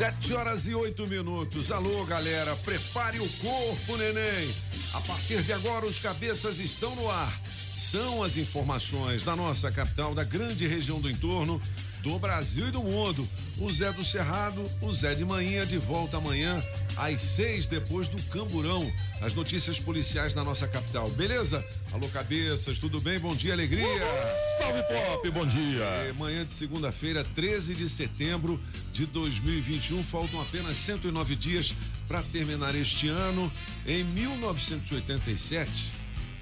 Sete 0.00 0.32
horas 0.32 0.66
e 0.66 0.74
oito 0.74 1.06
minutos. 1.06 1.70
Alô, 1.70 2.06
galera, 2.06 2.56
prepare 2.64 3.20
o 3.20 3.28
corpo, 3.32 3.98
neném. 3.98 4.50
A 4.94 5.00
partir 5.02 5.42
de 5.42 5.52
agora, 5.52 5.84
os 5.84 5.98
cabeças 5.98 6.58
estão 6.58 6.96
no 6.96 7.10
ar. 7.10 7.38
São 7.76 8.22
as 8.22 8.38
informações 8.38 9.24
da 9.24 9.36
nossa 9.36 9.70
capital, 9.70 10.14
da 10.14 10.24
grande 10.24 10.66
região 10.66 11.02
do 11.02 11.10
entorno, 11.10 11.60
do 12.02 12.18
Brasil 12.18 12.68
e 12.68 12.70
do 12.70 12.82
mundo. 12.82 13.28
O 13.58 13.70
Zé 13.70 13.92
do 13.92 14.02
Cerrado, 14.02 14.62
o 14.80 14.92
Zé 14.92 15.14
de 15.14 15.24
Manhã, 15.24 15.66
de 15.66 15.78
volta 15.78 16.16
amanhã, 16.16 16.62
às 16.96 17.20
seis, 17.20 17.66
depois 17.68 18.08
do 18.08 18.20
Camburão. 18.24 18.90
As 19.20 19.34
notícias 19.34 19.78
policiais 19.78 20.32
da 20.32 20.42
nossa 20.42 20.66
capital, 20.66 21.10
beleza? 21.10 21.64
Alô, 21.92 22.08
cabeças, 22.08 22.78
tudo 22.78 23.00
bem? 23.00 23.18
Bom 23.18 23.34
dia, 23.34 23.52
alegria. 23.52 24.14
Salve, 24.58 24.82
Pop, 24.84 25.30
bom 25.30 25.46
dia. 25.46 25.84
É, 25.84 26.12
manhã 26.14 26.44
de 26.44 26.52
segunda-feira, 26.52 27.22
13 27.22 27.74
de 27.74 27.88
setembro 27.88 28.58
de 28.92 29.04
2021. 29.06 30.02
Faltam 30.02 30.40
apenas 30.40 30.76
109 30.78 31.36
dias 31.36 31.74
para 32.08 32.22
terminar 32.22 32.74
este 32.74 33.08
ano. 33.08 33.52
Em 33.86 34.02
1987, 34.04 35.92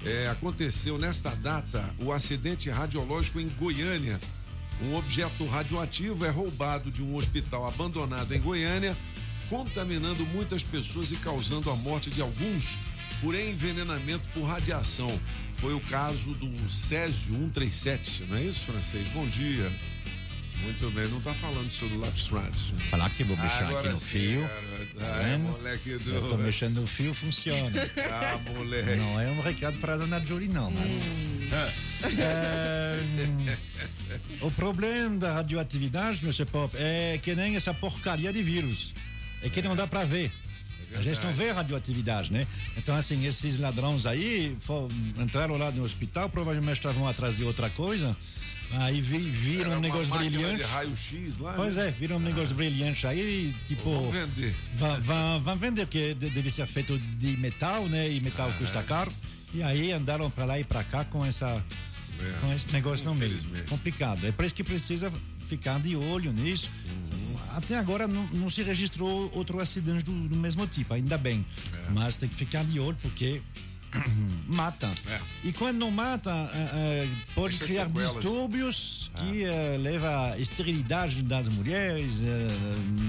é, 0.05 0.29
aconteceu 0.29 0.97
nesta 0.97 1.31
data 1.35 1.93
o 1.99 2.13
acidente 2.13 2.69
radiológico 2.69 3.39
em 3.39 3.49
Goiânia. 3.49 4.19
Um 4.81 4.95
objeto 4.95 5.45
radioativo 5.45 6.25
é 6.25 6.29
roubado 6.29 6.89
de 6.89 7.03
um 7.03 7.15
hospital 7.15 7.67
abandonado 7.67 8.33
em 8.33 8.39
Goiânia, 8.39 8.95
contaminando 9.49 10.25
muitas 10.27 10.63
pessoas 10.63 11.11
e 11.11 11.17
causando 11.17 11.69
a 11.69 11.75
morte 11.75 12.09
de 12.09 12.21
alguns 12.21 12.77
por 13.21 13.35
envenenamento 13.35 14.23
por 14.33 14.43
radiação. 14.43 15.09
Foi 15.57 15.73
o 15.73 15.81
caso 15.81 16.33
do 16.35 16.69
Césio 16.69 17.35
137, 17.35 18.23
não 18.25 18.37
é 18.37 18.43
isso, 18.43 18.61
francês? 18.61 19.09
Bom 19.09 19.27
dia. 19.27 19.69
Muito 20.63 20.91
bem, 20.91 21.07
não 21.07 21.21
tá 21.21 21.33
falando 21.33 21.71
sobre 21.71 21.95
o 21.97 21.99
Lapstrad. 22.01 22.53
Falar 22.89 23.09
que 23.11 23.23
vou 23.23 23.37
mexer 23.37 23.63
aqui 23.63 23.89
no 23.89 23.97
sim, 23.97 24.19
fio. 24.19 24.41
cara. 24.41 24.79
Tá 24.99 25.17
Ah, 25.21 25.27
é, 25.27 25.37
moleque 25.37 25.97
do. 25.97 26.09
Eu 26.15 26.29
tô 26.29 26.37
mexendo 26.37 26.81
no 26.81 26.87
fio, 26.87 27.13
funciona. 27.13 27.71
Ah, 28.11 28.37
moleque. 28.51 28.95
Não 28.97 29.19
é 29.19 29.27
um 29.31 29.41
recado 29.41 29.77
para 29.79 29.93
a 29.93 29.97
dona 29.97 30.19
Julie, 30.25 30.49
não, 30.49 30.69
mas. 30.71 31.41
É, 32.17 32.99
o 34.41 34.51
problema 34.51 35.17
da 35.17 35.33
radioatividade, 35.33 36.19
meu 36.23 36.33
Pop, 36.45 36.75
é 36.77 37.17
que 37.21 37.33
nem 37.35 37.55
essa 37.55 37.73
porcaria 37.73 38.31
de 38.33 38.41
vírus. 38.43 38.93
É 39.41 39.49
que 39.49 39.61
não 39.61 39.75
dá 39.75 39.87
para 39.87 40.03
ver. 40.03 40.31
A 40.95 41.01
gente 41.01 41.23
não 41.23 41.31
vê 41.31 41.51
a 41.51 41.53
radioatividade, 41.53 42.33
né? 42.33 42.47
Então, 42.75 42.95
assim, 42.95 43.25
esses 43.25 43.59
ladrões 43.59 44.05
aí 44.07 44.57
for- 44.59 44.89
entraram 45.17 45.55
lá 45.55 45.71
no 45.71 45.83
hospital, 45.83 46.29
provavelmente 46.29 46.77
estavam 46.79 47.07
atrás 47.07 47.37
de 47.37 47.43
outra 47.43 47.69
coisa. 47.69 48.17
Aí 48.71 49.01
vi, 49.01 49.17
viram 49.17 49.77
um 49.77 49.79
negócio 49.79 50.07
brilhante. 50.15 50.63
raio-x 50.63 51.39
lá. 51.39 51.53
Pois 51.53 51.75
né? 51.75 51.87
é, 51.87 51.91
viram 51.91 52.17
um 52.17 52.19
negócio 52.19 52.53
brilhante 52.55 53.07
aí, 53.07 53.55
tipo. 53.65 53.91
Vamos 53.93 54.13
vender. 54.13 54.55
Vão, 54.75 55.01
vão, 55.01 55.41
vão 55.41 55.57
vender, 55.57 55.85
porque 55.87 56.13
de- 56.13 56.29
deve 56.29 56.51
ser 56.51 56.67
feito 56.67 56.97
de 56.97 57.35
metal, 57.37 57.87
né? 57.87 58.09
E 58.11 58.19
metal 58.21 58.51
custa 58.57 58.83
caro. 58.83 59.11
E 59.53 59.63
aí 59.63 59.91
andaram 59.91 60.29
pra 60.29 60.45
lá 60.45 60.59
e 60.59 60.63
pra 60.63 60.83
cá 60.83 61.03
com 61.03 61.25
essa. 61.25 61.63
É, 62.21 62.39
Com 62.41 62.53
esse 62.53 62.71
negócio 62.73 63.05
no 63.05 63.15
meio. 63.15 63.37
Complicado. 63.67 64.27
É 64.27 64.31
por 64.31 64.45
isso 64.45 64.53
que 64.53 64.63
precisa 64.63 65.11
ficar 65.47 65.79
de 65.79 65.95
olho 65.95 66.31
nisso. 66.33 66.69
Até 67.55 67.77
agora 67.77 68.07
não, 68.07 68.27
não 68.27 68.49
se 68.49 68.61
registrou 68.61 69.31
outro 69.33 69.59
acidente 69.59 70.03
do, 70.03 70.11
do 70.27 70.35
mesmo 70.35 70.67
tipo, 70.67 70.93
ainda 70.93 71.17
bem. 71.17 71.43
É. 71.73 71.89
Mas 71.91 72.17
tem 72.17 72.29
que 72.29 72.35
ficar 72.35 72.63
de 72.63 72.79
olho 72.79 72.97
porque 73.01 73.41
mata. 74.47 74.89
É. 75.07 75.19
E 75.43 75.51
quando 75.53 75.77
não 75.77 75.91
mata, 75.91 76.31
eh, 76.53 77.03
eh, 77.03 77.07
pode 77.33 77.57
Deixa 77.57 77.65
criar 77.65 77.87
sequelas. 77.87 78.13
distúrbios 78.13 79.11
que 79.15 79.43
eh, 79.43 79.77
leva 79.79 80.33
à 80.33 80.39
esterilidade 80.39 81.23
das 81.23 81.47
mulheres. 81.47 82.21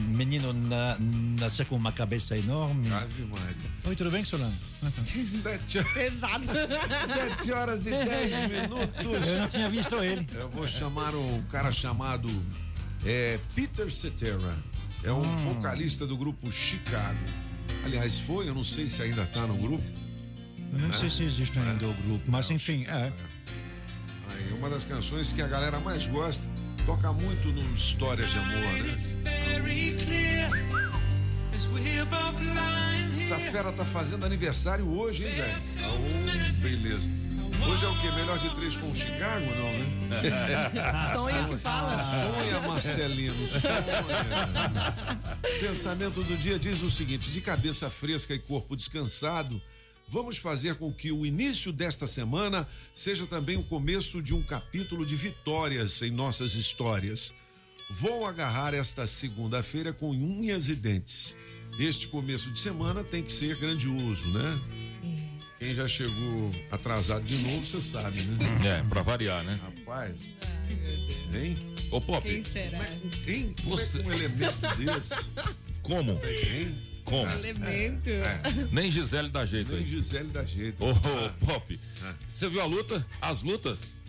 menino 0.09 0.53
na, 0.53 0.97
nascer 1.39 1.67
com 1.67 1.77
uma 1.77 1.93
cabeça 1.93 2.37
enorme. 2.37 2.91
Ave 2.93 3.25
Maria. 3.25 3.57
Oi, 3.85 3.97
tudo 3.97 4.11
bem, 4.11 4.23
Solano? 4.25 4.51
Sete, 4.51 5.83
Pesado. 5.95 6.45
sete 7.07 7.53
horas 7.53 7.87
e 7.87 7.91
dez 7.91 8.33
minutos. 8.49 9.29
Eu 9.29 9.39
não 9.39 9.49
tinha 9.49 9.69
visto 9.69 9.97
ele. 10.03 10.27
Eu 10.35 10.49
vou 10.51 10.67
chamar 10.67 11.15
um 11.15 11.43
cara 11.51 11.71
chamado 11.73 12.29
é, 13.05 13.39
Peter 13.55 13.91
Cetera. 13.93 14.57
É 15.03 15.13
um 15.13 15.23
vocalista 15.23 16.07
do 16.07 16.17
grupo 16.17 16.51
Chicago. 16.53 17.19
Aliás, 17.85 18.19
foi, 18.19 18.49
eu 18.49 18.55
não 18.55 18.65
sei 18.65 18.91
se 18.91 19.03
ainda 19.03 19.25
tá 19.27 19.47
no 19.47 19.55
grupo. 19.57 20.00
Não 20.73 20.93
sei 20.93 21.11
se 21.11 21.25
existe 21.25 21.59
ainda 21.59 21.87
o 21.89 21.95
grupo, 21.95 22.25
mas 22.31 22.51
enfim, 22.51 22.85
é. 22.87 23.13
Aí, 24.29 24.53
uma 24.53 24.71
das 24.71 24.85
canções 24.85 25.33
que 25.33 25.43
a 25.43 25.49
galera 25.49 25.81
mais 25.81 26.07
gosta. 26.07 26.45
Toca 26.87 27.13
muito 27.13 27.49
no 27.49 27.75
Histórias 27.75 28.31
de 28.31 28.39
Amor, 28.39 28.73
né? 28.73 28.97
Essa 33.19 33.37
fera 33.37 33.71
tá 33.71 33.85
fazendo 33.85 34.25
aniversário 34.25 34.89
hoje, 34.89 35.27
hein, 35.27 35.33
velho? 35.35 35.53
Ah, 35.85 35.91
ô, 35.93 36.63
beleza. 36.63 37.13
Hoje 37.69 37.85
é 37.85 37.89
o 37.89 38.01
quê? 38.01 38.11
Melhor 38.13 38.39
de 38.39 38.55
três 38.55 38.77
com 38.77 38.87
o 38.87 38.95
Chicago, 38.95 39.47
não, 39.57 40.09
né? 40.09 41.13
Sonho 41.15 41.49
que 41.49 41.57
fala. 41.59 42.03
Sonha, 42.03 42.61
Marcelino, 42.67 43.47
sonha. 43.47 43.85
Pensamento 45.61 46.23
do 46.23 46.37
dia 46.37 46.59
diz 46.59 46.83
o 46.83 46.91
seguinte: 46.91 47.31
de 47.31 47.41
cabeça 47.43 47.91
fresca 47.91 48.35
e 48.35 48.39
corpo 48.39 48.75
descansado, 48.75 49.61
vamos 50.11 50.37
fazer 50.39 50.75
com 50.75 50.93
que 50.93 51.13
o 51.13 51.25
início 51.25 51.73
desta 51.73 52.07
semana 52.07 52.67
seja 52.93 53.27
também 53.27 53.57
o 53.57 53.63
começo 53.63 54.21
de 54.23 54.35
um 54.35 54.43
capítulo 54.43 55.07
de 55.07 55.17
vitórias 55.17 56.03
em 56.03 56.11
nossas 56.11 56.55
histórias. 56.55 57.33
Vou 57.91 58.27
agarrar 58.27 58.75
esta 58.75 59.07
segunda-feira 59.07 59.93
com 59.93 60.11
unhas 60.11 60.69
e 60.69 60.75
dentes. 60.77 61.35
Este 61.79 62.09
começo 62.09 62.51
de 62.51 62.61
semana 62.61 63.03
tem 63.03 63.23
que 63.23 63.33
ser 63.33 63.57
grandioso, 63.57 64.31
né? 64.33 64.61
Quem 65.59 65.75
já 65.75 65.87
chegou 65.87 66.51
atrasado 66.71 67.25
de 67.25 67.37
novo, 67.37 67.67
você 67.67 67.81
sabe, 67.83 68.21
né? 68.23 68.81
É, 68.81 68.89
pra 68.89 69.03
variar, 69.03 69.45
né? 69.45 69.59
Rapaz, 69.63 70.17
hein? 71.35 71.57
Ô, 71.91 72.01
Pop, 72.01 72.27
Quem 72.27 72.43
será? 72.45 72.79
Hein? 73.27 73.55
Como 73.63 73.75
é 73.75 73.79
Você- 73.79 73.99
que 73.99 74.07
um 74.07 74.13
elemento 74.13 74.77
desse? 74.79 75.31
como? 75.83 76.13
Hein? 76.25 76.90
Como? 77.11 77.31
Elemento. 77.33 78.09
Nem 78.73 78.91
Gisele 78.91 79.29
dá 79.29 79.45
jeito 79.45 79.73
Nem 79.73 79.81
aí. 79.81 79.87
Gisele 79.87 80.29
dá 80.29 80.45
jeito. 80.45 80.83
Ô, 80.85 80.95
Pop, 81.45 81.81
você 82.29 82.49
viu 82.49 82.63
a 82.63 82.65
luta? 82.65 83.05
As 83.21 83.43
lutas? 83.43 84.01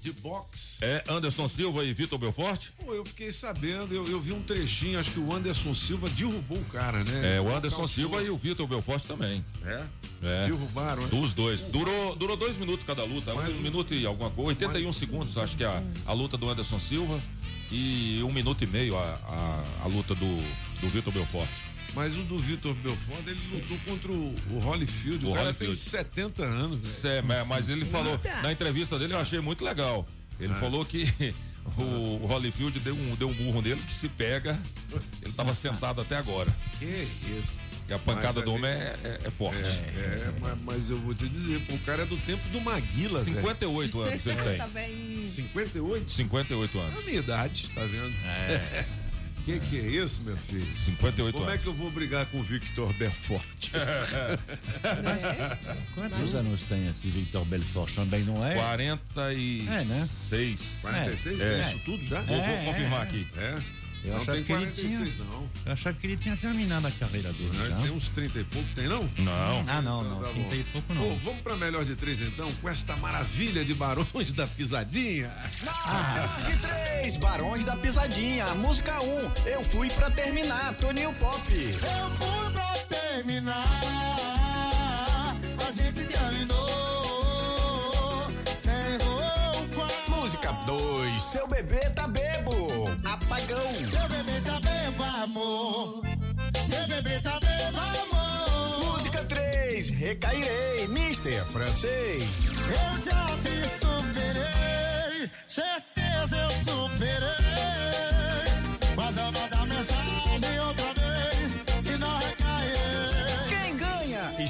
De 0.00 0.12
boxe. 0.14 0.78
É 0.84 1.04
Anderson 1.08 1.46
Silva 1.46 1.84
e 1.84 1.94
Vitor 1.94 2.18
Belfort? 2.18 2.70
Pô, 2.84 2.92
eu 2.92 3.04
fiquei 3.04 3.30
sabendo, 3.30 3.94
eu, 3.94 4.04
eu 4.08 4.20
vi 4.20 4.32
um 4.32 4.42
trechinho, 4.42 4.98
acho 4.98 5.12
que 5.12 5.20
o 5.20 5.32
Anderson 5.32 5.72
Silva 5.72 6.08
derrubou 6.10 6.58
o 6.58 6.64
cara, 6.64 7.04
né? 7.04 7.36
É, 7.36 7.40
o 7.40 7.48
Anderson 7.54 7.86
Silva 7.86 8.20
e 8.20 8.28
o 8.28 8.36
Vitor 8.36 8.66
Belfort 8.66 9.04
também. 9.04 9.44
É? 9.64 9.84
É. 10.24 10.46
Derrubaram, 10.48 11.02
né? 11.04 11.08
Dos 11.08 11.32
dois. 11.32 11.66
Durou, 11.66 12.16
durou 12.16 12.36
dois 12.36 12.56
minutos 12.56 12.84
cada 12.84 13.04
luta. 13.04 13.32
Mais 13.32 13.54
um 13.54 13.58
um- 13.58 13.62
minuto 13.62 13.94
e 13.94 14.04
alguma 14.04 14.28
coisa. 14.28 14.48
81 14.48 14.92
segundos, 14.92 15.38
acho 15.38 15.56
que 15.56 15.62
é 15.62 15.68
a, 15.68 15.80
a 16.04 16.12
luta 16.12 16.36
do 16.36 16.50
Anderson 16.50 16.80
Silva. 16.80 17.22
E 17.70 18.20
um 18.24 18.32
minuto 18.32 18.62
e 18.64 18.66
meio 18.66 18.96
a, 18.98 19.02
a, 19.02 19.84
a 19.84 19.86
luta 19.86 20.16
do, 20.16 20.36
do 20.80 20.88
Vitor 20.88 21.12
Belfort. 21.12 21.48
Mas 21.94 22.16
o 22.16 22.22
do 22.22 22.38
Vitor 22.38 22.74
Belfort, 22.74 23.26
ele 23.26 23.40
lutou 23.52 23.78
contra 23.84 24.10
o, 24.12 24.34
o 24.50 24.58
Holyfield. 24.58 25.26
O, 25.26 25.30
O 25.30 25.32
cara 25.34 25.46
Holyfield. 25.46 25.74
tem 25.78 25.82
70 25.90 26.42
anos, 26.44 26.70
velho. 26.80 26.84
Cê, 26.86 27.22
mas- 27.46 27.68
ele 27.68 27.84
falou, 27.84 28.18
na 28.42 28.50
entrevista 28.50 28.98
dele 28.98 29.12
eu 29.12 29.18
achei 29.18 29.40
muito 29.40 29.62
legal. 29.64 30.06
Ah. 30.08 30.34
Ele 30.40 30.54
falou 30.54 30.84
que 30.86 31.04
o, 31.76 31.82
o 32.22 32.26
Holyfield 32.26 32.78
deu 32.80 32.94
um, 32.94 33.14
deu 33.16 33.28
um 33.28 33.34
burro 33.34 33.60
nele 33.60 33.80
que 33.82 33.92
se 33.92 34.08
pega, 34.08 34.58
ele 35.20 35.30
estava 35.30 35.52
sentado 35.52 36.00
até 36.00 36.16
agora. 36.16 36.50
Que 36.78 36.84
isso? 36.86 37.60
E 37.88 37.92
a 37.92 37.98
pancada 37.98 38.34
Mas 38.36 38.44
do 38.44 38.54
homem 38.54 38.70
é, 38.70 38.96
é- 39.04 39.18
é 39.24 39.30
forte. 39.30 39.60
É, 39.60 40.30
mas, 40.40 40.58
mas 40.64 40.88
eu 40.90 40.98
vou 40.98 41.12
te 41.14 41.28
dizer, 41.28 41.60
pô, 41.66 41.74
o 41.74 41.78
cara 41.80 42.04
é 42.04 42.06
do 42.06 42.16
tempo 42.16 42.48
do 42.48 42.60
Maguila, 42.60 43.20
velho. 43.22 43.24
58 43.36 44.00
anos 44.00 44.26
ele 44.26 44.36
Tá 44.56 44.64
tem. 44.68 44.72
bem. 44.72 45.22
58? 45.26 46.10
58 46.10 46.78
É 46.78 46.80
a 46.80 46.84
anos. 46.84 47.04
minha 47.04 47.18
idade, 47.18 47.68
tá 47.74 47.82
vendo? 47.84 48.12
Que 49.44 49.58
que 49.58 49.80
é 49.80 50.04
isso, 50.04 50.22
meu 50.22 50.36
filho? 50.36 50.64
58 50.76 51.32
Como 51.36 51.48
é 51.48 51.52
anos. 51.52 51.62
que 51.62 51.68
eu 51.68 51.74
vou 51.74 51.90
brigar 51.90 52.24
com 52.26 52.38
o 52.38 52.42
Victor 52.44 52.92
Belfort? 52.94 53.70
Quantos 55.94 56.34
anos 56.34 56.62
tem 56.62 56.88
esse 56.88 57.08
Victor 57.08 57.44
Belfort? 57.44 57.94
Também 57.94 58.22
não 58.24 58.44
é? 58.46 58.54
46. 58.54 59.68
É, 59.68 59.84
né? 59.84 60.08
46? 60.82 61.42
É. 61.42 61.58
Tem 61.58 61.68
isso 61.70 61.78
tudo 61.84 62.04
já? 62.04 62.20
Vou, 62.22 62.36
vou 62.36 62.44
É, 62.44 62.64
confirmar 62.64 63.00
é. 63.00 63.02
aqui. 63.02 63.26
É? 63.36 63.54
Eu 64.04 64.12
não 64.14 64.20
achava 64.20 64.36
tem 64.36 64.44
que 64.44 64.52
ele 64.52 64.60
46, 64.66 65.14
tinha- 65.14 65.24
não. 65.26 65.48
Eu 65.64 65.72
achava 65.72 65.96
que 65.96 66.06
ele 66.06 66.16
tinha 66.16 66.36
terminado 66.36 66.86
a 66.86 66.90
carreira 66.90 67.32
dele 67.32 67.56
Né? 67.56 67.68
já. 67.68 67.76
Tem 67.76 67.90
uns 67.92 68.08
30 68.08 68.40
e 68.40 68.44
pouco, 68.44 68.68
tem 68.74 68.88
não? 68.88 69.08
Não. 69.18 69.64
Ah, 69.68 69.80
não, 69.80 70.00
Então 70.02 70.14
não. 70.16 70.22
tá 70.22 70.28
30 70.30 70.48
bom. 70.48 70.54
e 70.54 70.64
pouco 70.64 70.88
Pô, 70.88 70.94
não. 70.94 71.18
vamos 71.20 71.40
pra 71.42 71.56
melhor 71.56 71.84
de 71.84 71.94
três 71.94 72.20
então, 72.20 72.50
com 72.54 72.68
esta 72.68 72.96
maravilha 72.96 73.64
de 73.64 73.74
barões 73.74 74.32
da 74.32 74.46
pisadinha. 74.46 75.32
Melhor 75.86 76.40
de 76.50 76.56
três, 76.58 77.16
Barões 77.16 77.64
da 77.64 77.76
Pisadinha. 77.76 78.46
Música 78.56 79.00
1, 79.00 79.04
um, 79.04 79.30
eu 79.46 79.62
fui 79.64 79.88
pra 79.90 80.10
terminar, 80.10 80.74
Toninho 80.76 81.12
Pop. 81.14 81.40
Eu 81.52 82.10
fui 82.10 82.50
pra 82.52 82.74
terminar, 82.88 83.64
a 85.66 85.72
gente 85.72 86.04
terminou 86.06 86.68
sem 88.56 88.98
roupa. 89.04 89.88
Música 90.08 90.52
2, 90.66 91.22
seu 91.22 91.46
bebê 91.48 91.80
tá 91.90 92.06
bebo. 92.08 92.21
Seu 95.52 96.86
bebê 96.88 97.20
tá 97.20 97.38
bebo, 97.40 97.78
amor. 97.78 98.94
Música 98.94 99.22
3, 99.24 99.90
recairei, 99.90 100.88
Mister 100.88 101.44
Francês. 101.44 102.24
Eu 102.68 102.98
já 102.98 103.26
te 103.36 103.62
superei, 103.68 105.30
certeza 105.46 106.38
eu 106.38 106.50
superei. 106.50 107.36
Mas 108.96 109.16
eu 109.18 109.30
vou 109.30 109.48
dar 109.50 109.66
mensagem 109.66 110.58
outra 110.66 110.84
vez, 110.94 111.01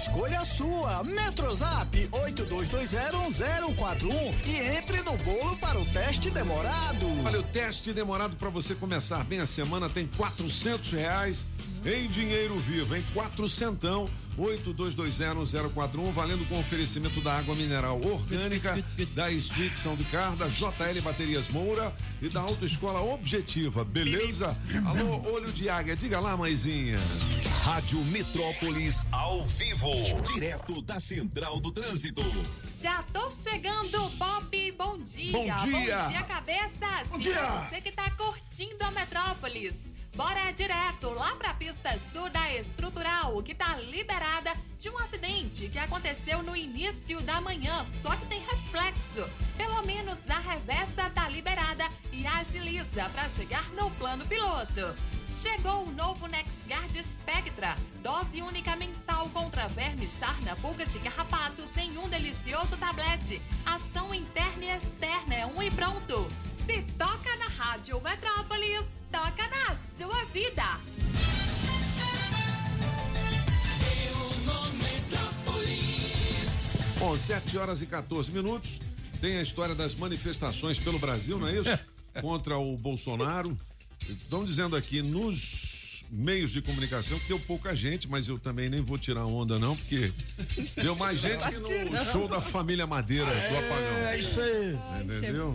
Escolha 0.02 0.40
a 0.40 0.44
sua. 0.44 1.04
Metrozap 1.04 2.08
82201041 2.10 4.12
e 4.46 4.56
entre 4.76 5.00
no 5.02 5.16
bolo 5.18 5.56
para 5.58 5.78
o 5.78 5.86
teste 5.86 6.28
demorado. 6.28 7.06
Olha, 7.24 7.38
o 7.38 7.42
teste 7.44 7.92
demorado 7.92 8.34
para 8.34 8.50
você 8.50 8.74
começar 8.74 9.22
bem 9.22 9.38
a 9.38 9.46
semana 9.46 9.88
tem 9.88 10.08
quatrocentos 10.08 10.90
reais 10.90 11.46
em 11.84 12.08
dinheiro 12.08 12.56
vivo, 12.58 12.96
em 12.96 13.02
quatrocentão. 13.14 14.08
82201041, 14.38 16.10
valendo 16.10 16.48
com 16.48 16.58
oferecimento 16.58 17.20
da 17.20 17.36
água 17.36 17.54
mineral 17.54 18.00
orgânica, 18.02 18.82
da 19.14 19.30
Street 19.30 19.74
São 19.74 19.94
do 19.94 20.04
Car, 20.06 20.34
da 20.36 20.48
JL 20.48 21.02
Baterias 21.02 21.48
Moura 21.50 21.94
e 22.20 22.30
da 22.30 22.40
Autoescola 22.40 23.02
Objetiva, 23.02 23.84
beleza? 23.84 24.56
Alô, 24.86 25.20
olho 25.30 25.52
de 25.52 25.68
águia, 25.68 25.94
diga 25.94 26.18
lá, 26.18 26.34
mãezinha. 26.34 26.98
Rádio 27.62 28.02
Metrópolis 28.06 29.06
ao 29.12 29.46
vivo, 29.46 29.90
direto 30.32 30.80
da 30.82 30.98
Central 30.98 31.60
do 31.60 31.70
Trânsito. 31.70 32.22
Já 32.82 33.02
tô 33.12 33.30
chegando, 33.30 33.98
Bob. 34.16 34.72
Bom 34.78 34.98
dia. 34.98 35.32
Bom 35.32 35.44
dia. 35.44 35.98
Bom 35.98 36.08
dia, 36.08 36.22
cabeça. 36.22 37.04
Bom 37.10 37.18
dia. 37.18 37.68
Você 37.68 37.80
que 37.82 37.92
tá 37.92 38.10
curtindo 38.12 38.82
a 38.82 38.90
Metrópolis. 38.92 39.92
Bora 40.14 40.50
direto 40.50 41.08
lá 41.14 41.34
pra 41.36 41.54
pista 41.54 41.98
sul 41.98 42.28
da 42.28 42.52
estrutural, 42.54 43.42
que 43.42 43.54
tá 43.54 43.76
liberada 43.78 44.52
de 44.78 44.90
um 44.90 44.98
acidente 44.98 45.70
que 45.70 45.78
aconteceu 45.78 46.42
no 46.42 46.54
início 46.54 47.18
da 47.22 47.40
manhã, 47.40 47.82
só 47.82 48.14
que 48.14 48.26
tem 48.26 48.40
reflexo. 48.40 49.24
Pelo 49.56 49.82
menos 49.86 50.18
a 50.28 50.38
reversa 50.38 51.08
tá 51.14 51.30
liberada 51.30 51.88
e 52.12 52.26
agiliza 52.26 53.08
pra 53.14 53.26
chegar 53.26 53.66
no 53.70 53.90
plano 53.92 54.26
piloto. 54.26 54.94
Chegou 55.26 55.84
o 55.84 55.92
novo 55.92 56.26
NexGuard 56.26 57.02
Spectra, 57.04 57.74
dose 58.02 58.42
única 58.42 58.76
mensal 58.76 59.30
contra 59.30 59.66
vermes, 59.68 60.10
sarna, 60.18 60.54
pulgas 60.56 60.94
e 60.94 60.98
carrapatos 60.98 61.74
em 61.78 61.96
um 61.96 62.08
delicioso 62.08 62.76
tablete. 62.76 63.40
Ação 63.64 64.14
interna 64.14 64.64
e 64.64 64.76
externa 64.76 65.34
é 65.34 65.46
um 65.46 65.62
e 65.62 65.70
pronto. 65.70 66.28
Se 66.72 66.80
toca 66.96 67.36
na 67.36 67.48
Rádio 67.48 68.00
Metrópolis, 68.00 68.86
toca 69.10 69.46
na 69.46 69.76
sua 69.98 70.24
vida. 70.32 70.62
Bom, 76.98 77.18
7 77.18 77.58
horas 77.58 77.82
e 77.82 77.86
14 77.86 78.32
minutos. 78.32 78.80
Tem 79.20 79.36
a 79.36 79.42
história 79.42 79.74
das 79.74 79.94
manifestações 79.94 80.80
pelo 80.80 80.98
Brasil, 80.98 81.38
não 81.38 81.46
é 81.46 81.58
isso? 81.58 81.78
Contra 82.22 82.56
o 82.56 82.74
Bolsonaro. 82.78 83.54
Estão 84.08 84.42
dizendo 84.42 84.74
aqui 84.74 85.02
nos 85.02 86.06
meios 86.10 86.52
de 86.52 86.62
comunicação 86.62 87.18
que 87.18 87.28
deu 87.28 87.40
pouca 87.40 87.76
gente, 87.76 88.08
mas 88.08 88.28
eu 88.28 88.38
também 88.38 88.70
nem 88.70 88.80
vou 88.80 88.96
tirar 88.96 89.26
onda, 89.26 89.58
não, 89.58 89.76
porque 89.76 90.10
deu 90.80 90.96
mais 90.96 91.20
gente 91.20 91.46
que 91.46 91.58
no 91.58 92.04
show 92.06 92.26
da 92.26 92.40
família 92.40 92.86
Madeira 92.86 93.26
do 93.26 93.56
Apagão. 93.58 94.08
É 94.08 94.18
isso 94.18 94.40
aí. 94.40 94.78
Entendeu? 95.02 95.54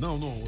Não, 0.00 0.18
não, 0.18 0.42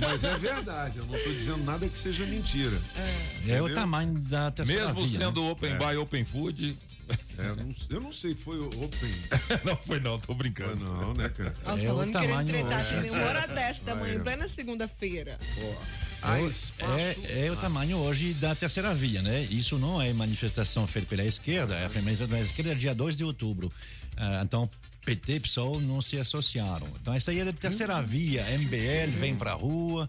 mas 0.00 0.22
é 0.24 0.36
verdade. 0.38 0.98
Eu 0.98 1.06
não 1.06 1.16
estou 1.16 1.32
dizendo 1.32 1.64
nada 1.64 1.88
que 1.88 1.98
seja 1.98 2.24
mentira. 2.26 2.80
É 2.96 3.60
o 3.60 3.66
Entendeu? 3.66 3.74
tamanho 3.74 4.14
da 4.20 4.50
terceira 4.52 4.86
Mesmo 4.86 5.04
via, 5.04 5.18
sendo 5.18 5.42
né? 5.42 5.50
open 5.50 5.76
bar 5.76 5.92
e 5.94 5.96
open 5.96 6.24
food. 6.24 6.78
É, 7.36 7.46
eu 7.48 7.56
não- 7.56 7.74
eu 7.90 8.00
não 8.00 8.12
sei, 8.12 8.34
foi 8.34 8.56
o 8.58 8.66
Open. 8.66 9.10
não 9.62 9.76
foi 9.76 10.00
não, 10.00 10.18
tô 10.18 10.28
Foi 10.28 10.36
brincando. 10.36 10.82
não, 10.86 11.12
né, 11.12 11.28
cara? 11.28 11.52
Nossa, 11.62 11.70
É 11.70 11.74
o 11.74 11.78
Solano 11.94 12.12
querendo 12.12 12.28
tamanho, 12.30 12.48
tretar 12.48 12.80
é. 12.80 12.84
também 12.94 13.10
uma 13.10 13.24
hora 13.26 13.46
dessa 13.48 13.84
da 13.84 13.94
manhã, 13.94 14.20
plena 14.22 14.48
segunda-feira. 14.48 15.38
Espaço. 16.48 16.72
É, 17.26 17.46
é 17.46 17.52
o 17.52 17.56
tamanho 17.56 17.98
hoje 17.98 18.32
da 18.32 18.54
terceira 18.54 18.94
via, 18.94 19.20
né? 19.20 19.42
Isso 19.50 19.78
não 19.78 20.00
é 20.00 20.12
manifestação 20.14 20.86
feita 20.86 21.08
pela 21.08 21.24
esquerda, 21.24 21.74
é 21.74 21.84
a 21.84 21.88
manifestação 21.90 22.28
da 22.28 22.40
esquerda 22.40 22.72
é 22.72 22.74
dia 22.74 22.94
2 22.94 23.16
de 23.18 23.24
outubro. 23.24 23.70
Ah, 24.16 24.40
então, 24.42 24.68
PT 25.04 25.34
e 25.34 25.40
PSOL 25.40 25.80
não 25.80 26.00
se 26.00 26.18
associaram. 26.18 26.86
Então, 27.00 27.14
essa 27.14 27.30
aí 27.30 27.40
é 27.40 27.48
a 27.48 27.52
terceira 27.52 28.00
via, 28.02 28.44
MBL 28.58 29.18
vem 29.18 29.36
pra 29.36 29.52
rua. 29.52 30.08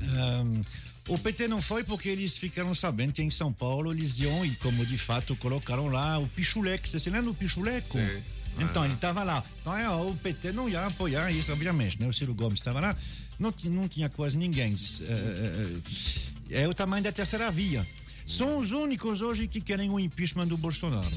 Ahm, 0.00 0.62
o 1.08 1.18
PT 1.18 1.48
não 1.48 1.62
foi 1.62 1.82
porque 1.82 2.08
eles 2.08 2.36
ficaram 2.36 2.74
sabendo 2.74 3.12
que 3.12 3.22
em 3.22 3.30
São 3.30 3.52
Paulo 3.52 3.92
eles 3.92 4.18
iam, 4.18 4.44
e 4.44 4.50
como 4.56 4.84
de 4.84 4.98
fato 4.98 5.34
colocaram 5.36 5.88
lá 5.88 6.18
o 6.18 6.28
Pichuleco. 6.28 6.86
Você 6.86 6.98
se 6.98 7.10
lembra 7.10 7.30
do 7.30 7.34
Pichuleco? 7.34 7.92
Sei. 7.92 8.22
Então, 8.58 8.84
ele 8.84 8.94
estava 8.94 9.22
lá. 9.22 9.42
Então, 9.60 9.76
é, 9.76 9.88
o 9.88 10.14
PT 10.14 10.52
não 10.52 10.68
ia 10.68 10.86
apoiar 10.86 11.30
isso, 11.30 11.52
obviamente, 11.52 12.00
né? 12.00 12.06
O 12.06 12.12
Ciro 12.12 12.34
Gomes 12.34 12.60
estava 12.60 12.80
lá, 12.80 12.96
não, 13.38 13.54
não 13.66 13.88
tinha 13.88 14.08
quase 14.08 14.36
ninguém. 14.36 14.74
É, 15.02 16.56
é, 16.56 16.62
é 16.62 16.68
o 16.68 16.74
tamanho 16.74 17.04
da 17.04 17.12
terceira 17.12 17.50
via. 17.50 17.86
São 18.26 18.58
os 18.58 18.72
únicos 18.72 19.22
hoje 19.22 19.46
que 19.46 19.60
querem 19.60 19.88
o 19.90 19.98
impeachment 19.98 20.48
do 20.48 20.56
Bolsonaro. 20.56 21.16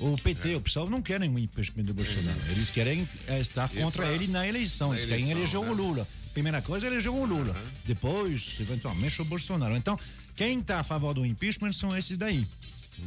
O 0.00 0.16
PT, 0.16 0.54
o 0.56 0.60
PSOL 0.62 0.88
não 0.88 1.02
querem 1.02 1.28
o 1.32 1.38
impeachment 1.38 1.84
do 1.84 1.92
Bolsonaro. 1.94 2.38
Eles 2.50 2.70
querem 2.70 3.06
é, 3.28 3.38
estar 3.40 3.68
contra 3.68 4.04
pra- 4.06 4.12
ele 4.12 4.26
na 4.26 4.46
eleição. 4.48 4.88
na 4.88 4.94
Eles 4.94 5.04
querem 5.04 5.30
eleição, 5.30 5.62
eleger 5.62 5.76
né? 5.76 5.82
o 5.82 5.86
Lula. 5.88 6.08
Primeira 6.32 6.62
coisa, 6.62 6.86
eleger 6.86 7.12
o 7.12 7.24
Lula. 7.24 7.54
Depois, 7.84 8.56
eventualmente, 8.60 9.20
o 9.20 9.24
Bolsonaro. 9.26 9.76
Então, 9.76 9.98
quem 10.34 10.58
está 10.60 10.80
a 10.80 10.84
favor 10.84 11.12
do 11.12 11.26
impeachment 11.26 11.72
são 11.72 11.96
esses 11.96 12.16
daí. 12.16 12.46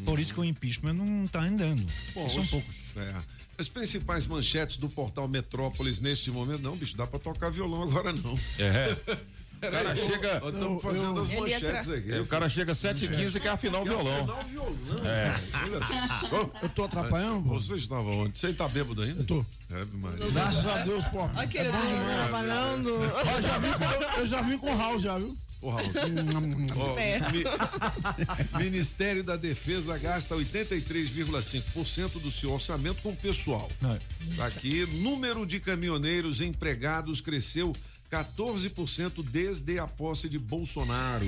Por 0.06 0.20
isso 0.20 0.34
que 0.34 0.40
o 0.40 0.46
impeachment 0.46 0.94
não 0.94 1.26
está 1.26 1.42
andando. 1.44 1.84
Bom, 2.14 2.30
são 2.30 2.42
os- 2.42 2.50
poucos. 2.50 2.76
é. 2.96 3.16
As 3.56 3.70
principais 3.70 4.26
manchetes 4.26 4.78
do 4.78 4.90
portal 4.90 5.28
Metrópolis 5.28 6.02
neste 6.02 6.32
momento. 6.32 6.62
Não, 6.64 6.76
bicho, 6.76 6.98
dá 6.98 7.06
pra 7.06 7.20
tocar 7.20 7.50
violão 7.52 7.84
agora 7.84 8.12
não. 8.12 8.38
É. 8.60 8.96
Pera 9.72 9.78
cara 9.84 9.92
aí, 9.92 9.98
chega- 9.98 10.42
estamos 10.46 10.82
fazendo 10.84 11.22
as 11.22 11.30
Ele 11.32 11.40
manchetes 11.40 11.64
entra- 11.88 11.98
aqui. 11.98 12.12
É, 12.14 12.20
o 12.22 12.26
cara 12.28 12.50
chega 12.50 12.74
7h15 12.74 13.36
e 13.36 13.40
quer 13.40 13.50
afinar 13.50 13.80
o 13.80 13.86
violão. 13.86 14.18
Afinal, 14.22 14.44
violão. 14.44 15.06
É. 15.06 15.36
Olha 15.64 15.80
só. 16.30 16.50
Eu 16.62 16.70
tô 16.70 16.84
atrapalhando? 16.84 17.42
Você 17.50 17.76
estava 17.76 18.02
onde? 18.10 18.38
Você 18.38 18.54
tá 18.54 18.68
bêbado 18.68 19.02
ainda? 19.02 19.22
Eu 19.22 19.26
tô. 19.26 19.46
É, 19.72 19.86
mas... 19.94 20.32
Graças 20.34 20.66
a 20.68 20.78
Deus, 20.80 21.06
pô. 21.06 21.22
É 21.26 21.28
bom 21.72 21.86
demais. 21.88 22.14
trabalhando. 22.16 22.90
Ó, 22.96 23.42
já 23.42 23.58
vi, 23.58 23.68
eu, 23.68 24.20
eu 24.20 24.26
já 24.28 24.42
vim 24.42 24.58
com 24.58 24.74
o 24.74 24.78
House, 24.78 25.02
já, 25.04 25.18
viu? 25.18 25.38
Raul, 25.64 25.82
mi- 27.32 27.44
Ministério 28.66 29.24
da 29.24 29.38
Defesa 29.38 29.98
gasta 29.98 30.36
83,5% 30.36 32.20
do 32.22 32.30
seu 32.30 32.52
orçamento 32.52 33.02
com 33.02 33.16
pessoal. 33.16 33.70
Não, 33.82 33.98
Tá 34.36 34.46
Aqui, 34.48 34.86
número 35.02 35.46
de 35.46 35.60
caminhoneiros 35.62 36.42
empregados 36.42 37.22
cresceu 37.22 37.74
14% 38.14 39.24
desde 39.24 39.80
a 39.80 39.88
posse 39.88 40.30
de 40.30 40.38
Bolsonaro. 40.38 41.28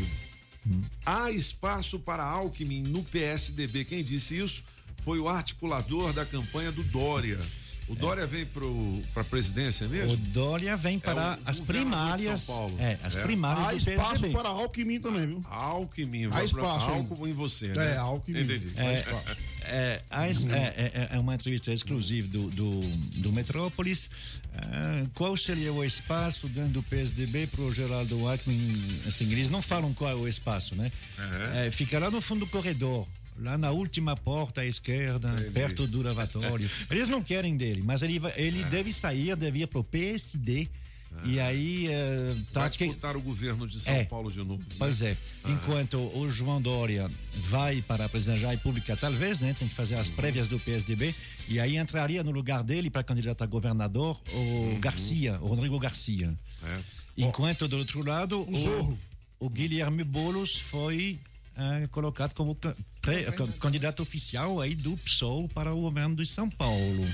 Há 1.04 1.32
espaço 1.32 2.00
para 2.00 2.24
Alckmin 2.24 2.84
no 2.84 3.04
PSDB. 3.04 3.86
Quem 3.86 4.04
disse 4.04 4.38
isso 4.38 4.64
foi 5.04 5.20
o 5.20 5.28
articulador 5.28 6.14
da 6.14 6.24
campanha 6.26 6.72
do 6.72 6.84
Dória. 6.84 7.40
O 7.88 7.94
Dória 7.94 8.26
vem 8.26 8.46
pro, 8.48 9.00
pra 9.14 9.24
presidência 9.24 9.86
O 9.86 9.90
mesmo? 9.90 10.18
Dória 10.18 10.76
vem 10.76 10.98
para 11.00 11.36
o 11.36 11.40
as 11.46 11.60
primárias. 11.60 12.42
São 12.42 12.56
Paulo. 12.56 12.76
É, 12.80 12.98
as 13.04 13.16
É. 13.16 13.22
primárias 13.22 13.88
Há 13.88 13.92
espaço 13.92 14.10
PSDB. 14.10 14.34
para 14.34 14.50
Alckmin 14.50 15.00
também, 15.00 15.28
viu? 15.28 15.46
Alckmin. 15.50 16.30
Há 16.32 16.44
espaço. 16.44 16.90
Alckmin 16.90 17.30
em 17.30 17.34
você, 17.34 17.68
né? 17.68 17.94
É, 17.94 17.98
Alckmin. 17.98 18.42
Entendi. 18.42 18.72
Há 18.76 18.94
espaço. 18.94 19.38
É, 19.68 20.02
a 20.10 20.28
es- 20.30 20.44
é, 20.46 20.56
é- 21.12 21.16
é 21.16 21.20
uma 21.20 21.36
entrevista 21.36 21.72
exclusiva 21.72 22.28
do, 22.28 22.50
do, 22.50 22.80
do 23.18 23.32
Metrópolis. 23.32 24.10
Ah, 24.58 25.06
qual 25.14 25.38
seria 25.38 25.72
o 25.72 25.84
espaço 25.84 26.48
dentro 26.48 26.72
do 26.72 26.84
PSDB 26.84 27.46
para 27.46 27.62
o 27.62 27.72
Geraldo 27.74 28.28
Alckmin? 28.28 28.88
Assim, 29.08 29.26
eles 29.32 29.50
não 29.52 29.62
falam 29.62 29.94
qual 29.94 30.10
é 30.12 30.16
o 30.16 30.28
espaço, 30.28 30.76
né? 30.76 30.92
É, 31.56 31.70
fica 31.70 32.00
lá 32.00 32.10
no 32.10 32.20
fundo 32.20 32.42
do 32.46 32.48
corredor. 32.48 33.08
Lá 33.38 33.58
na 33.58 33.72
última 33.72 34.16
porta 34.16 34.62
à 34.62 34.66
esquerda, 34.66 35.34
perto 35.54 35.86
do 35.86 36.02
lavatório. 36.02 36.70
Eles 36.90 37.10
não 37.10 37.22
querem 37.22 37.58
dele, 37.58 37.82
mas 37.84 38.02
ele, 38.02 38.20
ele 38.38 38.64
deve 38.66 38.94
sair, 38.94 39.36
deve 39.36 39.60
ir 39.60 39.68
para 39.68 39.80
o 39.80 39.84
PSD. 39.84 40.68
E 41.24 41.40
aí 41.40 41.88
eh, 41.90 42.36
tá 42.52 42.62
Vai 42.62 42.70
que- 42.70 42.86
disputar 42.86 43.16
o 43.16 43.22
governo 43.22 43.66
de 43.68 43.80
São 43.80 43.94
É. 43.94 44.04
Paulo 44.04 44.30
de 44.30 44.38
novo. 44.40 44.58
né? 44.60 44.66
Pois 44.78 45.02
é. 45.02 45.16
Enquanto 45.48 45.98
o 45.98 46.30
João 46.30 46.62
Dória 46.62 47.10
vai 47.36 47.82
para 47.82 48.04
a 48.06 48.10
presidência 48.10 48.48
da 48.48 48.52
República, 48.52 48.98
talvez, 48.98 49.40
né? 49.40 49.56
Tem 49.58 49.66
que 49.68 49.74
fazer 49.74 49.96
as 49.96 50.10
prévias 50.10 50.48
do 50.50 50.60
PSDB. 50.60 51.16
E 51.48 51.58
aí 51.60 51.78
entraria 51.78 52.22
no 52.22 52.32
lugar 52.32 52.64
dele 52.64 52.90
para 52.90 53.02
candidato 53.02 53.44
a 53.44 53.48
governador 53.48 54.20
o 54.34 54.78
Garcia, 54.80 55.38
o 55.42 55.48
Rodrigo 55.48 55.80
Garcia. 55.80 56.34
É. 56.64 56.80
Enquanto 57.18 57.66
do 57.68 57.78
outro 57.78 58.04
lado, 58.06 58.42
o, 58.50 58.54
Zorro. 58.56 59.00
o 59.40 59.50
Guilherme 59.50 60.04
Boulos 60.04 60.58
foi 60.58 61.18
eh, 61.58 61.88
colocado 61.92 62.34
como 62.34 62.58
candidato 63.60 64.02
oficial 64.04 64.60
aí 64.62 64.76
do 64.76 64.98
PSOL 64.98 65.48
para 65.50 65.74
o 65.74 65.82
governo 65.82 66.16
de 66.16 66.26
São 66.26 66.50
Paulo. 66.50 67.06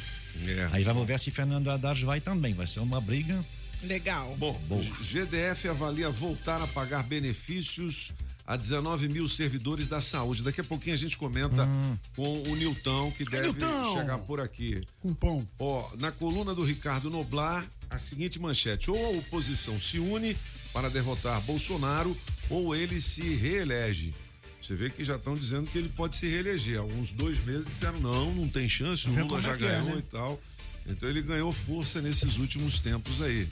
É. 0.48 0.69
Aí 0.71 0.83
vamos 0.83 1.05
ver 1.05 1.19
se 1.19 1.29
Fernando 1.31 1.69
Haddad 1.69 2.03
vai 2.05 2.21
também. 2.21 2.53
Vai 2.53 2.67
ser 2.67 2.79
uma 2.79 3.00
briga. 3.01 3.43
Legal. 3.83 4.36
Bom, 4.38 4.60
GDF 5.01 5.67
avalia 5.67 6.10
voltar 6.10 6.62
a 6.62 6.67
pagar 6.67 7.03
benefícios 7.03 8.13
a 8.45 8.55
19 8.55 9.07
mil 9.07 9.27
servidores 9.27 9.88
da 9.88 10.01
saúde. 10.01 10.43
Daqui 10.43 10.62
a 10.62 10.63
pouquinho 10.63 10.93
a 10.93 10.98
gente 10.98 11.17
comenta 11.17 11.67
com 12.15 12.41
o 12.43 12.55
Nilton, 12.55 13.12
que 13.12 13.25
deve 13.25 13.48
Nilton! 13.48 13.93
chegar 13.93 14.17
por 14.19 14.39
aqui. 14.39 14.81
Com 15.01 15.13
pão. 15.13 15.48
Ó, 15.57 15.89
na 15.98 16.12
coluna 16.12 16.53
do 16.53 16.63
Ricardo 16.63 17.10
Noblar, 17.10 17.65
a 17.89 17.98
seguinte 17.98 18.39
manchete: 18.39 18.91
ou 18.91 19.05
a 19.05 19.10
oposição 19.17 19.79
se 19.79 20.00
une 20.00 20.36
para 20.74 20.89
derrotar 20.89 21.41
Bolsonaro, 21.41 22.15
ou 22.50 22.75
ele 22.75 23.01
se 23.01 23.36
reelege. 23.36 24.13
Você 24.62 24.75
vê 24.75 24.89
que 24.89 25.03
já 25.03 25.15
estão 25.15 25.36
dizendo 25.36 25.70
que 25.70 25.77
ele 25.77 25.89
pode 25.89 26.15
se 26.15 26.27
reeleger. 26.27 26.80
Alguns 26.80 27.12
dois 27.12 27.44
meses 27.44 27.65
disseram 27.65 28.00
não, 28.00 28.34
não 28.34 28.48
tem 28.48 28.70
chance, 28.70 29.10
o 29.10 29.13
Lula 29.13 29.39
é 29.39 29.41
já 29.41 29.58
que 29.58 29.65
é, 29.65 29.68
ganhou 29.68 29.96
né? 29.96 29.98
e 29.98 30.01
tal. 30.03 30.39
Então 30.88 31.10
ele 31.10 31.22
ganhou 31.22 31.51
força 31.51 32.01
nesses 32.01 32.38
últimos 32.38 32.80
tempos 32.80 33.22
aí. 33.22 33.48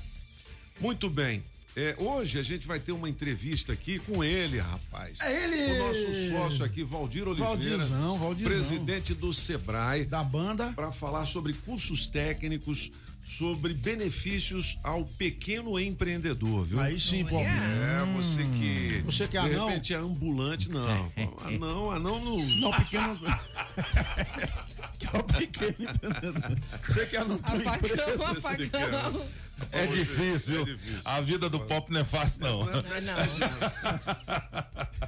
Muito 0.80 1.10
bem. 1.10 1.44
É, 1.75 1.96
hoje 1.98 2.39
a 2.39 2.44
gente 2.44 2.66
vai 2.68 2.80
ter 2.80 2.92
uma 2.92 3.08
entrevista 3.08 3.74
aqui 3.74 4.00
com 4.00 4.24
ele, 4.24 4.60
rapaz. 4.60 5.20
É 5.22 5.44
ele! 5.44 5.80
O 5.80 5.88
nosso 5.88 6.28
sócio 6.30 6.66
aqui, 6.66 6.84
Valdir 6.84 7.28
Oliveira. 7.28 7.56
Valdirzão, 7.56 8.18
Valdirzão. 8.18 8.54
Presidente 8.54 9.13
do 9.13 9.32
Sebrae 9.32 10.06
Da 10.06 10.24
banda. 10.24 10.74
para 10.74 10.92
falar 10.92 11.25
sobre 11.25 11.54
cursos 11.54 12.08
técnicos, 12.08 12.92
sobre 13.30 13.76
benefícios 13.76 14.80
ao 14.84 15.06
pequeno 15.06 15.80
empreendedor, 15.80 16.66
viu? 16.66 16.80
Aí 16.80 17.00
sim, 17.00 17.24
pô. 17.24 17.40
É, 17.40 18.04
você 18.16 18.44
que. 18.46 19.04
Você 19.06 19.28
que 19.28 19.38
é 19.38 19.42
de 19.42 19.54
anão? 19.54 19.68
repente 19.68 19.94
é 19.94 19.98
ambulante, 19.98 20.70
não. 20.72 21.12
Anão, 21.46 21.92
anão 21.92 22.26
não. 22.26 22.38
Não, 22.60 22.72
pequeno. 22.72 23.20
que 24.98 25.06
é 25.06 25.20
o 25.20 25.24
pequeno 25.24 25.76
empreendedor. 25.80 26.56
Você 26.82 27.06
que 27.06 27.18
é 27.18 27.24
não 27.24 27.38
tem 27.38 27.56
empresa. 27.58 28.04
Apagão, 28.04 28.34
Você 28.34 28.68
que 28.68 28.76
é 28.76 28.84
apagão. 28.84 29.28
É 29.72 29.86
difícil. 29.88 30.62
É 30.62 30.66
difícil. 30.66 31.01
A 31.06 31.22
vida 31.22 31.50
do 31.50 31.60
pop 31.60 31.92
não 31.92 32.01
é 32.01 32.04
fácil, 32.04 32.42
não. 32.42 32.62
Ah, 32.63 32.70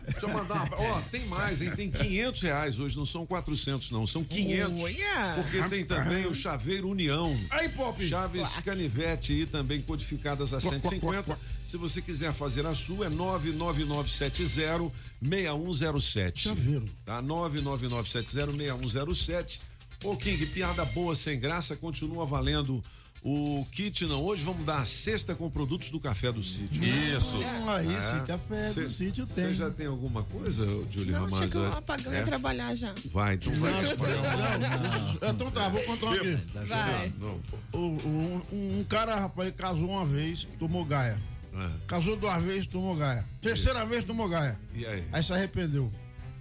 Deixa 0.07 0.25
eu 0.25 0.29
mandar. 0.29 0.65
uma- 0.65 0.77
Ó, 0.77 1.01
tem 1.11 1.25
mais, 1.27 1.61
hein? 1.61 1.71
Tem 1.75 1.89
500 1.89 2.41
reais 2.41 2.79
hoje, 2.79 2.97
não 2.97 3.05
são 3.05 3.25
400, 3.25 3.91
não. 3.91 4.05
São 4.07 4.23
500. 4.23 4.83
Olha! 4.83 5.33
Porque 5.35 5.69
tem 5.69 5.85
também 5.85 6.25
o 6.27 6.33
Chaveiro 6.33 6.89
União. 6.89 7.35
Aí, 7.49 7.69
Pop. 7.69 8.03
Chaves 8.05 8.59
Canivete 8.59 9.33
aí 9.33 9.45
também 9.45 9.81
codificadas 9.81 10.53
a 10.53 10.59
150. 10.61 11.37
Se 11.65 11.77
você 11.77 12.01
quiser 12.01 12.33
fazer 12.33 12.65
a 12.65 12.73
sua, 12.75 13.05
é 13.05 13.09
99970 13.09 14.91
6107. 15.21 16.41
Chaveiro. 16.49 16.89
Tá? 17.05 17.21
99970 17.21 18.51
6107. 18.57 19.61
Ô, 20.03 20.15
King, 20.17 20.45
piada 20.47 20.83
boa 20.85 21.13
sem 21.15 21.39
graça, 21.39 21.75
continua 21.75 22.25
valendo 22.25 22.83
o 23.23 23.65
kit, 23.71 24.05
não. 24.05 24.23
Hoje 24.23 24.43
vamos 24.43 24.65
dar 24.65 24.77
a 24.79 24.85
cesta 24.85 25.35
com 25.35 25.49
produtos 25.49 25.89
do 25.89 25.99
Café 25.99 26.31
do 26.31 26.41
Sítio. 26.43 26.83
Isso. 26.83 27.37
Aí 27.67 28.01
sim, 28.01 28.19
café 28.25 28.67
Cê- 28.69 28.83
do 28.83 28.89
sítio 28.91 29.27
Você 29.27 29.43
tem. 29.45 29.53
já 29.53 29.69
tem 29.69 29.85
alguma 29.87 30.23
coisa, 30.23 30.65
Julie 30.91 31.11
Não, 31.11 31.31
chegou 31.35 31.61
o 31.61 31.71
apagão 31.77 32.13
É? 32.13 32.21
e 32.21 32.23
trabalhar 32.23 32.73
já. 32.75 32.93
Vai, 33.11 33.35
então 33.35 33.53
vai. 33.53 33.71
Não, 33.73 35.19
não, 35.21 35.29
Então 35.29 35.51
tá, 35.51 35.69
vou 35.69 35.81
contar 35.83 36.07
um 36.07 36.13
aqui. 36.13 36.35
Vai. 36.67 37.13
Não, 37.19 37.39
O- 37.73 37.77
o- 37.77 38.43
um, 38.51 38.79
um 38.79 38.83
cara, 38.85 39.15
rapaz, 39.15 39.53
casou 39.55 39.89
uma 39.89 40.05
vez, 40.05 40.47
tomou 40.57 40.83
gaia. 40.83 41.19
é. 41.53 41.69
Casou 41.87 42.15
duas 42.15 42.41
vezes, 42.43 42.65
tomou 42.65 42.95
gaia. 42.95 43.23
Terceira 43.39 43.85
vez, 43.85 44.03
tomou 44.03 44.27
gaia. 44.27 44.57
E 44.73 44.85
aí? 44.85 45.03
Aí 45.11 45.21
se 45.23 45.31
arrependeu. 45.33 45.91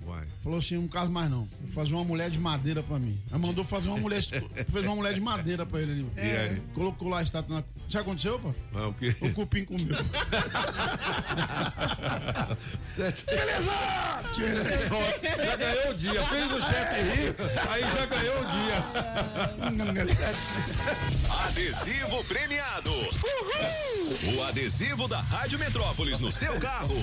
Vai. 0.07 0.27
Falou 0.43 0.59
assim, 0.59 0.77
não 0.77 0.89
caso 0.89 1.11
mais 1.11 1.31
não. 1.31 1.47
Vou 1.61 1.69
fazer 1.69 1.93
uma 1.93 2.05
mulher 2.05 2.31
de 2.31 2.41
madeira 2.41 2.83
pra 2.83 2.99
mim. 2.99 3.21
Aí 3.31 3.39
mandou 3.39 3.63
fazer 3.63 3.89
uma 3.89 3.99
mulher, 3.99 4.23
fez 4.73 4.87
uma 4.87 4.97
mulher 4.97 5.13
de 5.13 5.21
madeira 5.21 5.67
pra 5.67 5.83
ele 5.83 5.93
ali. 5.93 6.07
E 6.17 6.21
aí? 6.21 6.63
Colocou 6.73 7.09
lá 7.09 7.19
a 7.19 7.23
estátua 7.23 7.57
na... 7.57 7.65
Isso 7.87 7.99
aconteceu, 7.99 8.39
pô? 8.39 8.55
Ah, 8.75 8.89
o 8.89 8.95
quê? 8.95 9.15
O 9.21 9.33
cupim 9.35 9.65
comeu. 9.67 9.87
Sete. 12.83 13.27
Já 15.37 15.57
ganhou 15.57 15.91
o 15.91 15.95
dia. 15.95 16.27
Fez 16.27 16.53
o 16.53 16.61
chefe 16.61 17.03
rir, 17.03 17.35
aí 17.69 17.83
já 17.83 18.07
ganhou 18.07 18.41
o 18.41 18.45
dia. 18.47 18.85
Adesivo 21.47 22.25
premiado. 22.25 22.91
O 24.35 24.43
adesivo 24.45 25.07
da 25.07 25.21
Rádio 25.21 25.59
Metrópolis 25.59 26.21
no 26.21 26.33
seu 26.33 26.59
carro 26.61 26.97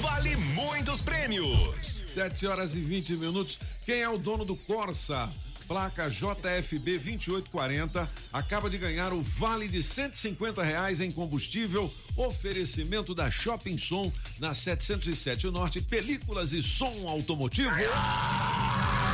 vale 0.00 0.34
muitos 0.36 1.00
prêmios. 1.02 2.02
7 2.06 2.46
horas 2.46 2.71
e 2.74 2.80
20 2.80 3.16
minutos. 3.16 3.58
Quem 3.84 4.00
é 4.00 4.08
o 4.08 4.18
dono 4.18 4.44
do 4.44 4.56
Corsa? 4.56 5.28
Placa 5.66 6.08
JFB 6.08 6.98
2840 6.98 8.10
acaba 8.32 8.68
de 8.68 8.76
ganhar 8.76 9.12
o 9.12 9.22
vale 9.22 9.68
de 9.68 9.82
150 9.82 10.62
reais 10.62 11.00
em 11.00 11.10
combustível. 11.10 11.92
Oferecimento 12.16 13.14
da 13.14 13.30
Shopping 13.30 13.78
Som 13.78 14.12
na 14.38 14.54
707 14.54 15.50
Norte, 15.50 15.80
películas 15.80 16.52
e 16.52 16.62
som 16.62 17.08
automotivo. 17.08 17.70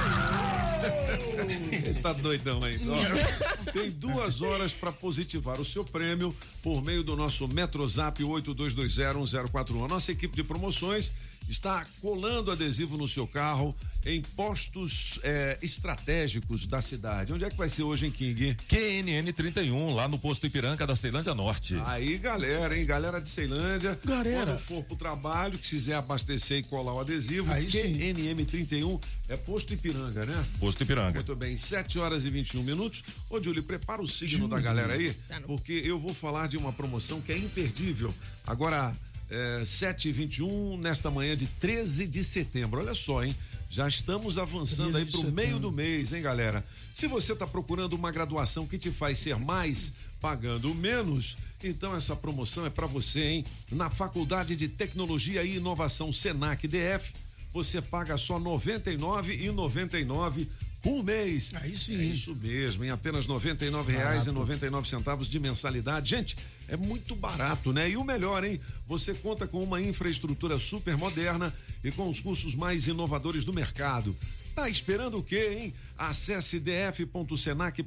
tá 2.02 2.12
doidão 2.12 2.62
aí. 2.62 2.80
Ó, 2.88 2.94
Tem 3.72 3.90
duas 3.90 4.40
horas 4.40 4.72
para 4.72 4.90
positivar 4.90 5.60
o 5.60 5.64
seu 5.64 5.84
prêmio 5.84 6.34
por 6.62 6.82
meio 6.82 7.02
do 7.02 7.16
nosso 7.16 7.46
Metrozap 7.48 8.22
82201041. 8.22 9.84
A 9.84 9.88
nossa 9.88 10.12
equipe 10.12 10.34
de 10.34 10.42
promoções 10.42 11.12
está 11.48 11.86
colando 12.00 12.50
adesivo 12.52 12.96
no 12.96 13.08
seu 13.08 13.26
carro 13.26 13.74
em 14.04 14.22
postos 14.22 15.18
eh, 15.22 15.58
estratégicos 15.60 16.66
da 16.66 16.80
cidade. 16.80 17.32
Onde 17.32 17.44
é 17.44 17.50
que 17.50 17.56
vai 17.56 17.68
ser 17.68 17.82
hoje, 17.82 18.06
em 18.06 18.10
King? 18.10 18.56
QNN 18.68 19.32
31, 19.32 19.92
lá 19.92 20.06
no 20.06 20.18
posto 20.18 20.46
Ipiranga 20.46 20.86
da 20.86 20.94
Ceilândia 20.94 21.34
Norte. 21.34 21.74
Aí, 21.84 22.16
galera, 22.16 22.78
hein? 22.78 22.86
Galera 22.86 23.20
de 23.20 23.28
Ceilândia. 23.28 23.98
Galera. 24.04 24.46
Quando 24.46 24.58
for 24.60 24.84
pro 24.84 24.96
trabalho, 24.96 25.58
quiser 25.58 25.94
abastecer 25.94 26.58
e 26.58 26.62
colar 26.62 26.94
o 26.94 27.00
adesivo, 27.00 27.50
Aí 27.52 27.70
sim. 27.70 27.98
QNM31 27.98 29.00
é 29.28 29.36
posto 29.36 29.74
Ipiranga, 29.74 30.24
né? 30.24 30.46
Posto 30.60 30.82
Ipiranga. 30.82 31.14
Muito 31.14 31.36
bem, 31.36 31.56
7 31.56 31.98
horas 31.98 32.24
e 32.24 32.30
21 32.30 32.62
minutos. 32.62 33.02
Ô, 33.28 33.42
Júlio, 33.42 33.62
prepara 33.62 34.00
o 34.00 34.06
signo 34.06 34.48
da 34.48 34.60
galera 34.60 34.94
aí, 34.94 35.12
Tá 35.28 35.40
porque 35.40 35.72
eu 35.72 35.98
vou 35.98 36.14
falar 36.14 36.48
de 36.48 36.56
uma 36.56 36.72
promoção 36.72 37.20
que 37.20 37.32
é 37.32 37.36
imperdível. 37.36 38.14
Agora, 38.46 38.94
é, 39.30 39.62
7 39.64 40.08
e 40.08 40.12
21 40.12 40.76
nesta 40.78 41.10
manhã 41.10 41.36
de 41.36 41.46
13 41.46 42.06
de 42.06 42.24
setembro. 42.24 42.80
Olha 42.80 42.94
só, 42.94 43.22
hein? 43.24 43.36
Já 43.70 43.86
estamos 43.86 44.38
avançando 44.38 44.92
13 44.92 44.98
aí 44.98 45.04
pro 45.04 45.20
setembro. 45.20 45.34
meio 45.34 45.58
do 45.58 45.70
mês, 45.70 46.10
hein, 46.12 46.22
galera? 46.22 46.64
Se 46.94 47.06
você 47.06 47.34
está 47.34 47.46
procurando 47.46 47.92
uma 47.94 48.10
graduação 48.10 48.66
que 48.66 48.78
te 48.78 48.90
faz 48.90 49.18
ser 49.18 49.36
mais 49.36 49.92
pagando 50.20 50.74
menos, 50.74 51.36
então 51.62 51.94
essa 51.94 52.16
promoção 52.16 52.66
é 52.66 52.70
para 52.70 52.86
você, 52.86 53.22
hein? 53.22 53.44
Na 53.70 53.90
Faculdade 53.90 54.56
de 54.56 54.68
Tecnologia 54.68 55.44
e 55.44 55.56
Inovação 55.56 56.10
Senac 56.10 56.66
DF, 56.66 57.12
você 57.52 57.82
paga 57.82 58.16
só 58.16 58.38
R$ 58.38 58.44
99,99 58.44 60.46
por 60.82 61.02
mês. 61.02 61.52
Aí 61.54 61.76
sim. 61.76 62.00
É 62.00 62.04
isso 62.04 62.34
mesmo, 62.36 62.84
em 62.84 62.90
apenas 62.90 63.26
R$ 63.26 63.34
99,99 63.34 65.28
de 65.28 65.40
mensalidade. 65.40 66.10
Gente, 66.10 66.36
é 66.68 66.76
muito 66.76 67.14
barato, 67.16 67.72
né? 67.72 67.90
E 67.90 67.96
o 67.96 68.04
melhor, 68.04 68.44
hein? 68.44 68.60
Você 68.86 69.14
conta 69.14 69.46
com 69.46 69.62
uma 69.62 69.80
infraestrutura 69.80 70.58
super 70.58 70.96
moderna 70.96 71.54
e 71.82 71.90
com 71.90 72.08
os 72.08 72.20
cursos 72.20 72.54
mais 72.54 72.86
inovadores 72.86 73.44
do 73.44 73.52
mercado. 73.52 74.16
Tá 74.54 74.68
esperando 74.68 75.18
o 75.18 75.22
quê, 75.22 75.56
hein? 75.58 75.74
Acesse 75.96 76.58
df.senac.br 76.58 77.84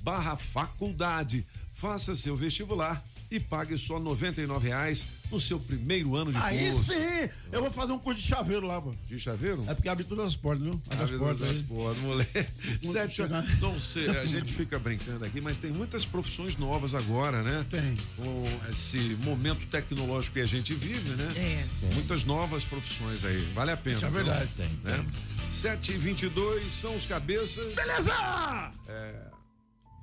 barra 0.00 0.36
faculdade. 0.36 1.44
Faça 1.74 2.16
seu 2.16 2.36
vestibular 2.36 3.04
e 3.30 3.38
pague 3.38 3.76
só 3.76 3.98
99 4.00 4.68
reais 4.68 5.06
no 5.30 5.38
seu 5.38 5.60
primeiro 5.60 6.16
ano 6.16 6.32
de 6.32 6.38
Aí 6.38 6.70
curso. 6.70 6.92
sim! 6.92 7.28
Eu 7.52 7.60
vou 7.60 7.70
fazer 7.70 7.92
um 7.92 7.98
curso 7.98 8.20
de 8.20 8.26
chaveiro 8.26 8.66
lá, 8.66 8.80
pô. 8.80 8.94
De 9.06 9.18
chaveiro? 9.20 9.62
É 9.68 9.74
porque 9.74 9.88
abre 9.88 10.04
todas 10.04 10.26
as 10.26 10.36
portas, 10.36 10.64
viu? 10.64 10.80
Abre 10.86 10.96
as 10.96 11.10
Abre 11.10 11.18
portas. 11.18 11.48
das 11.48 11.56
aí. 11.58 11.62
portas, 11.64 12.02
moleque. 12.02 12.46
Sete, 12.80 13.14
chegar. 13.16 13.44
não 13.60 13.78
sei, 13.78 14.08
a 14.08 14.24
gente 14.24 14.52
fica 14.52 14.78
brincando 14.78 15.24
aqui, 15.24 15.40
mas 15.40 15.58
tem 15.58 15.70
muitas 15.70 16.06
profissões 16.06 16.56
novas 16.56 16.94
agora, 16.94 17.42
né? 17.42 17.66
Tem. 17.68 17.96
Com 18.16 18.44
esse 18.70 18.98
momento 19.20 19.66
tecnológico 19.66 20.34
que 20.34 20.40
a 20.40 20.46
gente 20.46 20.72
vive, 20.74 21.10
né? 21.10 21.28
É. 21.36 21.94
Muitas 21.94 22.24
novas 22.24 22.64
profissões 22.64 23.24
aí. 23.24 23.42
Vale 23.54 23.72
a 23.72 23.76
pena. 23.76 23.96
Isso 23.96 24.06
é 24.06 24.10
verdade. 24.10 24.48
Tem, 24.56 24.68
Né? 24.82 25.04
7 25.50 25.92
e 25.92 25.98
22 25.98 26.70
são 26.72 26.94
os 26.96 27.06
cabeças. 27.06 27.74
Beleza! 27.74 28.12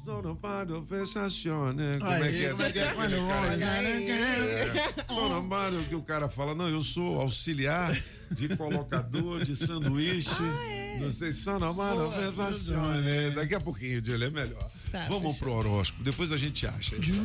Sono 0.06 0.36
paro 0.36 0.86
fechazione. 0.86 1.98
Como 2.00 2.12
Aí, 2.12 2.22
é 2.22 2.32
que 2.32 2.46
é? 2.46 2.50
como 2.52 2.62
é 2.64 2.72
que 2.72 2.80
é? 2.80 2.94
Quando 2.94 3.14
eu 3.14 3.24
olho, 3.26 3.64
É. 3.64 5.14
Sono 5.14 5.50
paro 5.50 5.84
que 5.86 5.96
o 5.96 6.04
cara 6.04 6.30
fala, 6.30 6.54
não, 6.54 6.70
eu 6.70 6.84
sou 6.84 7.20
auxiliar 7.20 7.92
de 8.32 8.56
colocador 8.56 9.44
de 9.44 9.56
sanduíche. 9.56 10.44
Não 11.00 11.12
sei, 11.12 11.32
sono 11.32 11.74
paro 11.74 12.12
fechazione. 12.12 13.32
Daqui 13.34 13.56
a 13.56 13.60
pouquinho, 13.60 14.04
Júlio, 14.06 14.28
é 14.28 14.30
melhor. 14.30 14.70
Tá, 14.92 15.08
Vamos 15.10 15.40
pro 15.40 15.52
horóscopo, 15.54 16.04
depois 16.04 16.32
a 16.32 16.38
gente 16.38 16.68
acha. 16.68 16.96
Esse, 16.98 17.20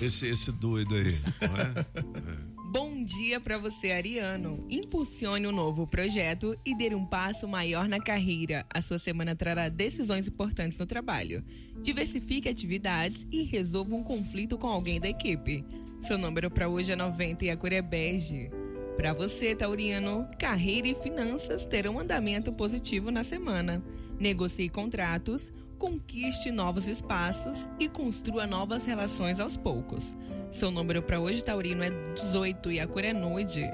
esse, 0.00 0.26
esse 0.28 0.52
doido 0.52 0.94
aí, 0.94 1.18
não 1.42 1.56
é? 1.56 2.46
Bom 2.72 3.02
dia 3.02 3.40
para 3.40 3.58
você, 3.58 3.90
Ariano. 3.90 4.64
Impulsione 4.70 5.44
um 5.44 5.50
novo 5.50 5.88
projeto 5.88 6.54
e 6.64 6.72
dê 6.72 6.94
um 6.94 7.04
passo 7.04 7.48
maior 7.48 7.88
na 7.88 7.98
carreira. 7.98 8.64
A 8.72 8.80
sua 8.80 8.96
semana 8.96 9.34
trará 9.34 9.68
decisões 9.68 10.28
importantes 10.28 10.78
no 10.78 10.86
trabalho. 10.86 11.42
Diversifique 11.82 12.48
atividades 12.48 13.26
e 13.28 13.42
resolva 13.42 13.96
um 13.96 14.04
conflito 14.04 14.56
com 14.56 14.68
alguém 14.68 15.00
da 15.00 15.08
equipe. 15.08 15.64
Seu 15.98 16.16
número 16.16 16.48
para 16.48 16.68
hoje 16.68 16.92
é 16.92 16.96
90 16.96 17.44
e 17.44 17.50
a 17.50 17.56
cor 17.56 17.72
é 17.72 17.82
bege. 17.82 18.52
Para 18.96 19.12
você, 19.14 19.52
Tauriano, 19.52 20.28
carreira 20.38 20.86
e 20.86 20.94
finanças 20.94 21.64
terão 21.64 21.98
andamento 21.98 22.52
positivo 22.52 23.10
na 23.10 23.24
semana. 23.24 23.82
Negocie 24.16 24.68
contratos, 24.68 25.52
conquiste 25.80 26.50
novos 26.52 26.86
espaços 26.86 27.66
e 27.80 27.88
construa 27.88 28.46
novas 28.46 28.84
relações 28.84 29.40
aos 29.40 29.56
poucos. 29.56 30.14
Seu 30.50 30.70
número 30.70 31.02
para 31.02 31.18
hoje, 31.18 31.42
Taurino, 31.42 31.82
é 31.82 31.88
18 32.14 32.70
e 32.70 32.78
a 32.78 32.86
cor 32.86 33.02
é 33.02 33.14
nude. 33.14 33.64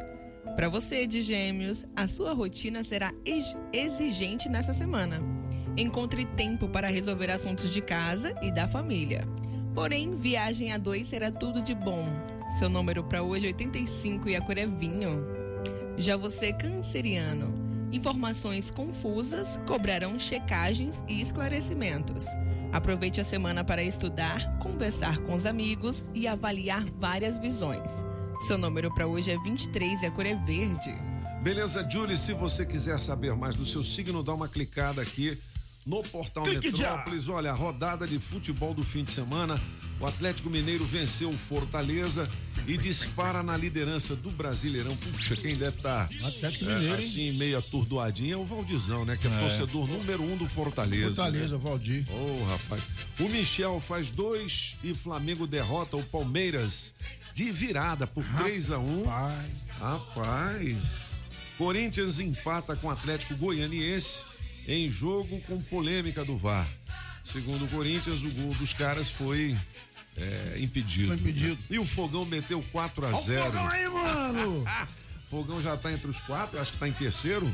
Para 0.54 0.68
você, 0.68 1.04
de 1.04 1.20
Gêmeos, 1.20 1.84
a 1.96 2.06
sua 2.06 2.32
rotina 2.32 2.84
será 2.84 3.12
ex- 3.24 3.58
exigente 3.72 4.48
nessa 4.48 4.72
semana. 4.72 5.20
Encontre 5.76 6.24
tempo 6.24 6.68
para 6.68 6.86
resolver 6.86 7.28
assuntos 7.28 7.72
de 7.72 7.82
casa 7.82 8.32
e 8.40 8.52
da 8.52 8.68
família. 8.68 9.26
Porém, 9.74 10.14
viagem 10.14 10.72
a 10.72 10.78
dois 10.78 11.08
será 11.08 11.32
tudo 11.32 11.60
de 11.60 11.74
bom. 11.74 12.04
Seu 12.56 12.68
número 12.68 13.02
para 13.02 13.20
hoje 13.24 13.46
é 13.46 13.48
85 13.48 14.28
e 14.28 14.36
a 14.36 14.40
cor 14.40 14.56
é 14.56 14.66
vinho. 14.66 15.26
Já 15.96 16.16
você, 16.16 16.52
canceriano, 16.52 17.52
informações 17.96 18.70
confusas 18.70 19.58
cobrarão 19.66 20.20
checagens 20.20 21.02
e 21.08 21.20
esclarecimentos. 21.20 22.26
Aproveite 22.72 23.20
a 23.20 23.24
semana 23.24 23.64
para 23.64 23.82
estudar, 23.82 24.58
conversar 24.58 25.18
com 25.18 25.34
os 25.34 25.46
amigos 25.46 26.04
e 26.14 26.28
avaliar 26.28 26.84
várias 26.98 27.38
visões. 27.38 28.04
Seu 28.40 28.58
número 28.58 28.92
para 28.94 29.06
hoje 29.06 29.30
é 29.30 29.38
23 29.38 30.02
e 30.02 30.06
a 30.06 30.10
cor 30.10 30.26
é 30.26 30.34
verde. 30.34 30.94
Beleza, 31.42 31.88
Julie, 31.88 32.16
se 32.16 32.34
você 32.34 32.66
quiser 32.66 33.00
saber 33.00 33.34
mais 33.34 33.54
do 33.54 33.64
seu 33.64 33.82
signo, 33.82 34.22
dá 34.22 34.34
uma 34.34 34.48
clicada 34.48 35.00
aqui 35.00 35.38
no 35.86 36.02
portal 36.02 36.44
Clique 36.44 36.76
já. 36.76 36.90
Metrópolis. 36.90 37.28
Olha, 37.28 37.50
a 37.52 37.54
rodada 37.54 38.06
de 38.06 38.18
futebol 38.18 38.74
do 38.74 38.84
fim 38.84 39.04
de 39.04 39.12
semana. 39.12 39.60
O 39.98 40.06
Atlético 40.06 40.50
Mineiro 40.50 40.84
venceu 40.84 41.30
o 41.30 41.38
Fortaleza 41.38 42.28
e 42.66 42.76
dispara 42.76 43.42
na 43.42 43.56
liderança 43.56 44.14
do 44.14 44.30
Brasileirão. 44.30 44.94
Puxa, 44.96 45.34
quem 45.36 45.56
deve 45.56 45.76
estar 45.76 46.08
Atlético 46.22 46.66
Mineiro, 46.66 46.94
hein? 46.94 46.98
assim, 46.98 47.32
meio 47.32 47.58
atordoadinho 47.58 48.34
é 48.34 48.36
o 48.36 48.44
Valdizão, 48.44 49.04
né? 49.06 49.16
Que 49.16 49.26
é, 49.26 49.38
torcedor 49.38 49.88
número 49.88 50.22
um 50.22 50.36
do 50.36 50.46
Fortaleza. 50.46 51.14
Fortaleza, 51.14 51.56
né? 51.56 51.62
Valdir. 51.64 52.04
Ô, 52.10 52.44
rapaz. 52.44 52.82
O 53.18 53.28
Michel 53.28 53.80
faz 53.80 54.10
dois 54.10 54.76
e 54.84 54.92
Flamengo 54.92 55.46
derrota 55.46 55.96
o 55.96 56.02
Palmeiras 56.02 56.94
de 57.32 57.50
virada 57.50 58.06
por 58.06 58.24
3 58.38 58.72
a 58.72 58.78
1 58.78 59.02
Pai. 59.04 59.50
Rapaz. 59.78 61.10
Corinthians 61.56 62.20
empata 62.20 62.76
com 62.76 62.88
o 62.88 62.90
Atlético 62.90 63.34
Goianiense 63.36 64.24
em 64.68 64.90
jogo 64.90 65.40
com 65.46 65.60
polêmica 65.62 66.22
do 66.22 66.36
VAR. 66.36 66.68
Segundo 67.22 67.64
o 67.64 67.68
Corinthians, 67.68 68.22
o 68.22 68.30
gol 68.30 68.54
dos 68.54 68.72
caras 68.72 69.10
foi 69.10 69.56
é, 70.18 70.56
impedido. 70.58 71.08
Foi 71.08 71.16
impedido. 71.16 71.58
E 71.70 71.78
o 71.78 71.86
Fogão 71.86 72.24
meteu 72.24 72.62
4 72.72 73.04
a 73.04 73.08
Olha 73.08 73.16
o 73.16 73.22
0 73.22 73.44
fogão 73.46 73.68
aí, 73.68 73.88
mano! 73.88 74.64
Fogão 75.30 75.60
já 75.60 75.76
tá 75.76 75.92
entre 75.92 76.08
os 76.10 76.18
quatro, 76.20 76.60
acho 76.60 76.72
que 76.72 76.78
tá 76.78 76.86
em 76.88 76.92
terceiro 76.92 77.52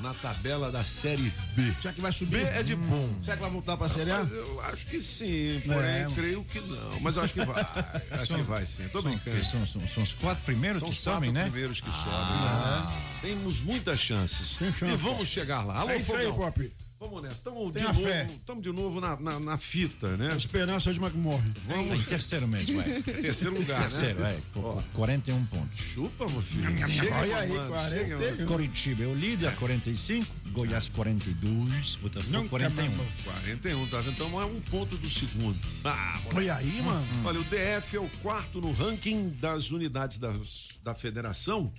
na 0.00 0.12
tabela 0.14 0.72
da 0.72 0.82
Série 0.82 1.32
B. 1.54 1.74
Será 1.80 1.92
que 1.94 2.00
vai 2.00 2.10
subir? 2.12 2.38
B 2.38 2.50
é 2.50 2.62
de 2.62 2.74
bom. 2.74 3.08
Será 3.22 3.36
que 3.36 3.42
vai 3.42 3.50
voltar 3.50 3.76
pra 3.76 3.88
Série 3.90 4.10
A? 4.10 4.20
Eu 4.20 4.60
acho 4.62 4.86
que 4.86 5.00
sim, 5.00 5.62
porém 5.66 5.84
É. 5.84 6.08
creio 6.14 6.42
que 6.44 6.60
não. 6.60 6.98
Mas 7.00 7.16
eu 7.16 7.22
acho 7.22 7.32
que 7.34 7.44
vai. 7.44 7.62
Acho 8.10 8.34
que 8.34 8.42
vai 8.42 8.64
sim. 8.66 8.88
Tô 8.88 9.02
São, 9.02 9.10
brincando. 9.10 9.44
são, 9.44 9.66
são- 9.66 9.88
são 9.88 10.02
os 10.02 10.12
quatro 10.14 10.42
primeiros 10.44 10.80
São 10.80 10.88
que 10.88 10.94
os 10.94 11.00
quatro 11.04 11.14
sobem, 11.20 11.32
né? 11.32 11.42
primeiros 11.42 11.80
que 11.80 11.90
sobem. 11.92 12.40
né? 12.42 12.92
Temos 13.20 13.60
muitas 13.60 14.00
chances. 14.00 14.56
Tem 14.56 14.72
chance. 14.72 14.92
E 14.94 14.96
vamos 14.96 15.28
chegar 15.28 15.62
lá. 15.64 15.78
Alô, 15.80 15.90
É 15.90 15.96
isso 15.98 16.16
aí. 16.16 16.26
Pop. 16.32 16.72
Vamos 17.02 17.22
nessa. 17.22 17.34
Estamos 17.34 17.72
de, 17.72 17.82
novo- 17.82 18.02
fé. 18.04 18.30
tamo 18.46 18.60
de 18.62 18.70
novo 18.72 19.00
na, 19.00 19.18
na, 19.18 19.40
na 19.40 19.58
fita, 19.58 20.16
né? 20.16 20.32
A 20.32 20.36
esperança 20.36 20.90
é 20.90 20.92
de 20.92 20.98
uma 21.00 21.10
que 21.10 21.18
morre. 21.18 21.50
Tá 21.66 21.76
em 21.76 22.02
terceiro 22.04 22.46
mesmo, 22.46 22.78
é. 22.80 23.02
Terceiro 23.02 23.58
lugar, 23.58 23.82
Terceiro, 23.82 24.20
né? 24.20 24.36
é. 24.38 24.42
com 24.54 24.82
41 24.94 25.44
pontos. 25.46 25.80
Chupa, 25.80 26.28
meu 26.28 26.40
filho. 26.42 26.88
Chega, 26.88 27.16
Olha 27.16 27.36
aí, 27.38 27.48
mamando, 27.48 27.68
40. 27.70 27.90
chega, 27.90 28.18
mamando. 28.18 28.46
Curitiba 28.46 29.02
é 29.02 29.06
o 29.08 29.14
líder, 29.14 29.54
45. 29.56 30.26
Goiás, 30.52 30.88
42. 30.88 31.96
Botafogo, 31.96 32.32
Nunca 32.36 32.48
41. 32.50 32.96
mais. 32.96 33.10
41, 33.24 33.86
tá 33.88 34.00
vendo? 34.00 34.10
Então 34.12 34.40
é 34.40 34.44
um 34.44 34.60
ponto 34.60 34.96
do 34.96 35.08
segundo. 35.08 35.58
Ah. 35.84 36.20
Olha 36.34 36.54
aí, 36.54 36.82
mano. 36.82 37.06
Olha, 37.24 37.40
o 37.40 37.44
DF 37.44 37.96
é 37.96 38.00
o 38.00 38.08
quarto 38.22 38.60
no 38.60 38.70
ranking 38.70 39.30
das 39.40 39.70
unidades 39.72 40.18
das- 40.18 40.68
da 40.84 40.94
federação 40.94 41.72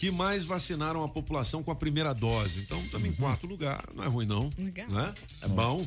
que 0.00 0.10
mais 0.10 0.44
vacinaram 0.44 1.04
a 1.04 1.08
população 1.10 1.62
com 1.62 1.70
a 1.70 1.74
primeira 1.76 2.14
dose. 2.14 2.60
Então, 2.60 2.80
estamos 2.80 3.06
em 3.06 3.12
quarto 3.12 3.46
lugar. 3.46 3.84
Não 3.94 4.02
é 4.02 4.08
ruim, 4.08 4.24
não. 4.24 4.50
Legal. 4.56 4.88
Né? 4.88 5.14
É 5.42 5.46
bom. 5.46 5.86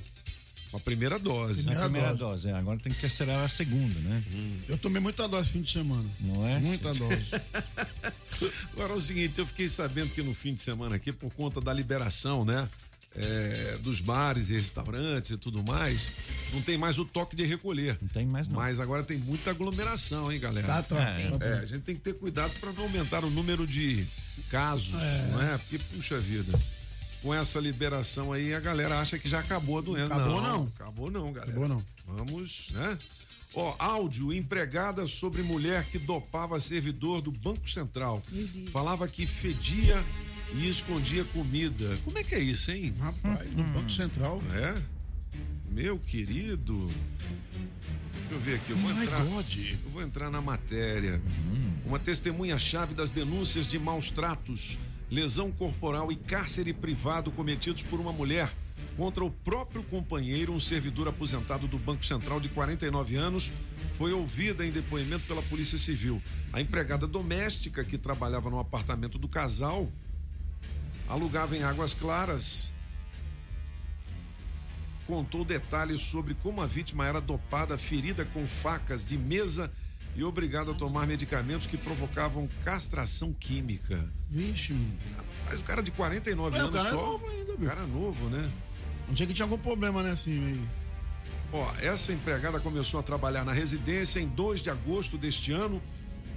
Com 0.69 0.78
a 0.78 0.80
primeira 0.80 1.17
dose. 1.17 1.65
Na 1.65 1.71
Primeira 1.71 1.84
primeira 1.84 2.08
dose. 2.15 2.43
dose, 2.43 2.47
é. 2.49 2.54
agora 2.54 2.78
tem 2.78 2.93
que 2.93 3.08
acelerar 3.08 3.43
a 3.43 3.47
segunda, 3.47 3.99
né? 4.02 4.23
Eu 4.69 4.78
tomei 4.78 5.02
muita 5.02 5.28
dose 5.28 5.49
fim 5.49 5.62
de 5.62 5.71
semana. 5.71 6.08
Não 6.19 6.47
é? 6.47 6.60
Muita 6.60 6.93
dose. 6.93 7.32
Agora 8.73 8.93
é 8.93 8.95
o 8.95 9.02
seguinte, 9.02 9.39
eu 9.39 9.45
fiquei 9.47 9.67
sabendo 9.67 10.10
que 10.13 10.21
no 10.21 10.34
fim 10.34 10.54
de 10.54 10.62
semana 10.62 10.95
aqui, 10.95 11.12
por 11.12 11.32
conta 11.34 11.60
da 11.60 11.73
liberação, 11.73 12.45
né? 12.45 12.69
É, 13.15 13.78
dos 13.82 14.02
bares 14.02 14.49
e 14.49 14.54
restaurantes 14.54 15.32
e 15.32 15.38
tudo 15.38 15.63
mais, 15.63 16.08
não 16.54 16.62
tem 16.62 16.78
mais 16.78 16.97
o 16.97 17.06
toque 17.06 17.36
de 17.36 17.45
recolher. 17.45 17.97
Não 18.02 18.08
tem 18.08 18.26
mais, 18.26 18.47
não. 18.47 18.56
Mas 18.56 18.80
agora 18.80 19.04
tem 19.04 19.17
muita 19.17 19.52
aglomeração, 19.52 20.32
hein, 20.32 20.39
galera? 20.39 20.67
Tá, 20.67 20.84
tá. 20.84 21.02
É, 21.02 21.30
tá 21.30 21.38
bom. 21.38 21.45
É, 21.45 21.54
a 21.60 21.65
gente 21.65 21.82
tem 21.82 21.95
que 21.95 22.02
ter 22.02 22.13
cuidado 22.13 22.52
para 22.60 22.71
não 22.73 22.84
aumentar 22.84 23.23
o 23.23 23.30
número 23.30 23.67
de 23.67 24.08
casos, 24.49 25.02
não 25.32 25.41
é? 25.41 25.58
Porque, 25.58 25.78
puxa 25.78 26.19
vida, 26.19 26.60
com 27.21 27.34
essa 27.34 27.60
liberação 27.60 28.34
aí, 28.34 28.54
a 28.54 28.60
galera 28.60 28.99
acha 28.99 29.17
que 29.17 29.30
já 29.30 29.39
acabou 29.39 29.78
a 29.78 29.82
doença. 29.82 30.13
Acabou, 30.13 30.41
não. 30.41 30.71
Acabou 30.76 31.12
não, 31.12 31.32
galera. 31.32 31.52
Acabou, 31.52 31.67
não. 31.67 31.84
Vamos, 32.06 32.69
né? 32.71 32.97
Ó, 33.56 33.76
áudio, 33.78 34.34
empregada 34.34 35.06
sobre 35.06 35.43
mulher 35.43 35.86
que 35.86 35.99
dopava 35.99 36.60
servidor 36.60 37.21
do 37.21 37.32
Banco 37.32 37.69
Central. 37.69 38.21
Falava 38.71 39.08
que 39.08 39.28
fedia 39.28 40.04
e 40.54 40.70
escondia 40.70 41.24
comida. 41.26 41.98
Como 42.04 42.18
é 42.18 42.24
que 42.24 42.36
é 42.36 42.39
isso, 42.39 42.72
hein? 42.72 42.94
Rapaz, 43.00 43.52
no 43.54 43.63
Banco 43.63 43.92
Central. 43.92 44.42
É? 44.54 44.82
Meu 45.70 45.98
querido. 45.98 46.89
Deixa 48.13 48.34
eu 48.34 48.39
ver 48.39 48.56
aqui, 48.56 48.72
eu 48.72 48.78
vou 48.78 48.92
entrar. 48.92 49.20
Eu 49.20 49.89
vou 49.89 50.02
entrar 50.02 50.30
na 50.30 50.42
matéria. 50.42 51.22
Uma 51.86 52.00
testemunha-chave 52.00 52.94
das 52.94 53.12
denúncias 53.12 53.68
de 53.68 53.78
maus 53.78 54.12
tratos, 54.12 54.78
lesão 55.10 55.52
corporal 55.52 56.12
e 56.12 56.16
cárcere 56.16 56.74
privado 56.74 57.32
cometidos 57.32 57.84
por 57.84 58.00
uma 58.00 58.12
mulher 58.12 58.54
contra 58.96 59.24
o 59.24 59.32
próprio 59.32 59.84
companheiro, 59.84 60.54
um 60.54 60.60
servidor 60.60 61.08
aposentado 61.08 61.68
do 61.68 61.80
Banco 61.80 62.06
Central 62.06 62.39
de 62.39 62.50
49 62.50 63.16
anos, 63.16 63.52
foi 63.92 64.13
ouvida 64.13 64.66
em 64.66 64.72
depoimento 64.72 65.26
pela 65.28 65.42
Polícia 65.42 65.78
Civil. 65.78 66.22
A 66.52 66.62
empregada 66.62 67.08
doméstica 67.08 67.84
que 67.84 67.98
trabalhava 67.98 68.50
no 68.50 68.60
apartamento 68.60 69.18
do 69.18 69.28
casal 69.28 69.92
alugava 71.08 71.56
em 71.56 71.63
Águas 71.63 71.94
Claras 71.94 72.74
contou 75.06 75.44
detalhes 75.44 76.02
sobre 76.02 76.34
como 76.36 76.62
a 76.62 76.66
vítima 76.66 77.06
era 77.06 77.20
dopada, 77.20 77.78
ferida 77.78 78.24
com 78.26 78.48
facas 78.48 79.06
de 79.06 79.18
mesa 79.18 79.70
e 80.16 80.24
obrigado 80.24 80.72
a 80.72 80.74
tomar 80.74 81.06
medicamentos 81.06 81.68
que 81.68 81.76
provocavam 81.78 82.48
castração 82.63 83.34
química. 83.34 84.10
Vixe. 84.30 84.74
Mas 85.46 85.60
o 85.62 85.63
cara 85.63 85.82
de 85.84 85.92
49 85.92 86.58
É, 86.58 86.62
o 86.63 86.68
anos 86.68 86.76
cara 86.78 86.88
é 86.88 86.92
só. 86.92 87.06
novo 87.06 87.28
ainda, 87.30 87.54
o 87.54 87.58
bicho. 87.58 87.70
cara 87.70 87.88
novo, 87.88 88.30
né? 88.30 88.52
Não 89.08 89.16
sei 89.16 89.28
que 89.28 89.34
tinha 89.34 89.46
algum 89.46 89.58
problema, 89.58 90.02
né, 90.02 90.12
assim, 90.12 90.32
meio. 90.39 90.62
Ó, 91.52 91.72
essa 91.82 92.13
empregada 92.13 92.60
começou 92.60 93.00
a 93.00 93.04
trabalhar 93.04 93.44
na 93.44 93.52
residência 93.52 94.20
em 94.20 94.28
2 94.28 94.62
de 94.62 94.70
agosto 94.70 95.18
deste 95.18 95.52
ano. 95.52 95.82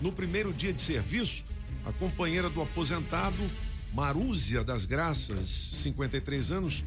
No 0.01 0.11
primeiro 0.13 0.53
dia 0.53 0.73
de 0.73 0.81
serviço, 0.81 1.47
a 1.87 1.93
companheira 1.93 2.51
do 2.51 2.61
aposentado, 2.61 3.37
Marúzia 3.97 4.63
das 4.63 4.85
Graças, 4.85 5.47
53 5.47 6.53
anos, 6.53 6.85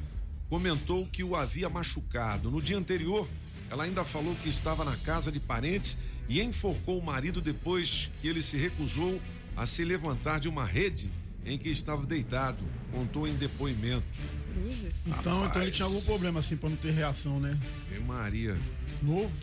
comentou 0.47 1.07
que 1.07 1.23
o 1.23 1.35
havia 1.35 1.67
machucado. 1.67 2.51
No 2.51 2.61
dia 2.61 2.77
anterior, 2.77 3.27
ela 3.67 3.85
ainda 3.85 4.05
falou 4.05 4.35
que 4.35 4.47
estava 4.47 4.85
na 4.85 4.95
casa 4.95 5.31
de 5.31 5.39
parentes 5.39 5.97
e 6.27 6.39
enforcou 6.39 6.99
o 6.99 7.03
marido 7.03 7.41
depois 7.41 8.11
que 8.21 8.27
ele 8.27 8.43
se 8.43 8.57
recusou 8.57 9.19
a 9.57 9.65
se 9.65 9.83
levantar 9.83 10.39
de 10.39 10.47
uma 10.47 10.63
rede 10.63 11.09
em 11.43 11.57
que 11.57 11.69
estava 11.69 12.05
deitado, 12.05 12.63
contou 12.91 13.27
em 13.27 13.33
depoimento. 13.33 14.05
Então, 15.07 15.47
então 15.47 15.61
ele 15.63 15.71
tinha 15.71 15.87
algum 15.87 16.01
problema, 16.01 16.39
assim, 16.39 16.57
pra 16.57 16.69
não 16.69 16.77
ter 16.77 16.91
reação, 16.91 17.39
né? 17.39 17.57
Ave 17.89 17.99
Maria. 18.01 18.55
Novo, 19.01 19.33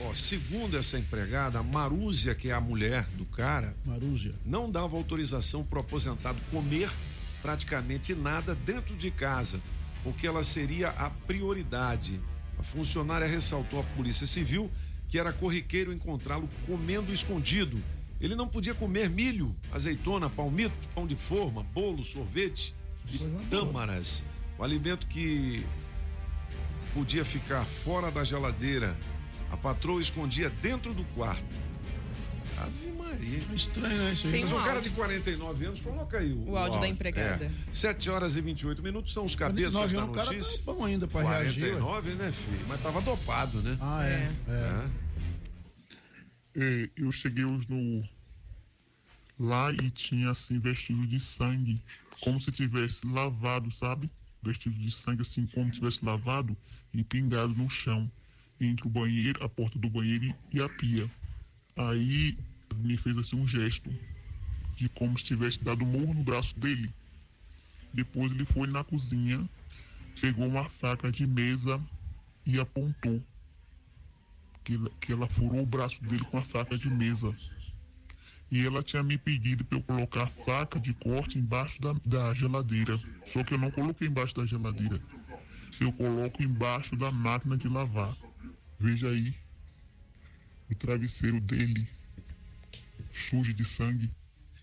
Ó, 0.00 0.12
segundo 0.12 0.76
essa 0.76 0.98
empregada, 0.98 1.58
a 1.58 1.62
Marúzia, 1.62 2.34
que 2.34 2.50
é 2.50 2.52
a 2.52 2.60
mulher 2.60 3.04
do 3.12 3.24
cara, 3.24 3.74
Marúzia. 3.84 4.34
não 4.44 4.70
dava 4.70 4.96
autorização 4.96 5.64
para 5.64 5.78
o 5.78 5.80
aposentado 5.80 6.40
comer 6.50 6.90
praticamente 7.40 8.14
nada 8.14 8.54
dentro 8.54 8.96
de 8.96 9.10
casa, 9.10 9.60
porque 10.02 10.26
ela 10.26 10.42
seria 10.42 10.88
a 10.90 11.10
prioridade. 11.10 12.20
A 12.58 12.62
funcionária 12.62 13.26
ressaltou 13.26 13.80
à 13.80 13.82
Polícia 13.96 14.26
Civil 14.26 14.70
que 15.14 15.18
era 15.18 15.32
corriqueiro 15.32 15.92
encontrá-lo 15.92 16.48
comendo 16.66 17.12
escondido. 17.12 17.80
Ele 18.20 18.34
não 18.34 18.48
podia 18.48 18.74
comer 18.74 19.08
milho, 19.08 19.54
azeitona, 19.70 20.28
palmito, 20.28 20.74
pão 20.92 21.06
de 21.06 21.14
forma, 21.14 21.62
bolo, 21.62 22.02
sorvete 22.02 22.74
e 23.12 23.18
tâmaras. 23.48 24.24
O 24.58 24.64
alimento 24.64 25.06
que 25.06 25.64
podia 26.92 27.24
ficar 27.24 27.64
fora 27.64 28.10
da 28.10 28.24
geladeira, 28.24 28.96
a 29.54 29.56
patroa 29.56 30.00
escondia 30.00 30.50
dentro 30.50 30.92
do 30.92 31.04
quarto. 31.14 31.44
Ave 32.58 32.92
Maria. 32.92 33.40
É 33.50 33.54
estranho, 33.54 33.96
né? 33.96 34.12
Isso 34.12 34.26
aí. 34.26 34.32
Tem 34.32 34.42
Mas 34.42 34.52
um 34.52 34.56
um 34.56 34.62
cara 34.62 34.74
áudio. 34.76 34.90
de 34.90 34.96
49 34.96 35.64
anos, 35.66 35.80
coloca 35.80 36.18
aí 36.18 36.32
o, 36.32 36.50
O 36.50 36.56
áudio 36.56 36.80
da 36.80 36.88
empregada. 36.88 37.44
É. 37.46 37.50
7 37.72 38.10
horas 38.10 38.36
e 38.36 38.40
28 38.40 38.82
minutos 38.82 39.12
são 39.12 39.24
os 39.24 39.34
cabeças 39.36 39.74
49 39.74 39.94
da 39.96 40.02
anos, 40.02 40.10
o 40.10 40.14
cara 40.14 40.36
notícia. 40.36 40.58
tá 40.64 40.72
bom 40.72 40.84
ainda 40.84 41.06
pra 41.08 41.22
reagir. 41.22 41.62
ué. 41.74 41.80
49, 41.80 42.10
né, 42.14 42.32
filho? 42.32 42.66
Mas 42.68 42.80
tava 42.82 43.00
dopado, 43.00 43.62
né? 43.62 43.76
Ah, 43.80 44.04
é. 44.04 44.30
é. 44.48 44.52
É. 44.52 45.04
É, 46.56 46.90
eu 46.96 47.10
cheguei 47.12 47.44
hoje 47.44 47.66
no 47.68 48.06
lá 49.38 49.72
e 49.72 49.90
tinha 49.90 50.30
assim 50.30 50.58
vestido 50.60 51.04
de 51.06 51.18
sangue, 51.36 51.80
como 52.20 52.40
se 52.40 52.52
tivesse 52.52 53.04
lavado, 53.06 53.72
sabe? 53.72 54.08
Vestido 54.42 54.76
de 54.78 54.90
sangue 54.92 55.22
assim 55.22 55.46
como 55.46 55.66
se 55.72 55.80
tivesse 55.80 56.04
lavado 56.04 56.56
e 56.92 57.02
pingado 57.02 57.48
no 57.54 57.68
chão 57.68 58.08
entre 58.66 58.86
o 58.86 58.90
banheiro, 58.90 59.42
a 59.44 59.48
porta 59.48 59.78
do 59.78 59.88
banheiro 59.88 60.34
e- 60.52 60.60
a 60.60 60.68
pia. 60.68 61.10
Aí 61.76 62.36
me 62.76 62.96
fez 62.96 63.16
assim 63.18 63.36
um 63.36 63.46
gesto 63.46 63.90
de 64.76 64.88
como 64.88 65.18
se 65.18 65.24
tivesse 65.24 65.62
dado 65.62 65.84
um 65.84 66.14
no 66.14 66.24
braço 66.24 66.58
dele. 66.58 66.90
Depois 67.92 68.32
ele 68.32 68.44
foi 68.44 68.66
na 68.66 68.82
cozinha, 68.82 69.48
pegou 70.20 70.46
uma 70.46 70.68
faca 70.80 71.10
de 71.10 71.26
mesa 71.26 71.80
e 72.44 72.58
apontou 72.58 73.22
que 74.64 74.78
que 75.00 75.12
ela 75.12 75.28
furou 75.28 75.62
o 75.62 75.66
braço 75.66 76.02
dele 76.02 76.24
com 76.24 76.38
a 76.38 76.42
faca 76.42 76.76
de 76.76 76.88
mesa. 76.90 77.34
E 78.50 78.64
ela 78.64 78.82
tinha 78.82 79.02
me 79.02 79.18
pedido 79.18 79.64
para 79.64 79.78
eu 79.78 79.82
colocar 79.82 80.24
a 80.24 80.44
faca 80.44 80.78
de 80.78 80.92
corte 80.94 81.38
embaixo 81.38 81.80
da, 81.80 81.92
da 82.04 82.34
geladeira. 82.34 82.98
Só 83.32 83.42
que 83.42 83.54
eu 83.54 83.58
não 83.58 83.70
coloquei 83.70 84.06
embaixo 84.08 84.34
da 84.34 84.46
geladeira. 84.46 85.00
Eu 85.80 85.92
coloco 85.92 86.42
embaixo 86.42 86.94
da 86.96 87.10
máquina 87.10 87.56
de 87.56 87.68
lavar. 87.68 88.14
Veja 88.84 89.08
aí. 89.08 89.34
O 90.70 90.74
travesseiro 90.74 91.40
dele. 91.40 91.88
Sujo 93.30 93.54
de 93.54 93.64
sangue. 93.76 94.10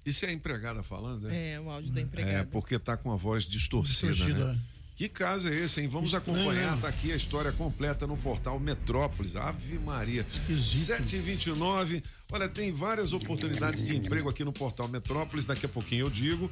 Isso 0.05 0.25
é 0.25 0.29
a 0.29 0.31
empregada 0.31 0.83
falando, 0.83 1.23
né? 1.27 1.53
É, 1.53 1.59
o 1.59 1.69
áudio 1.69 1.91
da 1.91 1.99
É, 1.99 2.03
empregada. 2.03 2.49
porque 2.51 2.77
tá 2.77 2.95
com 2.97 3.11
a 3.11 3.15
voz 3.15 3.45
distorcida, 3.45 4.11
Distorcida, 4.13 4.53
né? 4.53 4.59
Que 4.95 5.09
caso 5.09 5.47
é 5.47 5.55
esse, 5.55 5.81
hein? 5.81 5.87
Vamos 5.87 6.13
Estranho, 6.13 6.39
acompanhar, 6.39 6.75
né? 6.75 6.81
tá 6.81 6.87
aqui 6.87 7.11
a 7.11 7.15
história 7.15 7.51
completa 7.51 8.05
no 8.05 8.15
portal 8.17 8.59
Metrópolis. 8.59 9.35
Ave 9.35 9.79
Maria. 9.79 10.21
Esquisito. 10.29 10.97
729. 10.97 12.03
Olha, 12.31 12.47
tem 12.47 12.71
várias 12.71 13.11
oportunidades 13.11 13.85
de 13.85 13.97
emprego 13.97 14.29
aqui 14.29 14.45
no 14.45 14.53
portal 14.53 14.87
Metrópolis. 14.87 15.45
Daqui 15.45 15.65
a 15.65 15.69
pouquinho 15.69 16.05
eu 16.05 16.09
digo. 16.09 16.49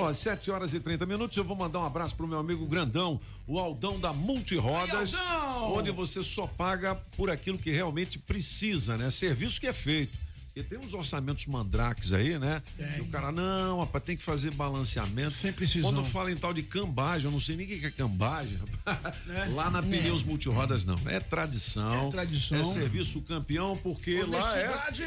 Ó, 0.00 0.12
7 0.12 0.50
horas 0.50 0.74
e 0.74 0.80
30 0.80 1.06
minutos. 1.06 1.36
Eu 1.36 1.44
vou 1.44 1.56
mandar 1.56 1.80
um 1.80 1.84
abraço 1.84 2.14
pro 2.16 2.26
meu 2.26 2.38
amigo 2.38 2.66
Grandão, 2.66 3.20
o 3.46 3.58
Aldão 3.58 3.98
da 3.98 4.12
Multirodas, 4.12 5.14
Ai, 5.14 5.36
Aldão! 5.36 5.76
onde 5.76 5.90
você 5.90 6.22
só 6.22 6.46
paga 6.46 6.94
por 7.16 7.30
aquilo 7.30 7.58
que 7.58 7.70
realmente 7.70 8.18
precisa, 8.18 8.96
né? 8.96 9.10
Serviço 9.10 9.60
que 9.60 9.66
é 9.66 9.72
feito. 9.72 10.16
Porque 10.58 10.62
tem 10.62 10.78
uns 10.78 10.92
orçamentos 10.92 11.46
mandrakes 11.46 12.12
aí, 12.12 12.36
né? 12.36 12.60
E 12.96 13.00
o 13.00 13.06
cara, 13.06 13.30
não, 13.30 13.78
rapaz, 13.78 14.02
tem 14.02 14.16
que 14.16 14.22
fazer 14.22 14.50
balanceamento. 14.52 15.30
Sem 15.30 15.52
precisão. 15.52 15.92
Quando 15.92 16.04
fala 16.04 16.32
em 16.32 16.36
tal 16.36 16.52
de 16.52 16.64
cambagem, 16.64 17.26
eu 17.26 17.32
não 17.32 17.40
sei 17.40 17.54
nem 17.54 17.64
o 17.64 17.68
que 17.68 17.86
é 17.86 17.90
cambagem. 17.90 18.58
Lá 19.54 19.70
na 19.70 19.80
Pneus 19.82 20.24
Multirodas, 20.24 20.84
não. 20.84 20.98
É 21.06 21.20
tradição. 21.20 22.08
É 22.08 22.10
tradição. 22.10 22.60
É 22.60 22.64
serviço 22.64 23.20
campeão, 23.22 23.76
porque 23.76 24.22
lá 24.24 24.58
é. 24.58 24.68
Honestidade. 24.68 25.04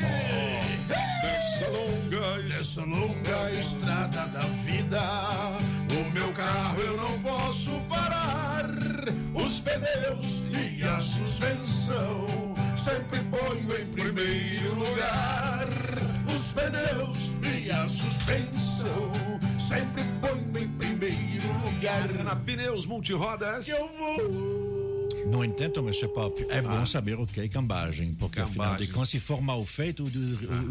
Dessa 1.21 1.67
longa 1.67 2.47
Essa 2.47 2.85
longa 2.85 3.51
estrada 3.51 4.27
da 4.27 4.45
vida, 4.47 5.01
o 5.91 6.11
meu 6.11 6.31
carro 6.31 6.79
eu 6.81 6.97
não 6.97 7.19
posso 7.21 7.71
parar. 7.89 8.69
Os 9.33 9.59
pneus 9.59 10.41
e 10.53 10.83
a 10.83 10.99
suspensão 10.99 12.50
sempre 12.81 13.19
ponho 13.25 13.79
em 13.79 13.85
primeiro 13.91 14.73
lugar. 14.73 15.67
Os 16.33 16.51
pneus 16.51 17.31
e 17.43 17.69
a 17.69 17.87
suspensão 17.87 19.11
sempre 19.59 20.03
ponho 20.19 20.57
em 20.57 20.67
primeiro 20.67 21.47
lugar. 21.63 22.09
É 22.09 22.23
na 22.23 22.35
Pneus 22.35 22.87
Multirodas. 22.87 23.65
Que 23.65 23.71
eu 23.71 23.87
vou 23.87 24.80
No 25.27 25.43
entanto, 25.43 25.79
Mr. 25.81 26.07
Pop, 26.10 26.45
é 26.49 26.62
bom 26.62 26.86
saber 26.86 27.15
o 27.19 27.25
que 27.25 27.41
é 27.41 27.47
cambagem, 27.47 28.13
porque 28.15 28.39
afinal 28.39 28.67
de 28.67 28.71
Cambagem. 28.88 28.93
contas, 28.93 29.10
se 29.10 29.19
for 29.19 29.41
mal 29.41 29.63
feito, 29.65 30.03
o, 30.03 30.07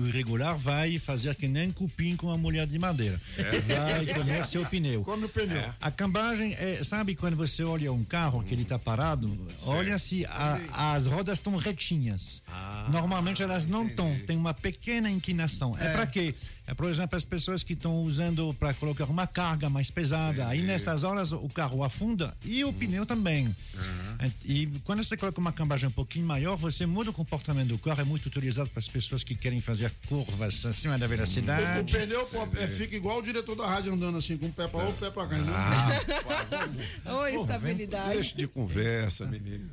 o 0.02 0.08
irregular 0.08 0.56
vai 0.56 0.98
fazer 0.98 1.34
que 1.34 1.46
nem 1.48 1.70
cupim 1.70 2.16
com 2.16 2.30
a 2.30 2.36
mulher 2.38 2.66
de 2.66 2.78
madeira. 2.78 3.20
Vai 3.36 4.06
comer 4.14 4.44
seu 4.46 4.64
pneu. 4.66 5.02
Come 5.02 5.24
o 5.26 5.28
pneu. 5.28 5.62
A 5.80 5.90
cambagem 5.90 6.54
é, 6.54 6.82
sabe 6.84 7.14
quando 7.14 7.36
você 7.36 7.62
olha 7.62 7.92
um 7.92 8.04
carro 8.04 8.42
que 8.42 8.54
ele 8.54 8.62
está 8.62 8.78
parado, 8.78 9.36
olha 9.66 9.98
se 9.98 10.24
a- 10.26 10.58
as 10.94 11.06
rodas 11.06 11.38
estão 11.38 11.56
retinhas. 11.56 12.42
Normalmente 12.90 13.42
elas 13.42 13.66
não 13.66 13.86
estão, 13.86 14.14
tem 14.26 14.36
uma 14.36 14.52
pequena 14.54 15.10
inclinação. 15.10 15.76
É, 15.78 15.92
para 15.92 16.06
quê? 16.06 16.34
É, 16.70 16.74
por 16.74 16.88
exemplo, 16.88 17.16
as 17.16 17.24
pessoas 17.24 17.64
que 17.64 17.72
estão 17.72 18.00
usando 18.02 18.54
para 18.54 18.72
colocar 18.74 19.04
uma 19.06 19.26
carga 19.26 19.68
mais 19.68 19.90
pesada. 19.90 20.46
Aí 20.46 20.62
nessas 20.62 21.02
horas 21.02 21.32
o 21.32 21.48
carro 21.48 21.82
afunda 21.82 22.32
e 22.44 22.64
o 22.64 22.72
pneu 22.72 23.04
também. 23.04 23.52
É, 24.20 24.30
E 24.44 24.66
quando 24.84 25.02
você 25.02 25.16
coloca 25.16 25.40
uma 25.40 25.52
cambagem 25.52 25.88
um 25.88 25.92
pouquinho 25.92 26.26
maior, 26.26 26.54
você 26.56 26.86
muda 26.86 27.10
o 27.10 27.12
comportamento 27.12 27.68
do 27.68 27.78
carro. 27.78 28.00
É 28.00 28.04
muito 28.04 28.26
utilizado 28.26 28.70
para 28.70 28.78
as 28.78 28.86
pessoas 28.86 29.24
que 29.24 29.34
querem 29.34 29.60
fazer 29.60 29.90
curvas 30.08 30.64
acima 30.64 30.96
da 30.96 31.06
O, 31.06 31.08
o 31.08 31.10
velocidade. 31.10 31.92
pneu 31.92 32.24
pô, 32.26 32.46
é, 32.56 32.66
fica 32.68 32.94
igual 32.94 33.18
o 33.18 33.22
diretor 33.22 33.56
da 33.56 33.66
rádio 33.66 33.92
andando 33.92 34.18
assim, 34.18 34.36
com 34.36 34.46
o 34.46 34.52
pé 34.52 34.68
pra 34.68 34.82
lá, 34.84 34.88
o 34.90 34.92
pé 34.92 35.10
pra 35.10 35.26
cá. 35.26 35.36
entendeu? 35.38 35.54
Oi, 37.18 37.34
estabilidade. 37.34 38.10
Deixa 38.14 38.36
de 38.36 38.46
conversa, 38.46 39.26
menina. 39.26 39.68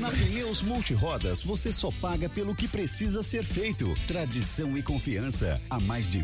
Na 0.00 0.10
Pneus 0.10 0.62
Multirodas, 0.62 1.42
você 1.44 1.72
só 1.72 1.92
paga 1.92 2.28
pelo 2.28 2.54
que 2.56 2.66
precisa 2.66 3.22
ser 3.22 3.44
feito. 3.44 3.94
Tradição 4.08 4.76
e 4.76 4.82
confiança. 4.82 5.60
Há 5.70 5.78
mais 5.78 6.08
de 6.10 6.23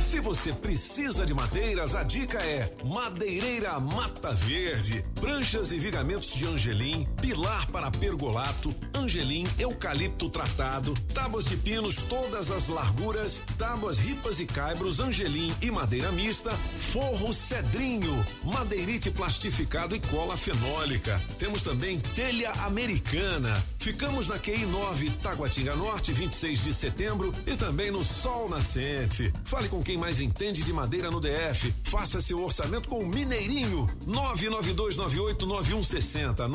Se 0.00 0.20
você 0.20 0.52
precisa 0.52 1.26
de 1.26 1.34
madeiras, 1.34 1.94
a 1.94 2.02
dica 2.02 2.38
é 2.38 2.72
Madeireira 2.84 3.78
Mata 3.80 4.32
Verde. 4.32 5.04
Pranchas 5.20 5.72
e 5.72 5.78
vigamentos 5.78 6.32
de 6.34 6.46
angelim, 6.46 7.06
pilar 7.20 7.66
para 7.66 7.90
pergolato, 7.90 8.74
angelim, 8.94 9.46
eucalipto 9.58 10.30
tratado, 10.30 10.94
tábuas 11.12 11.46
de 11.46 11.56
pinos 11.56 11.96
todas 12.02 12.50
as 12.50 12.68
larguras, 12.68 13.42
tábuas 13.58 13.98
ripas 13.98 14.40
e 14.40 14.46
caibros, 14.46 15.00
angelim 15.00 15.52
e 15.60 15.70
madeira 15.70 16.10
mista, 16.12 16.50
forro 16.50 17.32
cedrinho, 17.32 18.24
madeirite 18.44 19.10
plastificado 19.10 19.94
e 19.94 20.00
cola 20.00 20.36
fenólica. 20.36 21.20
Temos 21.38 21.62
também 21.62 21.98
telha 21.98 22.50
americana. 22.64 23.54
Ficamos 23.86 24.26
na 24.26 24.36
QI 24.36 24.66
9, 24.66 25.10
Taguatinga 25.22 25.76
Norte, 25.76 26.12
26 26.12 26.64
de 26.64 26.74
setembro 26.74 27.32
e 27.46 27.54
também 27.54 27.92
no 27.92 28.02
Sol 28.02 28.48
Nascente. 28.48 29.32
Fale 29.44 29.68
com 29.68 29.80
quem 29.80 29.96
mais 29.96 30.18
entende 30.18 30.64
de 30.64 30.72
madeira 30.72 31.08
no 31.08 31.20
DF. 31.20 31.72
Faça 31.84 32.20
seu 32.20 32.42
orçamento 32.42 32.88
com 32.88 32.98
o 32.98 33.06
Mineirinho. 33.06 33.86
992989160. 34.08 36.48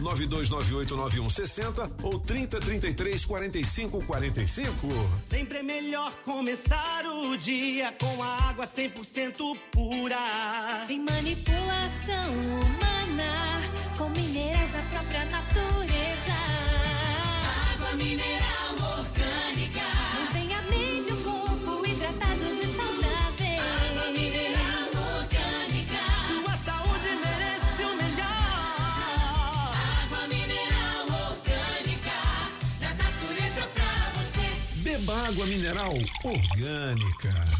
992989160 0.00 1.92
ou 2.02 2.18
3033 2.18 3.26
4545. 3.26 4.88
Sempre 5.22 5.58
é 5.58 5.62
melhor 5.62 6.10
começar 6.24 7.04
o 7.04 7.36
dia 7.36 7.94
com 8.00 8.22
a 8.22 8.48
água 8.48 8.64
100% 8.64 9.54
pura. 9.70 10.16
Sem 10.86 11.04
manipulação 11.04 12.32
humana, 12.32 13.60
com 13.98 14.08
minerais 14.18 14.59
mineral 18.02 18.74
orgânica. 18.98 19.86
Mantém 20.14 20.54
a 20.54 20.62
mente 20.62 21.10
e 21.10 21.12
o 21.12 21.16
corpo 21.22 21.86
hidratados 21.86 22.56
e 22.58 22.66
saudáveis. 22.66 23.60
Água 23.60 24.10
mineral 24.12 24.88
orgânica. 25.18 26.00
Sua 26.26 26.56
saúde 26.56 27.08
merece 27.24 27.82
o 27.84 27.96
melhor. 27.96 29.74
Água 30.02 30.28
mineral 30.28 31.04
orgânica. 31.30 32.18
Da 32.80 32.88
natureza 32.94 33.68
pra 33.74 34.12
você. 34.14 34.46
Beba 34.76 35.28
água 35.28 35.46
mineral 35.46 35.94
orgânica. 36.24 37.59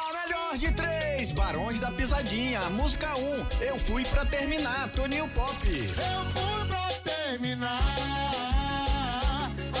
De 0.57 0.69
três, 0.73 1.31
Barões 1.31 1.79
da 1.79 1.89
Pisadinha, 1.91 2.59
música 2.71 3.07
1. 3.15 3.19
Um, 3.19 3.45
eu 3.61 3.79
fui 3.79 4.03
pra 4.05 4.25
terminar, 4.25 4.89
Toninho 4.91 5.27
Pop. 5.29 5.55
Eu 5.65 6.25
fui 6.25 6.67
pra 6.67 6.89
terminar, 7.03 7.79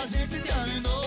a 0.01 0.05
gente 0.07 0.39
terminou 0.39 1.01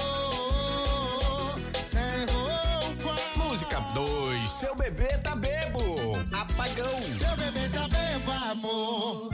sem 1.84 2.26
roupa. 2.30 3.16
Música 3.36 3.80
2, 3.94 4.50
seu 4.50 4.76
bebê 4.76 5.08
tá 5.18 5.34
bebo, 5.34 5.96
apagão. 6.38 7.02
Seu 7.02 7.34
bebê 7.36 7.68
tá 7.70 7.88
bebo, 7.88 8.32
amor. 8.52 9.30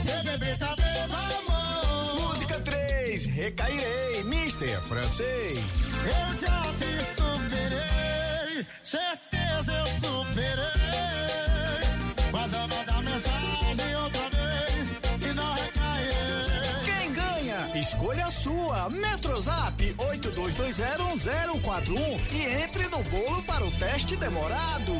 Seu 0.00 0.22
bebê 0.22 0.54
tá 0.56 0.76
bebo, 0.76 1.14
amor. 1.48 2.28
Música 2.28 2.60
3, 2.60 3.26
recairei, 3.26 4.22
Mister 4.24 4.80
Francês. 4.82 5.58
Eu 6.04 6.34
já 6.34 6.62
te 6.76 7.04
superei, 7.04 8.31
certeza 8.82 9.72
eu 9.72 9.86
superei. 9.86 10.72
Mas 12.30 12.52
eu 12.52 12.68
vou 12.68 12.84
dar 12.84 13.02
mensagem 13.02 13.96
outra 13.96 14.28
vez, 14.30 14.92
se 15.18 15.32
não 15.34 15.54
recair. 15.54 16.12
Quem 16.84 17.12
ganha? 17.12 17.56
Escolha 17.78 18.26
a 18.26 18.30
sua. 18.30 18.88
Metrozap 18.90 19.94
82201041 19.98 22.20
e 22.32 22.42
entre 22.62 22.86
no 22.88 23.02
bolo 23.04 23.42
para 23.42 23.64
o 23.64 23.70
teste 23.72 24.16
demorado. 24.16 24.92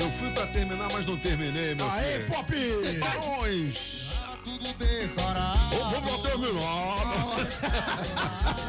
Eu 0.00 0.10
fui 0.10 0.30
pra 0.30 0.46
terminar, 0.46 0.88
mas 0.92 1.04
não 1.06 1.16
terminei, 1.18 1.74
meu 1.74 1.90
Aê, 1.90 2.20
filho. 2.20 2.26
Pop! 2.28 2.52
Barões! 2.98 4.09
Tudo 4.78 4.84
decorado. 4.84 5.58
Vamos 5.90 6.20
pra 6.20 6.30
terminar. 6.30 7.00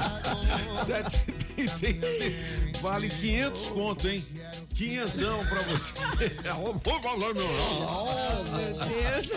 7,35. 0.85 2.81
Vale 2.81 3.09
500 3.09 3.67
conto, 3.69 4.07
hein? 4.09 4.23
Quinhentão 4.75 5.39
pra 5.45 5.61
você. 5.61 5.93
Vamos 6.43 6.81
pra 6.81 6.99
terminar. 6.99 7.33
Meu 7.33 8.73
Deus. 8.73 9.29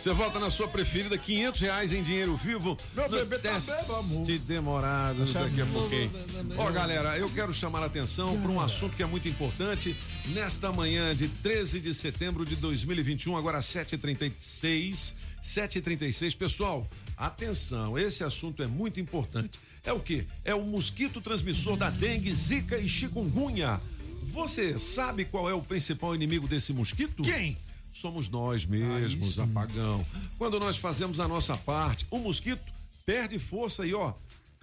Você 0.00 0.12
volta 0.14 0.40
na 0.40 0.50
sua 0.50 0.66
preferida, 0.66 1.16
500 1.16 1.60
reais 1.60 1.92
em 1.92 2.02
dinheiro 2.02 2.36
vivo. 2.36 2.76
Meu 2.94 3.08
no 3.08 3.16
bebê 3.18 3.38
tá 3.38 3.54
teste 3.54 4.38
demorado 4.38 5.24
daqui 5.32 5.60
a 5.60 5.66
pouquinho. 5.66 6.10
Ó, 6.56 6.70
galera, 6.70 7.16
eu 7.18 7.30
quero 7.30 7.54
chamar 7.54 7.82
a 7.82 7.86
atenção 7.86 8.40
para 8.40 8.50
um 8.50 8.60
assunto 8.60 8.96
que 8.96 9.02
é 9.02 9.06
muito 9.06 9.28
importante. 9.28 9.94
Nesta 10.28 10.72
manhã 10.72 11.14
de 11.14 11.28
13 11.28 11.80
de 11.80 11.94
setembro 11.94 12.44
de 12.44 12.56
2021, 12.56 13.36
agora 13.36 13.60
7h36. 13.60 15.14
7h36. 15.42 16.36
Pessoal, 16.36 16.88
atenção, 17.16 17.98
esse 17.98 18.24
assunto 18.24 18.62
é 18.62 18.66
muito 18.66 19.00
importante. 19.00 19.58
É 19.84 19.92
o 19.92 20.00
que? 20.00 20.26
É 20.44 20.54
o 20.54 20.64
mosquito 20.64 21.20
transmissor 21.20 21.76
da 21.76 21.90
dengue, 21.90 22.32
zika 22.32 22.78
e 22.78 22.88
chikungunya. 22.88 23.80
Você 24.32 24.78
sabe 24.78 25.24
qual 25.24 25.48
é 25.48 25.54
o 25.54 25.62
principal 25.62 26.14
inimigo 26.14 26.46
desse 26.46 26.72
mosquito? 26.72 27.22
Quem? 27.22 27.58
Somos 27.92 28.28
nós 28.28 28.64
mesmos, 28.64 29.38
apagão. 29.38 30.06
Quando 30.38 30.60
nós 30.60 30.76
fazemos 30.76 31.18
a 31.18 31.26
nossa 31.26 31.56
parte, 31.56 32.06
o 32.10 32.18
mosquito 32.18 32.72
perde 33.04 33.38
força 33.38 33.84
e 33.84 33.92
ó, 33.94 34.14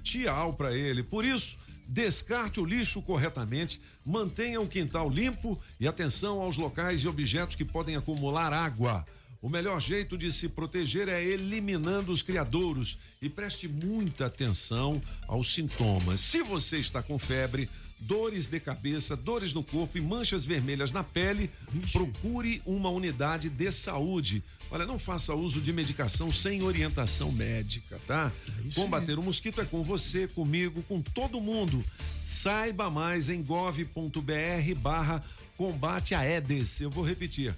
tchau 0.02 0.54
pra 0.54 0.76
ele. 0.76 1.04
Por 1.04 1.26
isso, 1.26 1.58
Descarte 1.88 2.60
o 2.60 2.66
lixo 2.66 3.02
corretamente, 3.02 3.80
mantenha 4.06 4.60
o 4.60 4.68
quintal 4.68 5.10
limpo 5.10 5.58
e 5.80 5.88
atenção 5.88 6.42
aos 6.42 6.58
locais 6.58 7.02
e 7.02 7.08
objetos 7.08 7.56
que 7.56 7.64
podem 7.64 7.96
acumular 7.96 8.52
água. 8.52 9.06
O 9.42 9.50
melhor 9.50 9.80
jeito 9.80 10.18
de 10.18 10.32
se 10.32 10.50
proteger 10.50 11.08
é 11.08 11.24
eliminando 11.24 12.12
os 12.12 12.24
criadouros 12.24 12.98
e 13.22 13.30
preste 13.30 13.68
muita 13.68 14.26
atenção 14.26 15.02
aos 15.28 15.54
sintomas. 15.54 16.22
Se 16.22 16.42
você 16.42 16.78
está 16.80 17.04
com 17.04 17.20
febre, 17.20 17.70
dores 18.00 18.48
de 18.48 18.60
cabeça, 18.60 19.16
dores 19.16 19.54
no 19.54 19.64
corpo 19.64 19.98
e 19.98 20.02
manchas 20.02 20.44
vermelhas 20.44 20.92
na 20.92 21.04
pele, 21.04 21.52
procure 21.92 22.62
uma 22.66 22.90
unidade 22.90 23.48
de 23.48 23.72
saúde. 23.72 24.44
Olha, 24.72 24.86
não 24.86 24.98
faça 24.98 25.36
uso 25.36 25.62
de 25.62 25.72
medicação 25.72 26.32
sem 26.32 26.64
orientação 26.64 27.32
médica, 27.32 28.02
tá? 28.08 28.32
Combater 28.74 29.18
o 29.18 29.24
mosquito 29.24 29.62
é 29.62 29.66
com 29.66 29.84
você, 29.84 30.28
comigo, 30.28 30.82
com 30.84 31.00
todo 31.00 31.40
mundo. 31.40 31.84
Saiba 32.26 32.90
mais 32.90 33.30
em 33.30 33.42
gov.br 33.44 34.76
barra 34.78 35.24
combate 35.56 36.16
a 36.16 36.20
Aedes. 36.20 36.82
Eu 36.82 36.90
vou 36.90 37.06
repetir 37.06 37.56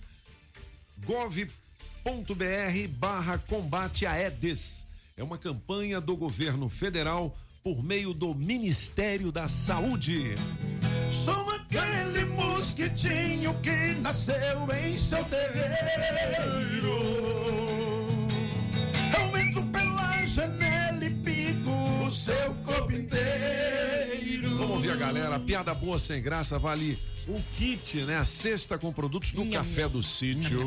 gov.br 1.05 1.68
barra 2.87 3.37
combate 3.37 4.05
a 4.05 4.11
Aedes. 4.11 4.85
É 5.17 5.23
uma 5.23 5.37
campanha 5.37 5.99
do 5.99 6.15
governo 6.15 6.69
federal 6.69 7.35
por 7.63 7.83
meio 7.83 8.13
do 8.13 8.33
Ministério 8.33 9.31
da 9.31 9.47
Saúde. 9.47 10.35
Sou 11.11 11.49
aquele 11.51 12.25
mosquitinho 12.25 13.53
que 13.61 13.93
nasceu 14.01 14.67
em 14.83 14.97
seu 14.97 15.23
terreiro. 15.25 15.69
Eu 19.17 19.37
entro 19.37 19.63
pela 19.63 20.25
janela 20.25 21.03
e 21.03 21.09
pico 21.09 21.71
o 22.05 22.11
seu 22.11 22.53
corpo 22.65 22.91
inteiro. 22.91 23.88
Vamos 24.69 24.85
ouvir 24.85 24.91
a 24.91 25.07
galera, 25.07 25.39
piada 25.39 25.73
boa 25.73 25.97
sem 25.97 26.21
graça 26.21 26.59
vale 26.59 26.95
um 27.27 27.41
kit, 27.57 28.01
né? 28.01 28.17
A 28.17 28.23
cesta 28.23 28.77
com 28.77 28.93
produtos 28.93 29.33
do 29.33 29.43
Café 29.47 29.89
do 29.89 30.03
Sítio. 30.03 30.59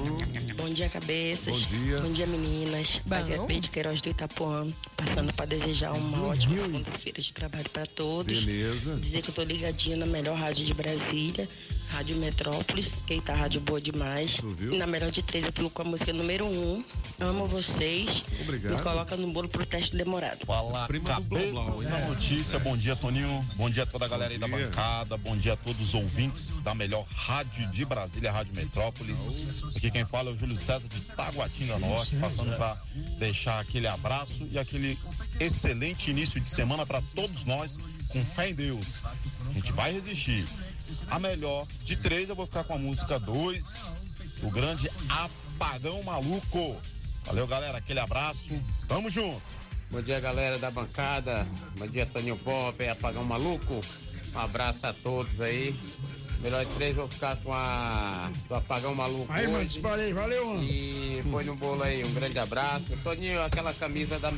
Bom 0.56 0.70
dia, 0.70 0.88
cabeças. 0.88 1.46
Bom 1.46 1.60
dia. 1.60 2.00
Bom 2.00 2.12
dia, 2.12 2.26
meninas. 2.26 3.00
Bom. 3.06 3.14
Aqui 3.14 3.32
é 3.34 3.38
Pedro 3.46 3.70
Queiroz 3.70 4.00
do 4.00 4.08
Itapuã, 4.08 4.68
passando 4.96 5.32
para 5.32 5.46
desejar 5.46 5.92
uma 5.92 6.24
ótima 6.24 6.58
segunda-feira 6.58 7.22
de 7.22 7.32
trabalho 7.32 7.70
para 7.70 7.86
todos. 7.86 8.44
Beleza. 8.44 8.96
Dizer 8.96 9.22
que 9.22 9.30
eu 9.30 9.34
tô 9.34 9.44
ligadinha 9.44 9.96
na 9.96 10.06
melhor 10.06 10.36
rádio 10.36 10.66
de 10.66 10.74
Brasília, 10.74 11.48
Rádio 11.92 12.16
Metrópolis, 12.16 12.94
que 13.06 13.20
tá 13.20 13.34
rádio 13.34 13.60
boa 13.60 13.78
demais. 13.78 14.38
viu? 14.56 14.72
E 14.72 14.78
na 14.78 14.86
melhor 14.86 15.10
de 15.10 15.22
três 15.22 15.44
eu 15.44 15.52
pulo 15.52 15.68
com 15.68 15.82
a 15.82 15.84
música 15.84 16.10
número 16.10 16.46
um. 16.46 16.82
Amo 17.20 17.44
vocês. 17.44 18.24
Obrigado. 18.40 18.76
Me 18.76 18.82
coloca 18.82 19.14
no 19.14 19.30
bolo 19.30 19.46
pro 19.46 19.66
teste 19.66 19.94
demorado. 19.94 20.46
Fala, 20.46 20.88
cabeça 20.88 21.90
da 21.90 22.06
notícia. 22.08 22.58
Bom 22.58 22.78
dia, 22.78 22.96
Toninho. 22.96 23.46
Bom 23.56 23.68
dia 23.68 23.82
a 23.82 23.86
toda 23.86 24.06
a 24.06 24.08
galera 24.08 24.32
aí 24.32 24.38
da 24.38 24.48
bancada. 24.48 25.18
Bom 25.18 25.36
dia 25.36 25.52
a 25.52 25.56
todos 25.56 25.88
os 25.88 25.94
ouvintes 25.94 26.56
da 26.62 26.74
melhor 26.74 27.04
rádio 27.14 27.68
de 27.68 27.84
Brasília, 27.84 28.32
Rádio 28.32 28.56
Metrópolis. 28.56 29.28
Aqui 29.76 29.90
quem 29.90 30.06
fala 30.06 30.30
é 30.30 30.32
o 30.32 30.36
Júlio 30.36 30.56
César 30.56 30.88
de 30.88 31.00
Taguatinga 31.02 31.78
Norte, 31.78 32.16
passando 32.16 32.56
para 32.56 32.74
deixar 33.18 33.60
aquele 33.60 33.86
abraço 33.86 34.48
e 34.50 34.58
aquele 34.58 34.98
excelente 35.38 36.10
início 36.10 36.40
de 36.40 36.48
semana 36.48 36.86
para 36.86 37.02
todos 37.14 37.44
nós, 37.44 37.78
com 38.08 38.24
fé 38.24 38.48
em 38.48 38.54
Deus. 38.54 39.02
A 39.50 39.52
gente 39.52 39.72
vai 39.72 39.92
resistir. 39.92 40.46
A 41.10 41.18
melhor 41.18 41.66
de 41.84 41.96
três, 41.96 42.28
eu 42.28 42.34
vou 42.34 42.46
ficar 42.46 42.64
com 42.64 42.74
a 42.74 42.78
música 42.78 43.18
2, 43.18 43.64
o 44.42 44.50
grande 44.50 44.90
Apagão 45.08 46.02
Maluco. 46.02 46.76
Valeu, 47.24 47.46
galera. 47.46 47.78
Aquele 47.78 48.00
abraço. 48.00 48.48
Tamo 48.88 49.08
junto. 49.08 49.40
Bom 49.90 50.00
dia, 50.00 50.18
galera 50.20 50.58
da 50.58 50.70
bancada. 50.70 51.46
Bom 51.78 51.86
dia, 51.86 52.06
Toninho 52.06 52.36
Pop, 52.36 52.88
Apagão 52.88 53.24
Maluco. 53.24 53.80
Um 54.34 54.38
abraço 54.38 54.86
a 54.86 54.92
todos 54.92 55.40
aí. 55.40 55.78
Melhor 56.40 56.64
de 56.64 56.74
três, 56.74 56.96
vou 56.96 57.06
ficar 57.06 57.36
com 57.36 57.52
a 57.52 58.30
do 58.48 58.54
Apagão 58.54 58.94
Maluco. 58.94 59.26
Aí, 59.30 59.46
mano, 59.46 59.58
hoje. 59.58 59.68
disparei, 59.68 60.12
valeu, 60.12 60.46
mano. 60.46 60.64
E 60.64 61.22
põe 61.30 61.44
no 61.44 61.54
bolo 61.54 61.82
aí, 61.82 62.02
um 62.04 62.14
grande 62.14 62.38
abraço. 62.38 62.96
Toninho, 63.04 63.42
aquela 63.42 63.72
camisa 63.74 64.18
da 64.18 64.30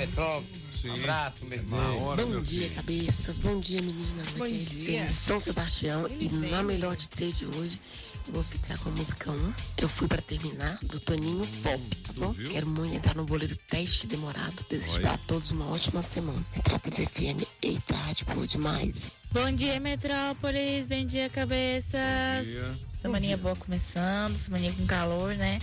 Metrópole. 0.84 0.90
Um 0.90 0.92
abraço, 0.92 1.44
meu 1.46 1.58
irmão. 1.58 2.16
Bom 2.16 2.40
dia, 2.42 2.68
cabeças. 2.70 3.38
Bom 3.38 3.58
dia, 3.58 3.80
meninas. 3.80 4.28
Bom 4.36 4.44
Aqui 4.44 4.60
é 4.60 4.74
dia. 4.74 5.06
São 5.08 5.40
Sebastião. 5.40 6.06
E 6.20 6.28
na 6.28 6.62
melhor 6.62 6.94
de 6.96 7.08
três 7.08 7.38
de 7.38 7.46
hoje, 7.46 7.80
eu 8.26 8.34
vou 8.34 8.44
ficar 8.44 8.78
com 8.78 8.90
a 8.90 8.92
música 8.92 9.30
1. 9.30 9.52
Eu 9.78 9.88
fui 9.88 10.06
pra 10.08 10.20
terminar, 10.20 10.78
do 10.82 11.00
Toninho 11.00 11.46
Pop, 11.62 11.80
tá 12.06 12.12
bom? 12.14 12.32
viu? 12.32 12.50
Quero 12.50 12.66
muito 12.68 12.94
entrar 12.94 13.14
no 13.14 13.24
boleiro 13.24 13.56
teste 13.68 14.06
demorado. 14.06 14.64
Desejo 14.68 15.06
a 15.06 15.18
todos 15.18 15.50
uma 15.50 15.70
ótima 15.70 16.02
semana. 16.02 16.44
Metrópolis 16.54 16.98
FM, 16.98 17.46
eita, 17.62 17.94
rádio 17.96 18.26
boa 18.26 18.46
demais. 18.46 19.12
Bom 19.32 19.50
dia, 19.52 19.80
Metrópolis. 19.80 20.86
Bom 20.86 21.04
dia, 21.04 21.28
cabeças. 21.30 22.46
dia. 22.46 22.78
Semaninha 22.92 23.36
boa 23.36 23.56
começando, 23.56 24.36
semaninha 24.36 24.72
com 24.72 24.86
calor, 24.86 25.34
né? 25.34 25.58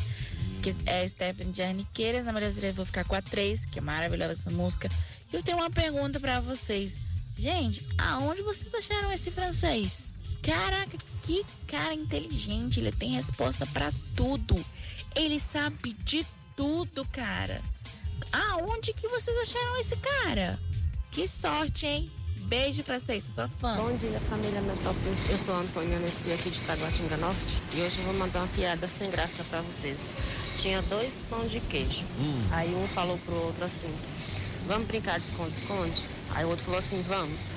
Que 0.62 0.76
é 0.86 1.08
Stephanie 1.08 1.52
de 1.52 1.62
Arniqueiras. 1.62 2.26
Na 2.26 2.32
maioria 2.32 2.54
das 2.54 2.62
vezes 2.62 2.76
vou 2.76 2.86
ficar 2.86 3.04
com 3.04 3.15
a 3.15 3.21
3, 3.21 3.65
que 3.65 3.80
é 3.80 3.82
maravilhosa 3.82 4.34
essa 4.34 4.52
música. 4.52 4.89
E 5.32 5.36
eu 5.36 5.43
tenho 5.43 5.58
uma 5.58 5.69
pergunta 5.69 6.19
pra 6.19 6.39
vocês. 6.39 7.00
Gente, 7.38 7.86
aonde 7.97 8.41
vocês 8.41 8.74
acharam 8.74 9.12
esse 9.12 9.32
francês? 9.32 10.13
Caraca, 10.41 10.97
que 11.24 11.45
cara 11.67 11.93
inteligente. 11.93 12.80
Ele 12.80 12.91
tem 12.91 13.12
resposta 13.12 13.65
pra 13.67 13.91
tudo. 14.15 14.56
Ele 15.15 15.39
sabe 15.39 15.93
de 16.04 16.26
tudo, 16.56 17.06
cara. 17.06 17.62
Aonde 18.32 18.93
que 18.93 19.08
vocês 19.08 19.36
acharam 19.38 19.80
esse 19.80 19.95
cara? 19.97 20.60
Que 21.10 21.28
sorte, 21.28 21.86
hein? 21.86 22.12
Beijo 22.51 22.83
pra 22.83 22.99
vocês, 22.99 23.23
sou 23.23 23.33
sua 23.33 23.47
fã. 23.47 23.77
Bom 23.77 23.95
dia, 23.95 24.19
família 24.29 24.59
Metrópolis. 24.59 25.29
Eu 25.29 25.37
sou 25.37 25.55
a 25.55 25.59
Antônia 25.59 25.97
Nessi 25.99 26.33
aqui 26.33 26.49
de 26.49 26.61
Taguatinga 26.63 27.15
Norte 27.15 27.61
e 27.73 27.79
hoje 27.79 27.99
eu 27.99 28.03
vou 28.07 28.13
mandar 28.15 28.39
uma 28.39 28.47
piada 28.49 28.89
sem 28.89 29.09
graça 29.09 29.41
pra 29.45 29.61
vocês. 29.61 30.13
Tinha 30.57 30.81
dois 30.81 31.23
pão 31.29 31.47
de 31.47 31.61
queijo. 31.61 32.05
Hum. 32.19 32.41
Aí 32.51 32.75
um 32.75 32.85
falou 32.89 33.17
pro 33.19 33.33
outro 33.35 33.63
assim: 33.63 33.87
Vamos 34.67 34.85
brincar 34.85 35.17
de 35.17 35.27
esconde-esconde? 35.27 36.03
Aí 36.35 36.43
o 36.43 36.49
outro 36.49 36.65
falou 36.65 36.79
assim: 36.79 37.01
Vamos. 37.03 37.53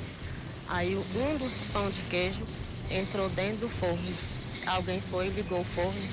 Aí 0.68 0.94
um 0.94 1.38
dos 1.38 1.66
pão 1.72 1.90
de 1.90 2.00
queijo 2.04 2.44
entrou 2.88 3.28
dentro 3.30 3.62
do 3.62 3.68
forno. 3.68 4.14
Alguém 4.64 5.00
foi 5.00 5.26
e 5.26 5.30
ligou 5.30 5.62
o 5.62 5.64
forno. 5.64 6.08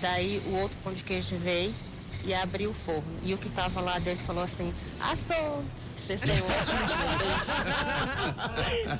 Daí 0.00 0.42
o 0.46 0.56
outro 0.56 0.76
pão 0.82 0.92
de 0.92 1.04
queijo 1.04 1.36
veio 1.36 1.72
e 2.24 2.34
abriu 2.34 2.70
o 2.70 2.74
forno. 2.74 3.04
E 3.22 3.34
o 3.34 3.38
que 3.38 3.48
tava 3.50 3.80
lá 3.80 3.98
dentro 3.98 4.24
falou 4.24 4.42
assim: 4.44 4.72
Assou! 5.00 5.64
Vocês 5.96 6.20
têm 6.20 6.34
um 6.42 6.46
ótimo 6.46 6.86
dia. 6.86 6.96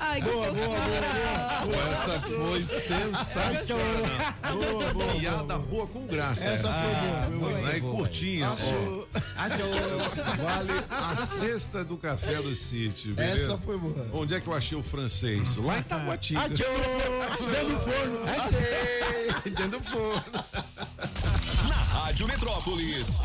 Ai, 0.01 0.23
que 0.23 0.29
Boa, 0.29 0.53
boa, 0.53 0.69
boa, 0.69 1.67
boa. 1.67 1.91
Essa 1.91 2.19
foi 2.21 2.65
sensacional. 2.65 3.85
Boa, 4.53 4.95
boa, 4.95 5.15
Piada 5.15 5.59
boa 5.59 5.87
com 5.87 6.07
graça. 6.07 6.49
Essa 6.49 6.71
foi 6.71 7.37
boa. 7.37 7.51
Né? 7.61 7.77
E 7.77 7.81
curtinha. 7.81 8.49
Achou. 8.49 9.09
ó. 9.13 10.43
Vale 10.43 10.73
a 10.89 11.17
cesta 11.17 11.85
do 11.85 11.99
café 11.99 12.41
do 12.41 12.55
sítio. 12.55 13.15
beleza? 13.15 13.53
Essa 13.53 13.59
foi 13.59 13.77
boa. 13.77 14.07
Onde 14.13 14.35
é 14.35 14.41
que 14.41 14.47
eu 14.47 14.55
achei 14.55 14.79
o 14.79 14.83
francês? 14.83 15.57
Lá 15.57 15.79
em 15.79 15.83
Taguatinga. 15.83 16.49
Dentro 16.49 16.65
do 16.65 17.81
forno. 17.81 18.21
Achei. 18.35 19.51
Dentro 19.51 19.79
do 19.79 19.83
forno. 19.83 20.23
Rádio 22.05 22.29
Metrópolis. 22.29 23.19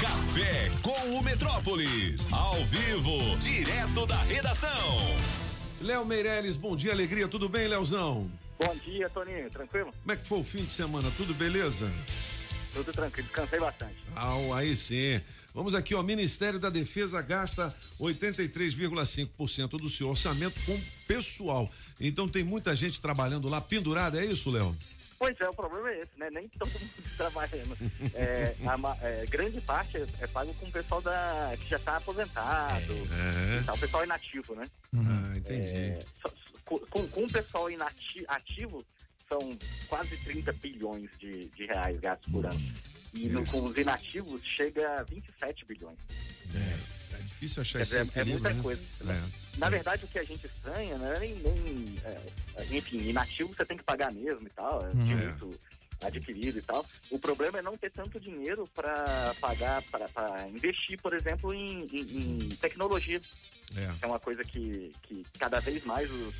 Café 0.00 0.70
com 0.80 1.18
o 1.18 1.22
Metrópolis. 1.22 2.32
Ao 2.32 2.64
vivo, 2.64 3.36
direto 3.36 4.06
da 4.06 4.16
redação. 4.22 4.96
Léo 5.82 6.02
Meirelles, 6.06 6.56
bom 6.56 6.74
dia, 6.74 6.92
alegria. 6.92 7.28
Tudo 7.28 7.46
bem, 7.46 7.68
Leozão? 7.68 8.32
Bom 8.58 8.74
dia, 8.76 9.10
Toninho. 9.10 9.50
Tranquilo? 9.50 9.92
Como 10.00 10.12
é 10.12 10.16
que 10.16 10.26
foi 10.26 10.38
o 10.38 10.44
fim 10.44 10.64
de 10.64 10.70
semana? 10.70 11.10
Tudo 11.14 11.34
beleza? 11.34 11.92
Tudo 12.72 12.90
tranquilo. 12.90 13.28
Descansei 13.28 13.60
bastante. 13.60 13.96
Ah, 14.16 14.34
aí 14.56 14.74
sim. 14.74 15.20
Vamos 15.54 15.74
aqui, 15.74 15.94
ó. 15.94 16.02
Ministério 16.02 16.58
da 16.58 16.70
Defesa 16.70 17.20
gasta 17.20 17.74
83,5% 18.00 19.78
do 19.78 19.90
seu 19.90 20.08
orçamento 20.08 20.58
com 20.64 20.80
pessoal. 21.06 21.70
Então 22.00 22.26
tem 22.26 22.42
muita 22.42 22.74
gente 22.74 22.98
trabalhando 22.98 23.46
lá 23.46 23.60
pendurada, 23.60 24.18
é 24.18 24.24
isso, 24.24 24.50
Léo? 24.50 24.74
Pois 25.18 25.38
é, 25.40 25.48
o 25.48 25.54
problema 25.54 25.90
é 25.90 25.98
esse, 25.98 26.16
né? 26.16 26.30
Nem 26.30 26.46
todo 26.48 26.70
mundo 26.70 27.16
trabalhando. 27.16 27.76
É, 28.14 28.54
a 28.64 29.06
é, 29.06 29.26
grande 29.26 29.60
parte 29.60 29.96
é, 29.96 30.06
é 30.20 30.26
pago 30.28 30.54
com 30.54 30.66
o 30.66 30.70
pessoal 30.70 31.02
da, 31.02 31.52
que 31.58 31.68
já 31.68 31.76
está 31.76 31.96
aposentado. 31.96 32.92
É. 32.92 33.62
tal, 33.64 33.74
o 33.74 33.78
pessoal 33.78 34.04
inativo, 34.04 34.54
né? 34.54 34.70
Ah, 34.96 35.36
entendi. 35.36 35.66
É, 35.66 35.98
com, 36.64 37.08
com, 37.08 37.24
o 37.24 37.30
pessoal 37.32 37.68
inati- 37.68 38.24
ativo, 38.28 38.84
são 39.28 39.58
quase 39.88 40.16
30 40.18 40.52
bilhões 40.52 41.10
de, 41.18 41.46
de 41.46 41.66
reais 41.66 41.98
gastos 42.00 42.32
por 42.32 42.46
ano. 42.46 42.60
E 43.14 43.28
no- 43.28 43.44
com 43.46 43.64
os 43.64 43.76
inativos 43.78 44.40
chega 44.44 45.00
a 45.00 45.02
27 45.04 45.64
bilhões. 45.64 45.96
É, 46.54 47.14
é 47.16 47.22
difícil 47.22 47.62
achar 47.62 47.78
Quer 47.78 47.82
esse 47.82 48.04
dizer, 48.04 48.20
é 48.20 48.24
muita 48.24 48.52
né? 48.54 48.62
coisa. 48.62 48.82
É. 49.00 49.58
Na 49.58 49.68
verdade, 49.70 50.04
o 50.04 50.08
que 50.08 50.18
a 50.18 50.24
gente 50.24 50.46
estranha, 50.46 50.96
né? 50.98 51.14
Nem, 51.18 51.34
nem, 51.36 51.84
é, 52.04 52.76
enfim, 52.76 52.98
inativo 53.08 53.54
você 53.54 53.64
tem 53.64 53.76
que 53.76 53.82
pagar 53.84 54.12
mesmo 54.12 54.46
e 54.46 54.50
tal. 54.50 54.82
Eu 54.82 54.92
Hum. 54.94 55.12
É. 55.18 55.34
isso 55.34 55.58
adquirido 56.00 56.58
e 56.58 56.62
tal. 56.62 56.86
O 57.10 57.18
problema 57.18 57.58
é 57.58 57.62
não 57.62 57.76
ter 57.76 57.90
tanto 57.90 58.20
dinheiro 58.20 58.68
para 58.72 59.34
pagar, 59.40 59.82
para 59.90 60.48
investir, 60.48 60.96
por 61.00 61.12
exemplo, 61.12 61.52
em, 61.52 61.86
em- 61.92 62.44
em 62.44 62.48
tecnologia. 62.50 63.20
É. 63.76 63.94
É 64.02 64.06
uma 64.06 64.20
coisa 64.20 64.44
que, 64.44 64.92
que 65.02 65.24
cada 65.40 65.58
vez 65.58 65.84
mais 65.84 66.08
os- 66.10 66.34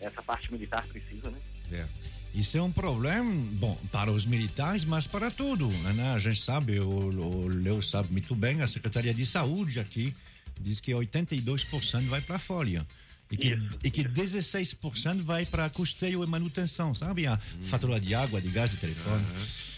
essa 0.00 0.22
parte 0.22 0.50
militar 0.50 0.86
precisa, 0.86 1.30
né? 1.30 1.38
É. 1.72 1.86
Isso 2.34 2.58
é 2.58 2.62
um 2.62 2.72
problema, 2.72 3.30
bom, 3.52 3.78
para 3.92 4.10
os 4.10 4.26
militares, 4.26 4.84
mas 4.84 5.06
para 5.06 5.30
tudo. 5.30 5.68
Né? 5.68 6.12
A 6.14 6.18
gente 6.18 6.40
sabe, 6.42 6.80
o, 6.80 6.88
o 6.88 7.46
Leo 7.48 7.80
sabe 7.80 8.10
muito 8.12 8.34
bem, 8.34 8.60
a 8.60 8.66
Secretaria 8.66 9.14
de 9.14 9.24
Saúde 9.24 9.78
aqui 9.78 10.12
diz 10.60 10.80
que 10.80 10.90
82% 10.92 12.02
vai 12.08 12.20
para 12.20 12.36
a 12.36 12.38
folha. 12.40 12.84
E 13.30 13.36
que, 13.36 13.58
e 13.84 13.90
que 13.90 14.04
16% 14.04 15.22
vai 15.22 15.46
para 15.46 15.70
custeio 15.70 16.22
e 16.22 16.26
manutenção, 16.26 16.94
sabe? 16.94 17.26
A 17.26 17.38
fatura 17.62 17.98
de 18.00 18.14
água, 18.14 18.40
de 18.40 18.48
gás, 18.48 18.70
de 18.72 18.76
telefone. 18.78 19.22
O- 19.24 19.73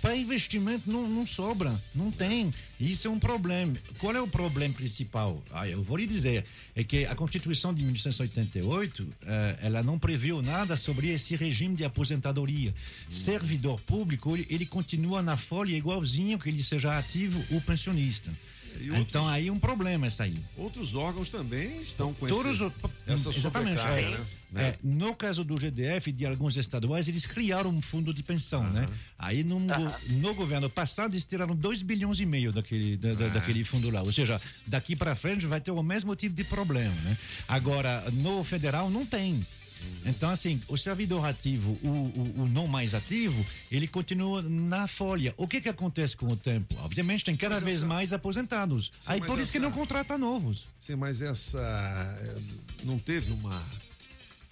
Para 0.00 0.16
investimento 0.16 0.90
não, 0.90 1.08
não 1.08 1.26
sobra, 1.26 1.80
não 1.94 2.10
tem. 2.10 2.50
Isso 2.80 3.06
é 3.06 3.10
um 3.10 3.18
problema. 3.18 3.74
Qual 3.98 4.14
é 4.14 4.20
o 4.20 4.26
problema 4.26 4.74
principal? 4.74 5.42
Ah, 5.52 5.68
eu 5.68 5.82
vou 5.82 5.96
lhe 5.96 6.06
dizer, 6.06 6.44
é 6.74 6.82
que 6.82 7.04
a 7.04 7.14
Constituição 7.14 7.74
de 7.74 7.82
1988, 7.82 9.06
eh, 9.26 9.58
ela 9.62 9.82
não 9.82 9.98
previu 9.98 10.40
nada 10.40 10.76
sobre 10.76 11.10
esse 11.10 11.36
regime 11.36 11.76
de 11.76 11.84
aposentadoria. 11.84 12.74
Servidor 13.08 13.80
público, 13.82 14.34
ele, 14.34 14.46
ele 14.48 14.66
continua 14.66 15.22
na 15.22 15.36
folha 15.36 15.76
igualzinho 15.76 16.38
que 16.38 16.48
ele 16.48 16.62
seja 16.62 16.98
ativo 16.98 17.42
ou 17.54 17.60
pensionista. 17.60 18.30
Então 18.80 19.22
outros- 19.22 19.28
aí 19.28 19.48
é 19.48 19.52
um 19.52 19.58
problema 19.58 20.06
essa 20.06 20.24
aí. 20.24 20.36
Outros 20.56 20.94
órgãos 20.94 21.28
também 21.28 21.80
estão 21.80 22.12
com 22.14 22.26
Todos 22.26 22.60
esse, 22.60 22.72
essa 23.06 23.28
exatamente. 23.30 23.78
sobrecarga, 23.80 24.08
é. 24.08 24.10
né? 24.18 24.24
É, 24.56 24.78
no 24.82 25.14
caso 25.16 25.42
do 25.42 25.56
GDF 25.56 26.08
e 26.10 26.12
de 26.12 26.24
alguns 26.26 26.56
estaduais, 26.56 27.08
eles 27.08 27.26
criaram 27.26 27.70
um 27.70 27.80
fundo 27.80 28.14
de 28.14 28.22
pensão, 28.22 28.62
né? 28.70 28.86
Aí 29.18 29.42
no, 29.42 29.58
no 29.60 30.34
governo 30.34 30.70
passado 30.70 31.14
eles 31.14 31.24
tiraram 31.24 31.56
2 31.56 31.82
bilhões 31.82 32.20
e 32.20 32.26
meio 32.26 32.52
daquele, 32.52 32.96
da- 32.96 33.10
Ah. 33.26 33.28
daquele 33.30 33.64
fundo 33.64 33.90
lá. 33.90 34.02
Ou 34.02 34.12
seja, 34.12 34.40
daqui 34.66 34.94
para 34.94 35.14
frente 35.16 35.44
vai 35.46 35.60
ter 35.60 35.72
o 35.72 35.82
mesmo 35.82 36.14
tipo 36.14 36.34
de 36.36 36.44
problema, 36.44 36.94
né? 37.02 37.16
Agora, 37.48 38.04
no 38.12 38.44
federal 38.44 38.90
não 38.90 39.04
tem. 39.04 39.44
Então, 40.06 40.28
assim, 40.30 40.60
o 40.68 40.76
servidor 40.76 41.24
ativo, 41.26 41.78
o, 41.82 41.88
o- 41.88 42.42
o 42.42 42.48
não 42.48 42.66
mais 42.68 42.94
ativo, 42.94 43.44
ele 43.72 43.88
continua 43.88 44.42
na 44.42 44.86
folha. 44.86 45.32
O 45.36 45.48
que 45.48 45.60
que 45.60 45.68
acontece 45.68 46.16
com 46.16 46.26
o 46.26 46.36
tempo? 46.36 46.74
Obviamente, 46.80 47.24
tem 47.24 47.36
cada 47.36 47.54
Mas 47.54 47.64
vez 47.64 47.76
essa- 47.78 47.86
mais 47.86 48.12
aposentados. 48.12 48.92
Sim, 49.00 49.12
Aí 49.12 49.20
por 49.20 49.38
isso 49.38 49.50
que 49.52 49.58
essa- 49.58 49.66
não 49.66 49.72
contrata 49.72 50.18
novos. 50.18 50.66
Sim, 50.78 50.96
mas 50.96 51.22
essa. 51.22 51.58
eh, 52.20 52.36
Não 52.84 52.98
teve 52.98 53.32
uma. 53.32 53.64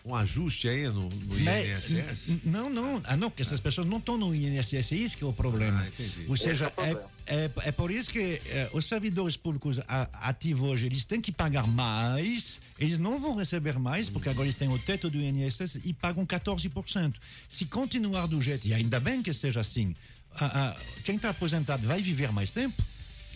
Um 0.05 0.17
ajuste 0.17 0.69
aí 0.69 0.89
no, 0.89 1.09
no 1.09 1.35
Né? 1.37 1.77
INSS? 1.77 2.39
Não, 2.45 2.69
não. 2.69 3.01
Ah, 3.05 3.17
não, 3.17 3.31
porque 3.31 3.43
essas 3.43 3.61
pessoas 3.61 3.87
não 3.87 3.99
estão 3.99 4.19
no 4.19 4.35
INSS, 4.35 4.93
é 4.93 4.97
isso 4.97 5.17
que 5.17 5.23
é 5.23 5.27
o 5.27 5.33
problema. 5.33 5.81
Ah, 5.81 5.87
entendi. 5.87 6.27
Ou 6.29 6.37
seja, 6.37 6.73
é 6.77 6.91
é, 7.25 7.45
é, 7.45 7.51
é 7.69 7.73
por 7.73 7.89
isso 7.89 8.11
que 8.11 8.19
eh, 8.47 8.69
os 8.73 8.85
servidores 8.85 9.37
públicos 9.37 9.79
a- 9.87 10.09
ativos 10.29 10.69
hoje, 10.69 10.87
eles 10.87 11.05
têm 11.05 11.21
que 11.21 11.31
pagar 11.31 11.69
mais, 11.69 12.61
eles 12.81 12.99
não 12.99 13.21
vão 13.21 13.37
receber 13.37 13.79
mais, 13.79 14.09
porque 14.09 14.29
agora 14.29 14.47
eles 14.47 14.57
têm 14.57 14.69
o 14.69 14.77
teto 14.79 15.09
do 15.09 15.19
INSS 15.21 15.79
e 15.85 15.93
pagam 15.93 16.27
14%. 16.27 17.15
Se 17.49 17.67
continuar 17.67 18.27
do 18.27 18.41
jeito, 18.43 18.67
e 18.67 18.75
ainda 18.75 18.99
bem 18.99 19.23
que 19.23 19.33
seja 19.33 19.61
assim, 19.61 19.95
ah, 20.35 20.75
ah, 20.75 20.81
quem 21.05 21.15
está 21.15 21.31
aposentado 21.31 21.87
vai 21.87 22.03
viver 22.03 22.33
mais 22.33 22.51
tempo, 22.51 22.83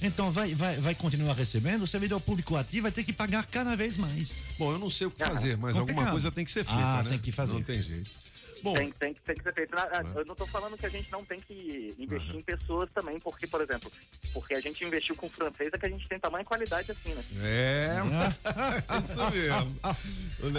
então 0.02 0.30
vai, 0.30 0.54
vai, 0.54 0.76
vai 0.78 0.94
continuar 0.94 1.34
recebendo, 1.34 1.82
o 1.82 1.86
servidor 1.86 2.20
público 2.20 2.54
ativo 2.56 2.82
vai 2.82 2.92
ter 2.92 3.02
que 3.04 3.12
pagar 3.12 3.46
cada 3.46 3.74
vez 3.76 3.96
mais. 3.96 4.28
Bom, 4.58 4.72
eu 4.72 4.78
não 4.78 4.90
sei 4.90 5.06
o 5.06 5.10
que 5.10 5.18
fazer, 5.24 5.56
mas 5.56 5.76
alguma 5.76 5.86
Complicado. 5.94 6.10
coisa 6.12 6.30
tem 6.32 6.44
que 6.44 6.50
ser 6.50 6.64
feita, 6.64 6.80
Ah, 6.80 7.02
né? 7.02 7.10
tem 7.10 7.18
que 7.18 7.32
fazer. 7.32 7.54
Não 7.54 7.62
tem 7.62 7.82
jeito. 7.82 8.25
Bom, 8.66 8.74
Tem, 8.74 8.90
tem, 8.90 9.14
que- 9.14 9.20
tem 9.22 9.36
que 9.36 9.42
ser 9.44 9.54
feito. 9.54 9.74
Na- 9.76 9.84
ah, 9.84 10.02
Eu 10.16 10.24
não 10.24 10.32
estou 10.32 10.46
falando 10.46 10.76
que 10.76 10.86
a 10.86 10.88
gente 10.88 11.10
não 11.12 11.24
tem 11.24 11.38
que 11.40 11.94
investir 11.98 12.34
em 12.34 12.42
pessoas 12.42 12.90
também, 12.92 13.20
porque, 13.20 13.46
por 13.46 13.60
exemplo, 13.60 13.90
porque 14.32 14.54
a 14.54 14.60
gente 14.60 14.84
investiu 14.84 15.14
com 15.14 15.30
francês 15.30 15.70
é 15.72 15.78
que 15.78 15.86
a 15.86 15.88
gente 15.88 16.08
tem 16.08 16.18
tamanho 16.18 16.42
e 16.42 16.44
qualidade 16.44 16.90
assim, 16.90 17.14
né? 17.14 17.22
É, 17.44 17.88
isso 18.98 19.30
mesmo. 19.30 19.78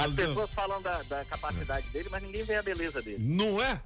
As 0.01 0.15
pessoas 0.15 0.49
falam 0.51 0.81
da, 0.81 1.03
da 1.03 1.25
capacidade 1.25 1.87
dele, 1.89 2.07
mas 2.09 2.23
ninguém 2.23 2.43
vê 2.43 2.55
a 2.55 2.63
beleza 2.63 3.01
dele. 3.01 3.17
Não 3.19 3.61
é? 3.61 3.81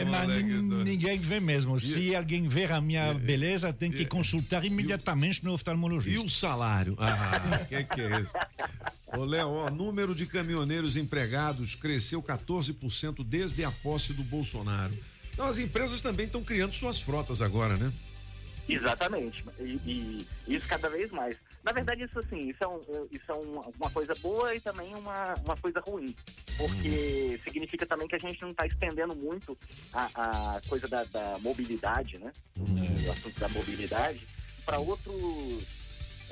É, 0.00 0.04
mas 0.04 0.28
nin- 0.28 0.84
ninguém 0.84 1.18
vê 1.18 1.40
mesmo. 1.40 1.80
Se 1.80 2.14
alguém 2.14 2.46
ver 2.46 2.70
a 2.70 2.80
minha 2.82 3.14
beleza, 3.14 3.72
tem 3.72 3.90
que 3.90 4.04
consultar 4.04 4.62
imediatamente 4.64 5.42
no 5.42 5.54
oftalmologista. 5.54 6.20
E 6.20 6.22
o 6.22 6.28
salário? 6.28 6.96
Ah, 6.98 7.60
o 7.62 7.66
que, 7.66 7.82
que 7.84 8.00
é 8.02 8.20
isso? 8.20 8.32
Ô, 9.18 9.24
Léo, 9.24 9.48
ó, 9.50 9.70
número 9.70 10.14
de 10.14 10.26
caminhoneiros 10.26 10.96
empregados 10.96 11.74
cresceu 11.74 12.22
14% 12.22 13.24
desde 13.24 13.64
a 13.64 13.70
posse 13.70 14.12
do 14.12 14.22
Bolsonaro. 14.24 14.92
Então 15.32 15.46
as 15.46 15.58
empresas 15.58 16.00
também 16.00 16.26
estão 16.26 16.42
criando 16.44 16.72
suas 16.72 17.00
frotas 17.00 17.42
agora, 17.42 17.76
né? 17.76 17.92
Exatamente. 18.68 19.44
E, 19.60 20.26
e 20.46 20.54
isso 20.54 20.66
cada 20.68 20.88
vez 20.88 21.10
mais. 21.10 21.36
Na 21.62 21.72
verdade, 21.72 22.04
isso 22.04 22.18
assim, 22.18 22.48
isso 22.50 22.62
é, 22.62 22.68
um- 22.68 23.08
isso 23.10 23.24
é 23.28 23.32
uma, 23.34 23.62
uma 23.78 23.90
coisa 23.90 24.12
boa 24.22 24.54
e 24.54 24.60
também 24.60 24.94
uma, 24.94 25.34
uma 25.44 25.56
coisa 25.56 25.80
ruim. 25.80 26.14
Porque 26.56 27.40
significa 27.42 27.84
também 27.86 28.06
que 28.06 28.14
a 28.14 28.18
gente 28.18 28.40
não 28.42 28.50
está 28.50 28.66
estendendo 28.66 29.14
muito 29.14 29.56
a, 29.92 30.54
a 30.56 30.60
coisa 30.68 30.86
da, 30.86 31.04
da 31.04 31.38
mobilidade, 31.40 32.18
né? 32.18 32.30
O 32.58 33.10
assunto 33.10 33.38
da 33.40 33.48
mobilidade 33.48 34.20
para 34.64 34.78
outros. 34.78 35.62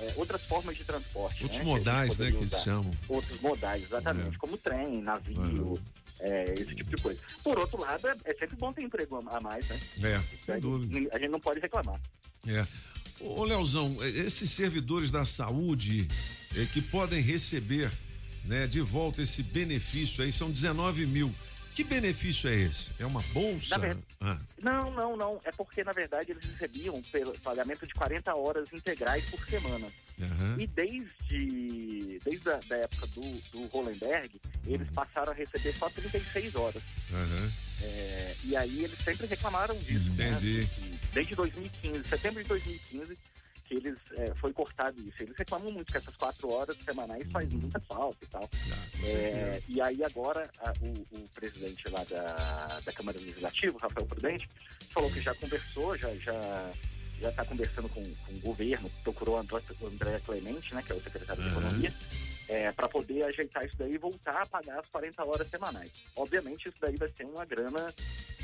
É, 0.03 0.15
outras 0.17 0.43
formas 0.43 0.77
de 0.77 0.85
transporte. 0.85 1.43
Outros 1.43 1.61
né, 1.61 1.65
que 1.65 1.71
a 1.71 1.75
modais, 1.75 2.09
né, 2.11 2.17
poderia 2.17 2.39
que 2.39 2.45
eles 2.45 2.63
chamam. 2.63 2.91
Outros 3.09 3.41
modais, 3.41 3.83
exatamente, 3.83 4.39
como 4.39 4.57
trem, 4.59 5.01
navio, 5.01 5.81
é, 6.21 6.53
esse 6.55 6.75
tipo 6.75 6.95
de 6.95 7.03
coisa. 7.03 7.21
Por 7.43 7.59
outro 7.59 7.81
lado, 7.81 8.09
é, 8.09 8.17
é 8.25 8.35
sempre 8.35 8.57
bom 8.57 8.73
ter 8.73 8.83
emprego 8.83 9.17
a 9.17 9.37
a 9.37 9.41
mais, 9.41 9.69
né? 9.69 9.81
É, 10.03 10.21
sem 10.45 10.61
dúvida. 10.61 11.09
A 11.15 11.19
gente 11.19 11.31
não 11.31 11.41
pode 11.41 11.61
reclamar. 11.61 12.01
É. 12.47 12.67
Ô, 13.21 13.45
Leozão, 13.45 13.97
esses 14.05 14.51
servidores 14.51 15.11
da 15.11 15.25
saúde 15.25 16.09
que 16.73 16.83
podem 16.83 17.21
receber 17.21 17.91
né, 18.45 18.67
de 18.67 18.81
volta 18.81 19.23
esse 19.23 19.43
benefício 19.43 20.25
aí, 20.25 20.33
são 20.33 20.51
19 20.51 21.07
mil. 21.07 21.33
Que 21.75 21.83
benefício 21.85 22.51
é 22.51 22.55
esse? 22.55 22.93
É 22.99 23.07
uma 23.07 23.23
bolsa? 23.33 23.79
Ver- 23.79 23.97
Ah, 24.21 24.39
Não, 24.63 24.91
não, 24.91 25.17
não. 25.17 25.41
É 25.45 25.51
porque, 25.53 25.83
na 25.83 25.93
verdade, 25.93 26.31
eles 26.33 26.45
recebiam 26.45 27.01
pelo 27.11 27.33
pagamento 27.41 27.87
de 27.87 27.95
40 27.95 28.35
horas 28.35 28.73
integrais 28.73 29.25
por 29.31 29.41
semana. 29.49 29.87
aham. 30.21 30.57
E 30.61 30.67
desde, 30.67 32.21
desde 32.25 32.51
a 32.51 32.57
da 32.69 32.77
época 32.77 33.07
do, 33.09 33.21
do 33.51 33.67
Hollenberg, 33.69 34.31
eles 34.67 34.89
passaram 34.95 35.33
a 35.33 35.35
receber 35.35 35.73
só 35.73 35.89
36 35.89 36.55
horas. 36.55 36.83
aham. 37.13 37.53
É, 37.85 38.37
e 38.45 38.55
aí 38.55 38.85
eles 38.85 38.99
sempre 39.03 39.27
reclamaram 39.27 39.77
disso. 39.79 40.09
né? 40.13 40.29
Entendi. 40.29 40.69
Que 40.77 40.99
Desde 41.13 41.35
2015, 41.35 42.05
setembro 42.09 42.43
de 42.43 42.49
2015, 42.49 43.17
que 43.17 43.21
eles 43.77 43.97
é, 44.13 44.35
foi 44.35 44.53
cortado 44.53 45.01
isso. 45.07 45.23
Eles 45.23 45.37
reclamam 45.37 45.71
muito 45.73 45.91
que 45.93 45.99
essas 45.99 46.15
quatro 46.17 46.49
horas 46.51 46.77
semanais 46.85 47.31
faz 47.31 47.49
muita 47.53 47.81
falta 47.81 48.25
e 48.25 48.29
tal. 48.29 48.49
É, 49.05 49.63
e 49.69 49.81
aí 49.81 50.03
agora 50.05 50.51
a- 50.61 50.73
o, 50.81 51.17
o 51.19 51.29
presidente 51.35 51.89
lá 51.91 52.03
da, 52.05 52.81
da 52.81 52.93
Câmara 52.93 53.19
Legislativa, 53.19 53.79
Rafael 53.81 54.07
Prudente, 54.07 54.49
falou 54.91 55.11
que 55.11 55.21
já 55.21 55.35
conversou, 55.35 55.97
já 55.97 56.13
já 56.17 56.71
já 57.21 57.29
está 57.31 57.45
conversando 57.45 57.89
com, 57.89 58.03
com 58.03 58.33
o 58.33 58.41
governo, 58.41 58.91
procurou 59.05 59.37
o 59.37 59.39
André, 59.39 59.61
André 59.81 60.21
Clemente, 60.27 60.75
né, 60.75 60.83
que 60.85 60.91
é 60.91 60.95
o 60.97 61.01
secretário 61.01 61.41
de 61.41 61.51
Economia, 61.51 61.95
para 62.75 62.89
poder 62.89 63.23
ajeitar 63.23 63.65
isso 63.65 63.77
daí 63.79 63.95
e 63.95 63.99
voltar 63.99 64.43
a 64.43 64.47
pagar 64.47 64.81
as 64.81 64.87
40 64.87 65.25
horas 65.25 65.49
semanais. 65.49 65.93
Obviamente 66.17 66.69
isso 66.69 66.79
daí 66.81 66.97
vai 66.97 67.09
ser 67.09 67.25
uma 67.25 67.45
grana 67.45 67.95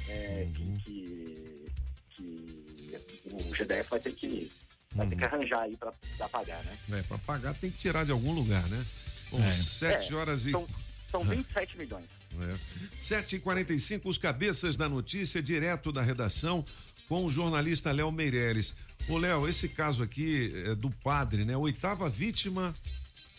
é, 0.08 0.46
que, 0.54 0.78
que, 0.84 1.72
que 2.10 3.20
o 3.32 3.38
GDF 3.54 3.90
vai 3.90 3.98
ter 4.00 4.12
que, 4.14 4.50
vai 4.94 5.06
ter 5.06 5.16
que 5.16 5.24
arranjar 5.24 5.60
aí 5.62 5.76
para 5.76 5.92
pagar, 6.28 6.62
né? 6.64 6.78
É, 6.92 7.02
para 7.02 7.18
pagar 7.18 7.54
tem 7.54 7.70
que 7.70 7.78
tirar 7.78 8.04
de 8.04 8.12
algum 8.12 8.32
lugar, 8.32 8.66
né? 8.68 8.84
Bom, 9.30 9.42
É. 9.42 9.50
7 9.50 10.12
É, 10.12 10.16
horas 10.16 10.46
e. 10.46 10.50
São, 10.52 10.66
são 11.10 11.20
Ah. 11.22 11.24
27 11.24 11.76
milhões. 11.78 12.04
É. 12.40 12.54
7h45, 13.00 14.02
os 14.04 14.18
cabeças 14.18 14.76
da 14.76 14.88
notícia, 14.88 15.42
direto 15.42 15.90
da 15.92 16.02
redação, 16.02 16.64
com 17.08 17.24
o 17.24 17.30
jornalista 17.30 17.90
Léo 17.90 18.12
Meireles. 18.12 18.74
Ô, 19.08 19.16
Léo, 19.18 19.48
esse 19.48 19.68
caso 19.70 20.02
aqui 20.02 20.52
é 20.66 20.74
do 20.74 20.90
padre, 20.90 21.44
né? 21.44 21.56
Oitava 21.56 22.08
vítima 22.08 22.74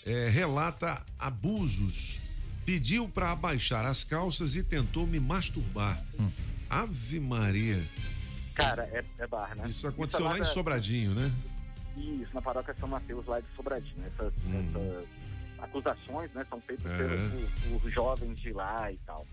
é, 0.05 0.27
relata 0.29 1.03
abusos. 1.19 2.19
Pediu 2.65 3.07
para 3.09 3.31
abaixar 3.31 3.85
as 3.85 4.03
calças 4.03 4.55
e 4.55 4.63
tentou 4.63 5.05
me 5.07 5.19
masturbar. 5.19 6.03
Ave 6.69 7.19
Maria. 7.19 7.83
Cara, 8.60 8.84
é, 8.91 9.03
é 9.18 9.28
barra, 9.28 9.55
né? 9.55 9.68
Isso 9.68 9.88
aconteceu 9.88 10.26
é 10.26 10.30
lá 10.30 10.36
em 10.36 10.39
da- 10.39 10.45
Sobradinho, 10.45 11.14
né? 11.16 11.32
Isso, 11.97 12.34
na 12.34 12.41
paróquia 12.41 12.74
São 12.80 12.88
Mateus, 12.88 13.26
lá 13.26 13.39
de 13.39 13.47
Sobradinho. 13.55 14.05
Essas, 14.07 14.34
essas 14.34 15.07
acusações, 15.60 16.32
né, 16.34 16.45
são 16.49 16.62
feitas 16.62 16.86
É. 16.91 16.97
pelos, 16.97 17.82
por, 17.82 17.89
jovens 17.89 18.39
de 18.39 18.53
lá 18.53 18.91
e 18.91 18.97
tal. 19.05 19.26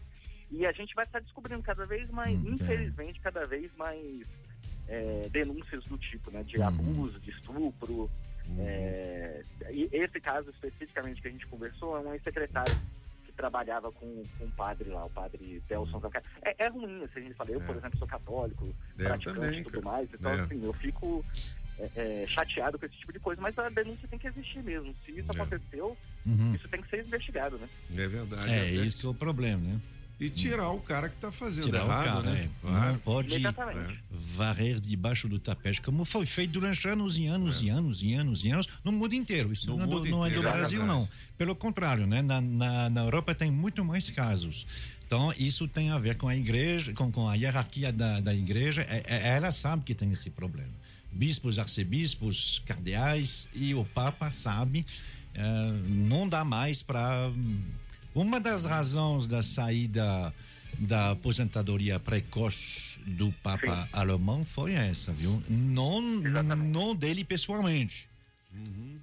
E 0.51 0.66
a 0.66 0.72
gente 0.72 0.95
vai 0.95 1.05
estar 1.05 1.20
descobrindo 1.20 1.62
cada 1.62 1.85
vez 1.87 2.09
mais, 2.11 2.35
infelizmente, 2.45 3.20
cada 3.20 3.45
vez 3.47 3.70
mais 3.77 4.27
é, 4.89 5.29
denúncias 5.31 5.85
do 5.85 5.99
tipo, 5.99 6.31
né, 6.31 6.43
de 6.45 6.61
abuso, 6.62 7.18
de 7.20 7.31
estupro. 7.31 8.11
É, 8.59 9.43
e 9.72 9.89
esse 9.93 10.20
caso 10.20 10.51
especificamente 10.51 11.20
que 11.20 11.27
a 11.27 11.31
gente 11.33 11.47
conversou 11.49 11.97
é 11.97 12.01
um 12.01 12.14
ex-secretário 12.14 12.72
que 12.74 12.81
trabalhava 13.37 13.93
com, 13.93 14.22
com 14.39 14.45
o 14.45 14.51
padre 14.53 14.89
lá, 14.91 15.05
o 15.05 15.11
padre 15.11 15.62
Delson 15.68 16.01
Zancar. 16.01 16.22
É, 16.43 16.64
é 16.64 16.68
ruim, 16.68 17.05
assim, 17.05 17.20
a 17.20 17.22
gente 17.22 17.34
fala, 17.34 17.51
eu, 17.51 17.61
por 17.61 17.76
exemplo, 17.76 17.99
sou 17.99 18.09
católico, 18.09 18.74
É, 18.99 19.03
praticante 19.05 19.41
também, 19.41 19.61
e 19.61 19.64
tudo 19.64 19.80
cara. 19.82 19.84
mais, 19.97 20.09
então 20.12 20.32
É. 20.32 20.41
assim, 20.41 20.64
eu 20.64 20.72
fico 20.72 21.24
é, 21.78 21.91
é, 22.22 22.26
chateado 22.26 22.78
com 22.78 22.87
esse 22.87 22.97
tipo 22.97 23.12
de 23.12 23.20
coisa, 23.20 23.41
mas 23.43 23.57
a 23.59 23.68
denúncia 23.68 24.09
tem 24.09 24.18
que 24.18 24.26
existir 24.26 24.62
mesmo. 24.62 24.95
Se 25.05 25.12
isso 25.12 25.30
aconteceu, 25.30 25.97
Uhum. 26.24 26.55
isso 26.55 26.66
tem 26.68 26.80
que 26.80 26.89
ser 26.89 27.05
investigado, 27.07 27.59
né? 27.59 27.68
É 27.95 28.09
verdade. 28.09 28.51
É, 28.51 28.64
isso 28.70 28.97
que 28.99 29.07
é 29.07 29.09
o 29.11 29.14
problema, 29.14 29.62
né? 29.62 29.80
E 30.18 30.30
tirar 30.30 30.70
o 30.70 30.80
cara 30.80 31.10
que 31.10 31.16
tá 31.16 31.30
fazendo 31.30 31.64
Tirar 31.66 31.82
o 31.84 31.86
errado, 31.88 32.04
cara, 32.04 32.22
né? 32.30 32.44
é. 32.44 32.48
Claro. 32.62 32.92
Não 32.92 32.98
pode 33.00 33.34
Exatamente. 33.34 34.00
varrer 34.10 34.80
debaixo 34.80 35.28
do 35.28 35.38
tapete, 35.38 35.80
como 35.82 36.06
foi 36.06 36.24
feito 36.24 36.52
durante 36.52 36.88
anos 36.88 37.18
e 37.18 37.26
anos 37.26 37.60
e 37.60 37.68
anos 37.68 38.02
e 38.02 38.14
anos 38.14 38.44
e 38.44 38.50
anos 38.50 38.66
no 38.82 38.92
mundo 38.92 39.12
inteiro. 39.14 39.52
Isso 39.52 39.66
No 39.66 39.76
não, 39.76 39.82
é 39.82 39.86
do- 39.86 39.92
mundo 39.92 40.08
não 40.10 40.18
é 40.24 40.30
do 40.30 40.36
inteiro, 40.36 40.48
é 40.48 40.52
Brasil, 40.52 40.86
não. 40.86 41.06
Pelo 41.36 41.54
contrário, 41.54 42.06
né? 42.06 42.22
Na, 42.22 42.40
na, 42.40 42.88
na 42.88 43.00
Europa 43.02 43.34
tem 43.34 43.50
muito 43.50 43.84
mais 43.84 44.08
casos. 44.08 44.66
Então, 45.06 45.32
isso 45.38 45.68
tem 45.68 45.90
a 45.90 45.98
ver 45.98 46.16
com 46.16 46.26
a 46.28 46.34
igreja, 46.34 46.94
com, 46.94 47.12
com 47.12 47.28
a 47.28 47.34
hierarquia 47.34 47.92
da, 47.92 48.18
da 48.20 48.34
igreja. 48.34 48.82
É- 48.88 49.02
é- 49.06 49.28
ela 49.36 49.52
sabe 49.52 49.84
que 49.84 49.94
tem 49.94 50.10
esse 50.12 50.30
problema. 50.30 50.72
Bispos, 51.12 51.58
arcebispos, 51.58 52.62
cardeais 52.64 53.48
e 53.54 53.74
o 53.74 53.84
Papa 53.84 54.30
sabe. 54.30 54.84
eh, 55.34 55.72
não 55.86 56.26
dá 56.26 56.42
mais 56.42 56.82
para. 56.82 57.30
Uma 58.16 58.40
das 58.40 58.64
razões 58.64 59.26
da 59.26 59.42
saída 59.42 60.32
da 60.78 61.10
aposentadoria 61.10 62.00
precoce 62.00 62.98
do 63.06 63.30
Papa 63.42 63.86
alemão 63.92 64.42
foi 64.42 64.72
essa, 64.72 65.12
viu? 65.12 65.42
Não, 65.50 66.00
não 66.00 66.96
dele 66.96 67.22
pessoalmente. 67.24 68.08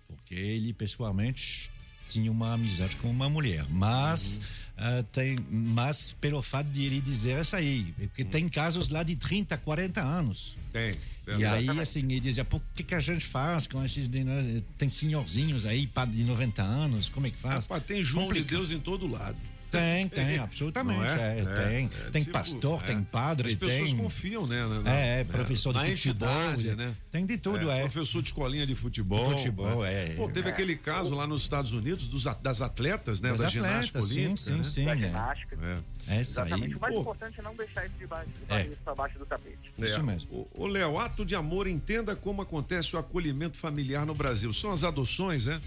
Porque 0.08 0.34
ele 0.34 0.74
pessoalmente 0.74 1.70
tinha 2.14 2.32
uma 2.32 2.54
amizade 2.54 2.96
com 2.98 3.10
uma 3.10 3.30
mulher. 3.30 3.66
Mas, 3.70 4.40
ah, 4.78 5.04
tem, 5.12 5.38
mas 5.50 6.16
pelo 6.20 6.42
fato 6.42 6.68
de 6.68 6.84
ele 6.86 7.00
dizer 7.02 7.40
isso 7.42 7.56
aí. 7.56 7.94
Porque 7.98 8.24
tem 8.24 8.48
casos 8.50 8.90
lá 8.90 9.04
de 9.04 9.16
30, 9.16 9.58
40 9.58 10.02
anos. 10.02 10.58
Tem. 10.72 10.92
E 11.40 11.46
aí, 11.46 11.70
assim, 11.80 12.00
ele 12.00 12.20
dizia, 12.20 12.44
por 12.44 12.62
que, 12.76 12.84
que 12.84 12.94
a 12.96 13.00
gente 13.00 13.26
faz 13.26 13.66
com 13.68 13.84
esses... 13.86 14.10
de- 14.10 14.24
né, 14.24 14.58
Tem 14.78 14.90
senhorzinhos 14.90 15.66
aí, 15.66 15.88
padre 15.88 16.18
de 16.18 16.24
90 16.26 16.62
anos, 16.62 17.08
como 17.10 17.28
é 17.28 17.30
que 17.32 17.38
faz? 17.38 17.66
Rapaz, 17.66 17.84
tem 17.86 18.04
João 18.04 18.32
de 18.32 18.44
Deus 18.44 18.72
em 18.72 18.80
todo 18.80 19.08
lado. 19.08 19.38
Tem, 19.78 20.08
tem, 20.10 20.38
absolutamente. 20.40 21.00
Não 21.00 21.06
é, 21.06 21.36
tem. 21.68 21.86
É, 22.06 22.10
tem 22.12 22.22
tipo, 22.22 22.34
pastor, 22.34 22.82
é. 22.84 22.88
tem 22.88 23.04
padre, 23.04 23.48
As 23.50 23.56
pessoas 23.56 23.90
tem. 23.92 23.98
confiam, 24.00 24.48
né? 24.48 24.66
na- 24.68 24.82
na- 24.82 24.94
É, 24.96 25.20
é, 25.22 25.24
professor 25.24 25.74
de 25.74 25.80
na 25.80 25.86
futebol, 25.86 26.30
entidade, 26.30 26.70
é. 26.70 26.76
né? 26.76 26.96
Tem 27.12 27.26
de 27.26 27.38
tudo, 27.38 27.70
é. 27.70 27.82
Professor 27.82 28.22
de 28.22 28.28
escolinha 28.30 28.66
de 28.66 28.76
futebol. 28.76 29.26
Futebol, 29.26 29.84
é. 29.86 30.10
Pô, 30.16 30.30
teve 30.30 30.50
É. 30.50 30.52
aquele 30.52 30.76
caso 30.76 31.16
lá 31.16 31.26
nos 31.28 31.42
Estados 31.44 31.74
Unidos 31.74 32.08
dos, 32.08 32.24
das 32.42 32.62
atletas, 32.62 33.22
né? 33.22 33.30
Das 33.32 33.42
da 33.42 33.48
ginástica 33.48 34.00
atletas, 34.00 34.10
sim, 34.10 34.26
olímpica. 34.26 34.52
sim, 34.52 34.58
né? 34.58 34.64
sim, 34.64 34.86
Da 34.86 34.92
é. 34.94 34.98
ginástica. 34.98 35.58
É. 35.62 36.16
É 36.16 36.22
isso 36.22 36.40
aí. 36.40 36.48
Exatamente. 36.48 36.76
O 36.76 36.80
mais 36.80 36.94
Pô. 36.94 37.02
importante 37.02 37.40
é 37.40 37.44
não 37.44 37.56
deixar 37.56 37.86
isso 37.86 37.96
debaixo, 37.98 38.30
É. 38.50 38.62
isso 38.66 38.78
para 38.84 38.96
baixo 38.96 39.18
do 39.20 39.26
tapete. 39.26 39.58
É. 39.80 40.34
Ô, 40.36 40.48
Ô, 40.54 40.68
Léo, 40.68 40.98
ato 41.00 41.26
de 41.26 41.36
amor, 41.36 41.68
entenda 41.68 42.16
como 42.16 42.42
acontece 42.42 42.96
o 42.96 43.00
acolhimento 43.00 43.58
familiar 43.58 44.06
no 44.06 44.14
Brasil. 44.14 44.52
São 44.54 44.72
as 44.72 44.84
adoções, 44.84 45.46
né? 45.46 45.60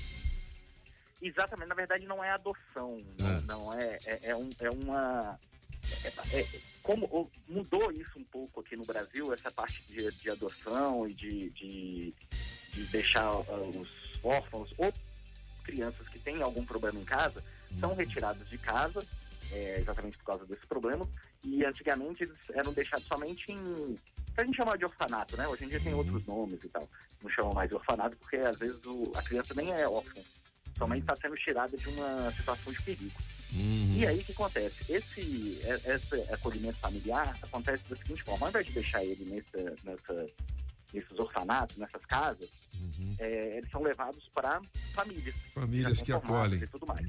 Exatamente, 1.27 1.69
na 1.69 1.75
verdade 1.75 2.07
não 2.07 2.23
é 2.23 2.31
adoção, 2.31 2.99
É. 3.19 3.41
não, 3.47 3.73
é, 3.75 3.99
é, 4.05 4.21
é 4.31 4.37
um- 4.37 4.51
é 4.61 4.71
uma. 4.71 5.39
é- 6.33 6.41
é- 6.41 6.47
como 6.83 7.07
o- 7.07 7.31
mudou 7.49 7.91
isso 7.93 8.19
um 8.19 8.25
pouco 8.25 8.61
aqui 8.61 8.77
no 8.77 8.85
Brasil, 8.85 9.33
essa 9.35 9.51
parte 9.51 9.83
de, 9.89 10.11
de 10.13 10.31
adoção 10.31 11.07
e 11.09 11.15
de, 11.15 11.51
de, 11.51 12.15
de 12.73 12.85
deixar 12.87 13.25
ah, 13.25 13.43
os 13.43 13.89
órfãos 14.25 14.73
ou 14.79 14.93
crianças 15.65 16.09
que 16.09 16.19
têm 16.21 16.43
algum 16.43 16.65
problema 16.65 16.99
em 17.01 17.05
casa 17.05 17.43
são 17.81 17.95
retirados 17.95 18.49
de 18.49 18.57
casa, 18.59 19.05
é, 19.53 19.79
exatamente 19.81 20.17
por 20.19 20.25
causa 20.27 20.47
desse 20.47 20.65
problema, 20.67 21.09
e 21.45 21.65
antigamente 21.65 22.23
eles 22.23 22.37
eram 22.51 22.73
deixados 22.73 23.07
somente 23.09 23.51
em. 23.51 23.99
a 24.37 24.45
gente 24.45 24.57
chama 24.57 24.77
de 24.79 24.85
orfanato, 24.85 25.37
né? 25.37 25.47
Hoje 25.49 25.65
em 25.65 25.69
dia 25.69 25.81
tem 25.81 25.95
outros 25.95 26.25
nomes 26.27 26.63
e 26.63 26.69
tal. 26.69 26.89
Não 27.23 27.31
chama 27.31 27.53
mais 27.55 27.69
de 27.69 27.75
orfanato 27.75 28.17
porque 28.17 28.37
às 28.37 28.57
vezes 28.59 28.79
o- 28.85 29.11
a 29.15 29.23
criança 29.23 29.55
nem 29.55 29.73
é 29.73 29.89
órfã 29.89 30.21
somente 30.77 31.03
está 31.03 31.17
sendo 31.17 31.37
tirada 31.37 31.77
de 31.77 31.89
uma 31.89 32.31
situação 32.33 32.73
de 32.73 32.83
perigo. 32.83 33.21
Uhum. 33.53 33.97
E 33.97 34.07
aí 34.07 34.21
o 34.21 34.25
que 34.25 34.33
acontece? 34.33 34.75
Esse, 34.89 35.61
é- 35.63 35.95
esse 35.97 36.33
acolhimento 36.33 36.79
familiar 36.79 37.37
acontece 37.43 37.83
da 37.89 37.97
seguinte 37.97 38.23
forma, 38.23 38.47
ao 38.47 38.51
invés 38.51 38.67
de 38.67 38.73
deixar 38.73 39.05
ele 39.05 39.25
nessa, 39.25 39.77
nessa, 39.85 40.27
nesses 40.93 41.19
orfanatos, 41.19 41.77
nessas 41.77 42.05
casas, 42.05 42.49
é, 43.19 43.57
eles 43.59 43.71
são 43.71 43.83
levados 43.83 44.29
para 44.35 44.61
famílias. 44.93 45.35
Uhum. 45.35 45.63
Famílias 45.63 46.03
que 46.03 46.13
acolhem. 46.13 46.59
Uhum. 46.59 46.65
E, 46.65 46.67
tudo 46.69 46.87
mais. 46.87 47.07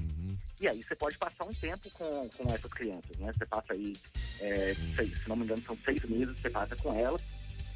e 0.60 0.68
aí 0.68 0.82
você 0.82 0.94
pode 0.96 1.18
passar 1.18 1.44
um 1.44 1.52
tempo 1.54 1.90
com, 1.90 2.28
com 2.30 2.54
essas 2.54 2.72
crianças, 2.72 3.16
né? 3.18 3.32
Você 3.36 3.44
passa 3.46 3.72
aí, 3.74 3.94
é, 4.40 4.74
seis- 4.96 5.22
se 5.22 5.28
não 5.28 5.36
me 5.36 5.44
engano, 5.44 5.62
são 5.62 5.76
seis 5.84 6.02
meses 6.04 6.38
você 6.40 6.48
passa 6.50 6.74
com 6.76 6.94
elas 6.98 7.20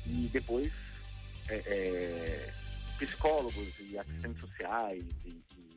e 0.06 0.28
depois 0.32 0.72
é, 1.48 1.54
é, 1.56 2.52
psicólogos 2.98 3.74
e 3.80 3.98
assistentes 3.98 4.40
sociais 4.40 5.04
e, 5.24 5.28
e 5.28 5.71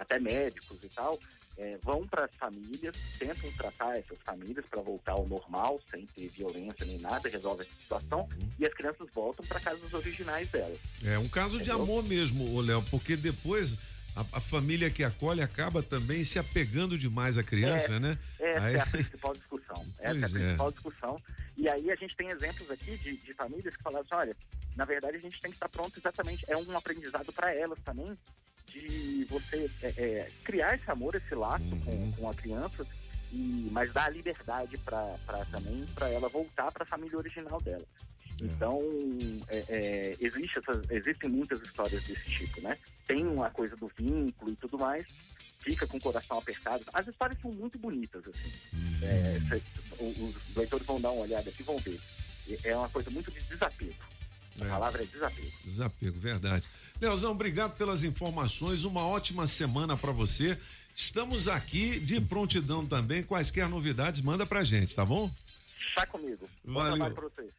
até 0.00 0.18
médicos 0.18 0.78
e 0.82 0.88
tal 0.88 1.18
é, 1.58 1.76
vão 1.82 2.06
para 2.06 2.24
as 2.24 2.34
famílias, 2.36 2.96
tentam 3.18 3.50
tratar 3.52 3.98
essas 3.98 4.16
famílias 4.24 4.64
para 4.70 4.80
voltar 4.80 5.12
ao 5.12 5.26
normal, 5.26 5.78
sem 5.90 6.06
ter 6.06 6.28
violência 6.28 6.86
nem 6.86 6.98
nada, 6.98 7.28
resolve 7.28 7.62
essa 7.64 7.72
situação 7.82 8.26
e 8.58 8.64
as 8.66 8.72
crianças 8.72 9.06
voltam 9.14 9.44
para 9.46 9.60
casas 9.60 9.92
originais 9.92 10.48
delas. 10.48 10.78
É 11.04 11.18
um 11.18 11.28
caso 11.28 11.60
de 11.60 11.70
amor 11.70 12.02
mesmo, 12.02 12.54
ô 12.54 12.60
Léo, 12.62 12.82
porque 12.90 13.14
depois 13.14 13.76
a, 14.16 14.22
a 14.32 14.40
família 14.40 14.90
que 14.90 15.04
acolhe 15.04 15.42
acaba 15.42 15.82
também 15.82 16.24
se 16.24 16.38
apegando 16.38 16.96
demais 16.96 17.36
à 17.36 17.42
criança, 17.44 17.94
É, 17.94 17.98
né? 18.00 18.18
Essa 18.38 18.64
Aí- 18.66 18.74
é 18.76 18.80
a 18.80 18.86
principal 18.86 19.32
discussão. 19.34 19.86
Essa 19.98 20.02
é 20.02 20.08
a 20.08 20.12
Pois 20.20 20.34
é. 20.34 20.38
principal 20.38 20.72
discussão. 20.72 21.22
E 21.58 21.68
aí 21.68 21.90
a 21.90 21.94
gente 21.96 22.16
tem 22.16 22.30
exemplos 22.30 22.70
aqui 22.70 22.96
de, 22.96 23.16
de 23.18 23.34
famílias 23.34 23.76
que 23.76 23.82
falaram 23.82 24.06
assim, 24.06 24.14
olha, 24.14 24.36
na 24.76 24.84
verdade 24.86 25.16
a 25.18 25.20
gente 25.20 25.38
tem 25.42 25.50
que 25.50 25.56
estar 25.56 25.68
pronto 25.68 25.98
exatamente, 25.98 26.42
é 26.48 26.56
um 26.56 26.74
aprendizado 26.76 27.30
para 27.34 27.54
elas 27.54 27.78
também, 27.84 28.16
de 28.72 29.24
você 29.28 29.70
é, 29.82 29.86
é, 29.96 30.30
criar 30.44 30.74
esse 30.74 30.90
amor, 30.90 31.14
esse 31.14 31.34
laço 31.34 31.64
Uhum. 31.64 31.80
com, 31.80 32.12
com 32.12 32.30
a 32.30 32.34
criança, 32.34 32.86
e, 33.32 33.68
mas 33.70 33.92
dar 33.92 34.06
a 34.06 34.08
liberdade 34.10 34.76
para 34.78 35.16
também 35.50 35.84
para 35.94 36.08
ela 36.10 36.28
voltar 36.28 36.70
para 36.72 36.82
a 36.82 36.86
família 36.86 37.16
original 37.18 37.60
dela. 37.60 37.84
Então, 38.42 38.80
é, 39.48 39.64
é, 39.68 40.16
existe 40.18 40.58
essas- 40.58 40.90
existem 40.90 41.28
muitas 41.28 41.60
histórias 41.62 42.02
desse 42.04 42.24
tipo, 42.24 42.60
né? 42.62 42.76
Tem 43.06 43.26
uma 43.26 43.50
coisa 43.50 43.76
do 43.76 43.86
vínculo 43.88 44.50
e 44.50 44.56
tudo 44.56 44.78
mais, 44.78 45.06
fica 45.62 45.86
com 45.86 45.98
o 45.98 46.00
coração 46.00 46.38
apertado. 46.38 46.82
As 46.94 47.06
histórias 47.06 47.38
são 47.40 47.52
muito 47.52 47.78
bonitas, 47.78 48.22
assim. 48.26 48.50
É, 49.04 49.38
cê- 49.48 49.62
os 50.02 50.56
leitores 50.56 50.86
vão 50.86 50.98
dar 51.00 51.10
uma 51.10 51.22
olhada 51.22 51.50
aqui 51.50 51.60
e 51.60 51.64
vão 51.64 51.76
ver. 51.76 52.00
É- 52.48 52.70
É 52.70 52.76
uma 52.76 52.88
coisa 52.88 53.10
muito 53.10 53.30
de 53.30 53.40
desapego. 53.42 53.94
A 54.60 54.66
É. 54.66 54.68
palavra 54.68 55.02
é 55.02 55.06
desapego. 55.06 55.52
Desapego, 55.64 56.20
verdade. 56.20 56.68
Leozão, 57.00 57.32
obrigado 57.32 57.76
pelas 57.76 58.02
informações. 58.02 58.84
Uma 58.84 59.06
ótima 59.06 59.46
semana 59.46 59.96
para 59.96 60.12
você. 60.12 60.58
Estamos 60.94 61.48
aqui 61.48 61.98
de 62.00 62.20
prontidão 62.20 62.84
também. 62.86 63.22
Quaisquer 63.22 63.68
novidades, 63.68 64.20
manda 64.20 64.44
pra 64.44 64.62
gente, 64.64 64.94
tá 64.94 65.04
bom? 65.04 65.30
Chá 65.94 66.06
comigo. 66.06 66.48
Valeu. 66.64 67.14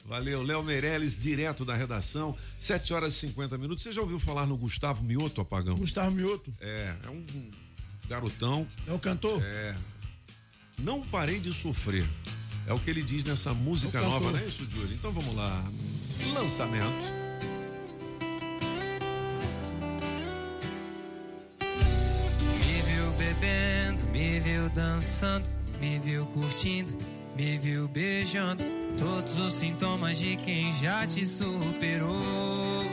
Valeu, 0.06 0.44
Léo 0.44 0.64
Meirelles, 0.64 1.18
direto 1.20 1.66
da 1.66 1.76
redação, 1.76 2.38
7 2.60 2.94
horas 2.94 3.14
e 3.14 3.18
50 3.20 3.58
minutos. 3.58 3.84
Você 3.84 3.92
já 3.92 4.02
ouviu 4.02 4.20
falar 4.20 4.46
no 4.46 4.56
Gustavo 4.58 5.04
Mioto, 5.04 5.42
Apagão? 5.42 5.76
Gustavo 5.76 6.12
Mioto. 6.12 6.54
É, 6.62 6.96
é 7.04 7.10
um 7.10 7.52
garotão. 8.08 8.68
É 8.88 8.94
o 8.94 9.00
cantor? 9.00 9.42
É. 9.44 9.76
Não 10.78 11.02
parei 11.06 11.40
de 11.40 11.52
sofrer. 11.54 12.08
É 12.68 12.74
o 12.74 12.80
que 12.80 12.90
ele 12.90 13.02
diz 13.04 13.24
nessa 13.26 13.54
música 13.54 13.98
É 13.98 14.02
nova, 14.02 14.32
não 14.32 14.38
é 14.40 14.46
isso, 14.46 14.64
Júlio? 14.70 14.94
Então 14.94 15.12
vamos 15.12 15.36
lá. 15.36 15.64
Lançamento. 16.34 17.22
Me 22.60 22.82
viu 22.82 23.12
bebendo, 23.18 24.08
me 24.08 24.40
viu 24.40 24.70
dançando, 24.70 25.46
me 25.80 26.00
viu 26.00 26.26
curtindo, 26.28 26.96
me 27.36 27.58
viu 27.58 27.88
beijando. 27.88 28.64
Todos 28.98 29.38
os 29.38 29.54
sintomas 29.54 30.18
de 30.18 30.36
quem 30.36 30.72
já 30.74 31.06
te 31.06 31.26
superou. 31.26 32.84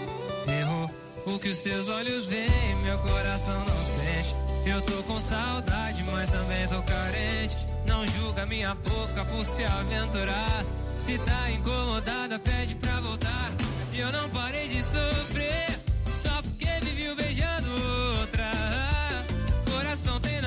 Errou 0.46 0.90
o 1.26 1.38
que 1.38 1.48
os 1.48 1.62
teus 1.62 1.88
olhos 1.88 2.28
veem, 2.28 2.76
meu 2.84 2.98
coração 2.98 3.58
não 3.60 3.76
sente. 3.76 4.34
Eu 4.66 4.80
tô 4.82 5.02
com 5.04 5.20
saudade, 5.20 6.02
mas 6.04 6.30
também 6.30 6.66
tô 6.68 6.82
carente. 6.82 7.56
Não 7.86 8.06
julga 8.06 8.46
minha 8.46 8.74
boca 8.74 9.24
por 9.26 9.44
se 9.44 9.64
aventurar. 9.64 10.64
Se 10.98 11.16
tá 11.16 11.50
incomodada, 11.52 12.38
pede 12.40 12.74
pra 12.74 13.00
voltar. 13.00 13.52
E 13.92 14.00
eu 14.00 14.10
não 14.12 14.28
parei 14.30 14.68
de 14.68 14.82
sofrer, 14.82 15.78
só 16.10 16.42
porque 16.42 16.68
me 16.84 16.90
viu 16.90 17.16
beijando 17.16 17.70
outra. 18.20 18.50
Coração 19.70 20.20
tem 20.20 20.37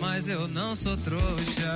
mas 0.00 0.28
eu 0.28 0.46
não 0.48 0.74
sou 0.76 0.96
trouxa. 0.98 1.74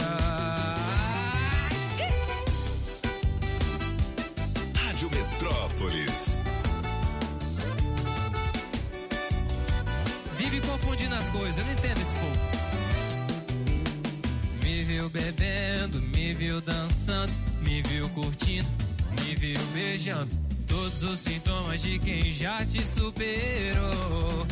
Rádio 4.76 5.10
Metrópolis. 5.10 6.38
Vive 10.38 10.60
confundindo 10.60 11.14
as 11.16 11.28
coisas, 11.30 11.58
eu 11.58 11.64
não 11.64 11.72
entendo 11.72 12.00
esse 12.00 12.14
povo. 12.14 12.40
Me 14.62 14.84
viu 14.84 15.10
bebendo, 15.10 16.00
me 16.14 16.34
viu 16.34 16.60
dançando, 16.60 17.32
me 17.66 17.82
viu 17.82 18.08
curtindo, 18.10 18.68
me 19.20 19.34
viu 19.34 19.60
beijando. 19.72 20.36
Todos 20.68 21.02
os 21.02 21.18
sintomas 21.18 21.82
de 21.82 21.98
quem 21.98 22.30
já 22.30 22.64
te 22.64 22.86
superou. 22.86 24.46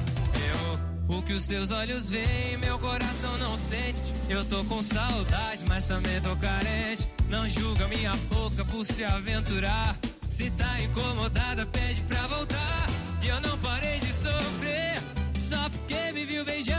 O 1.09 1.23
que 1.23 1.33
os 1.33 1.47
teus 1.47 1.71
olhos 1.71 2.11
veem, 2.11 2.57
meu 2.59 2.79
coração 2.79 3.37
não 3.39 3.57
sente. 3.57 4.03
Eu 4.29 4.45
tô 4.47 4.65
com 4.65 4.83
saudade, 4.83 5.65
mas 5.69 5.87
também 5.87 6.21
tô 6.21 6.35
carente. 6.37 7.09
Não 7.29 7.49
julga 7.49 7.87
minha 7.89 8.13
boca 8.33 8.65
por 8.67 8.85
se 8.85 9.05
aventurar. 9.05 9.97
Se 10.29 10.51
tá 10.53 10.81
incomodada, 10.81 11.67
pede 11.67 12.01
pra 12.03 12.27
voltar. 12.27 12.87
E 13.23 13.29
eu 13.29 13.41
não 13.43 13.57
parei 13.59 14.01
de 14.01 14.13
sofrer, 14.13 15.03
só 15.35 15.69
porque 15.71 16.13
me 16.13 16.25
viu 16.25 16.45
beijando 16.45 16.74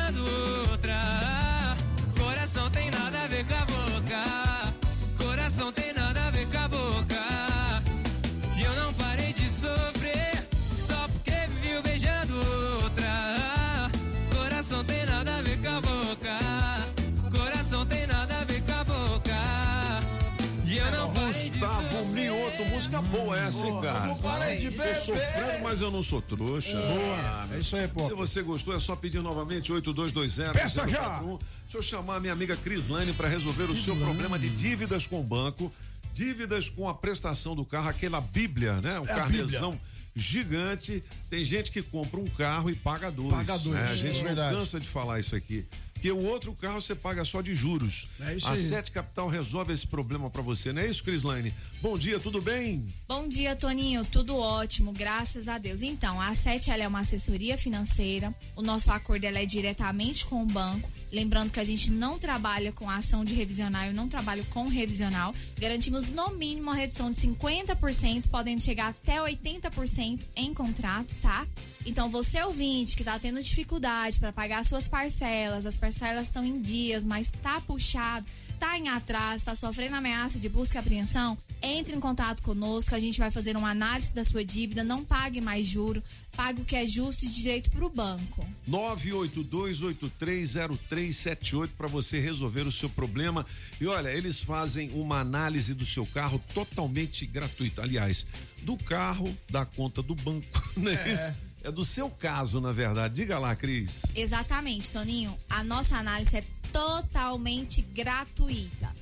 música 23.01 23.17
boa 23.17 23.39
essa, 23.39 23.67
hein, 23.67 23.81
cara? 23.81 24.05
não 24.07 24.15
de 24.15 24.71
Tô 24.71 24.77
beber. 24.77 24.95
sofrendo, 24.95 25.63
mas 25.63 25.81
eu 25.81 25.91
não 25.91 26.03
sou 26.03 26.21
trouxa. 26.21 26.75
Boa. 26.75 27.47
É 27.53 27.59
isso 27.59 27.75
aí, 27.75 27.87
pô. 27.87 28.03
Se 28.07 28.13
você 28.13 28.41
gostou, 28.41 28.75
é 28.75 28.79
só 28.79 28.95
pedir 28.95 29.21
novamente 29.21 29.71
8220. 29.71 30.51
Peça 30.53 30.87
já. 30.87 30.99
041. 31.19 31.37
Deixa 31.63 31.77
eu 31.77 31.81
chamar 31.81 32.15
a 32.17 32.19
minha 32.19 32.33
amiga 32.33 32.55
Crislane 32.55 33.13
para 33.13 33.27
resolver 33.27 33.63
o 33.63 33.75
seu 33.75 33.95
problema 33.95 34.37
de 34.39 34.49
dívidas 34.49 35.07
com 35.07 35.19
o 35.19 35.23
banco, 35.23 35.71
dívidas 36.13 36.69
com 36.69 36.87
a 36.87 36.93
prestação 36.93 37.55
do 37.55 37.65
carro, 37.65 37.89
aquela 37.89 38.21
bíblia, 38.21 38.79
né? 38.81 38.99
Um 38.99 39.03
É 39.03 39.07
carnezão 39.07 39.79
gigante. 40.15 41.03
Tem 41.29 41.43
gente 41.43 41.71
que 41.71 41.81
compra 41.81 42.19
um 42.19 42.27
carro 42.27 42.69
e 42.69 42.75
paga 42.75 43.11
dois. 43.11 43.31
Paga 43.31 43.57
dois, 43.57 43.75
né? 43.75 43.87
A 43.87 43.91
é 43.91 43.95
gente 43.95 44.17
não 44.19 44.25
verdade. 44.25 44.55
cansa 44.55 44.79
de 44.79 44.87
falar 44.87 45.19
isso 45.19 45.35
aqui. 45.35 45.65
Porque 45.95 46.11
o 46.11 46.23
outro 46.25 46.53
carro 46.53 46.79
você 46.79 46.93
paga 46.93 47.25
só 47.25 47.41
de 47.41 47.55
juros. 47.55 48.07
É 48.21 48.35
isso 48.35 48.47
a 48.47 48.51
aí. 48.51 48.57
Sete 48.57 48.91
Capital 48.91 49.27
resolve 49.27 49.73
esse 49.73 49.87
problema 49.87 50.29
para 50.29 50.43
você, 50.43 50.71
não 50.71 50.81
é 50.81 50.87
isso, 50.87 51.03
Crislane? 51.03 51.51
Bom 51.81 51.97
dia, 51.97 52.19
tudo 52.19 52.41
bem? 52.41 52.85
Bom 53.07 53.27
dia, 53.27 53.55
Toninho. 53.55 54.05
Tudo 54.05 54.37
ótimo, 54.37 54.91
graças 54.91 55.47
a 55.47 55.57
Deus. 55.57 55.81
Então, 55.81 56.21
a 56.21 56.35
Sete 56.35 56.69
ela 56.69 56.83
é 56.83 56.87
uma 56.87 56.99
assessoria 56.99 57.57
financeira. 57.57 58.33
O 58.55 58.61
nosso 58.61 58.91
acordo 58.91 59.23
ela 59.23 59.39
é 59.39 59.45
diretamente 59.45 60.25
com 60.25 60.43
o 60.43 60.45
banco. 60.45 60.87
Lembrando 61.11 61.51
que 61.51 61.59
a 61.59 61.63
gente 61.63 61.89
não 61.89 62.19
trabalha 62.19 62.71
com 62.71 62.89
ação 62.89 63.23
de 63.23 63.33
revisional, 63.33 63.85
eu 63.85 63.93
não 63.93 64.07
trabalho 64.07 64.45
com 64.51 64.67
revisional. 64.67 65.33
Garantimos 65.57 66.09
no 66.09 66.31
mínimo 66.31 66.63
uma 66.63 66.75
redução 66.75 67.11
de 67.11 67.19
50%, 67.19 68.27
podendo 68.29 68.61
chegar 68.61 68.89
até 68.89 69.17
80% 69.21 70.19
em 70.35 70.53
contrato, 70.53 71.15
tá? 71.21 71.45
Então, 71.85 72.09
você 72.09 72.41
ouvinte 72.41 72.95
que 72.95 73.03
tá 73.03 73.19
tendo 73.19 73.41
dificuldade 73.41 74.19
para 74.19 74.33
pagar 74.33 74.65
suas 74.65 74.87
parcelas, 74.87 75.65
as 75.65 75.77
parcelas 75.77 76.27
estão 76.27 76.43
em 76.43 76.59
dias, 76.59 77.03
mas 77.03 77.31
tá 77.31 77.61
puxado, 77.61 78.25
tá 78.59 78.77
em 78.77 78.89
atraso, 78.89 79.45
tá 79.45 79.55
sofrendo 79.55 79.95
ameaça 79.95 80.39
de 80.39 80.49
busca 80.49 80.77
e 80.77 80.79
apreensão, 80.79 81.37
entre 81.61 81.95
em 81.95 81.99
contato 81.99 82.41
conosco, 82.41 82.95
a 82.95 82.99
gente 82.99 83.19
vai 83.19 83.29
fazer 83.31 83.55
uma 83.55 83.69
análise 83.69 84.13
da 84.13 84.23
sua 84.23 84.43
dívida, 84.43 84.83
não 84.83 85.03
pague 85.03 85.41
mais 85.41 85.67
juro, 85.67 86.01
pague 86.35 86.61
o 86.61 86.65
que 86.65 86.75
é 86.75 86.85
justo 86.85 87.25
e 87.25 87.27
direito 87.27 87.71
pro 87.71 87.89
banco. 87.89 88.47
982830378 88.69 91.69
para 91.77 91.87
você 91.87 92.19
resolver 92.19 92.67
o 92.67 92.71
seu 92.71 92.89
problema. 92.89 93.43
E 93.79 93.87
olha, 93.87 94.09
eles 94.09 94.41
fazem 94.41 94.89
uma 94.91 95.19
análise 95.19 95.73
do 95.73 95.85
seu 95.85 96.05
carro 96.05 96.41
totalmente 96.53 97.25
gratuita. 97.25 97.81
Aliás, 97.81 98.27
do 98.63 98.75
carro, 98.77 99.33
da 99.49 99.65
conta 99.65 100.03
do 100.03 100.15
banco, 100.15 100.45
não 100.77 100.91
é, 100.91 101.11
isso? 101.11 101.33
É 101.65 101.71
do 101.71 101.83
seu 101.83 102.09
caso, 102.11 102.61
na 102.61 102.71
verdade. 102.71 103.15
Diga 103.15 103.39
lá, 103.39 103.55
Cris. 103.55 104.03
Exatamente, 104.15 104.91
Toninho. 104.91 105.35
A 105.49 105.63
nossa 105.63 105.97
análise 105.97 106.37
é 106.37 106.43
totalmente 106.71 107.81
gratuita. 107.81 108.93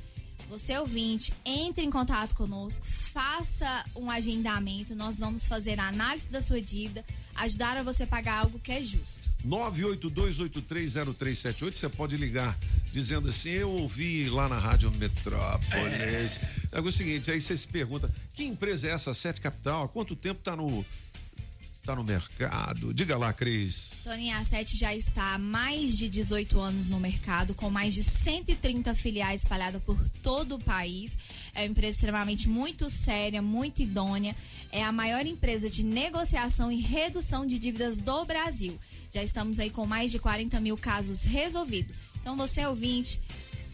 Você 0.50 0.78
ouvinte, 0.78 1.34
entre 1.44 1.84
em 1.84 1.92
contato 1.92 2.34
conosco, 2.36 2.86
faça 2.86 3.84
um 3.94 4.10
agendamento, 4.10 4.96
nós 4.96 5.20
vamos 5.20 5.46
fazer 5.46 5.78
a 5.78 5.90
análise 5.90 6.32
da 6.32 6.42
sua 6.42 6.62
dívida, 6.62 7.04
ajudar 7.36 7.76
a 7.76 7.84
você 7.84 8.06
pagar 8.06 8.40
algo 8.40 8.58
que 8.58 8.72
é 8.72 8.82
justo. 8.82 9.22
982830378, 9.46 11.76
você 11.76 11.90
pode 11.90 12.16
ligar 12.16 12.58
dizendo 12.94 13.28
assim: 13.28 13.50
Eu 13.50 13.72
ouvi 13.72 14.30
lá 14.30 14.48
na 14.48 14.58
Rádio 14.58 14.90
Metrópolis. 14.92 16.40
É, 16.72 16.80
o 16.80 16.92
seguinte, 16.92 17.30
aí 17.30 17.42
você 17.42 17.58
se 17.58 17.68
pergunta: 17.68 18.10
que 18.34 18.46
empresa 18.46 18.88
é 18.88 18.92
essa, 18.92 19.14
Sete 19.14 19.42
Capital? 19.42 19.84
Há 19.84 19.90
quanto 19.90 20.16
tempo 20.16 20.42
tá 20.42 20.56
no, 20.56 20.86
tá 21.84 21.96
no 21.96 22.04
mercado? 22.04 22.94
Diga 22.94 23.18
lá, 23.18 23.34
Cris. 23.34 24.02
Toninho, 24.04 24.36
a 24.38 24.44
Sete 24.44 24.78
já 24.78 24.96
está 24.96 25.34
há 25.34 25.38
mais 25.38 25.98
de 25.98 26.08
18 26.08 26.60
anos 26.60 26.88
no 26.90 27.00
mercado, 27.00 27.54
com 27.54 27.70
mais 27.70 27.94
de 27.94 28.02
130 28.02 28.96
filiais 28.96 29.42
espalhadas 29.42 29.84
por 29.84 29.98
todo 30.22 30.56
o 30.56 30.64
país. 30.64 31.18
É 31.54 31.62
uma 31.62 31.68
empresa 31.68 31.98
extremamente 31.98 32.48
muito 32.48 32.90
séria, 32.90 33.42
muito 33.42 33.82
idônea. 33.82 34.36
É 34.72 34.84
a 34.84 34.92
maior 34.92 35.26
empresa 35.26 35.70
de 35.70 35.84
negociação 35.84 36.72
e 36.72 36.80
redução 36.80 37.46
de 37.46 37.60
dívidas 37.60 38.00
do 38.00 38.24
Brasil. 38.24 38.80
Já 39.14 39.22
estamos 39.22 39.60
aí 39.60 39.70
com 39.70 39.86
mais 39.86 40.10
de 40.12 40.20
40 40.20 40.60
mil 40.62 40.78
casos 40.78 41.24
resolvidos. 41.24 41.94
Então, 42.22 42.38
você 42.38 42.66
ouvinte, 42.66 43.20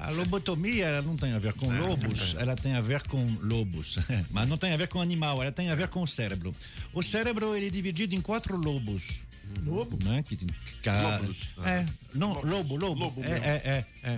A 0.00 0.10
lobotomia 0.10 0.86
ela 0.86 1.02
não 1.02 1.16
tem 1.16 1.32
a 1.32 1.38
ver 1.38 1.52
com 1.54 1.70
lobos, 1.70 2.34
ela 2.38 2.54
tem 2.56 2.74
a 2.74 2.80
ver 2.80 3.02
com 3.02 3.24
lobos. 3.42 3.98
Mas 4.30 4.48
não 4.48 4.56
tem 4.58 4.72
a 4.72 4.76
ver 4.76 4.88
com 4.88 5.00
animal, 5.00 5.42
ela 5.42 5.52
tem 5.52 5.70
a 5.70 5.74
ver 5.74 5.88
com 5.88 6.02
o 6.02 6.06
cérebro. 6.06 6.54
O 6.92 7.02
cérebro 7.02 7.56
ele 7.56 7.66
é 7.68 7.70
dividido 7.70 8.14
em 8.14 8.20
quatro 8.20 8.56
lobos. 8.56 9.22
Lobo? 9.64 9.98
Né? 10.04 10.22
Que 10.22 10.36
tem 10.36 10.48
ca- 10.82 11.02
Lóbulos. 11.02 11.52
É, 11.64 11.86
não, 12.14 12.32
lobo, 12.42 12.76
lobo. 12.76 13.04
Lobo 13.04 13.22
é, 13.24 13.28
mesmo. 13.28 13.44
é, 13.44 13.86
é, 14.02 14.08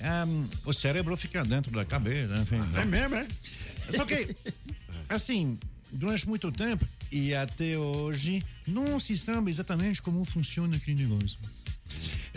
é. 0.00 0.24
Um, 0.24 0.48
o 0.64 0.72
cérebro 0.72 1.16
fica 1.16 1.44
dentro 1.44 1.72
da 1.72 1.84
cabeça. 1.84 2.36
Enfim, 2.38 2.56
É 2.76 2.84
mesmo, 2.84 3.16
é? 3.16 3.26
Só 3.94 4.04
que, 4.04 4.34
assim, 5.08 5.58
durante 5.90 6.28
muito 6.28 6.50
tempo 6.52 6.86
e 7.10 7.34
até 7.34 7.76
hoje, 7.76 8.44
não 8.66 9.00
se 9.00 9.16
sabe 9.18 9.50
exatamente 9.50 10.00
como 10.00 10.24
funciona 10.24 10.76
aquele 10.76 11.02
negócio. 11.02 11.38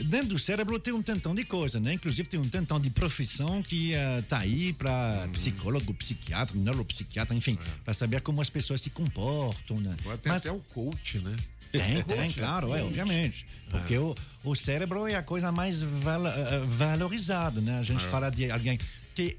Dentro 0.06 0.30
do 0.30 0.40
cérebro 0.40 0.80
tem 0.80 0.94
um 0.94 1.02
tantão 1.02 1.34
de 1.36 1.44
coisa, 1.46 1.80
né? 1.80 1.94
Inclusive 1.94 2.28
tem 2.28 2.40
um 2.40 2.48
tantão 2.50 2.80
de 2.80 2.90
profissão 2.90 3.62
que 3.62 3.94
uh, 3.94 4.24
tá 4.24 4.40
aí 4.40 4.74
para 4.74 5.28
psicólogo, 5.34 5.94
psiquiatra, 5.94 6.56
neuropsiquiatra, 6.58 7.36
enfim, 7.36 7.58
para 7.84 7.94
saber 7.94 8.22
como 8.22 8.42
as 8.42 8.50
pessoas 8.50 8.82
se 8.82 8.90
comportam, 8.90 9.80
né? 9.80 9.96
Agora 10.02 10.18
tem 10.18 10.32
Mas- 10.32 10.46
até 10.46 10.52
o 10.56 10.60
coach, 10.74 11.20
né? 11.20 11.36
tem, 11.72 11.82
tem, 12.04 12.18
Coach, 12.18 12.36
claro, 12.36 12.76
é, 12.76 12.84
obviamente. 12.84 13.46
Porque 13.70 13.98
o, 13.98 14.16
o 14.44 14.56
cérebro 14.56 15.08
é 15.08 15.16
a 15.16 15.24
coisa 15.24 15.52
mais 15.52 15.82
val- 15.82 16.28
eh, 16.28 16.64
valorizada, 16.68 17.62
né? 17.62 17.80
A 17.80 17.84
gente 17.84 18.04
É. 18.06 18.10
fala 18.10 18.30
de 18.30 18.52
alguém 18.52 18.78
que 19.16 19.38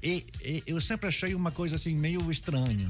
eu 0.65 0.79
sempre 0.81 1.07
achei 1.07 1.35
uma 1.35 1.51
coisa 1.51 1.75
assim 1.75 1.95
meio 1.95 2.29
estranha. 2.31 2.87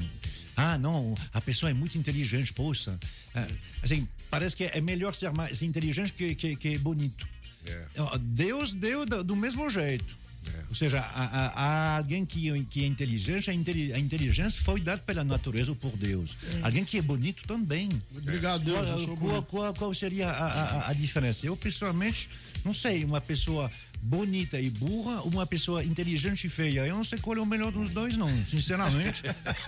Ah, 0.56 0.78
não, 0.78 1.14
a 1.32 1.40
pessoa 1.40 1.68
é 1.70 1.74
muito 1.74 1.98
inteligente, 1.98 2.52
poxa. 2.52 2.98
Ah, 3.34 3.46
assim, 3.82 4.06
parece 4.30 4.56
que 4.56 4.64
é 4.64 4.80
melhor 4.80 5.14
ser 5.14 5.30
mais 5.32 5.60
inteligente 5.62 6.12
que, 6.12 6.34
que, 6.34 6.56
que 6.56 6.78
bonito. 6.78 7.26
Ó, 7.98 8.16
Deus 8.18 8.72
deu 8.74 9.04
do, 9.06 9.22
mesmo 9.36 9.68
jeito. 9.70 10.04
Ou 10.68 10.74
seja, 10.74 11.00
há, 11.00 11.96
alguém 11.96 12.26
que, 12.26 12.62
que 12.64 12.84
é 12.84 12.86
inteligente, 12.86 13.48
a, 13.50 13.54
inteli- 13.54 13.92
a 13.94 13.98
inteligência 13.98 14.60
foi 14.62 14.78
dada 14.78 14.98
pela 14.98 15.24
natureza 15.24 15.70
ou 15.70 15.76
por 15.76 15.96
Deus. 15.96 16.36
Alguém 16.62 16.84
que 16.84 16.98
é 16.98 17.02
bonito 17.02 17.46
também. 17.46 17.88
Obrigado, 18.14 18.62
Deus, 18.62 19.06
Qual, 19.06 19.16
qual, 19.16 19.42
qual- 19.42 19.74
qual 19.74 19.94
seria 19.94 20.28
a, 20.28 20.46
a- 20.46 20.88
a 20.90 20.92
diferença? 20.92 21.46
Eu, 21.46 21.56
pessoalmente, 21.56 22.28
não 22.62 22.74
sei, 22.74 23.04
uma 23.06 23.22
pessoa 23.22 23.70
bonita 24.06 24.60
e 24.60 24.68
burra, 24.68 25.22
uma 25.22 25.46
pessoa 25.46 25.82
inteligente 25.82 26.44
e 26.46 26.50
feia. 26.50 26.86
Eu 26.86 26.94
não 26.94 27.02
sei 27.04 27.18
qual 27.18 27.38
é 27.38 27.40
o 27.40 27.46
melhor 27.46 27.72
dos 27.72 27.88
dois, 27.88 28.18
não, 28.18 28.28
sinceramente. 28.44 29.22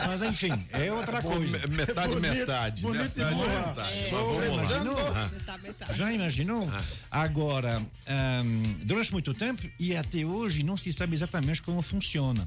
Mas, 0.06 0.20
enfim, 0.22 0.52
é 0.72 0.92
outra 0.92 1.22
coisa. 1.22 1.66
me- 1.66 1.76
metade, 1.76 2.08
Bonito- 2.14 2.34
metade, 2.34 2.82
bonito 2.82 3.18
e 3.18 3.24
burra. 3.24 3.66
metade. 3.68 3.90
É, 4.04 4.10
vamos 4.10 4.36
lá. 4.36 4.46
imaginou? 4.46 4.96
Já 5.94 6.12
imaginou? 6.12 6.70
Agora, 7.10 7.82
ahm, 8.06 8.62
durante 8.84 9.10
muito 9.12 9.32
tempo 9.32 9.66
e 9.80 9.96
até 9.96 10.24
hoje 10.26 10.62
não 10.62 10.76
se 10.76 10.92
sabe 10.92 11.14
exatamente 11.14 11.62
como 11.62 11.80
funciona. 11.80 12.46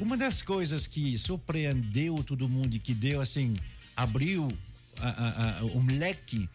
Uma 0.00 0.16
das 0.16 0.42
coisas 0.42 0.88
que 0.88 1.16
surpreendeu 1.18 2.24
todo 2.24 2.48
mundo 2.48 2.74
e 2.74 2.80
que 2.80 2.92
deu 2.94 3.20
assim, 3.20 3.56
abriu 3.96 4.52
a- 5.00 5.08
a- 5.08 5.58
a- 5.60 5.64
um 5.66 5.86
leque 5.98 6.48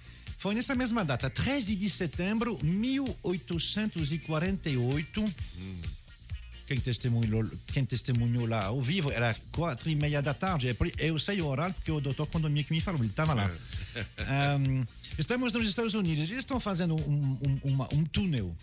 foi 0.43 0.53
nessa 0.55 0.75
mesma 0.75 1.05
data, 1.05 1.29
13 1.29 1.73
de 1.73 1.89
setembro 1.89 2.57
de 2.57 2.65
1848. 2.65 5.33
Quem 6.67 6.79
testemunhou, 6.81 7.49
quem 7.67 7.85
testemunhou 7.85 8.45
lá 8.45 8.65
ao 8.65 8.81
vivo 8.81 9.09
era 9.09 9.33
quatro 9.53 9.89
e 9.89 9.95
meia 9.95 10.21
da 10.21 10.33
tarde. 10.33 10.67
É 10.69 10.75
Eu 10.97 11.17
sei 11.17 11.39
o 11.41 11.47
horário 11.47 11.73
porque 11.75 11.89
o 11.91 12.01
doutor 12.01 12.27
Condomínio 12.27 12.65
que 12.65 12.73
me 12.73 12.81
falou, 12.81 12.99
ele 12.99 13.07
estava 13.09 13.33
lá. 13.33 13.49
Um, 13.95 14.83
estamos 15.19 15.53
nos 15.53 15.69
Estados 15.69 15.93
Unidos. 15.93 16.23
Eles 16.23 16.39
estão 16.39 16.59
fazendo 16.59 16.95
um, 16.95 17.37
um, 17.43 17.59
uma- 17.63 17.87
um 17.93 18.03
túnel. 18.03 18.55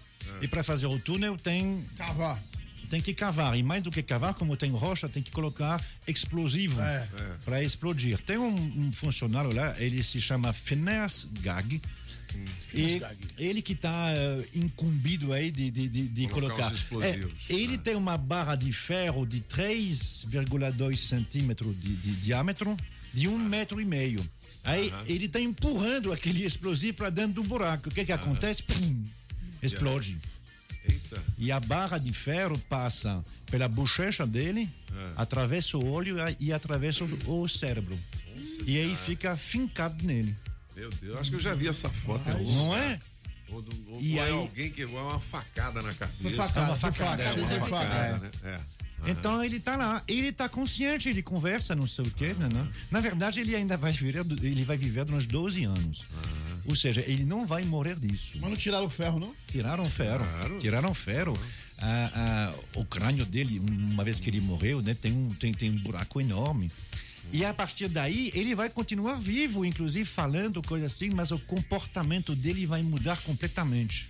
E 0.42 0.48
para 0.48 0.64
fazer 0.64 0.86
o 0.86 0.98
túnel 0.98 1.38
tem. 1.38 1.84
Cavar. 1.96 2.36
Tem 2.90 3.00
que 3.00 3.14
cavar. 3.14 3.56
E 3.56 3.62
mais 3.62 3.82
do 3.84 3.90
que 3.90 4.02
cavar, 4.02 4.34
como 4.34 4.56
tem 4.56 4.70
rocha, 4.72 5.08
tem 5.08 5.22
que 5.22 5.30
colocar 5.30 5.82
explosivo 6.08 6.80
É. 6.82 7.08
para 7.44 7.62
explodir. 7.62 8.18
Tem 8.18 8.36
um, 8.36 8.52
um 8.86 8.92
funcionário 8.92 9.54
lá, 9.54 9.74
ele 9.80 10.02
se 10.02 10.20
chama 10.20 10.52
Phineas 10.52 11.26
Gag. 11.40 11.80
Phineas 12.66 12.90
E 12.96 12.98
Gag. 12.98 13.16
ele 13.38 13.62
que 13.62 13.72
está 13.74 14.08
incumbido 14.54 15.32
aí 15.32 15.50
de, 15.52 15.70
de, 15.70 15.88
de, 15.88 16.08
de 16.08 16.28
Colocar 16.28 16.54
colocar. 16.54 16.72
os 16.74 16.78
explosivos. 16.80 17.32
É, 17.48 17.52
ele 17.54 17.78
tem 17.78 17.94
uma 17.94 18.18
barra 18.18 18.56
de 18.56 18.72
ferro 18.72 19.24
de 19.24 19.40
3,2 19.40 20.96
centímetros 20.96 21.74
de, 21.80 21.94
de 21.94 22.10
diâmetro, 22.16 22.76
de 23.14 23.28
um 23.28 23.38
metro 23.38 23.80
e 23.80 23.84
meio. 23.84 24.24
Aí 24.64 24.92
ele 25.06 25.26
está 25.26 25.40
empurrando 25.40 26.12
aquele 26.12 26.44
explosivo 26.44 26.96
para 26.98 27.10
dentro 27.10 27.34
do 27.34 27.44
buraco. 27.44 27.88
O 27.88 27.92
que 27.92 28.04
que 28.04 28.12
acontece? 28.12 28.62
Pum, 28.62 29.04
explode. 29.62 30.18
Eita. 30.92 31.22
E 31.38 31.50
a 31.52 31.60
barra 31.60 31.98
de 31.98 32.12
ferro 32.12 32.58
passa 32.68 33.22
pela 33.50 33.68
bochecha 33.68 34.26
dele, 34.26 34.68
É. 34.92 35.12
atravessa 35.16 35.76
o 35.78 35.86
olho 35.90 36.16
e 36.38 36.52
atravessa 36.52 37.04
o, 37.04 37.48
cérebro. 37.48 37.98
e 38.66 38.78
aí 38.78 38.94
fica 38.96 39.36
fincado 39.36 40.04
nele. 40.04 40.34
Meu 40.76 40.90
Deus, 40.90 41.18
acho 41.20 41.30
que 41.30 41.36
eu 41.36 41.40
já 41.40 41.54
vi 41.54 41.68
essa 41.68 41.88
foto. 41.88 42.28
Não 42.30 42.76
é? 42.76 42.98
Ou, 43.48 43.60
do- 43.60 43.92
ou 43.92 44.00
E 44.00 44.18
é 44.18 44.22
aí- 44.24 44.30
alguém 44.30 44.70
que 44.70 44.86
vai 44.86 45.02
uma 45.02 45.18
facada 45.18 45.82
na 45.82 45.92
cabeça. 45.92 46.36
Facada, 46.36 46.66
uma 46.66 46.76
foi 46.76 46.92
facada. 46.92 47.24
facada, 47.24 47.40
É, 47.40 47.58
uma 47.58 47.66
facada, 47.66 47.88
facada. 47.88 48.18
né? 48.18 48.30
É. 48.44 48.60
Então 49.10 49.42
ele 49.42 49.58
tá 49.58 49.76
lá, 49.76 50.02
ele 50.06 50.30
tá 50.30 50.46
consciente, 50.48 51.08
ele 51.08 51.22
conversa, 51.22 51.74
não 51.74 51.86
sei 51.86 52.04
o 52.04 52.10
quê, 52.10 52.34
né, 52.38 52.48
né? 52.48 52.68
Na 52.90 53.00
verdade, 53.00 53.40
ele 53.40 53.56
ainda 53.56 53.74
vai 53.76 53.92
viver, 53.92 54.24
ele 54.42 54.62
vai 54.62 54.76
viver 54.76 55.04
durante 55.06 55.26
12 55.26 55.64
anos. 55.64 56.04
Ou 56.66 56.76
seja, 56.76 57.00
ele 57.06 57.24
não 57.24 57.46
vai 57.46 57.64
morrer 57.64 57.96
disso. 57.96 58.38
Mas 58.40 58.50
não 58.50 58.56
tiraram 58.56 58.86
o 58.86 58.90
ferro, 58.90 59.18
não? 59.18 59.34
Tiraram 59.48 59.88
ferro. 59.88 60.26
Tiraram 60.60 60.94
ferro. 60.94 61.38
Ah, 61.78 62.10
ah, 62.14 62.54
o 62.74 62.84
crânio 62.84 63.24
dele, 63.24 63.58
uma 63.58 64.04
vez 64.04 64.20
que 64.20 64.28
ele 64.28 64.40
morreu, 64.40 64.82
né, 64.82 64.94
tem, 64.94 65.12
um, 65.12 65.30
tem, 65.34 65.54
tem 65.54 65.70
um 65.70 65.78
buraco 65.78 66.20
enorme. 66.20 66.70
E 67.32 67.44
a 67.44 67.54
partir 67.54 67.88
daí, 67.88 68.30
ele 68.34 68.54
vai 68.54 68.68
continuar 68.68 69.14
vivo, 69.14 69.64
inclusive 69.64 70.04
falando 70.04 70.62
coisas 70.62 70.92
assim, 70.92 71.10
mas 71.10 71.30
o 71.30 71.38
comportamento 71.38 72.34
dele 72.34 72.66
vai 72.66 72.82
mudar 72.82 73.22
completamente. 73.22 74.09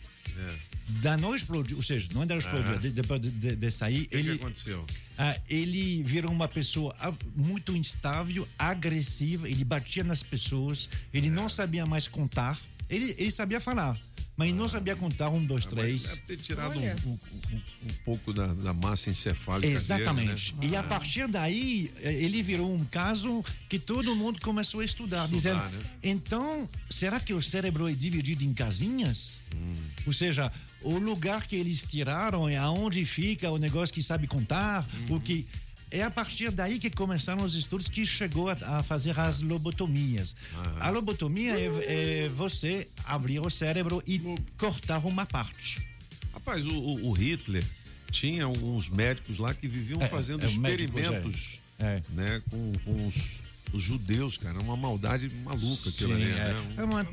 Da 1.02 1.16
não 1.16 1.34
explodir, 1.36 1.76
ou 1.76 1.82
seja, 1.82 2.08
não 2.12 2.22
ainda 2.22 2.36
explodiu, 2.36 2.74
Ah. 2.74 2.78
de- 2.78 2.90
depois 2.90 3.20
de, 3.20 3.30
de, 3.30 3.54
de 3.56 3.70
sair, 3.70 4.02
O 4.02 4.08
que, 4.08 4.16
ele, 4.16 4.36
que 4.38 4.42
aconteceu? 4.44 4.84
ah, 5.16 5.36
ele 5.48 6.02
virou 6.02 6.32
uma 6.32 6.48
pessoa 6.48 6.94
muito 7.36 7.76
instável, 7.76 8.46
agressiva, 8.58 9.48
ele 9.48 9.64
batia 9.64 10.02
nas 10.02 10.22
pessoas, 10.22 10.88
ele 11.14 11.28
É. 11.28 11.30
não 11.30 11.48
sabia 11.48 11.86
mais 11.86 12.08
contar, 12.08 12.58
ele, 12.88 13.14
ele 13.18 13.30
sabia 13.30 13.60
falar, 13.60 13.96
mas 14.36 14.54
não 14.54 14.68
sabia 14.68 14.96
contar 14.96 15.28
um, 15.28 15.44
dois, 15.44 15.66
três. 15.66 16.02
Deve 16.04 16.20
ter 16.22 16.36
tirado 16.38 16.78
um, 16.78 16.82
um- 16.82 17.18
um- 17.52 17.62
um 17.90 17.92
pouco 18.04 18.32
da, 18.32 18.46
da 18.48 18.72
massa 18.72 19.10
encefálica 19.10 19.72
Exatamente. 19.72 20.54
dele, 20.54 20.66
né? 20.68 20.72
E 20.72 20.76
a 20.76 20.82
partir 20.82 21.28
daí, 21.28 21.90
eh, 22.02 22.12
ele 22.14 22.42
virou 22.42 22.72
um 22.74 22.84
caso 22.86 23.44
que 23.68 23.78
todo 23.78 24.16
mundo 24.16 24.40
começou 24.40 24.80
a 24.80 24.84
estudar, 24.84 25.28
dizendo: 25.28 25.60
né? 25.62 25.80
então, 26.02 26.68
será 26.88 27.20
que 27.20 27.34
o 27.34 27.42
cérebro 27.42 27.88
é 27.88 27.92
dividido 27.92 28.42
em 28.42 28.54
casinhas? 28.54 29.34
Hum. 29.54 29.74
Ou 30.06 30.12
seja, 30.12 30.50
o 30.82 30.96
lugar 30.98 31.46
que 31.46 31.56
eles 31.56 31.84
tiraram 31.84 32.48
é 32.48 32.56
aonde 32.56 33.04
fica 33.04 33.50
o 33.50 33.58
negócio 33.58 33.94
que 33.94 34.02
sabe 34.02 34.26
contar, 34.26 34.86
Uhum. 35.08 35.16
o 35.16 35.20
que. 35.20 35.46
É 35.90 36.02
a 36.02 36.10
partir 36.10 36.50
daí 36.52 36.78
que 36.78 36.88
começaram 36.88 37.44
os 37.44 37.54
estudos 37.54 37.88
que 37.88 38.06
chegou 38.06 38.48
a, 38.48 38.52
a 38.78 38.82
fazer 38.82 39.18
as 39.18 39.40
lobotomias. 39.40 40.36
A 40.78 40.88
lobotomia 40.90 41.54
é, 41.58 42.24
é 42.24 42.28
você 42.28 42.86
abrir 43.04 43.40
o 43.40 43.50
cérebro 43.50 44.00
e 44.06 44.20
cortar 44.56 45.04
uma 45.04 45.26
parte. 45.26 45.84
Rapaz, 46.32 46.64
o, 46.64 46.72
o- 47.08 47.12
Hitler 47.12 47.64
tinha 48.10 48.46
uns 48.48 48.88
médicos 48.88 49.38
lá 49.38 49.52
que 49.52 49.66
viviam 49.66 50.00
É, 50.00 50.06
fazendo 50.08 50.44
é, 50.44 50.48
médicos, 50.58 51.00
experimentos 51.00 51.60
é. 51.78 52.02
né, 52.10 52.42
com, 52.48 52.72
com 52.84 53.06
os, 53.08 53.40
os 53.72 53.82
judeus, 53.82 54.36
cara. 54.38 54.60
Uma 54.60 54.76
maldade 54.76 55.28
maluca 55.44 55.88
aquilo 55.88 56.14
ali, 56.14 56.24
né? 56.26 56.64
é. 56.76 56.80
É 56.82 56.84
uma- 56.84 57.04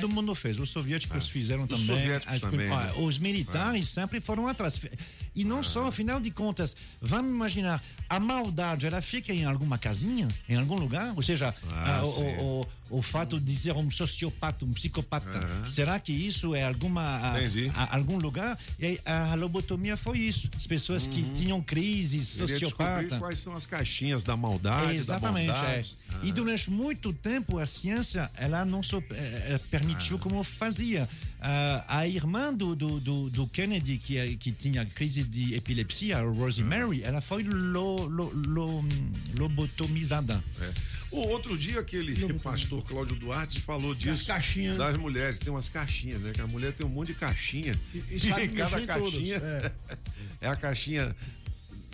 todo 0.00 0.08
mundo 0.08 0.34
fez. 0.34 0.58
Os 0.58 0.70
soviéticos 0.70 1.26
É. 1.28 1.30
fizeram 1.30 1.64
Os 1.64 1.68
também. 1.68 1.84
soviéticos 1.86 2.34
As- 2.34 2.40
também, 2.40 2.68
né? 2.68 2.92
Os 2.96 3.18
militares 3.18 3.88
sempre 3.90 4.20
foram 4.22 4.46
atrás. 4.48 4.80
E 5.36 5.44
não 5.44 5.62
só, 5.62 5.86
afinal 5.88 6.18
de 6.18 6.30
contas, 6.30 6.74
vamos 7.00 7.30
imaginar, 7.30 7.82
a 8.08 8.18
maldade, 8.18 8.86
ela 8.86 9.02
fica 9.02 9.34
em 9.34 9.44
alguma 9.44 9.76
casinha, 9.76 10.26
em 10.48 10.56
algum 10.56 10.76
lugar? 10.76 11.12
Ou 11.14 11.22
seja, 11.22 11.54
Ah, 11.70 11.98
ah, 11.98 12.02
o, 12.06 12.62
o, 12.90 12.98
o, 12.98 13.02
fato 13.02 13.38
de 13.38 13.54
ser 13.54 13.72
um 13.76 13.90
sociopata, 13.90 14.64
um 14.64 14.72
psicopata, 14.72 15.28
será 15.70 16.00
que 16.00 16.10
isso 16.12 16.54
é 16.54 16.64
alguma, 16.64 17.32
a- 17.34 17.38
Entendi. 17.42 17.70
a- 17.76 17.96
algum 17.96 18.16
lugar? 18.16 18.58
E 18.80 18.98
a 19.04 19.34
lobotomia 19.34 19.96
foi 19.96 20.18
isso. 20.20 20.48
As 20.56 20.66
pessoas 20.66 21.06
que 21.06 21.22
tinham 21.34 21.60
crises, 21.60 22.28
sociopata. 22.28 23.18
quais 23.18 23.38
são 23.38 23.54
as 23.54 23.66
caixinhas 23.66 24.24
da 24.24 24.36
maldade, 24.36 24.94
Exatamente, 24.96 25.48
da 25.48 25.70
é. 25.70 25.84
E 26.22 26.32
durante 26.32 26.70
muito 26.70 27.12
tempo 27.12 27.58
a 27.58 27.66
ciência 27.66 28.30
ela 28.36 28.64
não 28.64 28.82
só 28.82 28.98
eh, 28.98 29.02
eh, 29.10 29.60
permitiu 29.70 30.18
como 30.18 30.42
fazia. 30.42 31.06
Ah, 31.40 31.84
a 31.88 32.06
irmã 32.08 32.52
do, 32.52 32.74
do, 32.74 32.98
do, 32.98 33.30
do 33.30 33.46
Kennedy 33.48 33.98
que, 33.98 34.36
que 34.36 34.50
tinha 34.52 34.84
crise 34.86 35.22
de 35.24 35.54
epilepsia, 35.54 36.18
a 36.18 36.22
Rosemary, 36.22 37.02
ela 37.02 37.20
foi 37.20 37.42
lo, 37.42 38.06
lo, 38.08 38.32
lo- 38.34 38.84
lobotomizada. 39.34 40.42
É. 40.60 40.72
O 41.10 41.28
outro 41.28 41.56
dia 41.56 41.80
aquele 41.80 42.34
pastor 42.34 42.82
Cláudio 42.84 43.14
Duarte 43.16 43.60
falou 43.60 43.94
disso. 43.94 44.26
caixinhas. 44.26 44.76
Das 44.76 44.96
mulheres, 44.96 45.38
tem 45.38 45.52
umas 45.52 45.68
caixinhas, 45.68 46.20
né? 46.20 46.32
Que 46.32 46.40
a 46.40 46.46
mulher 46.46 46.72
tem 46.72 46.84
um 46.84 46.88
monte 46.90 47.08
de 47.08 47.14
caixinha. 47.14 47.78
e 48.10 48.18
sabe 48.18 48.48
cada 48.56 48.76
mexer 48.76 48.82
em 48.82 48.86
todas, 48.86 49.12
caixinha 49.12 49.36
é. 49.36 49.72
é. 50.42 50.48
a 50.48 50.56
caixinha 50.56 51.16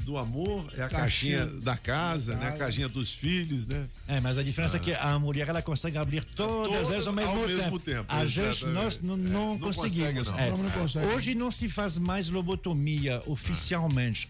do 0.02 0.18
amor, 0.18 0.66
é 0.76 0.82
a 0.82 0.88
Caixinha 0.88 1.38
caixinha, 1.46 1.60
da 1.62 1.76
casa, 1.76 2.34
né? 2.36 2.48
A 2.48 2.52
caixinha 2.52 2.88
dos 2.88 3.12
filhos, 3.12 3.66
né? 3.66 3.86
É, 4.08 4.20
mas 4.20 4.36
a 4.38 4.42
diferença 4.42 4.76
é 4.76 4.80
que 4.80 4.92
a 4.94 5.18
mulher 5.18 5.48
ela 5.48 5.62
consegue 5.62 5.96
abrir 5.98 6.24
todas, 6.24 6.72
Todas 6.72 6.90
elas 6.90 7.06
ao 7.06 7.12
mesmo, 7.12 7.30
ao 7.40 7.46
tempo. 7.46 7.56
mesmo 7.62 7.78
tempo, 7.78 8.04
A 8.08 8.24
gente 8.26 8.66
nós 8.66 9.00
não, 9.00 9.14
É, 9.14 9.16
não 9.16 9.26
não 9.52 9.58
conseguimos. 9.58 10.30
consegue, 10.30 10.30
não. 10.30 10.38
É. 10.38 10.50
Não, 10.50 10.58
não 10.58 10.70
consegue. 10.70 11.06
Hoje 11.06 11.34
não 11.34 11.50
se 11.50 11.68
faz 11.68 11.98
mais 11.98 12.28
lobotomia 12.28 13.22
oficialmente. 13.26 14.28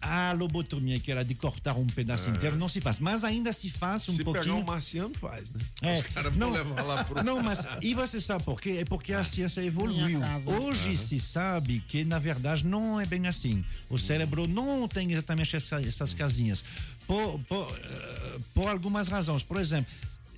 A 0.00 0.32
lobotomia 0.32 0.98
que 0.98 1.10
era 1.10 1.24
de 1.24 1.34
cortar 1.34 1.74
um 1.76 1.86
pedaço 1.86 2.28
É. 2.28 2.32
inteiro 2.32 2.56
não 2.58 2.68
se 2.68 2.80
faz, 2.80 2.98
mas 2.98 3.24
ainda 3.24 3.52
se 3.52 3.70
faz 3.70 4.08
um 4.08 4.12
Se 4.12 4.24
pouquinho. 4.24 4.44
pegar 4.44 4.56
um 4.56 4.62
marciano, 4.64 5.14
faz, 5.14 5.50
né? 5.50 5.60
É, 5.82 5.92
Os 5.94 6.02
caras 6.02 6.34
vão 6.34 6.50
levar 6.50 6.82
lá 6.82 7.04
pro. 7.04 7.22
Não, 7.24 7.42
mas 7.42 7.66
e 7.80 7.94
você 7.94 8.20
sabe 8.20 8.44
por 8.44 8.60
quê? 8.60 8.78
É 8.80 8.84
porque 8.84 9.12
a 9.12 9.22
ciência 9.24 9.60
evoluiu. 9.64 10.20
Hoje 10.46 10.96
se 10.96 11.20
sabe 11.20 11.82
que, 11.86 12.04
na 12.04 12.18
verdade, 12.18 12.66
não 12.66 13.00
é 13.00 13.06
bem 13.06 13.26
assim. 13.26 13.64
O 13.88 13.98
cérebro 13.98 14.46
não 14.46 14.86
tem 14.88 15.11
exatamente 15.12 15.54
essa- 15.56 15.80
essas 15.80 16.12
casinhas. 16.14 16.64
Por, 17.06 17.38
por, 17.40 17.78
eh, 17.78 18.38
por 18.54 18.68
algumas 18.68 19.08
razões. 19.08 19.42
Por 19.42 19.58
exemplo, 19.60 19.90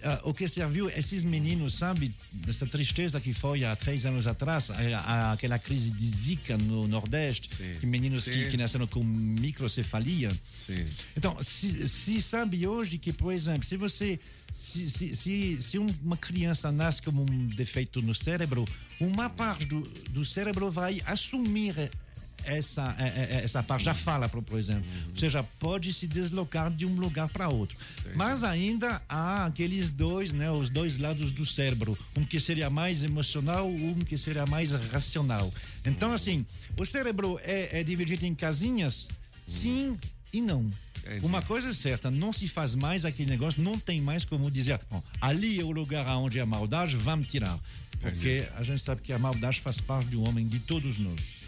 ah, 0.03 0.20
o 0.25 0.35
que 0.35 0.47
serviu 0.49 0.89
esses 0.91 1.25
meninos, 1.25 1.75
sabe, 1.75 2.12
dessa 2.33 2.66
tristeza 2.66 3.20
que 3.20 3.33
foi 3.33 3.64
há 3.64 3.75
três 3.77 4.05
anos 4.05 4.27
atrás, 4.27 4.70
a- 4.70 4.75
a- 4.77 5.33
aquela 5.33 5.59
crise 5.59 5.91
de 5.93 6.05
Zika 6.05 6.57
no 6.59 6.87
Nordeste, 6.89 7.49
que 7.81 7.87
meninos 7.87 8.25
que, 8.25 8.45
Sim. 8.45 8.51
que 8.51 8.57
nasceram 8.57 8.87
com 8.87 9.03
microcefalia. 9.03 10.31
Sim. 10.66 10.87
Então, 11.16 11.37
se, 11.41 11.87
se 11.87 12.20
sabe 12.20 12.66
hoje 12.66 12.99
que, 12.99 13.12
por 13.12 13.33
exemplo, 13.33 13.64
se 13.64 13.77
você. 13.77 14.18
Se, 14.53 14.89
se, 14.89 15.14
se, 15.16 15.57
se 15.61 15.79
um- 15.81 15.93
uma 16.03 16.16
criança 16.16 16.70
nasce 16.70 17.03
com 17.03 17.11
um 17.11 17.47
defeito 17.49 18.01
no 18.01 18.14
cérebro, 18.14 18.64
uma 19.01 19.29
parte 19.29 19.64
do, 19.64 19.81
do 20.11 20.25
cérebro 20.25 20.70
vai 20.70 21.03
assumir 21.07 21.91
essa, 22.47 22.95
eh, 22.99 23.28
eh, 23.30 23.40
essa 23.45 23.62
parte, 23.62 23.84
já 23.84 23.95
fala, 23.95 24.28
por, 24.28 24.59
exemplo. 24.59 24.84
Ou 25.11 25.16
seja, 25.16 25.42
pode 25.59 25.92
se 25.92 26.07
deslocar 26.07 26.70
de 26.70 26.86
um 26.86 26.95
lugar 26.95 27.28
para 27.28 27.49
outro. 27.49 27.76
Mas 28.14 28.45
ainda 28.45 29.03
há 29.09 29.47
aqueles 29.47 29.90
dois, 29.90 30.32
né, 30.32 30.51
os 30.51 30.70
dois 30.70 30.99
lados 30.99 31.32
do 31.32 31.45
cérebro. 31.45 31.97
Um 32.16 32.24
que 32.24 32.38
seria 32.38 32.70
mais 32.70 33.03
emocional, 33.05 33.68
um 33.68 34.05
que 34.05 34.16
seria 34.16 34.47
mais 34.47 34.70
racional. 34.70 35.53
Então, 35.84 36.12
assim, 36.12 36.45
o 36.76 36.84
cérebro 36.84 37.38
é, 37.42 37.80
é 37.80 37.84
dividido 37.84 38.24
em 38.24 38.34
casinhas, 38.34 39.09
sim 39.47 39.99
e 40.32 40.40
não. 40.40 40.70
Uma 41.22 41.42
coisa 41.42 41.68
é 41.68 41.72
certa, 41.74 42.11
não 42.11 42.32
se 42.32 42.49
faz 42.49 42.74
mais 42.74 43.05
aquele 43.05 43.28
negócio, 43.28 43.62
não 43.62 43.78
tem 43.78 44.01
mais 44.01 44.24
como 44.24 44.51
dizer, 44.51 44.80
"Bom, 44.90 45.03
ali 45.20 45.61
é 45.61 45.62
o 45.62 45.70
lugar 45.70 46.07
onde 46.16 46.40
a 46.40 46.47
maldade, 46.47 46.97
vamos 46.97 47.26
tirar. 47.28 47.61
Porque 48.01 48.47
a 48.57 48.62
gente 48.62 48.82
sabe 48.82 49.01
que 49.01 49.12
a 49.12 49.18
maldade 49.18 49.61
faz 49.61 49.80
parte 49.80 50.09
do 50.09 50.22
homem, 50.22 50.47
de 50.47 50.61
todos 50.61 50.99
nós. 50.99 51.43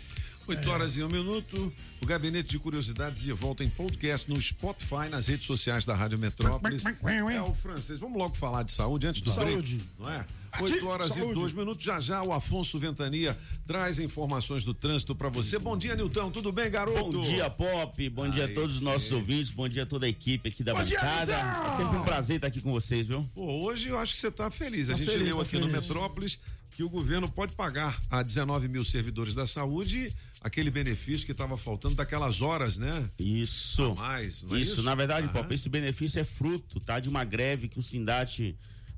8 0.49 0.71
horas 0.71 0.97
e 0.97 1.03
um 1.03 1.09
minuto. 1.09 1.73
O 2.01 2.07
Gabinete 2.07 2.51
de 2.51 2.59
Curiosidades 2.59 3.23
de 3.23 3.33
volta 3.33 3.65
em 3.65 3.69
podcast 3.69 4.31
no 4.31 4.41
Spotify, 4.41 5.09
nas 5.11 5.27
redes 5.27 5.45
sociais 5.45 5.85
da 5.85 5.95
Rádio 5.95 6.19
Metrópolis. 6.19 6.85
É 6.87 7.43
o 7.43 7.53
francês. 7.53 7.99
Vamos 7.99 8.17
logo 8.17 8.37
falar 8.37 8.63
de 8.63 8.71
saúde 8.71 9.09
antes 9.09 9.21
do 9.23 9.31
Saúde. 9.31 9.77
break, 9.77 9.91
não 9.99 10.09
é? 10.09 10.25
8 10.61 10.87
horas 10.87 11.11
e 11.11 11.21
Saúde. 11.21 11.35
2 11.35 11.53
minutos. 11.53 11.85
Já 11.85 11.99
já 12.01 12.23
o 12.23 12.33
Afonso 12.33 12.79
Ventania 12.79 13.37
traz 13.67 13.99
informações 13.99 14.63
do 14.63 14.73
trânsito 14.73 15.17
para 15.17 15.29
você. 15.29 15.59
Bom 15.59 15.77
dia, 15.77 15.97
Nilton. 15.97 16.31
Tudo 16.31 16.53
bem, 16.53 16.71
garoto? 16.71 17.11
Bom 17.11 17.23
dia, 17.23 17.51
Pop. 17.51 18.11
Bom 18.11 18.31
dia 18.31 18.45
a 18.45 18.49
todos 18.49 18.77
os 18.77 18.83
nossos 18.83 19.11
ouvintes. 19.11 19.51
Bom 19.51 19.69
dia 19.69 19.83
a 19.83 19.87
toda 19.87 20.07
a 20.07 20.09
equipe 20.09 20.49
aqui 20.49 20.63
da 20.63 20.75
Bom 20.75 20.85
dia, 20.85 21.01
bancada. 21.01 21.37
Nilton! 21.37 21.73
É 21.73 21.77
sempre 21.77 21.97
um 21.99 22.05
prazer 22.05 22.37
estar 22.37 22.49
aqui 22.49 22.61
com 22.61 22.71
vocês, 22.73 23.09
viu? 23.09 23.29
Pô, 23.35 23.65
hoje 23.65 23.89
eu 23.89 23.99
acho 23.99 24.15
que 24.15 24.21
você 24.21 24.29
está 24.29 24.49
feliz. 24.49 24.91
A 24.91 24.93
Tô 24.93 24.99
gente 25.01 25.11
feliz, 25.11 25.27
leu 25.27 25.37
tô 25.37 25.43
aqui 25.43 25.59
no 25.59 25.69
feliz. 25.69 25.89
Metrópolis 25.89 26.41
que 26.77 26.85
o 26.85 26.91
governo 26.91 27.27
pode 27.27 27.57
pagar 27.57 27.99
a 28.11 28.23
19 28.23 28.69
mil 28.69 28.85
servidores 28.85 29.35
da 29.35 29.47
saúde 29.47 30.15
aquele 30.43 30.71
benefício 30.71 31.25
que 31.25 31.33
estava 31.33 31.57
faltando 31.57 31.95
daquelas 31.95 32.43
horas, 32.43 32.77
né? 32.77 33.09
Isso. 33.19 33.83
A 33.83 33.95
mais, 33.95 34.43
é 34.43 34.47
isso, 34.47 34.57
isso? 34.57 34.83
na 34.83 34.95
verdade. 34.95 35.27
Pop, 35.29 35.53
esse 35.55 35.71
benefício 35.71 36.21
é 36.21 36.25
fruto, 36.25 36.79
tá? 36.79 37.01
De 37.01 37.09
uma 37.09 37.25
greve 37.25 37.67
que 37.67 37.79
o 37.79 37.83
Sindate 37.83 38.55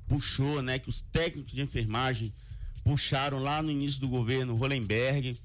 puxou, 0.09 0.61
né? 0.61 0.77
Que 0.77 0.89
os 0.89 0.99
técnicos 0.99 1.53
de 1.53 1.61
enfermagem 1.61 2.33
puxaram 2.83 3.39
lá 3.39 3.63
no 3.63 3.71
início 3.71 4.01
do 4.01 4.09
governo 4.09 4.57
Hollenberg, 4.57 5.39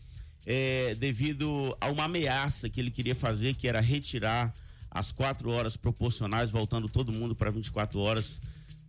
é, 0.44 0.96
devido 0.96 1.76
a 1.80 1.88
uma 1.88 2.04
ameaça 2.04 2.68
que 2.68 2.80
ele 2.80 2.90
queria 2.90 3.14
fazer, 3.14 3.54
que 3.54 3.68
era 3.68 3.78
retirar 3.78 4.52
as 4.90 5.12
quatro 5.12 5.50
horas 5.50 5.76
proporcionais, 5.76 6.50
voltando 6.50 6.88
todo 6.88 7.12
mundo 7.12 7.36
para 7.36 7.52
24 7.52 8.00
horas 8.00 8.40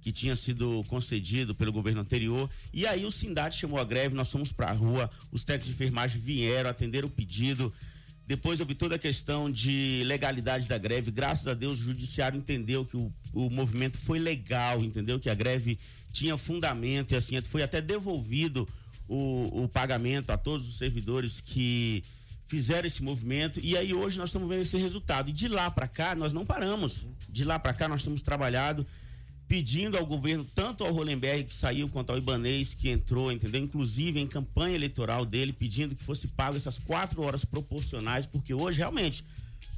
que 0.06 0.12
tinha 0.12 0.36
sido 0.36 0.84
concedido 0.88 1.56
pelo 1.56 1.72
governo 1.74 2.00
anterior. 2.00 2.48
E 2.72 2.86
aí 2.86 3.08
o 3.08 3.12
Sindate 3.12 3.58
chamou 3.58 3.80
a 3.80 3.84
greve, 3.84 4.14
nós 4.14 4.32
fomos 4.32 4.52
para 4.52 4.70
a 4.70 4.72
rua, 4.72 5.10
os 5.32 5.44
técnicos 5.44 5.70
de 5.70 5.74
enfermagem 5.74 6.22
vieram 6.22 6.70
atender 6.70 7.04
o 7.04 7.10
pedido. 7.10 7.74
Depois 8.28 8.60
houve 8.60 8.76
toda 8.76 8.98
a 8.98 9.00
questão 9.00 9.50
de 9.50 10.04
legalidade 10.06 10.68
da 10.68 10.78
greve. 10.78 11.10
Graças 11.10 11.48
a 11.48 11.56
Deus 11.56 11.80
o 11.80 11.86
judiciário 11.86 12.38
entendeu 12.38 12.86
que 12.86 12.96
o, 12.96 13.12
o 13.34 13.50
movimento 13.50 13.98
foi 13.98 14.20
legal, 14.20 14.84
entendeu? 14.84 15.20
Que 15.20 15.28
a 15.28 15.34
greve 15.34 15.80
tinha 16.14 16.38
fundamento 16.38 17.14
e 17.14 17.18
assim 17.18 17.42
foi 17.42 17.64
até 17.64 17.82
devolvido 17.82 18.68
o, 19.08 19.64
o 19.64 19.68
pagamento 19.68 20.30
a 20.30 20.38
todos 20.38 20.68
os 20.68 20.78
servidores 20.78 21.42
que 21.42 22.04
fizeram 22.46 22.88
esse 22.88 23.02
movimento 23.02 23.60
e 23.60 23.76
aí 23.76 23.92
hoje 23.92 24.20
nós 24.20 24.30
estamos 24.30 24.48
vendo 24.48 24.62
esse 24.62 24.78
resultado. 24.78 25.32
E 25.32 25.34
de 25.34 25.48
lá 25.48 25.72
para 25.72 25.88
cá 25.88 26.14
nós 26.14 26.32
não 26.32 26.46
paramos. 26.46 27.08
De 27.28 27.44
lá 27.44 27.58
para 27.58 27.74
cá 27.74 27.88
nós 27.88 28.04
temos 28.04 28.22
trabalhado 28.22 28.86
pedindo 29.48 29.98
ao 29.98 30.06
governo, 30.06 30.46
tanto 30.56 30.84
ao 30.84 30.94
Rolenberg 30.94 31.46
que 31.46 31.54
saiu, 31.54 31.88
quanto 31.90 32.12
ao 32.12 32.18
Ibanês 32.18 32.74
que 32.74 32.90
entrou, 32.90 33.32
entendeu? 33.32 33.62
Inclusive 33.62 34.20
em 34.20 34.28
campanha 34.28 34.76
eleitoral 34.76 35.26
dele, 35.26 35.54
pedindo 35.54 35.96
que 35.96 36.04
fosse 36.04 36.28
pago 36.30 36.58
essas 36.58 36.78
quatro 36.78 37.22
horas 37.22 37.46
proporcionais, 37.46 38.26
porque 38.26 38.54
hoje 38.54 38.80
realmente 38.80 39.24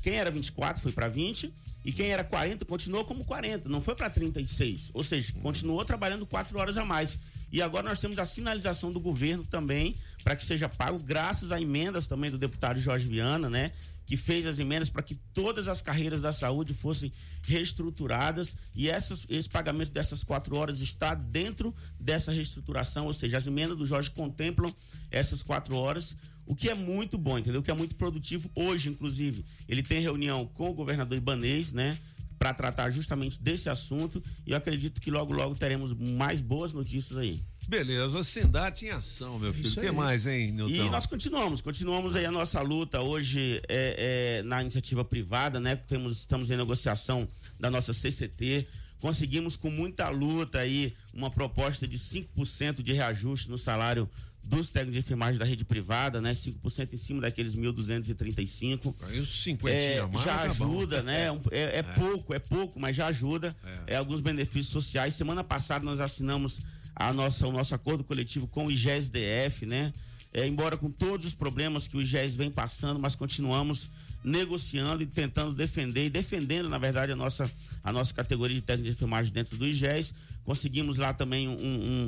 quem 0.01 0.15
era 0.15 0.31
24 0.31 0.81
foi 0.81 0.91
para 0.91 1.07
20 1.09 1.53
e 1.83 1.91
quem 1.91 2.09
era 2.09 2.23
40 2.23 2.65
continuou 2.65 3.05
como 3.05 3.23
40, 3.23 3.69
não 3.69 3.81
foi 3.81 3.95
para 3.95 4.09
36. 4.09 4.91
Ou 4.93 5.03
seja, 5.03 5.31
continuou 5.41 5.83
trabalhando 5.85 6.25
quatro 6.25 6.59
horas 6.59 6.75
a 6.75 6.83
mais. 6.83 7.17
E 7.51 7.61
agora 7.61 7.87
nós 7.87 7.99
temos 7.99 8.19
a 8.19 8.25
sinalização 8.25 8.91
do 8.91 8.99
governo 8.99 9.45
também 9.45 9.95
para 10.23 10.35
que 10.35 10.43
seja 10.43 10.67
pago, 10.67 10.99
graças 10.99 11.51
a 11.51 11.61
emendas 11.61 12.07
também 12.07 12.29
do 12.29 12.37
deputado 12.37 12.79
Jorge 12.79 13.07
Viana, 13.07 13.49
né? 13.49 13.71
Que 14.07 14.17
fez 14.17 14.47
as 14.47 14.57
emendas 14.57 14.89
para 14.89 15.03
que 15.03 15.13
todas 15.33 15.67
as 15.67 15.81
carreiras 15.81 16.23
da 16.23 16.33
saúde 16.33 16.73
fossem 16.73 17.13
reestruturadas 17.43 18.55
e 18.73 18.89
essas, 18.89 19.23
esse 19.29 19.47
pagamento 19.47 19.91
dessas 19.91 20.23
quatro 20.23 20.55
horas 20.55 20.81
está 20.81 21.13
dentro 21.13 21.75
dessa 21.99 22.31
reestruturação, 22.31 23.05
ou 23.05 23.13
seja, 23.13 23.37
as 23.37 23.45
emendas 23.45 23.77
do 23.77 23.85
Jorge 23.85 24.09
contemplam 24.09 24.73
essas 25.11 25.43
quatro 25.43 25.75
horas, 25.75 26.15
o 26.47 26.55
que 26.55 26.69
é 26.69 26.73
muito 26.73 27.17
bom, 27.17 27.37
entendeu? 27.37 27.59
O 27.59 27.63
que 27.63 27.69
é 27.69 27.75
muito 27.75 27.95
produtivo 27.95 28.49
hoje, 28.55 28.89
inclusive. 28.89 29.45
Ele 29.67 29.83
tem 29.83 29.99
reunião 29.99 30.45
com 30.47 30.69
o 30.69 30.73
governador 30.73 31.17
Ibanês, 31.17 31.73
né? 31.73 31.97
Para 32.37 32.53
tratar 32.53 32.91
justamente 32.91 33.41
desse 33.41 33.67
assunto 33.69 34.23
e 34.45 34.51
eu 34.51 34.57
acredito 34.57 35.01
que 35.01 35.09
logo, 35.09 35.33
logo 35.33 35.55
teremos 35.55 35.93
mais 35.93 36.39
boas 36.39 36.73
notícias 36.73 37.17
aí. 37.17 37.41
Beleza, 37.67 38.23
Sindate 38.23 38.85
em 38.85 38.89
ação, 38.89 39.37
meu 39.37 39.51
filho. 39.51 39.69
O 39.69 39.75
que 39.75 39.91
mais, 39.91 40.25
hein, 40.25 40.51
Nilton? 40.51 40.73
E 40.73 40.89
nós 40.89 41.05
continuamos, 41.05 41.59
continuamos 41.59 42.15
aí 42.15 42.25
a 42.25 42.31
nossa 42.31 42.61
luta 42.61 43.01
hoje 43.01 43.61
é, 43.67 44.39
é, 44.39 44.43
na 44.43 44.61
iniciativa 44.61 45.03
privada, 45.03 45.59
né? 45.59 45.75
Temos, 45.75 46.19
estamos 46.19 46.49
em 46.49 46.55
negociação 46.55 47.27
da 47.59 47.69
nossa 47.69 47.91
CCT. 47.91 48.67
Conseguimos 48.99 49.57
com 49.57 49.69
muita 49.69 50.09
luta 50.09 50.59
aí 50.59 50.93
uma 51.13 51.29
proposta 51.29 51.87
de 51.87 51.97
5% 51.97 52.81
de 52.81 52.93
reajuste 52.93 53.49
no 53.49 53.57
salário 53.57 54.09
dos 54.47 54.69
técnicos 54.71 54.93
de 54.93 54.99
enfermagem 54.99 55.37
da 55.37 55.43
rede 55.45 55.65
privada, 55.65 56.21
né? 56.21 56.31
5% 56.33 56.93
em 56.93 56.97
cima 56.97 57.21
daqueles 57.21 57.53
1.235. 57.55 58.95
Aí 59.03 59.19
os 59.19 59.43
50 59.43 59.75
É, 59.75 60.01
mais, 60.05 60.23
já 60.23 60.35
tá 60.37 60.41
ajuda, 60.43 61.03
né? 61.03 61.31
Um- 61.31 61.39
É, 61.51 61.79
é 61.79 61.83
pouco, 61.83 62.33
é 62.33 62.39
pouco, 62.39 62.79
mas 62.79 62.95
já 62.95 63.07
ajuda. 63.07 63.55
É. 63.87 63.95
alguns 63.97 64.19
benefícios 64.21 64.67
sociais. 64.69 65.13
Semana 65.13 65.43
passada 65.43 65.83
nós 65.85 65.99
assinamos 65.99 66.59
a 66.95 67.11
nossa, 67.13 67.47
o 67.47 67.51
nosso 67.51 67.75
acordo 67.75 68.03
coletivo 68.03 68.47
com 68.47 68.65
o 68.67 68.71
IGES-DF, 68.71 69.65
né? 69.65 69.93
É, 70.33 70.45
embora 70.47 70.77
com 70.77 70.89
todos 70.89 71.25
os 71.25 71.33
problemas 71.33 71.87
que 71.87 71.97
o 71.97 72.01
IGES 72.01 72.35
vem 72.35 72.51
passando, 72.51 72.99
mas 72.99 73.15
continuamos 73.15 73.89
negociando 74.27 75.01
e 75.01 75.05
tentando 75.05 75.53
defender 75.53 76.05
e 76.05 76.09
defendendo, 76.09 76.67
na 76.69 76.77
verdade, 76.77 77.11
a 77.11 77.15
nossa, 77.15 77.49
a 77.83 77.91
nossa 77.93 78.13
categoria 78.13 78.55
de 78.55 78.61
técnico 78.61 78.89
de 78.91 78.95
enfermagem 78.95 79.31
dentro 79.31 79.57
do 79.57 79.65
IGES. 79.67 80.13
Conseguimos 80.43 80.97
lá 80.97 81.13
também 81.13 81.47
um, 81.47 81.53
um- 81.53 82.07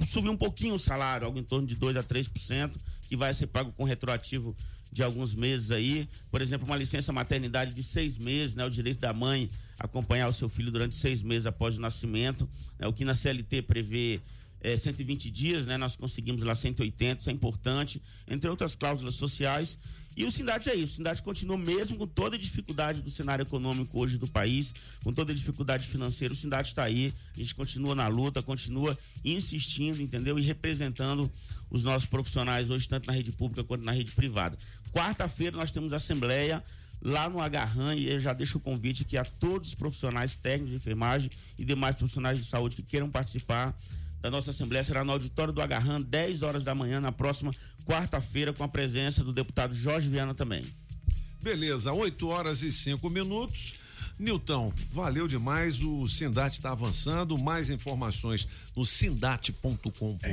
um- 0.00 0.06
subir 0.06 0.28
um 0.28 0.36
pouquinho 0.36 0.74
o 0.74 0.78
salário, 0.78 1.26
algo 1.26 1.38
em 1.38 1.44
torno 1.44 1.66
de 1.66 1.74
2 1.74 1.96
a 1.96 2.02
3%, 2.02 2.76
que 3.08 3.16
vai 3.16 3.34
ser 3.34 3.48
pago 3.48 3.72
com 3.72 3.84
retroativo 3.84 4.54
de 4.92 5.02
alguns 5.02 5.34
meses 5.34 5.70
aí. 5.70 6.08
Por 6.30 6.40
exemplo, 6.40 6.66
uma 6.66 6.76
licença 6.76 7.12
maternidade 7.12 7.74
de 7.74 7.82
seis 7.82 8.16
meses, 8.16 8.54
né? 8.56 8.64
O 8.64 8.70
direito 8.70 9.00
da 9.00 9.12
mãe 9.12 9.50
acompanhar 9.78 10.28
o 10.28 10.32
seu 10.32 10.48
filho 10.48 10.70
durante 10.70 10.94
seis 10.94 11.22
meses 11.22 11.44
após 11.46 11.76
o 11.76 11.80
nascimento. 11.80 12.48
né? 12.78 12.86
O 12.86 12.92
que 12.92 13.04
na 13.04 13.14
CLT 13.14 13.62
prevê 13.62 14.20
é, 14.60 14.76
120 14.76 15.30
dias, 15.30 15.66
né? 15.66 15.76
Nós 15.76 15.94
conseguimos 15.94 16.42
lá 16.42 16.54
180, 16.54 17.20
isso 17.20 17.30
é 17.30 17.32
importante, 17.32 18.00
entre 18.26 18.48
outras 18.48 18.74
cláusulas 18.74 19.14
sociais. 19.14 19.78
E 20.18 20.24
o 20.24 20.32
Sindate 20.32 20.68
é 20.68 20.74
isso, 20.74 20.94
o 20.94 20.96
Sindate 20.96 21.22
continua 21.22 21.56
mesmo 21.56 21.96
com 21.96 22.04
toda 22.04 22.34
a 22.34 22.38
dificuldade 22.38 23.00
do 23.00 23.08
cenário 23.08 23.44
econômico 23.44 24.00
hoje 24.00 24.18
do 24.18 24.26
país, 24.26 24.74
com 25.04 25.12
toda 25.12 25.30
a 25.30 25.34
dificuldade 25.34 25.86
financeira, 25.86 26.34
o 26.34 26.36
Sindate 26.36 26.70
está 26.70 26.82
aí, 26.82 27.14
a 27.32 27.38
gente 27.38 27.54
continua 27.54 27.94
na 27.94 28.08
luta, 28.08 28.42
continua 28.42 28.98
insistindo, 29.24 30.02
entendeu? 30.02 30.36
E 30.36 30.42
representando 30.42 31.30
os 31.70 31.84
nossos 31.84 32.08
profissionais 32.08 32.68
hoje, 32.68 32.88
tanto 32.88 33.06
na 33.06 33.12
rede 33.12 33.30
pública 33.30 33.62
quanto 33.62 33.84
na 33.84 33.92
rede 33.92 34.10
privada. 34.10 34.58
Quarta-feira 34.90 35.56
nós 35.56 35.70
temos 35.70 35.92
assembleia 35.92 36.64
lá 37.00 37.30
no 37.30 37.40
Agarran 37.40 37.94
e 37.94 38.10
eu 38.10 38.20
já 38.20 38.32
deixo 38.32 38.58
o 38.58 38.60
convite 38.60 39.04
aqui 39.04 39.16
a 39.16 39.24
todos 39.24 39.68
os 39.68 39.74
profissionais 39.76 40.36
técnicos 40.36 40.70
de 40.70 40.76
enfermagem 40.78 41.30
e 41.56 41.64
demais 41.64 41.94
profissionais 41.94 42.40
de 42.40 42.44
saúde 42.44 42.74
que 42.74 42.82
queiram 42.82 43.08
participar 43.08 43.72
da 44.20 44.30
nossa 44.30 44.50
assembleia 44.50 44.84
será 44.84 45.04
no 45.04 45.12
auditório 45.12 45.52
do 45.52 45.62
Agarran, 45.62 46.00
10 46.02 46.42
horas 46.42 46.64
da 46.64 46.74
manhã, 46.74 47.00
na 47.00 47.12
próxima 47.12 47.52
quarta-feira, 47.84 48.52
com 48.52 48.64
a 48.64 48.68
presença 48.68 49.22
do 49.22 49.32
deputado 49.32 49.74
Jorge 49.74 50.08
Viana 50.08 50.34
também. 50.34 50.64
Beleza, 51.42 51.92
8 51.92 52.28
horas 52.28 52.62
e 52.62 52.72
5 52.72 53.08
minutos. 53.08 53.74
Nilton, 54.18 54.72
valeu 54.90 55.28
demais. 55.28 55.80
O 55.80 56.08
Sindate 56.08 56.56
está 56.56 56.72
avançando. 56.72 57.38
Mais 57.38 57.70
informações 57.70 58.48
no 58.76 58.84
sindate.com.br. 58.84 60.26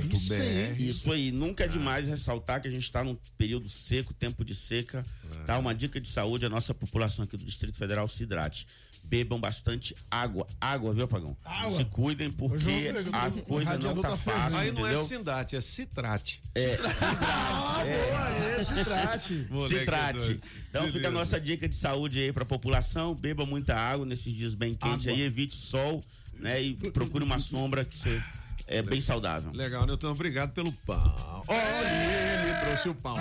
Isso 0.79 1.11
aí, 1.11 1.31
nunca 1.31 1.65
é 1.65 1.67
demais 1.67 2.07
ressaltar 2.07 2.61
que 2.61 2.67
a 2.67 2.71
gente 2.71 2.83
está 2.83 3.03
num 3.03 3.15
período 3.37 3.69
seco, 3.69 4.13
tempo 4.13 4.43
de 4.43 4.55
seca. 4.55 5.05
Tá? 5.45 5.59
Uma 5.59 5.75
dica 5.75 6.01
de 6.01 6.07
saúde, 6.07 6.45
a 6.45 6.49
nossa 6.49 6.73
população 6.73 7.25
aqui 7.25 7.37
do 7.37 7.45
Distrito 7.45 7.77
Federal 7.77 8.07
se 8.07 8.23
hidrate. 8.23 8.65
Bebam 9.07 9.39
bastante 9.39 9.95
água. 10.09 10.45
Água, 10.59 10.93
viu, 10.93 11.07
Pagão? 11.07 11.35
Água. 11.43 11.69
Se 11.69 11.85
cuidem 11.85 12.31
porque 12.31 12.91
a 13.11 13.31
coisa 13.43 13.77
não 13.77 13.95
tá 14.01 14.17
fácil, 14.17 14.59
Aí 14.59 14.71
não 14.71 14.85
é? 14.85 14.95
Sindate, 14.95 15.55
é 15.55 15.61
Citrate. 15.61 16.41
É, 16.53 16.75
Ah, 17.01 17.83
boa, 17.83 18.29
é 18.57 18.59
Citrate. 18.59 19.47
Citrate. 19.67 20.41
Então 20.69 20.83
fica 20.85 20.97
a 20.97 21.01
Beleza. 21.01 21.11
nossa 21.11 21.39
dica 21.39 21.67
de 21.69 21.75
saúde 21.75 22.19
aí 22.19 22.33
pra 22.33 22.45
população. 22.45 23.13
Beba 23.15 23.45
muita 23.45 23.75
água 23.75 24.05
nesses 24.05 24.33
dias 24.33 24.53
bem 24.53 24.73
quentes 24.73 25.07
aí, 25.07 25.21
evite 25.21 25.55
o 25.55 25.59
sol, 25.59 26.03
né? 26.39 26.61
E 26.61 26.73
procure 26.91 27.23
uma 27.23 27.39
sombra 27.39 27.85
que 27.85 27.95
isso 27.95 28.23
é 28.67 28.81
bem 28.81 28.99
saudável. 28.99 29.51
Legal, 29.53 29.85
Nilton, 29.85 30.11
obrigado 30.11 30.51
pelo 30.51 30.71
pão. 30.71 31.43
Olha, 31.47 31.59
ele 31.59 32.65
trouxe 32.65 32.89
o 32.89 32.95
pão. 32.95 33.15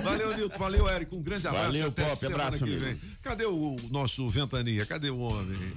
Valeu, 0.00 0.36
Nilton. 0.36 0.58
Valeu, 0.58 0.88
Érico. 0.88 1.16
Um 1.16 1.22
grande 1.22 1.46
abraço. 1.48 1.66
Valeu, 1.66 1.88
Até 1.88 2.04
Pop. 2.04 2.26
Abraço, 2.26 2.58
que 2.58 2.64
amigo. 2.64 2.80
vem. 2.80 3.00
Cadê 3.22 3.44
o 3.46 3.76
nosso 3.90 4.28
Ventania? 4.30 4.86
Cadê 4.86 5.10
o 5.10 5.18
homem? 5.18 5.76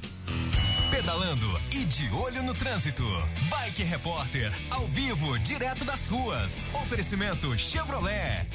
Pedalando 0.89 1.61
e 1.71 1.83
de 1.85 2.09
olho 2.11 2.43
no 2.43 2.53
trânsito. 2.53 3.03
Bike 3.49 3.83
Repórter, 3.83 4.51
ao 4.69 4.85
vivo, 4.87 5.37
direto 5.39 5.83
das 5.83 6.07
ruas. 6.07 6.69
Oferecimento 6.73 7.57
Chevrolet. 7.57 8.47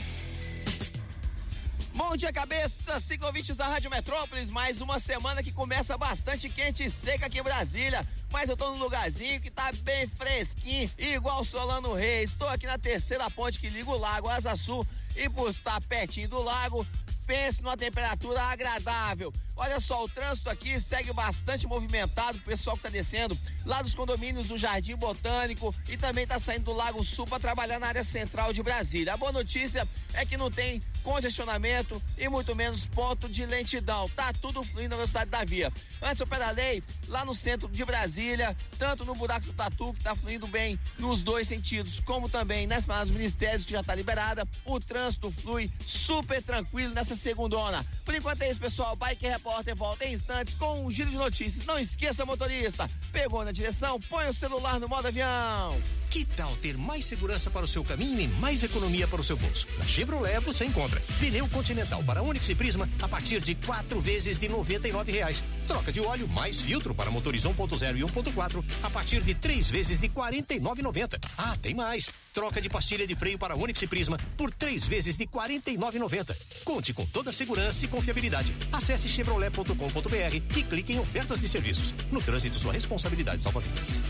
Bom 1.92 2.16
dia, 2.16 2.32
cabeça! 2.32 2.98
Cinco 2.98 3.26
ouvintes 3.26 3.56
da 3.58 3.66
Rádio 3.66 3.90
Metrópolis. 3.90 4.48
Mais 4.48 4.80
uma 4.80 4.98
semana 4.98 5.42
que 5.42 5.52
começa 5.52 5.98
bastante 5.98 6.48
quente 6.48 6.82
e 6.84 6.88
seca 6.90 7.26
aqui 7.26 7.40
em 7.40 7.42
Brasília. 7.42 8.06
Mas 8.32 8.48
eu 8.48 8.56
tô 8.56 8.70
num 8.70 8.78
lugarzinho 8.78 9.40
que 9.40 9.50
tá 9.50 9.70
bem 9.82 10.06
fresquinho, 10.06 10.90
igual 10.96 11.44
Solano 11.44 11.92
Reis. 11.92 12.30
Estou 12.30 12.48
aqui 12.48 12.66
na 12.66 12.78
terceira 12.78 13.28
ponte 13.30 13.58
que 13.60 13.68
liga 13.68 13.90
o 13.90 13.98
Lago 13.98 14.28
Asa 14.30 14.56
Sul. 14.56 14.86
E 15.16 15.28
por 15.28 15.48
estar 15.48 15.80
pertinho 15.82 16.28
do 16.28 16.42
lago, 16.42 16.86
pense 17.26 17.62
numa 17.62 17.76
temperatura 17.76 18.42
agradável. 18.42 19.32
Olha 19.62 19.78
só, 19.78 20.02
o 20.02 20.08
trânsito 20.08 20.48
aqui 20.48 20.80
segue 20.80 21.12
bastante 21.12 21.66
movimentado, 21.66 22.38
o 22.38 22.40
pessoal 22.40 22.78
que 22.78 22.82
tá 22.82 22.88
descendo 22.88 23.38
lá 23.66 23.82
dos 23.82 23.94
condomínios 23.94 24.48
do 24.48 24.56
Jardim 24.56 24.96
Botânico 24.96 25.74
e 25.86 25.98
também 25.98 26.26
tá 26.26 26.38
saindo 26.38 26.64
do 26.64 26.72
Lago 26.72 27.04
Sul 27.04 27.26
para 27.26 27.38
trabalhar 27.38 27.78
na 27.78 27.88
área 27.88 28.02
central 28.02 28.54
de 28.54 28.62
Brasília. 28.62 29.12
A 29.12 29.18
boa 29.18 29.32
notícia 29.32 29.86
é 30.14 30.24
que 30.24 30.38
não 30.38 30.50
tem 30.50 30.82
congestionamento 31.02 32.02
e 32.16 32.26
muito 32.26 32.56
menos 32.56 32.86
ponto 32.86 33.28
de 33.28 33.44
lentidão. 33.44 34.08
Tá 34.08 34.32
tudo 34.32 34.62
fluindo 34.62 34.90
na 34.90 34.96
velocidade 34.96 35.30
da 35.30 35.44
via. 35.44 35.70
Antes 36.02 36.20
eu 36.20 36.26
pedalei 36.26 36.82
lá 37.08 37.22
no 37.26 37.34
centro 37.34 37.68
de 37.68 37.84
Brasília, 37.84 38.56
tanto 38.78 39.04
no 39.04 39.14
buraco 39.14 39.44
do 39.44 39.52
Tatu, 39.52 39.92
que 39.92 40.02
tá 40.02 40.14
fluindo 40.14 40.46
bem 40.46 40.80
nos 40.98 41.22
dois 41.22 41.46
sentidos, 41.46 42.00
como 42.00 42.30
também 42.30 42.66
na 42.66 42.78
Esplanada 42.78 43.06
dos 43.06 43.14
Ministérios, 43.14 43.66
que 43.66 43.72
já 43.72 43.82
tá 43.82 43.94
liberada. 43.94 44.48
O 44.64 44.80
trânsito 44.80 45.30
flui 45.30 45.70
super 45.84 46.42
tranquilo 46.42 46.94
nessa 46.94 47.14
segundona. 47.14 47.84
Por 48.06 48.14
enquanto 48.14 48.40
é 48.40 48.50
isso, 48.50 48.60
pessoal. 48.60 48.96
Bike 48.96 49.26
Repórter 49.26 49.49
volta 49.74 50.06
em 50.06 50.12
instantes 50.12 50.54
com 50.54 50.84
um 50.84 50.90
giro 50.90 51.10
de 51.10 51.16
notícias. 51.16 51.66
Não 51.66 51.78
esqueça, 51.78 52.24
motorista, 52.24 52.88
pegou 53.12 53.44
na 53.44 53.52
direção, 53.52 54.00
põe 54.00 54.26
o 54.28 54.32
celular 54.32 54.78
no 54.78 54.88
modo 54.88 55.08
avião. 55.08 55.80
Que 56.10 56.24
tal 56.24 56.56
ter 56.56 56.76
mais 56.76 57.04
segurança 57.04 57.50
para 57.50 57.64
o 57.64 57.68
seu 57.68 57.84
caminho 57.84 58.20
e 58.20 58.26
mais 58.26 58.64
economia 58.64 59.06
para 59.06 59.20
o 59.20 59.24
seu 59.24 59.36
bolso? 59.36 59.68
Na 59.78 59.86
Chevrolet 59.86 60.40
você 60.40 60.64
encontra 60.64 61.00
pneu 61.20 61.46
Continental 61.48 62.02
para 62.02 62.20
Onix 62.20 62.48
e 62.48 62.54
Prisma 62.56 62.88
a 63.00 63.06
partir 63.06 63.40
de 63.40 63.54
quatro 63.54 64.00
vezes 64.00 64.40
de 64.40 64.48
99 64.48 65.12
reais. 65.12 65.44
Troca 65.68 65.92
de 65.92 66.00
óleo 66.00 66.26
mais 66.26 66.60
filtro 66.60 66.96
para 66.96 67.12
motores 67.12 67.44
1.0 67.44 67.96
e 67.96 68.00
1.4 68.00 68.64
a 68.82 68.90
partir 68.90 69.22
de 69.22 69.34
três 69.34 69.70
vezes 69.70 70.00
de 70.00 70.08
R$ 70.08 70.14
49,90. 70.14 71.16
Ah, 71.38 71.56
tem 71.62 71.74
mais! 71.74 72.10
Troca 72.32 72.60
de 72.60 72.68
pastilha 72.68 73.06
de 73.06 73.14
freio 73.14 73.38
para 73.38 73.56
Onix 73.56 73.80
e 73.80 73.86
Prisma 73.86 74.18
por 74.36 74.50
três 74.50 74.88
vezes 74.88 75.16
de 75.16 75.24
R$ 75.24 75.30
49,90. 75.32 76.36
Conte 76.64 76.92
com 76.92 77.06
toda 77.06 77.30
a 77.30 77.32
segurança 77.32 77.84
e 77.84 77.88
confiabilidade. 77.88 78.54
Acesse 78.72 79.08
chevrolet.com.br 79.40 80.36
e 80.36 80.40
clique 80.64 80.92
em 80.92 80.98
ofertas 80.98 81.40
de 81.40 81.48
serviços. 81.48 81.94
No 82.12 82.20
trânsito, 82.20 82.56
sua 82.56 82.74
responsabilidade 82.74 83.40
salva 83.40 83.60
vidas. 83.60 84.04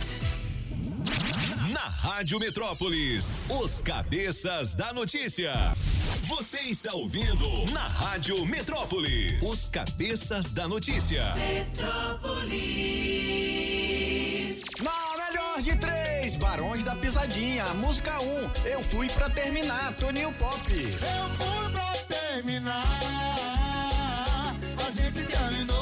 Na 1.73 1.81
Rádio 1.81 2.41
Metrópolis, 2.41 3.39
os 3.49 3.81
cabeças 3.81 4.75
da 4.75 4.93
notícia. 4.93 5.53
Você 6.25 6.59
está 6.61 6.93
ouvindo 6.95 7.65
na 7.73 7.87
Rádio 7.89 8.45
Metrópolis, 8.45 9.41
os 9.43 9.69
cabeças 9.69 10.51
da 10.51 10.67
notícia. 10.67 11.35
Metrópolis. 11.35 12.51
Na 14.83 15.11
melhor 15.31 15.63
de 15.63 15.77
três, 15.77 16.37
Barões 16.37 16.85
da 16.85 16.95
Pisadinha, 16.97 17.65
música 17.75 18.21
1. 18.21 18.25
Um, 18.25 18.51
eu 18.65 18.83
fui 18.83 19.09
pra 19.11 19.31
terminar, 19.31 19.95
Toninho 19.95 20.33
Pop. 20.33 20.61
Eu 20.73 21.29
fui 21.31 21.71
pra 21.71 21.93
terminar, 22.09 22.85
a 24.91 24.93
gente 24.93 25.23
terminou 25.23 25.79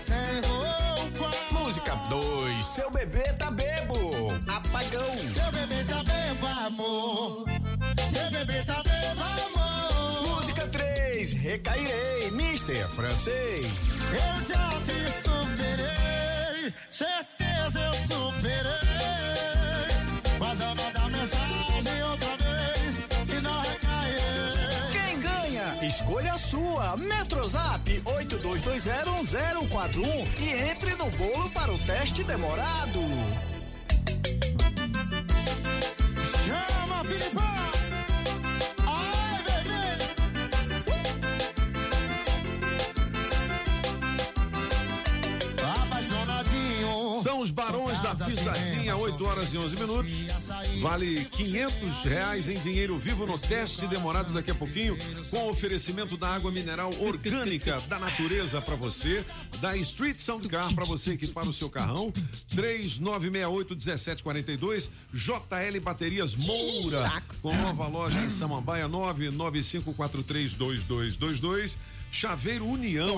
sem 0.00 0.40
roupa. 0.48 1.30
Música 1.52 1.94
2, 2.10 2.66
seu 2.66 2.90
bebê 2.90 3.22
tá 3.34 3.52
bebo, 3.52 4.32
apagão. 4.48 5.16
Seu 5.18 5.52
bebê 5.52 5.84
tá 5.84 6.02
bebo, 6.02 6.46
amor. 6.66 7.44
Seu 8.10 8.30
bebê 8.32 8.64
tá 8.64 8.82
bebo, 8.82 9.22
amor. 9.46 10.28
Música 10.28 10.66
3, 10.66 11.34
recairei, 11.34 12.32
Mister 12.32 12.88
Francês. 12.88 13.64
Eu 14.10 14.42
já 14.42 14.70
te 14.80 15.08
superei, 15.22 16.74
certeza 16.90 17.80
eu 17.80 17.92
superei. 17.92 18.74
Mas 20.40 20.58
eu 20.58 20.74
vou 20.74 20.92
dar 20.92 21.08
mensagem 21.10 21.53
Escolha 25.94 26.36
sua. 26.36 26.96
Metrozap 26.96 27.88
82201041 27.88 30.40
e 30.40 30.70
entre 30.70 30.96
no 30.96 31.08
bolo 31.12 31.48
para 31.50 31.72
o 31.72 31.78
teste 31.78 32.24
demorado. 32.24 32.98
Chama, 36.44 37.04
Filipão! 37.04 37.53
São 47.24 47.40
os 47.40 47.48
Barões 47.48 48.02
da 48.02 48.14
Pisadinha, 48.14 48.66
cinema, 48.66 48.98
8 48.98 49.26
horas 49.26 49.54
e 49.54 49.56
11 49.56 49.78
minutos. 49.78 50.26
Vale 50.82 51.24
500 51.24 52.04
reais 52.04 52.50
em 52.50 52.58
dinheiro 52.58 52.98
vivo 52.98 53.24
no 53.24 53.38
teste 53.38 53.86
demorado 53.86 54.30
daqui 54.34 54.50
a 54.50 54.54
pouquinho, 54.54 54.94
com 55.30 55.48
oferecimento 55.48 56.18
da 56.18 56.28
água 56.28 56.50
mineral 56.50 56.92
orgânica 57.00 57.80
da 57.88 57.98
natureza 57.98 58.60
para 58.60 58.76
você, 58.76 59.24
da 59.58 59.74
Street 59.78 60.20
Sound 60.20 60.46
Car 60.50 60.74
para 60.74 60.84
você 60.84 61.14
equipar 61.14 61.48
o 61.48 61.52
seu 61.54 61.70
carrão, 61.70 62.12
3968-1742, 62.54 64.90
JL 65.14 65.80
Baterias 65.82 66.34
Moura, 66.34 67.22
com 67.40 67.56
nova 67.56 67.86
loja 67.86 68.20
em 68.20 68.28
Samambaia, 68.28 68.86
995432222. 68.86 71.78
Chaveiro 72.24 72.64
União, 72.64 73.16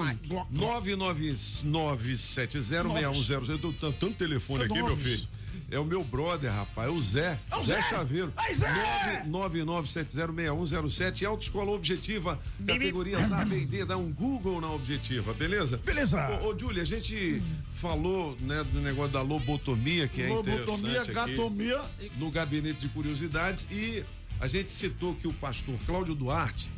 999706100. 0.54 3.48
Eu 3.50 3.58
dou 3.58 3.72
tan- 3.74 3.92
tanto 3.92 4.14
telefone 4.14 4.64
aqui, 4.64 4.82
meu 4.82 4.96
filho. 4.96 5.28
É 5.70 5.78
o 5.78 5.84
meu 5.84 6.02
brother, 6.04 6.50
rapaz, 6.52 6.88
é 6.88 6.92
o 6.92 7.00
Zé. 7.00 7.38
É 7.50 7.56
o 7.56 7.60
Zé 7.60 7.74
Zé! 7.74 7.82
Chaveiro. 7.82 8.32
Ai, 8.36 8.54
Zé! 8.54 9.22
999706107. 9.28 11.22
E 11.22 11.26
Autoescola 11.26 11.72
Objetiva, 11.72 12.40
categorias 12.66 13.30
A, 13.32 13.44
B 13.44 13.58
e 13.58 13.66
D. 13.66 13.84
Dá 13.84 13.96
um 13.98 14.10
Google 14.12 14.60
na 14.62 14.70
Objetiva, 14.70 15.34
beleza? 15.34 15.76
Beleza. 15.84 16.26
Ô, 16.40 16.52
ô 16.54 16.58
Júlia, 16.58 16.80
a 16.82 16.86
gente 16.86 17.42
falou 17.68 18.34
né, 18.40 18.64
do 18.72 18.80
negócio 18.80 19.12
da 19.12 19.20
lobotomia, 19.22 20.06
que 20.08 20.22
é 20.22 20.28
Lobotomia, 20.28 20.62
interessante. 20.62 21.10
aqui, 21.18 21.34
gatomia. 21.36 21.82
No 22.16 22.30
gabinete 22.30 22.80
de 22.80 22.88
curiosidades. 22.88 23.66
E 23.70 24.02
a 24.40 24.46
gente 24.46 24.70
citou 24.72 25.14
que 25.16 25.26
o 25.28 25.32
pastor 25.34 25.74
Cláudio 25.84 26.14
Duarte 26.14 26.70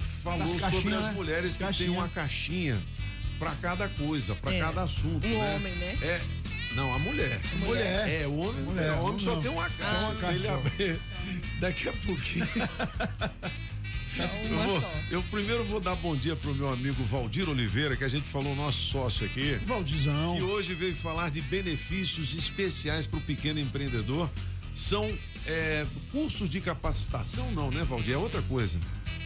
falou 0.00 0.48
sobre 0.48 0.94
as 0.94 1.06
né? 1.06 1.12
mulheres 1.12 1.56
que 1.56 1.64
têm 1.74 1.88
uma 1.90 2.08
caixinha 2.08 2.80
para 3.38 3.54
cada 3.56 3.88
coisa, 3.88 4.34
para 4.34 4.52
É. 4.54 4.60
cada 4.60 4.82
assunto. 4.82 5.26
O 5.26 5.30
né? 5.30 5.54
homem, 5.54 5.74
né? 5.76 5.98
É. 6.02 6.20
Não, 6.74 6.94
a 6.94 6.98
mulher. 6.98 7.40
Mulher. 7.60 8.22
É, 8.22 8.26
o 8.26 8.34
homem, 8.36 8.62
Mulher, 8.62 8.92
o 8.92 9.04
homem 9.04 9.18
só 9.18 9.34
não. 9.36 9.42
tem 9.42 9.50
uma 9.50 9.68
Só 9.70 9.76
caixa. 9.78 9.98
uma 10.04 10.14
Se 10.14 10.30
ele 10.32 10.48
abrir, 10.48 11.00
daqui 11.60 11.88
a 11.88 11.92
pouquinho. 11.92 12.46
Eu, 14.18 14.56
uma 14.56 14.64
vou- 14.64 14.80
só. 14.80 14.92
eu 15.10 15.22
primeiro 15.24 15.64
vou 15.64 15.78
dar 15.78 15.94
bom 15.94 16.16
dia 16.16 16.34
pro 16.34 16.52
meu 16.52 16.72
amigo 16.72 17.04
Valdir 17.04 17.48
Oliveira, 17.48 17.94
que 17.96 18.02
a 18.02 18.08
gente 18.08 18.26
falou 18.28 18.56
nosso 18.56 18.78
sócio 18.90 19.24
aqui. 19.26 19.54
Valdizão. 19.64 20.34
Que 20.36 20.42
hoje 20.42 20.74
veio 20.74 20.96
falar 20.96 21.30
de 21.30 21.40
benefícios 21.42 22.34
especiais 22.34 23.06
para 23.06 23.18
o 23.18 23.22
pequeno 23.22 23.60
empreendedor. 23.60 24.28
São 24.74 25.04
é, 25.46 25.86
cursos 26.10 26.48
de 26.50 26.60
capacitação, 26.60 27.52
não, 27.52 27.70
né, 27.70 27.84
Valdir? 27.84 28.14
É 28.14 28.16
outra 28.16 28.42
coisa. 28.42 28.80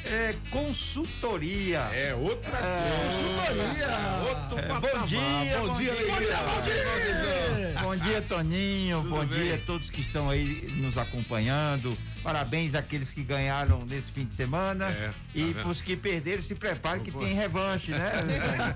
É 0.05 0.35
consultoria. 0.51 1.79
É 1.93 2.15
outra 2.15 2.51
coisa. 2.51 3.23
Consultoria. 3.23 3.89
Outro 4.29 4.59
É, 4.59 4.63
patamar. 4.63 4.81
bom 4.81 5.07
dia, 5.07 5.59
Bom 5.59 5.73
dia, 5.73 5.93
Alegria. 5.93 6.37
Bom 6.37 6.61
dia, 6.61 7.75
Bom 7.83 7.97
dia, 7.97 8.23
Toninho. 8.23 8.99
Tudo 8.99 9.11
bom 9.11 9.27
bem? 9.27 9.43
dia 9.43 9.55
a 9.55 9.59
todos 9.59 9.91
que 9.91 10.01
estão 10.01 10.29
aí 10.29 10.69
nos 10.77 10.99
acompanhando. 10.99 11.97
Parabéns 12.23 12.75
àqueles 12.75 13.13
que 13.13 13.23
ganharam 13.23 13.85
nesse 13.85 14.11
fim 14.13 14.25
de 14.25 14.35
semana. 14.35 14.89
É, 14.89 15.11
e 15.35 15.41
tá 15.41 15.47
vendo? 15.47 15.63
pros 15.63 15.83
que 15.83 15.97
perderam, 15.97 16.43
se 16.43 16.55
preparem 16.55 17.03
que 17.03 17.11
tem 17.11 17.35
revanche, 17.35 17.91
né? 17.91 18.13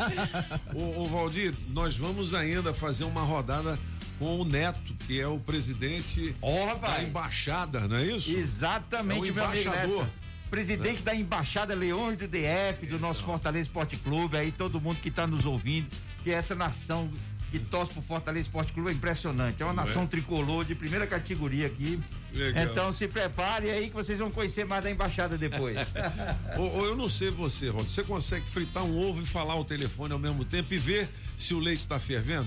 ô, 0.74 1.06
Valdir, 1.06 1.54
nós 1.68 1.96
vamos 1.96 2.34
ainda 2.34 2.74
fazer 2.74 3.04
uma 3.04 3.22
rodada 3.22 3.78
com 4.18 4.40
o 4.40 4.44
Neto, 4.44 4.94
que 5.06 5.20
é 5.20 5.26
o 5.26 5.38
presidente 5.38 6.34
da 6.80 7.02
embaixada, 7.02 7.86
não 7.86 7.96
é 7.96 8.04
isso? 8.04 8.36
Exatamente, 8.36 9.28
é 9.28 9.32
o 9.32 9.34
meu 9.34 9.44
amigo 9.44 9.68
embaixador. 9.70 10.06
Presidente 10.50 11.02
da 11.02 11.14
Embaixada 11.14 11.74
Leões 11.74 12.16
do 12.18 12.26
DF, 12.28 12.86
do 12.86 12.98
nosso 12.98 13.22
Fortaleza 13.24 13.62
Esporte 13.62 13.96
Clube, 13.96 14.36
aí 14.36 14.52
todo 14.52 14.80
mundo 14.80 14.98
que 15.00 15.08
está 15.08 15.26
nos 15.26 15.44
ouvindo, 15.44 15.88
que 16.22 16.30
essa 16.30 16.54
nação 16.54 17.10
que 17.50 17.58
torce 17.60 17.92
pro 17.92 18.02
Fortaleza 18.02 18.46
Esporte 18.46 18.72
Clube 18.72 18.90
é 18.90 18.92
impressionante. 18.92 19.62
É 19.62 19.64
uma 19.64 19.72
Não 19.72 19.82
é? 19.82 19.86
nação 19.86 20.06
tricolor 20.06 20.64
de 20.64 20.74
primeira 20.74 21.06
categoria 21.06 21.66
aqui. 21.66 22.00
Legal. 22.32 22.64
Então 22.64 22.92
se 22.92 23.06
prepare 23.08 23.70
aí 23.70 23.88
que 23.88 23.94
vocês 23.94 24.18
vão 24.18 24.30
conhecer 24.30 24.64
mais 24.64 24.82
da 24.84 24.90
Embaixada 24.90 25.38
depois. 25.38 25.76
Ô, 26.58 26.62
ô, 26.78 26.84
eu 26.86 26.96
não 26.96 27.08
sei 27.08 27.30
você, 27.30 27.68
Rod, 27.70 27.86
você 27.88 28.02
consegue 28.02 28.44
fritar 28.44 28.84
um 28.84 28.98
ovo 28.98 29.22
e 29.22 29.26
falar 29.26 29.54
o 29.56 29.64
telefone 29.64 30.12
ao 30.12 30.18
mesmo 30.18 30.44
tempo 30.44 30.72
e 30.74 30.78
ver 30.78 31.08
se 31.36 31.54
o 31.54 31.58
leite 31.58 31.80
está 31.80 31.98
fervendo? 31.98 32.46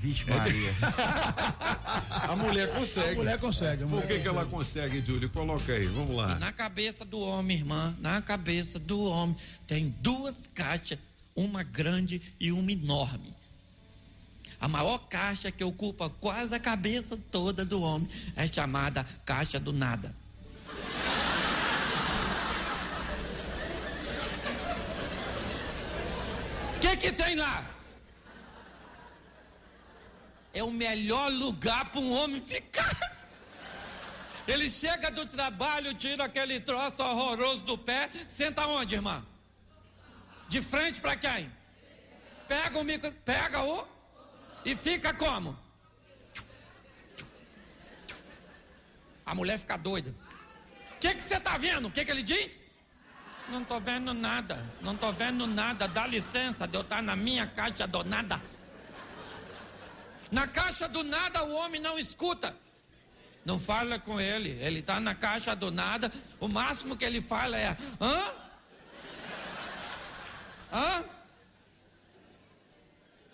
Vixe, 0.00 0.24
Maria. 0.24 0.70
a 2.08 2.34
mulher 2.34 2.72
consegue. 2.72 3.10
A 3.10 3.14
mulher 3.16 3.38
consegue, 3.38 3.82
a 3.82 3.86
Por 3.86 3.96
mulher 3.96 4.08
que, 4.08 4.20
que 4.20 4.28
ela 4.28 4.46
consegue, 4.46 4.98
Júlio? 5.02 5.28
Coloca 5.28 5.74
aí, 5.74 5.86
vamos 5.86 6.16
lá. 6.16 6.38
Na 6.38 6.50
cabeça 6.50 7.04
do 7.04 7.20
homem, 7.20 7.58
irmã, 7.58 7.94
na 8.00 8.22
cabeça 8.22 8.78
do 8.78 8.98
homem 9.02 9.36
tem 9.66 9.94
duas 10.00 10.46
caixas, 10.46 10.98
uma 11.36 11.62
grande 11.62 12.22
e 12.40 12.50
uma 12.50 12.72
enorme. 12.72 13.36
A 14.58 14.66
maior 14.66 14.96
caixa 15.00 15.50
que 15.52 15.62
ocupa 15.62 16.08
quase 16.08 16.54
a 16.54 16.58
cabeça 16.58 17.18
toda 17.30 17.62
do 17.62 17.82
homem 17.82 18.08
é 18.36 18.46
chamada 18.46 19.04
caixa 19.26 19.60
do 19.60 19.70
nada. 19.70 20.16
O 26.76 26.80
que 26.80 26.96
que 26.96 27.12
tem 27.12 27.36
lá? 27.36 27.79
É 30.52 30.62
o 30.62 30.70
melhor 30.70 31.30
lugar 31.30 31.90
para 31.90 32.00
um 32.00 32.12
homem 32.12 32.40
ficar. 32.40 32.96
Ele 34.46 34.68
chega 34.68 35.10
do 35.10 35.26
trabalho, 35.26 35.94
tira 35.94 36.24
aquele 36.24 36.58
troço 36.60 37.02
horroroso 37.02 37.62
do 37.62 37.78
pé, 37.78 38.10
senta 38.26 38.66
onde, 38.66 38.96
irmã? 38.96 39.24
De 40.48 40.60
frente 40.60 41.00
para 41.00 41.14
quem? 41.14 41.50
Pega 42.48 42.78
o 42.78 42.82
micro, 42.82 43.12
pega 43.24 43.62
o 43.62 43.86
e 44.64 44.74
fica 44.74 45.14
como? 45.14 45.56
A 49.24 49.34
mulher 49.34 49.58
fica 49.58 49.76
doida. 49.76 50.12
O 50.96 50.98
que 50.98 51.14
que 51.14 51.22
você 51.22 51.38
tá 51.38 51.56
vendo? 51.56 51.86
O 51.86 51.90
que 51.90 52.04
que 52.04 52.10
ele 52.10 52.24
diz? 52.24 52.64
Não 53.48 53.64
tô 53.64 53.78
vendo 53.78 54.12
nada, 54.12 54.68
não 54.80 54.96
tô 54.96 55.12
vendo 55.12 55.46
nada. 55.46 55.86
Dá 55.86 56.06
licença 56.06 56.66
de 56.66 56.76
eu 56.76 56.80
estar 56.80 57.00
na 57.00 57.14
minha 57.14 57.46
caixa 57.46 57.86
do 57.86 58.02
nada. 58.02 58.40
Na 60.30 60.46
caixa 60.46 60.88
do 60.88 61.02
nada 61.02 61.44
o 61.44 61.54
homem 61.54 61.80
não 61.80 61.98
escuta. 61.98 62.54
Não 63.44 63.58
fala 63.58 63.98
com 63.98 64.20
ele. 64.20 64.50
Ele 64.60 64.80
está 64.80 65.00
na 65.00 65.14
caixa 65.14 65.56
do 65.56 65.70
nada. 65.70 66.12
O 66.38 66.48
máximo 66.48 66.96
que 66.96 67.04
ele 67.04 67.20
fala 67.20 67.56
é: 67.56 67.76
hã? 68.00 68.32
Hã? 70.72 71.04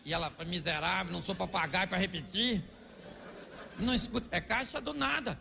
E 0.04 0.14
ela 0.14 0.30
foi 0.30 0.44
miserável, 0.44 1.12
não 1.12 1.20
sou 1.20 1.34
papagaio 1.34 1.88
para 1.88 1.98
repetir. 1.98 2.62
Não 3.78 3.92
escuta, 3.92 4.28
é 4.30 4.40
caixa 4.40 4.80
do 4.80 4.94
nada. 4.94 5.38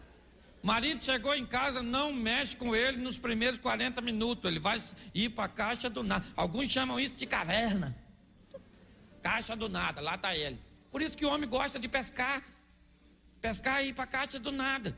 Marido 0.64 1.04
chegou 1.04 1.36
em 1.36 1.46
casa, 1.46 1.84
não 1.84 2.12
mexe 2.12 2.56
com 2.56 2.76
ele 2.76 2.98
nos 2.98 3.20
primeiros 3.20 3.60
40 3.60 4.02
minutos. 4.02 4.44
Ele 4.46 4.60
vai 4.60 4.82
ir 5.14 5.30
para 5.30 5.46
a 5.46 5.48
caixa 5.48 5.88
do 5.88 6.02
nada. 6.02 6.26
Alguns 6.36 6.72
chamam 6.72 7.00
isso 7.00 7.16
de 7.16 7.28
caverna. 7.28 7.96
Caixa 9.22 9.56
do 9.56 9.70
nada, 9.70 10.02
lá 10.02 10.16
está 10.16 10.36
ele. 10.36 10.60
Por 10.96 11.02
isso 11.02 11.18
que 11.18 11.26
o 11.26 11.30
homem 11.30 11.50
gosta 11.50 11.78
de 11.78 11.90
pescar. 11.90 12.42
Pescar 13.42 13.84
e 13.84 13.90
ir 13.90 13.94
para 13.94 14.06
a 14.06 14.08
caixa 14.08 14.40
do 14.40 14.50
nada. 14.50 14.96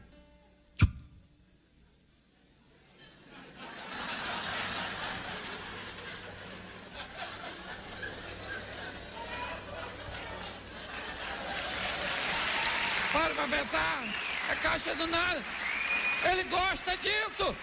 Para 13.11 13.33
pra 13.33 13.47
pensar. 13.47 14.03
É 14.51 14.55
caixa 14.61 14.93
do 14.93 15.07
nada. 15.07 15.43
Ele 16.29 16.43
gosta 16.43 16.95
disso. 16.97 17.55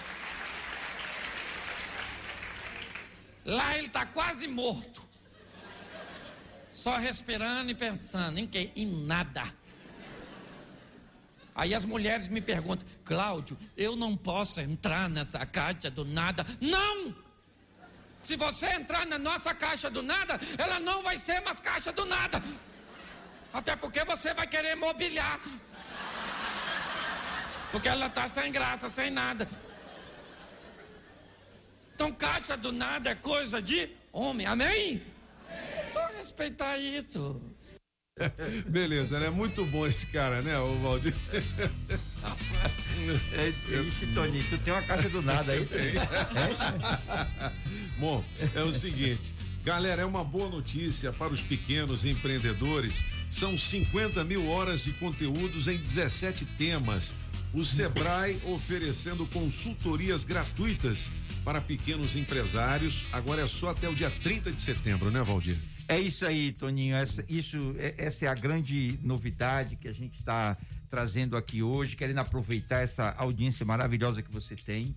Lá 3.45 3.79
ele 3.79 3.87
está 3.87 4.05
quase 4.07 4.49
morto. 4.49 5.04
Só 6.75 6.97
respirando 6.97 7.71
e 7.71 7.75
pensando 7.75 8.37
em 8.37 8.49
quê? 8.49 8.73
Em 8.75 8.85
nada. 9.07 9.45
Aí 11.55 11.73
as 11.73 11.85
mulheres 11.85 12.27
me 12.27 12.41
perguntam, 12.41 12.85
Cláudio, 13.05 13.57
eu 13.77 13.95
não 13.95 14.17
posso 14.17 14.61
entrar 14.61 15.09
nessa 15.09 15.47
caixa 15.47 15.89
do 15.89 16.05
nada. 16.05 16.45
Não! 16.61 17.15
Se 18.21 18.35
você 18.35 18.67
entrar 18.73 19.07
na 19.07 19.17
nossa 19.21 19.55
caixa 19.55 19.89
do 19.89 20.03
nada, 20.03 20.41
ela 20.59 20.81
não 20.81 21.01
vai 21.01 21.17
ser 21.17 21.39
mais 21.43 21.61
caixa 21.61 21.93
do 21.93 22.05
nada. 22.07 22.43
Até 23.53 23.77
porque 23.77 24.03
você 24.03 24.35
vai 24.35 24.49
querer 24.49 24.75
mobiliar. 24.75 25.39
Porque 27.71 27.87
ela 27.87 28.07
está 28.07 28.27
sem 28.27 28.51
graça, 28.51 28.91
sem 28.91 29.13
nada. 29.13 29.49
Então, 31.95 32.11
caixa 32.11 32.57
do 32.57 32.73
nada 32.73 33.11
é 33.11 33.15
coisa 33.15 33.63
de 33.63 33.89
homem, 34.13 34.45
amém? 34.45 35.14
Respeitar 36.25 36.79
isso. 36.79 37.39
Beleza, 38.67 39.21
né? 39.21 39.29
Muito 39.29 39.63
bom 39.67 39.87
esse 39.87 40.07
cara, 40.07 40.41
né, 40.41 40.59
o 40.59 40.75
Valdir? 40.79 41.15
É, 43.35 43.49
ixi, 43.49 44.07
Toninho, 44.15 44.43
tu 44.49 44.57
tem 44.59 44.73
uma 44.73 44.81
caixa 44.81 45.11
do 45.11 45.21
nada 45.21 45.53
aí. 45.53 45.69
Bom, 47.99 48.25
é 48.55 48.63
o 48.63 48.73
seguinte. 48.73 49.35
Galera, 49.63 50.01
é 50.01 50.05
uma 50.07 50.25
boa 50.25 50.49
notícia 50.49 51.13
para 51.13 51.33
os 51.33 51.43
pequenos 51.43 52.07
empreendedores. 52.07 53.05
São 53.29 53.59
50 53.59 54.25
mil 54.25 54.49
horas 54.49 54.83
de 54.83 54.93
conteúdos 54.95 55.69
em 55.69 55.77
17 55.77 56.47
temas. 56.57 57.15
O 57.53 57.63
Sebrae 57.63 58.41
oferecendo 58.47 59.27
consultorias 59.27 60.25
gratuitas 60.25 61.11
para 61.45 61.61
pequenos 61.61 62.17
empresários. 62.17 63.07
Agora 63.13 63.43
é 63.43 63.47
só 63.47 63.69
até 63.71 63.87
o 63.87 63.95
dia 63.95 64.11
30 64.11 64.51
de 64.51 64.61
setembro, 64.63 65.11
né, 65.11 65.23
Valdir? 65.23 65.61
É 65.87 65.99
isso 65.99 66.25
aí, 66.27 66.53
Toninho. 66.53 66.97
Essa, 66.97 67.23
isso, 67.29 67.59
é- 67.79 67.95
essa 67.99 68.25
é 68.25 68.29
a 68.29 68.35
grande 68.35 68.99
novidade 69.03 69.77
que 69.77 69.87
a 69.89 69.93
gente 69.93 70.19
está 70.19 70.57
trazendo 70.89 71.37
aqui 71.37 71.63
hoje, 71.63 71.95
querendo 71.97 72.19
aproveitar 72.19 72.81
essa 72.83 73.11
audiência 73.19 73.67
maravilhosa 73.67 74.23
que 74.23 74.33
você 74.33 74.55
tem, 74.57 74.95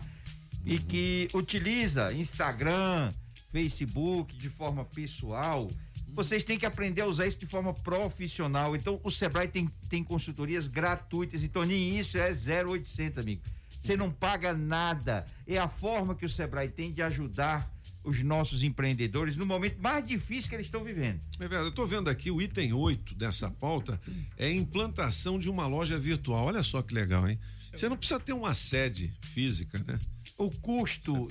e 0.63 0.77
que 0.77 1.29
utiliza 1.33 2.13
Instagram, 2.13 3.11
Facebook 3.51 4.35
de 4.35 4.49
forma 4.49 4.85
pessoal, 4.85 5.67
vocês 6.13 6.43
têm 6.43 6.57
que 6.57 6.65
aprender 6.65 7.01
a 7.01 7.07
usar 7.07 7.27
isso 7.27 7.37
de 7.37 7.45
forma 7.45 7.73
profissional. 7.73 8.75
Então, 8.75 8.99
o 9.03 9.11
Sebrae 9.11 9.47
tem, 9.47 9.69
tem 9.89 10.03
consultorias 10.03 10.67
gratuitas. 10.67 11.43
E, 11.43 11.47
Toninho, 11.47 11.99
isso 11.99 12.17
é 12.17 12.31
0800, 12.31 13.23
amigo. 13.23 13.41
Você 13.81 13.95
não 13.95 14.11
paga 14.11 14.53
nada. 14.53 15.25
É 15.45 15.57
a 15.57 15.67
forma 15.67 16.15
que 16.15 16.25
o 16.25 16.29
Sebrae 16.29 16.69
tem 16.69 16.91
de 16.91 17.01
ajudar 17.01 17.69
os 18.03 18.21
nossos 18.23 18.63
empreendedores 18.63 19.35
no 19.35 19.45
momento 19.45 19.79
mais 19.81 20.05
difícil 20.05 20.49
que 20.49 20.55
eles 20.55 20.67
estão 20.67 20.83
vivendo. 20.83 21.19
É 21.35 21.39
verdade, 21.39 21.65
eu 21.65 21.73
tô 21.73 21.85
vendo 21.85 22.09
aqui 22.09 22.31
o 22.31 22.41
item 22.41 22.71
8 22.73 23.13
dessa 23.15 23.51
pauta 23.51 23.99
é 24.37 24.47
a 24.47 24.53
implantação 24.53 25.37
de 25.37 25.49
uma 25.49 25.67
loja 25.67 25.99
virtual. 25.99 26.45
Olha 26.45 26.63
só 26.63 26.81
que 26.81 26.93
legal, 26.93 27.27
hein? 27.29 27.37
Você 27.71 27.89
não 27.89 27.97
precisa 27.97 28.19
ter 28.19 28.33
uma 28.33 28.55
sede 28.55 29.13
física, 29.21 29.77
né? 29.85 29.99
O 30.37 30.49
custo 30.49 31.27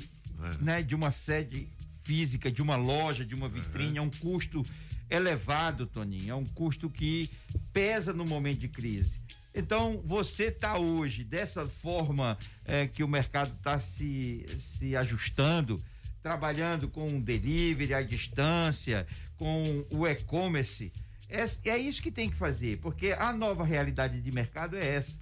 É. 0.60 0.62
né, 0.62 0.82
de 0.82 0.94
uma 0.94 1.10
sede 1.10 1.66
física 2.06 2.52
de 2.52 2.62
uma 2.62 2.76
loja, 2.76 3.24
de 3.24 3.34
uma 3.34 3.48
vitrine, 3.48 3.98
é 3.98 4.00
um 4.00 4.10
custo 4.10 4.62
elevado, 5.10 5.86
Toninho. 5.86 6.30
É 6.30 6.34
um 6.34 6.46
custo 6.46 6.88
que 6.88 7.28
pesa 7.72 8.12
no 8.12 8.24
momento 8.24 8.60
de 8.60 8.68
crise. 8.68 9.20
Então, 9.52 10.00
você 10.04 10.44
está 10.44 10.78
hoje, 10.78 11.24
dessa 11.24 11.66
forma 11.66 12.38
eh, 12.64 12.86
que 12.86 13.02
o 13.02 13.08
mercado 13.08 13.52
está 13.56 13.80
se, 13.80 14.44
se 14.60 14.94
ajustando, 14.94 15.82
trabalhando 16.22 16.88
com 16.88 17.04
o 17.04 17.20
delivery 17.20 17.94
à 17.94 18.02
distância, 18.02 19.06
com 19.36 19.84
o 19.90 20.06
e-commerce, 20.06 20.92
é, 21.28 21.70
é 21.70 21.78
isso 21.78 22.02
que 22.02 22.12
tem 22.12 22.30
que 22.30 22.36
fazer, 22.36 22.78
porque 22.78 23.16
a 23.18 23.32
nova 23.32 23.64
realidade 23.64 24.20
de 24.20 24.30
mercado 24.30 24.76
é 24.76 24.86
essa. 24.86 25.18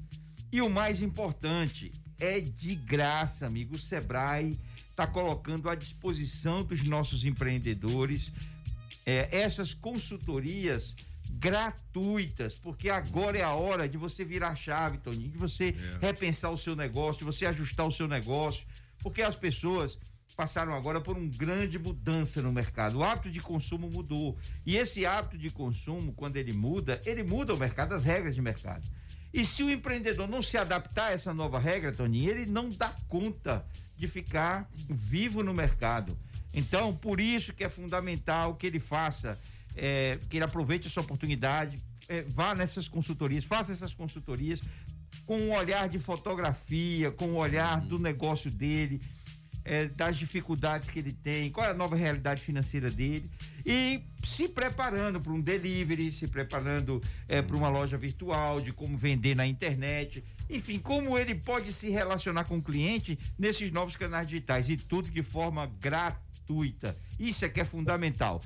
E 0.52 0.60
o 0.60 0.68
mais 0.68 1.00
importante, 1.00 1.90
é 2.20 2.40
de 2.40 2.74
graça, 2.74 3.46
amigo. 3.46 3.74
O 3.74 3.78
Sebrae 3.78 4.58
está 4.94 5.08
colocando 5.08 5.68
à 5.68 5.74
disposição 5.74 6.62
dos 6.62 6.84
nossos 6.84 7.24
empreendedores 7.24 8.32
é, 9.04 9.28
essas 9.30 9.74
consultorias 9.74 10.94
gratuitas, 11.32 12.60
porque 12.60 12.88
agora 12.88 13.36
é 13.36 13.42
a 13.42 13.54
hora 13.54 13.88
de 13.88 13.98
você 13.98 14.24
virar 14.24 14.50
a 14.50 14.56
chave, 14.56 14.98
Toninho, 14.98 15.32
de 15.32 15.38
você 15.38 15.74
repensar 16.00 16.50
o 16.50 16.58
seu 16.58 16.76
negócio, 16.76 17.18
de 17.18 17.24
você 17.24 17.44
ajustar 17.46 17.86
o 17.86 17.92
seu 17.92 18.06
negócio, 18.06 18.64
porque 19.00 19.20
as 19.20 19.34
pessoas 19.34 19.98
passaram 20.34 20.74
agora 20.74 21.00
por 21.00 21.16
uma 21.16 21.30
grande 21.36 21.78
mudança 21.78 22.42
no 22.42 22.52
mercado. 22.52 22.98
O 22.98 23.04
hábito 23.04 23.30
de 23.30 23.40
consumo 23.40 23.88
mudou. 23.88 24.36
E 24.66 24.76
esse 24.76 25.06
hábito 25.06 25.38
de 25.38 25.50
consumo, 25.50 26.12
quando 26.12 26.36
ele 26.36 26.52
muda, 26.52 27.00
ele 27.06 27.22
muda 27.22 27.54
o 27.54 27.58
mercado, 27.58 27.94
as 27.94 28.04
regras 28.04 28.34
de 28.34 28.42
mercado. 28.42 28.88
E 29.32 29.44
se 29.44 29.62
o 29.62 29.70
empreendedor 29.70 30.28
não 30.28 30.42
se 30.42 30.56
adaptar 30.56 31.06
a 31.06 31.12
essa 31.12 31.32
nova 31.34 31.58
regra, 31.58 31.92
Toninho, 31.92 32.30
ele 32.30 32.50
não 32.50 32.68
dá 32.68 32.94
conta 33.08 33.64
de 33.96 34.06
ficar 34.06 34.68
vivo 34.88 35.42
no 35.42 35.54
mercado. 35.54 36.16
Então, 36.52 36.94
por 36.94 37.20
isso 37.20 37.52
que 37.52 37.64
é 37.64 37.68
fundamental 37.68 38.54
que 38.54 38.66
ele 38.66 38.78
faça, 38.78 39.38
é, 39.74 40.18
que 40.28 40.36
ele 40.36 40.44
aproveite 40.44 40.86
essa 40.86 41.00
oportunidade, 41.00 41.78
é, 42.08 42.22
vá 42.22 42.54
nessas 42.54 42.86
consultorias, 42.86 43.44
faça 43.44 43.72
essas 43.72 43.92
consultorias 43.92 44.60
com 45.26 45.36
um 45.36 45.54
olhar 45.54 45.88
de 45.88 45.98
fotografia, 45.98 47.10
com 47.10 47.26
o 47.30 47.36
olhar 47.36 47.80
do 47.80 47.98
negócio 47.98 48.50
dele, 48.50 49.00
é, 49.64 49.86
das 49.86 50.16
dificuldades 50.16 50.88
que 50.88 50.98
ele 50.98 51.12
tem, 51.12 51.50
qual 51.50 51.66
é 51.66 51.70
a 51.70 51.74
nova 51.74 51.96
realidade 51.96 52.42
financeira 52.42 52.90
dele 52.90 53.30
e 53.64 54.02
se 54.22 54.48
preparando 54.48 55.20
para 55.20 55.32
um 55.32 55.40
delivery, 55.40 56.12
se 56.12 56.28
preparando 56.28 57.00
é, 57.28 57.40
para 57.40 57.56
uma 57.56 57.68
loja 57.68 57.96
virtual, 57.96 58.60
de 58.60 58.72
como 58.72 58.96
vender 58.96 59.34
na 59.34 59.46
internet, 59.46 60.22
enfim, 60.50 60.78
como 60.78 61.18
ele 61.18 61.34
pode 61.34 61.72
se 61.72 61.88
relacionar 61.88 62.44
com 62.44 62.58
o 62.58 62.62
cliente 62.62 63.18
nesses 63.38 63.70
novos 63.70 63.96
canais 63.96 64.28
digitais 64.28 64.68
e 64.68 64.76
tudo 64.76 65.10
de 65.10 65.22
forma 65.22 65.66
gratuita. 65.80 66.96
Isso 67.18 67.44
é 67.44 67.48
que 67.48 67.60
é 67.60 67.64
fundamental. 67.64 68.40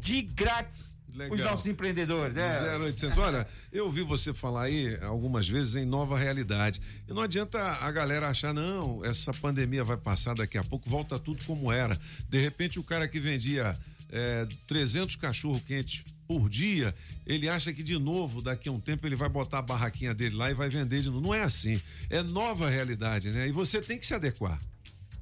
De 0.00 0.22
grátis 0.22 0.93
os 1.30 1.40
nossos 1.40 1.66
empreendedores. 1.66 2.36
É. 2.36 2.76
0800. 2.78 3.18
Olha, 3.18 3.46
eu 3.72 3.86
ouvi 3.86 4.02
você 4.02 4.34
falar 4.34 4.64
aí 4.64 4.98
algumas 5.02 5.48
vezes 5.48 5.76
em 5.76 5.84
nova 5.84 6.18
realidade. 6.18 6.80
E 7.08 7.12
não 7.12 7.22
adianta 7.22 7.60
a 7.60 7.90
galera 7.92 8.28
achar, 8.28 8.52
não, 8.52 9.04
essa 9.04 9.32
pandemia 9.32 9.84
vai 9.84 9.96
passar 9.96 10.34
daqui 10.34 10.58
a 10.58 10.64
pouco, 10.64 10.88
volta 10.90 11.18
tudo 11.18 11.44
como 11.44 11.72
era. 11.72 11.96
De 12.28 12.40
repente, 12.40 12.78
o 12.78 12.82
cara 12.82 13.06
que 13.06 13.20
vendia 13.20 13.76
é, 14.10 14.46
300 14.66 15.16
cachorro 15.16 15.60
quentes 15.66 16.04
por 16.26 16.48
dia, 16.48 16.94
ele 17.26 17.48
acha 17.48 17.72
que 17.72 17.82
de 17.82 17.98
novo, 17.98 18.42
daqui 18.42 18.68
a 18.68 18.72
um 18.72 18.80
tempo, 18.80 19.06
ele 19.06 19.16
vai 19.16 19.28
botar 19.28 19.58
a 19.58 19.62
barraquinha 19.62 20.14
dele 20.14 20.34
lá 20.34 20.50
e 20.50 20.54
vai 20.54 20.68
vender 20.68 21.00
de 21.00 21.10
novo. 21.10 21.20
Não 21.20 21.34
é 21.34 21.42
assim. 21.42 21.80
É 22.10 22.22
nova 22.22 22.68
realidade, 22.68 23.30
né? 23.30 23.48
E 23.48 23.52
você 23.52 23.80
tem 23.80 23.98
que 23.98 24.06
se 24.06 24.14
adequar. 24.14 24.58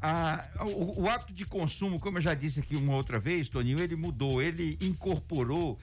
Ah, 0.05 0.45
o, 0.67 1.03
o, 1.03 1.09
hábito 1.09 1.33
de 1.33 1.47
consumo, 1.47 2.01
como 2.01 2.19
eu 2.19 2.23
já 2.23 2.35
disse 2.35 2.59
aqui 2.59 2.75
uma 2.75 2.97
outra 2.97 3.21
vez, 3.21 3.49
Toninho, 3.49 3.79
ele 3.79 3.95
mudou, 3.95 4.43
ele 4.43 4.77
incorporou 4.81 5.79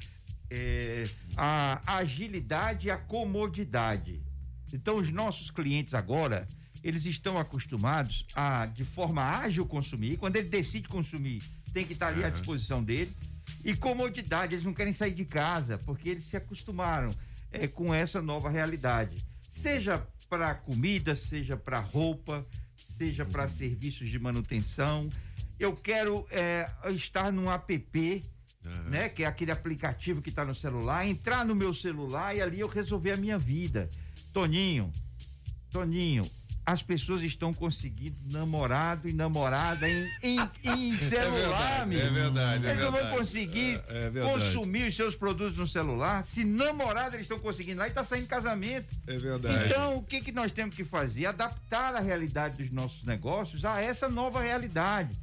é, 0.49 1.03
a 1.37 1.79
agilidade 1.85 2.87
e 2.87 2.91
a 2.91 2.97
comodidade. 2.97 4.21
Então, 4.73 4.97
os 4.97 5.09
nossos 5.09 5.49
clientes 5.49 5.93
agora, 5.93 6.45
eles 6.83 7.05
estão 7.05 7.37
acostumados 7.37 8.25
a, 8.35 8.65
de 8.65 8.83
forma 8.83 9.23
ágil, 9.23 9.65
consumir. 9.65 10.17
Quando 10.17 10.35
ele 10.35 10.49
decide 10.49 10.89
consumir, 10.89 11.41
tem 11.73 11.85
que 11.85 11.93
estar 11.93 12.07
ali 12.07 12.23
à 12.23 12.29
disposição 12.29 12.83
dele. 12.83 13.15
E 13.63 13.73
comodidade, 13.73 14.55
eles 14.55 14.65
não 14.65 14.73
querem 14.73 14.91
sair 14.91 15.13
de 15.13 15.23
casa, 15.23 15.77
porque 15.77 16.09
eles 16.09 16.27
se 16.27 16.35
acostumaram 16.35 17.09
é, 17.51 17.67
com 17.67 17.93
essa 17.93 18.21
nova 18.21 18.49
realidade. 18.49 19.25
Seja 19.51 20.05
para 20.29 20.53
comida, 20.53 21.15
seja 21.15 21.55
para 21.55 21.79
roupa, 21.79 22.45
seja 22.99 23.25
para 23.25 23.47
serviços 23.47 24.09
de 24.09 24.19
manutenção. 24.19 25.07
Eu 25.57 25.73
quero 25.73 26.27
é, 26.29 26.69
estar 26.87 27.31
num 27.31 27.49
app, 27.49 28.23
uhum. 28.65 28.83
né? 28.89 29.07
Que 29.07 29.23
é 29.23 29.25
aquele 29.25 29.53
aplicativo 29.53 30.21
que 30.21 30.27
está 30.27 30.43
no 30.43 30.53
celular, 30.53 31.07
entrar 31.07 31.45
no 31.45 31.55
meu 31.55 31.73
celular 31.73 32.35
e 32.35 32.41
ali 32.41 32.59
eu 32.59 32.67
resolver 32.67 33.13
a 33.13 33.17
minha 33.17 33.37
vida. 33.37 33.87
Toninho, 34.33 34.91
Toninho, 35.71 36.23
as 36.71 36.83
pessoas 36.83 37.23
estão 37.23 37.51
conseguindo 37.53 38.15
namorado 38.31 39.09
e 39.09 39.13
namorada 39.13 39.89
em, 39.89 40.07
em, 40.21 40.39
em 40.63 40.97
celular, 40.99 41.79
é 41.79 41.81
amigo. 41.81 42.01
É 42.01 42.09
verdade, 42.09 42.65
é 42.65 42.69
Eles 42.71 42.83
não 42.83 42.91
verdade. 42.91 43.09
vão 43.09 43.17
conseguir 43.17 43.81
É, 43.87 43.97
é 44.05 44.09
verdade. 44.09 44.33
consumir 44.45 44.87
os 44.87 44.95
seus 44.95 45.15
produtos 45.15 45.57
no 45.57 45.67
celular. 45.67 46.23
Se 46.27 46.43
namorado 46.43 47.15
eles 47.15 47.25
estão 47.25 47.39
conseguindo 47.39 47.79
lá 47.79 47.85
e 47.85 47.89
está 47.89 48.03
saindo 48.03 48.27
casamento. 48.27 48.95
É 49.07 49.15
verdade. 49.17 49.65
Então, 49.65 49.95
o 49.97 50.03
que, 50.03 50.21
que 50.21 50.31
nós 50.31 50.51
temos 50.51 50.75
que 50.75 50.83
fazer? 50.83 51.25
Adaptar 51.25 51.95
a 51.95 51.99
realidade 51.99 52.61
dos 52.61 52.71
nossos 52.71 53.03
negócios 53.03 53.65
a 53.65 53.81
essa 53.81 54.07
nova 54.07 54.41
realidade. 54.41 55.19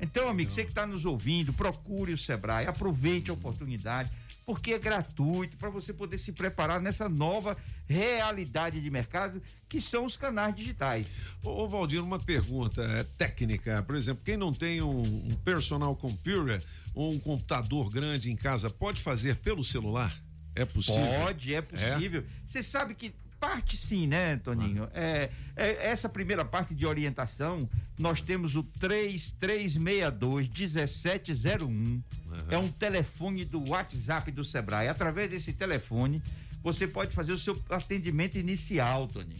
Então, 0.00 0.28
amigo, 0.28 0.50
você 0.50 0.62
que 0.62 0.70
está 0.70 0.86
nos 0.86 1.04
ouvindo, 1.04 1.52
procure 1.52 2.12
o 2.12 2.18
Sebrae, 2.18 2.66
aproveite 2.66 3.30
a 3.30 3.34
oportunidade, 3.34 4.12
porque 4.44 4.72
é 4.72 4.78
gratuito 4.78 5.56
para 5.56 5.70
você 5.70 5.92
poder 5.92 6.18
se 6.18 6.32
preparar 6.32 6.80
nessa 6.80 7.08
nova 7.08 7.56
realidade 7.88 8.80
de 8.80 8.90
mercado 8.90 9.42
que 9.68 9.80
são 9.80 10.04
os 10.04 10.16
canais 10.16 10.54
digitais. 10.54 11.06
Ô, 11.42 11.66
Valdir, 11.66 12.02
uma 12.02 12.18
pergunta 12.18 12.82
é, 12.82 13.04
técnica. 13.16 13.82
Por 13.82 13.96
exemplo, 13.96 14.22
quem 14.24 14.36
não 14.36 14.52
tem 14.52 14.82
um, 14.82 15.00
um 15.00 15.34
personal 15.44 15.96
computer 15.96 16.62
ou 16.94 17.12
um 17.12 17.18
computador 17.18 17.90
grande 17.90 18.30
em 18.30 18.36
casa, 18.36 18.68
pode 18.68 19.00
fazer 19.00 19.36
pelo 19.36 19.64
celular? 19.64 20.14
É 20.54 20.64
possível? 20.64 21.20
Pode, 21.20 21.54
é 21.54 21.60
possível. 21.60 22.24
Você 22.46 22.62
sabe 22.62 22.94
que 22.94 23.14
parte 23.40 23.76
sim, 23.76 24.06
né, 24.06 24.36
Toninho? 24.38 24.88
É, 24.92 25.30
é, 25.54 25.86
essa 25.88 26.08
primeira 26.08 26.44
parte 26.44 26.74
de 26.74 26.86
orientação, 26.86 27.68
nós 27.98 28.20
temos 28.20 28.56
o 28.56 28.62
3362 28.62 30.48
1701. 30.48 32.02
É 32.50 32.58
um 32.58 32.68
telefone 32.68 33.44
do 33.44 33.68
WhatsApp 33.70 34.30
do 34.30 34.44
Sebrae. 34.44 34.88
Através 34.88 35.30
desse 35.30 35.52
telefone, 35.52 36.22
você 36.62 36.86
pode 36.86 37.14
fazer 37.14 37.32
o 37.32 37.38
seu 37.38 37.56
atendimento 37.70 38.36
inicial, 38.38 39.06
Toninho. 39.08 39.36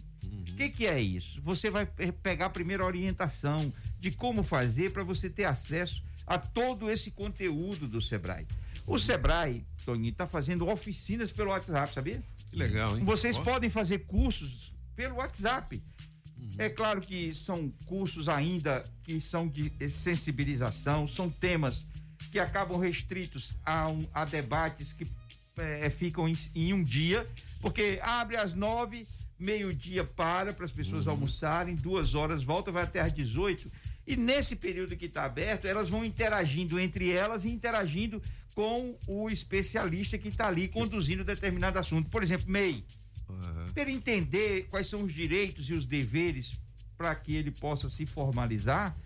O 0.49 0.57
que, 0.57 0.69
que 0.71 0.87
é 0.87 0.99
isso? 1.01 1.41
Você 1.43 1.69
vai 1.71 1.85
pe- 1.85 2.13
pegar 2.13 2.47
a 2.47 2.51
primeira 2.51 2.85
orientação 2.85 3.73
de 4.01 4.11
como 4.13 4.43
fazer 4.43 4.91
para 4.93 5.03
você 5.03 5.29
ter 5.29 5.45
acesso 5.45 6.03
a 6.27 6.39
todo 6.39 6.89
esse 6.91 7.11
conteúdo 7.11 7.87
do 7.87 8.01
Sebrae. 8.01 8.47
O 8.87 8.99
Sebrae, 8.99 9.65
Toninho, 9.85 10.11
está 10.13 10.27
fazendo 10.27 10.69
oficinas 10.69 11.33
pelo 11.33 11.51
WhatsApp, 11.51 11.93
sabia? 11.95 12.23
Que 12.51 12.57
legal, 12.57 12.97
hein? 12.97 13.05
Vocês 13.05 13.37
podem 13.39 13.69
fazer 13.71 14.01
cursos 14.01 14.73
pelo 14.95 15.17
WhatsApp. 15.17 15.83
É 16.59 16.69
claro 16.69 17.01
que 17.01 17.35
são 17.35 17.69
cursos 17.87 18.29
ainda 18.29 18.83
que 19.03 19.21
são 19.21 19.49
de 19.49 19.73
sensibilização, 19.89 21.07
são 21.09 21.29
temas 21.29 21.87
que 22.31 22.39
acabam 22.39 22.79
restritos 22.79 23.53
a, 23.65 23.89
um- 23.89 24.07
a 24.13 24.25
debates 24.25 24.93
que 24.93 25.07
eh, 25.59 25.91
ficam 25.91 26.29
em, 26.29 26.37
em 26.55 26.73
um 26.73 26.83
dia, 26.83 27.27
porque 27.61 27.99
abre 28.03 28.37
às 28.37 28.53
nove, 28.53 29.07
meio-dia 29.39 30.05
para 30.05 30.53
para 30.53 30.65
as 30.67 30.73
pessoas 30.73 31.07
almoçarem, 31.07 31.75
duas 31.75 32.15
horas 32.15 32.43
volta, 32.43 32.71
vai 32.71 32.85
até 32.85 33.01
às 33.01 33.13
18 33.13 33.71
e 34.07 34.17
nesse 34.17 34.55
período 34.57 34.97
que 34.97 35.07
está 35.07 35.25
aberto, 35.25 35.67
elas 35.67 35.89
vão 35.91 36.05
interagindo 36.05 36.79
entre 36.79 37.11
elas 37.11 37.45
e 37.45 37.49
interagindo 37.49 38.21
com 38.57 38.97
o 39.07 39.29
especialista 39.29 40.17
que 40.17 40.29
está 40.29 40.49
ali 40.49 40.67
conduzindo 40.67 41.23
determinado 41.23 41.79
assunto. 41.79 42.09
Por 42.09 42.23
exemplo, 42.23 42.51
MEI. 42.51 42.83
Para 43.75 43.83
ele 43.83 43.93
entender 43.93 44.67
quais 44.71 44.87
são 44.87 45.05
os 45.05 45.13
direitos 45.13 45.69
e 45.69 45.75
os 45.75 45.85
deveres 45.85 46.59
para 46.97 47.15
que 47.15 47.37
ele 47.37 47.51
possa 47.51 47.91
se 47.91 48.07
formalizar, 48.07 48.97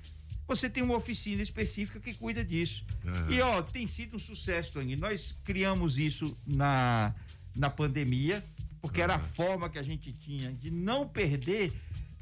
você 0.47 0.71
tem 0.71 0.85
uma 0.85 0.97
oficina 0.97 1.43
específica 1.43 1.99
que 1.99 2.15
cuida 2.15 2.45
disso. 2.45 2.85
Aham. 3.05 3.33
E 3.33 3.41
ó, 3.41 3.61
tem 3.61 3.89
sido 3.89 4.17
um 4.17 4.21
sucesso, 4.21 4.75
Toninho. 4.75 5.01
Nós 5.01 5.35
criamos 5.43 5.99
isso 5.99 6.39
na, 6.47 7.13
na 7.57 7.69
pandemia, 7.69 8.45
porque 8.81 9.03
era 9.03 9.17
a 9.17 9.21
forma 9.21 9.69
que 9.69 9.81
a 9.81 9.83
gente 9.83 10.13
tinha 10.13 10.53
de 10.53 10.71
não 10.71 11.09
perder 11.09 11.73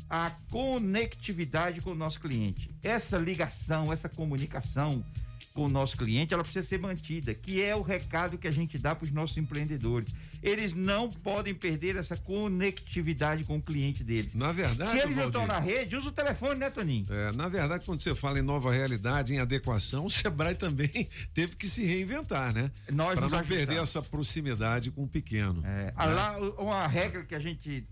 a 0.08 0.30
conectividade 0.50 1.82
com 1.82 1.90
o 1.90 1.94
nosso 1.94 2.18
cliente. 2.18 2.70
Essa 2.82 3.18
ligação, 3.18 3.92
essa 3.92 4.08
comunicação 4.08 5.04
com 5.54 5.64
o 5.64 5.68
nosso 5.68 5.96
cliente, 5.96 6.34
ela 6.34 6.42
precisa 6.42 6.66
ser 6.66 6.78
mantida, 6.78 7.34
que 7.34 7.62
é 7.62 7.74
o 7.76 7.82
recado 7.82 8.36
que 8.38 8.46
a 8.48 8.50
gente 8.50 8.78
dá 8.78 8.94
para 8.94 9.04
os 9.04 9.10
nossos 9.10 9.36
empreendedores. 9.36 10.14
Eles 10.42 10.74
não 10.74 11.08
podem 11.10 11.54
perder 11.54 11.96
essa 11.96 12.16
conectividade 12.16 13.44
com 13.44 13.56
o 13.56 13.62
cliente 13.62 14.02
deles. 14.04 14.34
Na 14.34 14.52
verdade, 14.52 14.90
Se 14.90 14.96
eles 14.98 15.14
Valdir- 15.16 15.24
estão 15.26 15.46
na 15.46 15.58
rede, 15.58 15.96
usa 15.96 16.08
o 16.08 16.12
telefone, 16.12 16.60
né, 16.60 16.70
Toninho? 16.70 17.06
É, 17.10 17.32
na 17.32 17.48
verdade, 17.48 17.86
quando 17.86 18.02
você 18.02 18.14
fala 18.14 18.38
em 18.38 18.42
nova 18.42 18.72
realidade, 18.72 19.32
em 19.34 19.38
adequação, 19.40 20.06
o 20.06 20.10
Sebrae 20.10 20.54
também 20.54 20.88
teve 21.34 21.56
que 21.56 21.66
se 21.66 21.84
reinventar, 21.84 22.52
né? 22.54 22.70
Nós 22.90 23.14
Para 23.18 23.28
não 23.28 23.38
ajustamos. 23.38 23.48
perder 23.48 23.82
essa 23.82 24.02
proximidade 24.02 24.90
com 24.90 25.04
o 25.04 25.08
pequeno. 25.08 25.62
É, 25.64 25.92
Ah, 25.96 26.04
lá, 26.06 26.38
uma 26.58 26.86
regra 26.86 27.24
que 27.24 27.34
a 27.34 27.38
gente 27.40 27.86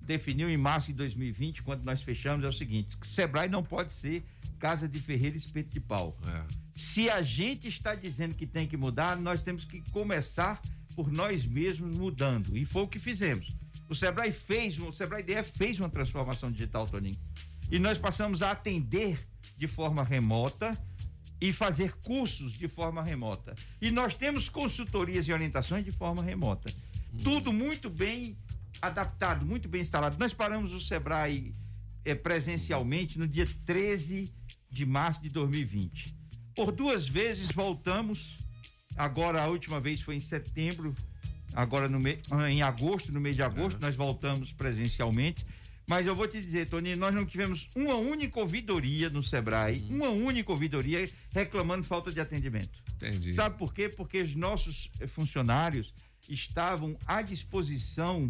definiu 0.00 0.48
em 0.48 0.56
março 0.56 0.86
de 0.88 0.94
2020, 0.94 1.62
quando 1.62 1.82
nós 1.84 2.02
fechamos, 2.02 2.44
é 2.44 2.48
o 2.48 2.52
seguinte: 2.52 2.96
Sebrae 3.02 3.48
não 3.48 3.62
pode 3.62 3.92
ser 3.92 4.24
casa 4.58 4.88
de 4.88 5.00
ferreiro 5.00 5.36
e 5.36 5.38
espeto 5.38 5.68
de 5.70 5.80
pau. 5.80 6.16
Se 6.78 7.10
a 7.10 7.20
gente 7.22 7.66
está 7.66 7.92
dizendo 7.96 8.36
que 8.36 8.46
tem 8.46 8.64
que 8.64 8.76
mudar, 8.76 9.16
nós 9.16 9.42
temos 9.42 9.64
que 9.64 9.82
começar 9.90 10.62
por 10.94 11.10
nós 11.10 11.44
mesmos 11.44 11.98
mudando. 11.98 12.56
E 12.56 12.64
foi 12.64 12.82
o 12.82 12.86
que 12.86 13.00
fizemos. 13.00 13.56
O 13.88 13.96
Sebrae 13.96 14.30
fez, 14.30 14.78
o 14.78 14.92
Sebrae 14.92 15.24
DF 15.24 15.58
fez 15.58 15.80
uma 15.80 15.88
transformação 15.88 16.52
digital, 16.52 16.86
Toninho. 16.86 17.18
E 17.68 17.80
nós 17.80 17.98
passamos 17.98 18.42
a 18.42 18.52
atender 18.52 19.18
de 19.56 19.66
forma 19.66 20.04
remota 20.04 20.70
e 21.40 21.50
fazer 21.50 21.96
cursos 21.96 22.52
de 22.52 22.68
forma 22.68 23.02
remota. 23.02 23.56
E 23.80 23.90
nós 23.90 24.14
temos 24.14 24.48
consultorias 24.48 25.26
e 25.26 25.32
orientações 25.32 25.84
de 25.84 25.90
forma 25.90 26.22
remota. 26.22 26.72
Tudo 27.24 27.52
muito 27.52 27.90
bem 27.90 28.38
adaptado, 28.80 29.44
muito 29.44 29.68
bem 29.68 29.80
instalado. 29.80 30.16
Nós 30.16 30.32
paramos 30.32 30.72
o 30.72 30.80
Sebrae 30.80 31.56
eh, 32.04 32.14
presencialmente 32.14 33.18
no 33.18 33.26
dia 33.26 33.48
13 33.64 34.32
de 34.70 34.86
março 34.86 35.20
de 35.20 35.30
2020. 35.30 36.17
Por 36.58 36.72
duas 36.72 37.06
vezes 37.06 37.52
voltamos. 37.52 38.36
Agora 38.96 39.40
a 39.40 39.46
última 39.46 39.78
vez 39.78 40.00
foi 40.00 40.16
em 40.16 40.20
setembro, 40.20 40.92
agora 41.54 41.88
no 41.88 42.00
me, 42.00 42.18
ah, 42.32 42.50
em 42.50 42.62
agosto, 42.62 43.12
no 43.12 43.20
mês 43.20 43.36
de 43.36 43.42
agosto, 43.42 43.80
nós 43.80 43.94
voltamos 43.94 44.52
presencialmente. 44.52 45.46
Mas 45.88 46.04
eu 46.04 46.16
vou 46.16 46.26
te 46.26 46.40
dizer, 46.40 46.68
Tony, 46.68 46.96
nós 46.96 47.14
não 47.14 47.24
tivemos 47.24 47.68
uma 47.76 47.94
única 47.94 48.40
ouvidoria 48.40 49.08
no 49.08 49.22
Sebrae, 49.22 49.86
uma 49.88 50.08
única 50.08 50.50
ouvidoria 50.50 51.08
reclamando 51.30 51.84
falta 51.84 52.10
de 52.10 52.20
atendimento. 52.20 52.82
Entendi. 52.96 53.34
Sabe 53.34 53.56
por 53.56 53.72
quê? 53.72 53.88
Porque 53.88 54.20
os 54.20 54.34
nossos 54.34 54.90
funcionários 55.06 55.94
estavam 56.28 56.98
à 57.06 57.22
disposição 57.22 58.26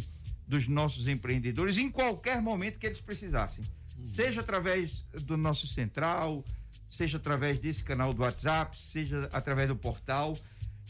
dos 0.47 0.69
nossos 0.69 1.09
empreendedores 1.09 1.79
em 1.79 1.91
qualquer 1.91 2.43
momento 2.43 2.79
que 2.79 2.87
eles 2.87 3.01
precisassem. 3.01 3.65
Seja 4.05 4.43
através 4.43 5.03
do 5.25 5.39
nosso 5.39 5.67
central, 5.67 6.45
seja 6.91 7.19
através 7.19 7.59
desse 7.59 7.85
canal 7.85 8.13
do 8.13 8.23
WhatsApp, 8.23 8.79
seja 8.81 9.29
através 9.33 9.69
do 9.69 9.77
portal. 9.77 10.33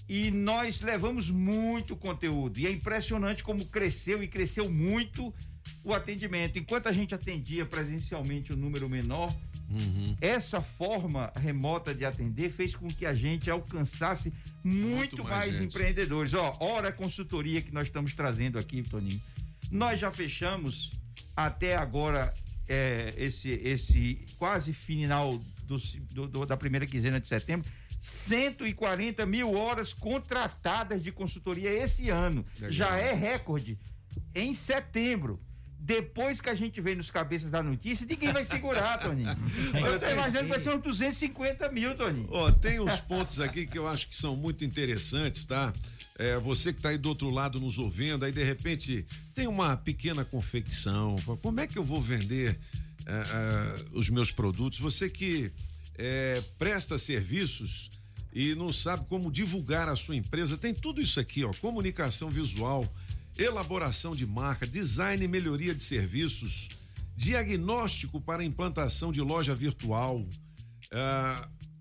E 0.09 0.31
nós 0.31 0.81
levamos 0.81 1.31
muito 1.31 1.95
conteúdo. 1.97 2.59
E 2.59 2.67
é 2.67 2.71
impressionante 2.71 3.43
como 3.43 3.65
cresceu 3.67 4.23
e 4.23 4.29
cresceu 4.29 4.71
muito 4.71 5.35
o 5.85 5.93
atendimento. 5.93 6.59
Enquanto 6.59 6.87
a 6.87 6.93
gente 6.93 7.15
atendia 7.15 7.67
presencialmente 7.67 8.53
um 8.53 8.57
número 8.57 8.89
menor, 8.89 9.29
essa 10.21 10.61
forma 10.63 11.31
remota 11.37 11.95
de 11.95 12.05
atender 12.05 12.51
fez 12.51 12.75
com 12.75 12.89
que 12.89 13.05
a 13.05 13.15
gente 13.15 13.51
alcançasse 13.51 14.33
muito, 14.65 14.97
Muito 14.97 15.25
mais 15.25 15.53
mais, 15.55 15.61
empreendedores. 15.61 16.33
Ó, 16.33 16.57
ora 16.61 16.89
a 16.89 16.93
consultoria 16.93 17.61
que 17.61 17.73
nós 17.73 17.87
estamos 17.87 18.15
trazendo 18.15 18.59
aqui, 18.59 18.83
Toninho. 18.83 19.21
Nós 19.71 20.01
já 20.01 20.11
fechamos 20.11 20.91
até 21.37 21.77
agora 21.77 22.33
é, 22.67 23.15
esse, 23.17 23.51
esse 23.51 24.25
quase 24.39 24.73
final 24.73 25.39
do, 25.77 26.27
do- 26.27 26.47
da 26.47 26.57
primeira 26.57 26.87
quinzena 26.87 27.21
de 27.21 27.29
setembro. 27.29 27.71
140 28.01 29.27
mil 29.27 29.55
horas 29.55 29.93
contratadas 29.93 31.03
de 31.03 31.13
consultoria 31.13 31.71
esse 31.73 32.11
ano. 32.11 32.45
Legal. 32.57 32.73
Já 32.73 32.97
é 32.97 33.13
recorde 33.13 33.79
em 34.35 34.55
setembro. 34.55 35.41
Depois 35.81 36.41
que 36.41 36.51
a 36.51 36.55
gente 36.55 36.81
vem 36.81 36.97
nos 36.97 37.11
cabeças 37.11 37.51
da 37.51 37.63
notícia, 37.63 38.05
ninguém 38.05 38.31
vai 38.33 38.45
segurar, 38.45 38.99
Toninho. 39.01 39.31
Eu 39.75 39.99
tô 39.99 40.07
imaginando 40.11 40.45
que 40.45 40.51
vai 40.51 40.59
ser 40.61 40.71
uns 40.75 40.83
250 40.83 41.71
mil, 41.73 41.97
Toninho. 41.97 42.29
Ó, 42.31 42.51
tem 42.51 42.79
uns 42.81 43.01
pontos 43.01 43.41
aqui 43.41 43.65
que 43.65 43.79
eu 43.79 43.87
acho 43.89 44.09
que 44.09 44.15
são 44.15 44.37
muito 44.37 44.65
interessantes, 44.65 45.45
tá? 45.45 45.73
É, 46.19 46.37
você 46.39 46.73
que 46.73 46.83
tá 46.83 46.89
aí 46.91 46.99
do 46.99 47.09
outro 47.09 47.31
lado 47.31 47.61
nos 47.61 47.79
ouvindo, 47.79 48.25
aí 48.25 48.33
de 48.33 48.43
repente 48.43 49.07
tem 49.35 49.47
uma 49.47 49.77
pequena 49.77 50.25
confecção. 50.25 51.15
Como 51.41 51.61
é 51.61 51.67
que 51.67 51.79
eu 51.79 51.85
vou 51.85 52.03
vender 52.03 52.59
é, 53.09 53.85
os 53.93 54.11
meus 54.11 54.31
produtos? 54.31 54.79
Você 54.79 55.09
que 55.09 55.51
é, 55.97 56.43
presta 56.59 56.99
serviços 56.99 57.91
e 58.33 58.55
não 58.55 58.71
sabe 58.71 59.07
como 59.09 59.33
divulgar 59.33 59.89
a 59.89 59.97
sua 59.97 60.15
empresa, 60.15 60.59
tem 60.59 60.75
tudo 60.75 61.01
isso 61.01 61.19
aqui, 61.19 61.43
ó: 61.45 61.53
comunicação 61.55 62.31
visual, 62.31 62.87
elaboração 63.37 64.15
de 64.15 64.27
marca, 64.27 64.67
design 64.67 65.25
e 65.25 65.29
melhoria 65.29 65.75
de 65.75 65.83
serviços, 65.83 66.69
diagnóstico 67.17 68.21
para 68.21 68.45
implantação 68.45 69.11
de 69.11 69.21
loja 69.21 69.55
virtual, 69.55 70.25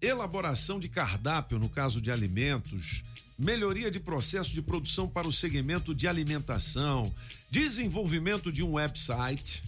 elaboração 0.01 0.79
de 0.79 0.89
cardápio 0.89 1.59
no 1.59 1.69
caso 1.69 2.01
de 2.01 2.11
alimentos, 2.11 3.03
melhoria 3.37 3.91
de 3.91 3.99
processo 3.99 4.51
de 4.53 4.61
produção 4.61 5.07
para 5.07 5.27
o 5.27 5.33
segmento 5.33 5.93
de 5.93 6.07
alimentação, 6.07 7.13
desenvolvimento 7.51 8.51
de 8.51 8.63
um 8.63 8.73
website, 8.73 9.61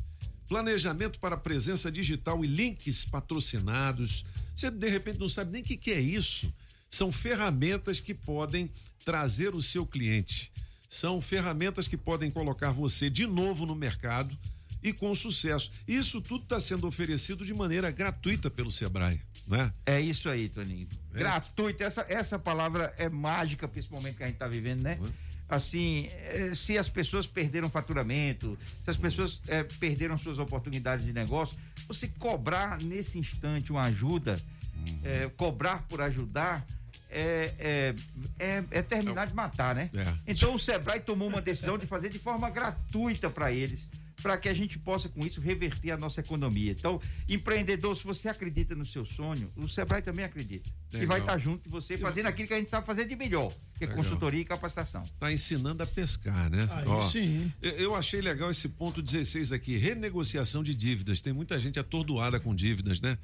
planejamento 0.49 1.19
para 1.19 1.37
presença 1.37 1.91
digital 1.91 2.43
e 2.43 2.47
links 2.47 3.05
patrocinados. 3.05 4.25
Você 4.55 4.71
de 4.71 4.89
repente 4.89 5.19
não 5.19 5.29
sabe 5.29 5.51
nem 5.51 5.61
o 5.61 5.65
que, 5.65 5.77
que 5.77 5.91
é 5.91 6.01
isso. 6.01 6.51
São 6.89 7.11
ferramentas 7.11 7.99
que 7.99 8.15
podem 8.15 8.69
trazer 9.05 9.53
o 9.53 9.61
seu 9.61 9.85
cliente. 9.85 10.51
São 10.89 11.21
ferramentas 11.21 11.87
que 11.87 11.95
podem 11.95 12.31
colocar 12.31 12.71
você 12.71 13.11
de 13.11 13.27
novo 13.27 13.67
no 13.67 13.75
mercado 13.75 14.35
e 14.81 14.91
com 14.91 15.13
sucesso. 15.13 15.71
Isso 15.87 16.19
tudo 16.19 16.43
está 16.43 16.59
sendo 16.59 16.87
oferecido 16.87 17.45
de 17.45 17.53
maneira 17.53 17.91
gratuita 17.91 18.49
pelo 18.49 18.71
Sebrae, 18.71 19.21
né? 19.47 19.71
É 19.85 20.01
isso 20.01 20.29
aí, 20.29 20.49
Toninho. 20.49 20.87
Gratuito. 21.11 21.83
Essa, 21.83 22.05
essa 22.09 22.39
palavra 22.39 22.91
é 22.97 23.07
mágica 23.07 23.67
para 23.67 23.79
esse 23.79 23.91
momento 23.91 24.17
que 24.17 24.23
a 24.23 24.25
gente 24.25 24.35
está 24.35 24.47
vivendo, 24.47 24.81
né? 24.81 24.97
Assim, 25.49 26.05
eh, 26.11 26.51
se 26.53 26.77
as 26.77 26.91
pessoas 26.91 27.25
perderam 27.25 27.71
faturamento, 27.71 28.55
se 28.83 28.89
as 28.89 28.97
pessoas 28.97 29.41
eh, 29.47 29.63
perderam 29.79 30.15
suas 30.15 30.37
oportunidades 30.37 31.03
de 31.03 31.11
negócio, 31.11 31.57
você 31.87 32.07
cobrar 32.07 32.79
nesse 32.79 33.17
instante 33.17 33.71
uma 33.71 33.81
ajuda, 33.81 34.35
eh, 35.03 35.27
cobrar 35.35 35.87
por 35.89 36.01
ajudar, 36.01 36.63
é, 37.09 37.55
é, 37.57 37.95
é, 38.37 38.63
é 38.69 38.81
terminar 38.83 39.25
de 39.25 39.33
matar, 39.33 39.73
né? 39.73 39.89
É. 39.97 40.13
Então 40.27 40.53
o 40.53 40.59
Sebrae 40.59 40.99
tomou 40.99 41.27
uma 41.27 41.41
decisão 41.41 41.77
de 41.77 41.87
fazer 41.87 42.09
de 42.09 42.19
forma 42.19 42.47
gratuita 42.51 43.27
para 43.29 43.51
eles, 43.51 43.81
para 44.21 44.37
que 44.37 44.49
a 44.49 44.53
gente 44.53 44.77
possa 44.77 45.09
com 45.09 45.25
isso 45.25 45.41
reverter 45.41 45.91
a 45.91 45.97
nossa 45.97 46.19
economia. 46.19 46.71
Então, 46.71 46.99
empreendedor, 47.27 47.95
se 47.97 48.03
você 48.03 48.29
acredita 48.29 48.75
no 48.75 48.85
seu 48.85 49.05
sonho, 49.05 49.51
o 49.55 49.67
Sebrae 49.67 50.01
também 50.01 50.25
acredita. 50.25 50.69
E 50.91 50.97
Legal. 50.97 51.09
vai 51.09 51.19
estar 51.19 51.37
junto 51.37 51.63
de 51.63 51.69
você 51.69 51.97
fazendo 51.97 52.27
aquilo 52.27 52.47
que 52.47 52.53
a 52.53 52.59
gente 52.59 52.69
sabe 52.69 52.85
fazer 52.85 53.05
de 53.05 53.15
melhor, 53.15 53.49
que 53.75 53.83
é 53.83 53.87
Legal. 53.87 53.97
consultoria 53.97 54.41
e 54.41 54.45
capacitação. 54.45 55.03
Tá 55.19 55.31
ensinando 55.31 55.83
a 55.83 55.87
pescar, 55.87 56.49
né? 56.49 56.67
Aí 56.71 57.03
sim. 57.03 57.51
Eu, 57.61 57.71
eu 57.71 57.95
achei 57.95 58.21
legal 58.21 58.51
esse 58.51 58.69
ponto 58.69 59.01
16 59.01 59.51
aqui, 59.51 59.77
renegociação 59.77 60.63
de 60.63 60.73
dívidas. 60.75 61.21
Tem 61.21 61.33
muita 61.33 61.59
gente 61.59 61.79
atordoada 61.79 62.39
com 62.39 62.55
dívidas, 62.55 63.01
né? 63.01 63.17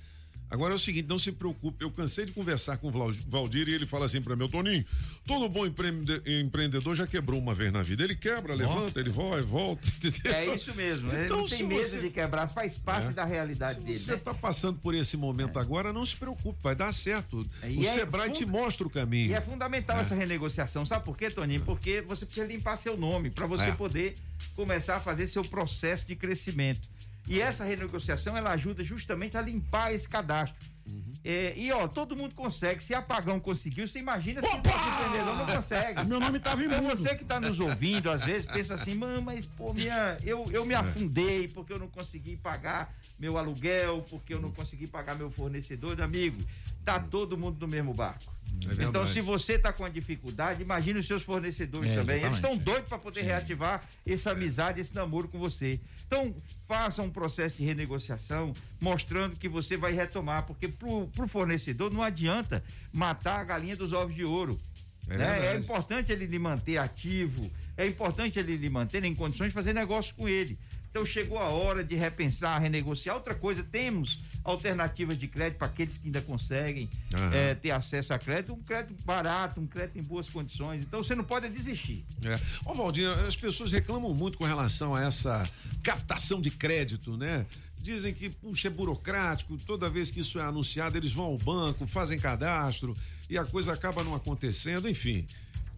Agora 0.49 0.73
é 0.73 0.75
o 0.75 0.79
seguinte, 0.79 1.07
não 1.09 1.17
se 1.17 1.31
preocupe, 1.31 1.83
eu 1.83 1.89
cansei 1.91 2.25
de 2.25 2.31
conversar 2.31 2.77
com 2.77 2.87
o 2.87 3.11
Valdir 3.27 3.67
e 3.67 3.73
ele 3.73 3.85
fala 3.87 4.05
assim 4.05 4.21
pra 4.21 4.35
mim, 4.35 4.43
"Ô, 4.43 4.47
Toninho, 4.47 4.85
todo 5.25 5.49
bom 5.49 5.65
empreende- 5.65 6.21
empreendedor 6.25 6.95
já 6.95 7.07
quebrou 7.07 7.39
uma 7.39 7.53
vez 7.53 7.73
na 7.73 7.81
vida. 7.81 8.03
Ele 8.03 8.15
quebra, 8.15 8.53
levanta, 8.53 8.99
ele 8.99 9.09
vai, 9.09 9.41
volta, 9.41 9.87
entendeu? 9.97 10.33
É 10.33 10.55
isso 10.55 10.73
mesmo. 10.75 11.11
Ele 11.11 11.25
Então, 11.25 11.37
não 11.37 11.45
tem 11.45 11.57
se 11.57 11.63
medo 11.63 11.83
você- 11.83 11.99
de 11.99 12.09
quebrar, 12.11 12.47
faz 12.47 12.77
parte 12.77 13.07
É. 13.07 13.11
da 13.13 13.25
realidade 13.25 13.79
Se 13.79 13.85
dele. 13.85 13.97
você 13.97 14.11
né? 14.11 14.17
está 14.17 14.33
passando 14.33 14.79
por 14.79 14.93
esse 14.93 15.17
momento 15.17 15.57
agora, 15.57 15.91
não 15.91 16.05
se 16.05 16.15
preocupe, 16.15 16.61
vai 16.61 16.75
dar 16.75 16.93
certo. 16.93 17.45
E 17.67 17.77
o 17.77 17.81
é 17.81 17.83
Sebrae 17.83 18.31
te 18.31 18.45
mostra 18.45 18.85
o 18.87 18.89
caminho. 18.89 19.31
E 19.31 19.33
é 19.33 19.41
fundamental 19.41 19.97
É. 19.97 20.01
essa 20.01 20.13
renegociação, 20.15 20.85
sabe 20.85 21.03
por 21.03 21.17
quê, 21.17 21.29
Toninho? 21.29 21.61
Porque 21.63 22.01
você 22.01 22.25
precisa 22.25 22.45
limpar 22.45 22.77
seu 22.77 22.95
nome 22.95 23.29
para 23.31 23.47
você 23.47 23.63
É. 23.63 23.71
poder 23.71 24.13
começar 24.55 24.97
a 24.97 24.99
fazer 25.01 25.27
seu 25.27 25.43
processo 25.43 26.05
de 26.05 26.15
crescimento. 26.15 26.87
E 27.27 27.41
essa 27.41 27.63
renegociação 27.63 28.37
ela 28.37 28.51
ajuda 28.51 28.83
justamente 28.83 29.37
a 29.37 29.41
limpar 29.41 29.93
esse 29.93 30.07
cadastro. 30.07 30.74
Uhum. 30.87 31.03
É, 31.23 31.53
e 31.57 31.71
ó, 31.71 31.87
todo 31.87 32.15
mundo 32.15 32.35
consegue. 32.35 32.83
Se 32.83 32.93
apagão 32.93 33.39
conseguiu, 33.39 33.87
você 33.87 33.99
imagina 33.99 34.41
se 34.41 34.47
o 34.47 34.57
empreendedor 34.57 35.37
não 35.37 35.45
consegue. 35.55 36.03
Meu 36.05 36.19
nome 36.19 36.39
tava 36.39 36.63
Então 36.63 36.77
imundo. 36.77 36.95
você 36.95 37.15
que 37.15 37.23
está 37.23 37.39
nos 37.39 37.59
ouvindo, 37.59 38.11
às 38.11 38.23
vezes 38.23 38.45
pensa 38.45 38.75
assim, 38.75 38.93
"Mano, 38.95 39.21
mas 39.21 39.47
pô, 39.47 39.73
minha, 39.73 40.17
eu, 40.23 40.43
eu 40.51 40.63
É. 40.63 40.65
me 40.65 40.75
afundei 40.75 41.47
porque 41.47 41.73
eu 41.73 41.79
não 41.79 41.87
consegui 41.87 42.35
pagar 42.37 42.93
meu 43.17 43.37
aluguel, 43.37 44.03
porque 44.09 44.33
eu 44.33 44.39
não 44.39 44.51
consegui 44.51 44.85
pagar 44.87 45.15
meu 45.15 45.31
fornecedor, 45.31 45.99
amigo. 46.01 46.37
Tá 46.83 46.99
todo 46.99 47.35
mundo 47.35 47.57
no 47.65 47.67
mesmo 47.71 47.91
barco. 47.93 48.35
É 48.79 48.83
então, 48.83 49.07
se 49.07 49.19
você 49.21 49.53
está 49.53 49.73
com 49.73 49.83
a 49.83 49.89
dificuldade, 49.89 50.61
imagine 50.61 50.99
os 50.99 51.07
seus 51.07 51.23
fornecedores 51.23 51.89
É, 51.89 51.95
também. 51.95 52.21
Eles 52.23 52.35
estão 52.37 52.55
doidos 52.55 52.89
para 52.89 52.99
poder 52.99 53.21
Sim. 53.21 53.25
reativar 53.25 53.83
essa 54.05 54.31
amizade, 54.31 54.79
esse 54.79 54.93
namoro 54.93 55.27
com 55.27 55.39
você. 55.39 55.79
Então, 56.05 56.33
faça 56.67 57.01
um 57.01 57.09
processo 57.09 57.57
de 57.57 57.65
renegociação 57.65 58.53
mostrando 58.79 59.37
que 59.39 59.49
você 59.49 59.75
vai 59.75 59.93
retomar, 59.93 60.43
porque 60.45 60.67
pro, 60.77 61.07
pro 61.07 61.27
fornecedor 61.27 61.93
não 61.93 62.03
adianta 62.03 62.63
matar 62.91 63.39
a 63.39 63.43
galinha 63.43 63.75
dos 63.75 63.93
ovos 63.93 64.15
de 64.15 64.23
ouro. 64.23 64.59
É 65.07 65.17
né? 65.17 65.47
É, 65.53 65.57
importante 65.57 66.11
ele 66.11 66.25
lhe 66.25 66.39
manter 66.39 66.77
ativo, 66.77 67.51
é 67.77 67.87
importante 67.87 68.39
ele 68.39 68.57
lhe 68.57 68.69
manter 68.69 69.03
em 69.03 69.13
condições 69.13 69.49
de 69.49 69.53
fazer 69.53 69.73
negócio 69.73 70.15
com 70.15 70.27
ele. 70.27 70.57
Então 70.95 71.05
chegou 71.05 71.37
a 71.37 71.49
hora 71.49 71.83
de 71.83 71.93
repensar, 71.93 72.57
renegociar. 72.57 73.17
Outra 73.17 73.35
coisa, 73.35 73.61
temos 73.61 74.17
alternativas 74.45 75.17
de 75.19 75.27
crédito 75.27 75.57
para 75.57 75.67
aqueles 75.67 75.97
que 75.97 76.05
ainda 76.05 76.21
conseguem 76.21 76.89
Aham. 77.13 77.35
eh, 77.35 77.55
ter 77.55 77.71
acesso 77.71 78.13
a 78.13 78.17
crédito, 78.17 78.53
um 78.53 78.63
crédito 78.63 79.03
barato, 79.03 79.59
um 79.59 79.67
crédito 79.67 79.99
em 79.99 80.03
boas 80.03 80.29
condições. 80.29 80.83
Então 80.83 81.03
você 81.03 81.13
não 81.13 81.25
pode 81.25 81.49
desistir. 81.49 82.05
É. 82.23 82.39
Ô, 82.63 82.73
Valdir, 82.73 83.09
as 83.09 83.35
pessoas 83.35 83.73
reclamam 83.73 84.13
muito 84.13 84.37
com 84.37 84.45
relação 84.45 84.95
a 84.95 85.03
essa 85.03 85.43
captação 85.83 86.39
de 86.39 86.49
crédito, 86.49 87.17
né? 87.17 87.45
Dizem 87.85 88.15
que, 88.15 88.31
puxa, 88.31 88.67
é 88.67 88.71
burocrático, 88.71 89.55
toda 89.57 89.87
vez 89.87 90.09
que 90.09 90.19
isso 90.21 90.39
é 90.39 90.41
anunciado, 90.41 90.97
eles 90.97 91.11
vão 91.11 91.25
ao 91.25 91.37
banco, 91.37 91.85
fazem 91.85 92.17
cadastro 92.17 92.95
e 93.29 93.37
a 93.37 93.45
coisa 93.45 93.73
acaba 93.73 94.03
não 94.03 94.15
acontecendo, 94.15 94.89
enfim. 94.89 95.23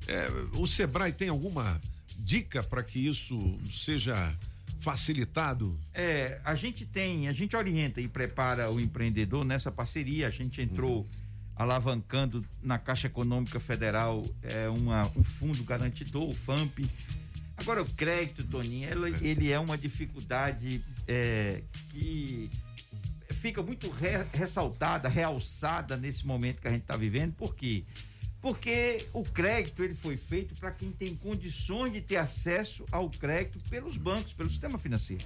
É, 0.08 0.30
o 0.58 0.66
Sebrae 0.66 1.12
tem 1.12 1.28
alguma 1.28 1.82
dica 2.18 2.64
para 2.64 2.82
que 2.82 3.06
isso 3.06 3.60
seja 3.70 4.34
facilitado? 4.80 5.78
É, 5.94 6.40
a 6.46 6.56
gente 6.56 6.86
tem, 6.86 7.28
a 7.28 7.34
gente 7.34 7.58
orienta 7.58 8.00
e 8.00 8.08
prepara 8.08 8.72
o 8.72 8.80
empreendedor 8.80 9.44
nessa 9.44 9.70
parceria. 9.70 10.30
A 10.30 10.32
gente 10.32 10.62
entrou 10.62 11.06
alavancando 11.58 12.46
na 12.64 12.80
Caixa 12.80 13.08
Econômica 13.08 13.60
Federal 13.60 14.24
é, 14.42 14.70
uma, 14.70 15.02
um 15.14 15.26
fundo 15.26 15.62
garantidor, 15.66 16.30
o 16.30 16.34
FAMP. 16.34 16.90
Agora, 17.58 17.82
o 17.82 17.94
crédito, 17.94 18.44
Toninho, 18.44 18.90
ele, 18.90 19.28
ele 19.28 19.52
é 19.52 19.60
uma 19.60 19.78
dificuldade 19.78 20.82
é, 21.08 21.62
que 21.90 22.50
fica 23.32 23.62
muito 23.62 23.90
re- 23.90 24.26
ressaltada, 24.34 25.10
realçada 25.10 25.98
nesse 25.98 26.26
momento 26.26 26.62
que 26.62 26.68
a 26.68 26.72
gente 26.72 26.82
está 26.84 26.96
vivendo. 26.96 27.34
Por 27.34 27.56
quê? 27.56 27.84
Porque 28.40 29.06
o 29.14 29.24
crédito 29.24 29.84
ele 29.84 29.96
foi 29.96 30.16
feito 30.16 30.56
para 30.60 30.72
quem 30.72 30.92
tem 30.92 31.16
condições 31.16 31.92
de 31.92 32.00
ter 32.02 32.18
acesso 32.18 32.86
ao 32.92 33.10
crédito 33.10 33.58
pelos 33.70 33.98
bancos, 33.98 34.32
pelo 34.34 34.50
sistema 34.50 34.78
financeiro. 34.78 35.24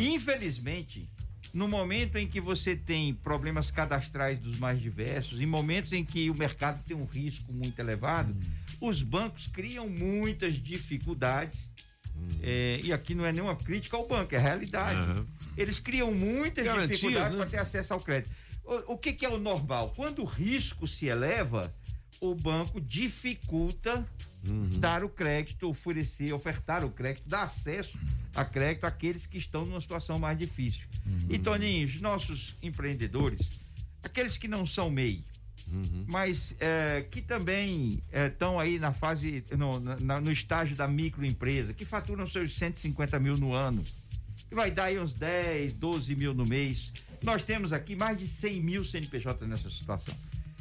E, 0.00 0.14
infelizmente, 0.14 1.08
no 1.52 1.68
momento 1.68 2.16
em 2.16 2.26
que 2.26 2.40
você 2.40 2.76
tem 2.76 3.12
problemas 3.12 3.70
cadastrais 3.70 4.38
dos 4.38 4.58
mais 4.58 4.80
diversos, 4.80 5.40
em 5.40 5.46
momentos 5.46 5.92
em 5.92 6.04
que 6.04 6.30
o 6.30 6.36
mercado 6.36 6.82
tem 6.84 6.96
um 6.96 7.04
risco 7.04 7.52
muito 7.52 7.78
elevado, 7.78 8.34
os 8.80 9.02
bancos 9.02 9.46
criam 9.46 9.88
muitas 9.88 10.54
dificuldades. 10.54 11.68
É, 12.42 12.80
e 12.82 12.92
aqui 12.92 13.14
não 13.14 13.26
é 13.26 13.32
nenhuma 13.32 13.56
crítica 13.56 13.96
ao 13.96 14.06
banco, 14.06 14.34
é 14.34 14.38
realidade. 14.38 14.94
Aham. 14.94 15.26
Eles 15.56 15.78
criam 15.78 16.12
muitas 16.12 16.64
Garantias, 16.64 17.00
dificuldades 17.00 17.30
né? 17.32 17.36
para 17.38 17.46
ter 17.46 17.58
acesso 17.58 17.92
ao 17.92 18.00
crédito. 18.00 18.32
O, 18.64 18.94
o 18.94 18.98
que, 18.98 19.12
que 19.12 19.26
é 19.26 19.28
o 19.28 19.38
normal? 19.38 19.92
Quando 19.96 20.22
o 20.22 20.24
risco 20.24 20.86
se 20.86 21.06
eleva, 21.06 21.72
o 22.20 22.34
banco 22.34 22.80
dificulta 22.80 24.06
dar 24.78 25.02
o 25.02 25.08
crédito, 25.08 25.68
oferecer, 25.68 26.32
ofertar 26.32 26.84
o 26.84 26.90
crédito, 26.90 27.26
dar 27.26 27.44
acesso 27.44 27.98
a 28.34 28.44
crédito 28.44 28.84
àqueles 28.84 29.26
que 29.26 29.38
estão 29.38 29.64
numa 29.64 29.80
situação 29.80 30.18
mais 30.18 30.38
difícil. 30.38 30.86
E, 31.28 31.38
Toninho, 31.38 31.86
os 31.86 32.00
nossos 32.00 32.56
empreendedores, 32.62 33.60
aqueles 34.02 34.36
que 34.36 34.46
não 34.46 34.66
são 34.66 34.90
MEI, 34.90 35.24
mas 36.10 36.54
é, 36.60 37.04
que 37.10 37.20
também 37.22 37.98
estão 38.12 38.58
aí 38.60 38.78
na 38.78 38.92
fase, 38.92 39.42
no, 39.56 39.80
na- 39.80 40.20
no 40.20 40.30
estágio 40.30 40.76
da 40.76 40.86
microempresa, 40.86 41.72
que 41.72 41.84
faturam 41.84 42.26
seus 42.28 42.56
150 42.56 43.18
mil 43.18 43.34
no 43.36 43.52
ano, 43.54 43.82
que 44.48 44.54
vai 44.54 44.70
dar 44.70 44.84
aí 44.84 44.98
uns 44.98 45.12
10, 45.14 45.72
12 45.72 46.14
mil 46.16 46.34
no 46.34 46.44
mês. 46.46 46.92
Nós 47.22 47.42
temos 47.42 47.72
aqui 47.72 47.96
mais 47.96 48.18
de 48.18 48.26
100 48.26 48.60
mil 48.60 48.84
CNPJ 48.84 49.46
nessa 49.46 49.70
situação. 49.70 50.14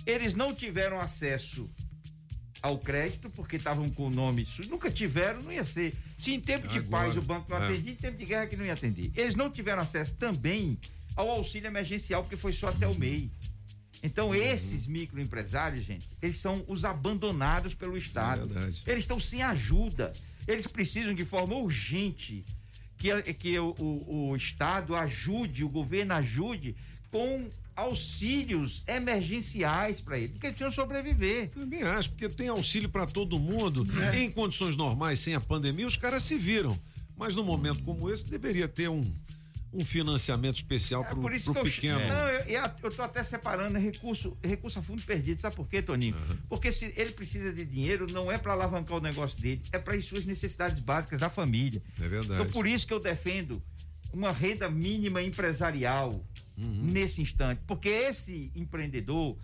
Eles 0.06 0.34
não 0.34 0.54
tiveram 0.54 1.00
acesso 1.00 1.70
ao 2.62 2.78
crédito 2.80 3.30
porque 3.32 3.58
estavam 3.58 3.90
com 3.90 4.08
o 4.08 4.10
nome. 4.10 4.48
Nunca 4.70 4.90
tiveram, 4.90 5.42
não 5.42 5.52
ia 5.52 5.66
ser. 5.66 5.94
Se 6.16 6.34
em 6.34 6.40
tempo 6.40 6.66
de 6.68 6.78
Agora, 6.78 7.06
paz 7.08 7.18
o 7.18 7.22
banco 7.22 7.50
não 7.50 7.58
é. 7.62 7.68
atendia, 7.70 7.92
em 7.92 7.96
tempo 7.96 8.18
de 8.18 8.26
guerra 8.26 8.48
que 8.48 8.56
não 8.56 8.66
ia 8.66 8.74
atender. 8.74 9.12
Eles 9.16 9.36
não 9.36 9.50
tiveram 9.52 9.82
acesso 9.82 10.16
também 10.16 10.78
ao 11.16 11.30
auxílio 11.30 11.68
emergencial 11.68 12.24
porque 12.24 12.38
foi 12.38 12.54
só 12.54 12.68
até 12.70 12.88
o 12.88 12.98
MEI. 12.98 13.30
Então, 14.04 14.36
esses 14.36 14.86
microempresários, 14.86 15.86
gente, 15.86 16.10
eles 16.22 16.38
são 16.40 16.64
os 16.68 16.84
abandonados 16.84 17.74
pelo 17.74 17.98
Estado. 17.98 18.42
eles 18.86 19.04
estão 19.06 19.20
sem 19.20 19.42
ajuda. 19.42 20.12
Eles 20.46 20.68
precisam 20.68 21.14
de 21.16 21.24
forma 21.24 21.56
urgente 21.56 22.44
que, 22.98 23.34
que 23.36 23.58
o, 23.58 23.74
o- 23.80 24.30
o 24.32 24.36
Estado 24.36 24.94
ajude, 24.96 25.64
o 25.64 25.70
governo 25.70 26.14
ajude 26.16 26.76
com 27.10 27.50
auxílios 27.76 28.84
emergenciais 28.88 30.00
para 30.02 30.18
eles, 30.18 30.32
porque 30.32 30.48
eles 30.48 30.58
precisam 30.58 30.84
sobreviver. 30.84 31.50
Também 31.50 31.82
acho, 31.84 32.10
porque 32.12 32.28
tem 32.30 32.48
auxílio 32.50 32.90
para 32.90 33.06
todo 33.08 33.40
mundo. 33.40 33.86
Em 34.16 34.30
condições 34.30 34.76
normais, 34.76 35.20
sem 35.20 35.34
a 35.34 35.40
pandemia, 35.42 35.88
os 35.88 35.98
caras 35.98 36.24
se 36.24 36.38
viram. 36.38 36.78
Mas 37.18 37.36
num 37.36 37.44
momento 37.46 37.82
como 37.84 38.12
esse, 38.12 38.30
deveria 38.30 38.68
ter 38.68 38.90
um, 38.90 39.04
um 39.74 39.84
financiamento 39.84 40.58
especial 40.58 41.04
para 41.04 41.16
É 41.16 41.20
o 41.20 41.30
que 41.30 41.50
eu, 41.50 41.64
pequeno. 41.64 42.00
Não, 42.00 42.28
eu, 42.30 42.72
eu, 42.84 42.92
tô 42.92 43.02
até 43.02 43.24
separando 43.24 43.78
recurso, 43.78 44.38
recurso 44.44 44.80
a 44.80 44.82
fundo 44.82 45.02
perdido. 45.02 45.42
Sabe 45.42 45.56
por 45.56 45.68
quê, 45.68 45.82
Toninho? 45.82 46.16
Porque 46.48 46.72
se 46.72 46.94
ele 46.96 47.12
precisa 47.12 47.52
de 47.52 47.66
dinheiro, 47.66 48.06
não 48.12 48.32
é 48.32 48.38
para 48.38 48.54
alavancar 48.54 48.98
o 48.98 49.02
negócio 49.02 49.40
dele, 49.42 49.62
é 49.72 49.80
para 49.80 49.96
as 49.96 50.06
suas 50.06 50.26
necessidades 50.26 50.80
básicas 50.80 51.20
da 51.20 51.30
família. 51.30 51.82
É 52.00 52.08
verdade. 52.08 52.42
Então, 52.42 52.52
por 52.52 52.68
isso 52.68 52.86
que 52.86 52.94
eu 52.94 53.00
defendo 53.00 53.62
uma 54.14 54.32
renda 54.32 54.70
mínima 54.70 55.22
empresarial 55.22 56.24
nesse 56.56 57.22
instante. 57.22 57.62
Porque 57.66 57.90
esse 57.90 58.52
empreendedor, 58.56 59.36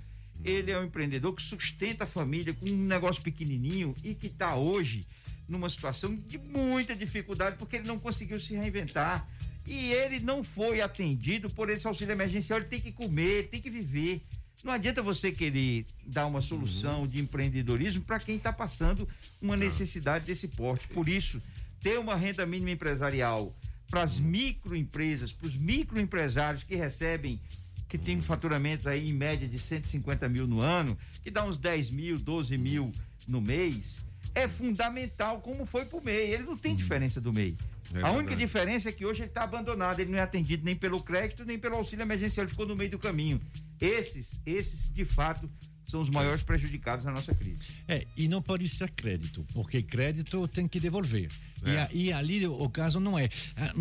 ele 0.43 0.71
é 0.71 0.79
um 0.79 0.83
empreendedor 0.83 1.33
que 1.33 1.41
sustenta 1.41 2.03
a 2.03 2.07
família 2.07 2.53
com 2.53 2.69
um 2.69 2.85
negócio 2.85 3.21
pequenininho 3.23 3.93
e 4.03 4.13
que 4.13 4.27
está 4.27 4.55
hoje 4.55 5.07
numa 5.47 5.69
situação 5.69 6.15
de 6.15 6.37
muita 6.37 6.95
dificuldade 6.95 7.57
porque 7.57 7.77
ele 7.77 7.87
não 7.87 7.97
conseguiu 7.97 8.37
se 8.37 8.53
reinventar. 8.53 9.27
E 9.69 9.91
ele 9.91 10.19
não 10.19 10.43
foi 10.43 10.81
atendido 10.81 11.49
por 11.49 11.69
esse 11.69 11.85
auxílio 11.85 12.11
emergencial. 12.11 12.59
Ele 12.59 12.67
tem 12.67 12.79
que 12.79 12.91
comer, 12.91 13.29
ele 13.29 13.47
tem 13.47 13.61
que 13.61 13.69
viver. 13.69 14.21
Não 14.63 14.73
adianta 14.73 15.01
você 15.01 15.31
querer 15.31 15.85
dar 16.05 16.25
uma 16.25 16.41
solução 16.41 17.07
de 17.07 17.21
empreendedorismo 17.21 18.03
para 18.03 18.19
quem 18.19 18.35
está 18.35 18.51
passando 18.51 19.07
uma 19.41 19.55
necessidade 19.55 20.25
desse 20.25 20.47
porte. 20.49 20.87
Por 20.87 21.07
isso, 21.07 21.41
ter 21.79 21.97
uma 21.97 22.15
renda 22.15 22.45
mínima 22.45 22.71
empresarial 22.71 23.55
para 23.89 24.03
as 24.03 24.19
microempresas, 24.19 25.31
para 25.31 25.47
os 25.47 25.55
microempresários 25.55 26.63
que 26.63 26.75
recebem, 26.75 27.39
que 27.87 27.97
tem 27.97 28.19
faturamentos 28.21 28.85
aí 28.85 29.09
em 29.09 29.13
média 29.13 29.47
de 29.47 29.57
150 29.57 30.27
mil 30.27 30.45
no 30.45 30.61
ano, 30.61 30.97
que 31.23 31.31
dá 31.31 31.43
uns 31.43 31.57
10 31.57 31.89
mil, 31.89 32.17
12 32.17 32.57
mil 32.57 32.91
no 33.27 33.41
mês, 33.41 34.05
é 34.35 34.47
fundamental, 34.47 35.41
como 35.41 35.65
foi 35.65 35.85
para 35.85 35.97
o 35.97 36.03
MEI. 36.03 36.31
Ele 36.33 36.43
não 36.43 36.57
tem 36.57 36.75
diferença 36.75 37.19
do 37.19 37.33
MEI. 37.33 37.57
É 37.93 38.01
a 38.01 38.11
única 38.11 38.35
diferença 38.35 38.89
é 38.89 38.91
que 38.91 39.05
hoje 39.05 39.21
ele 39.23 39.29
está 39.29 39.43
abandonado, 39.43 39.99
ele 39.99 40.11
não 40.11 40.19
é 40.19 40.21
atendido 40.21 40.63
nem 40.63 40.75
pelo 40.75 41.01
crédito, 41.01 41.43
nem 41.43 41.57
pelo 41.57 41.75
auxílio 41.75 42.03
emergencial, 42.03 42.45
ele 42.45 42.51
ficou 42.51 42.65
no 42.65 42.75
meio 42.75 42.91
do 42.91 42.99
caminho. 42.99 43.41
Esses, 43.79 44.39
esses, 44.45 44.89
de 44.89 45.05
fato, 45.05 45.49
são 45.89 46.01
os 46.01 46.09
maiores 46.09 46.43
prejudicados 46.43 47.03
na 47.03 47.11
nossa 47.11 47.33
crise. 47.33 47.57
É, 47.87 48.05
e 48.15 48.27
não 48.27 48.41
pode 48.41 48.67
ser 48.69 48.89
crédito, 48.91 49.45
porque 49.53 49.81
crédito 49.81 50.47
tem 50.47 50.67
que 50.67 50.79
devolver. 50.79 51.29
E, 51.65 51.69
a- 51.69 51.89
E, 51.93 52.13
ali 52.13 52.45
o 52.47 52.69
caso 52.69 52.99
não 52.99 53.17
é. 53.17 53.27
Ah, 53.55 53.73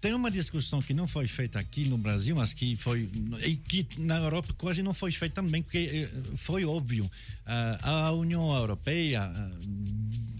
Tem 0.00 0.14
uma 0.14 0.30
discussão 0.30 0.80
que 0.80 0.94
não 0.94 1.06
foi 1.08 1.26
feita 1.26 1.58
aqui 1.58 1.88
no 1.88 1.98
Brasil, 1.98 2.36
mas 2.36 2.54
que 2.54 2.76
foi. 2.76 3.10
e 3.44 3.56
que 3.56 3.86
na 4.00 4.18
Europa 4.18 4.54
quase 4.56 4.82
não 4.82 4.94
foi 4.94 5.10
feita 5.12 5.42
também, 5.42 5.62
porque 5.62 5.78
eh, 5.78 6.10
foi 6.36 6.64
óbvio. 6.64 7.10
Ah, 7.44 8.06
a 8.06 8.12
União 8.12 8.54
Europeia, 8.56 9.22
ah, 9.24 9.50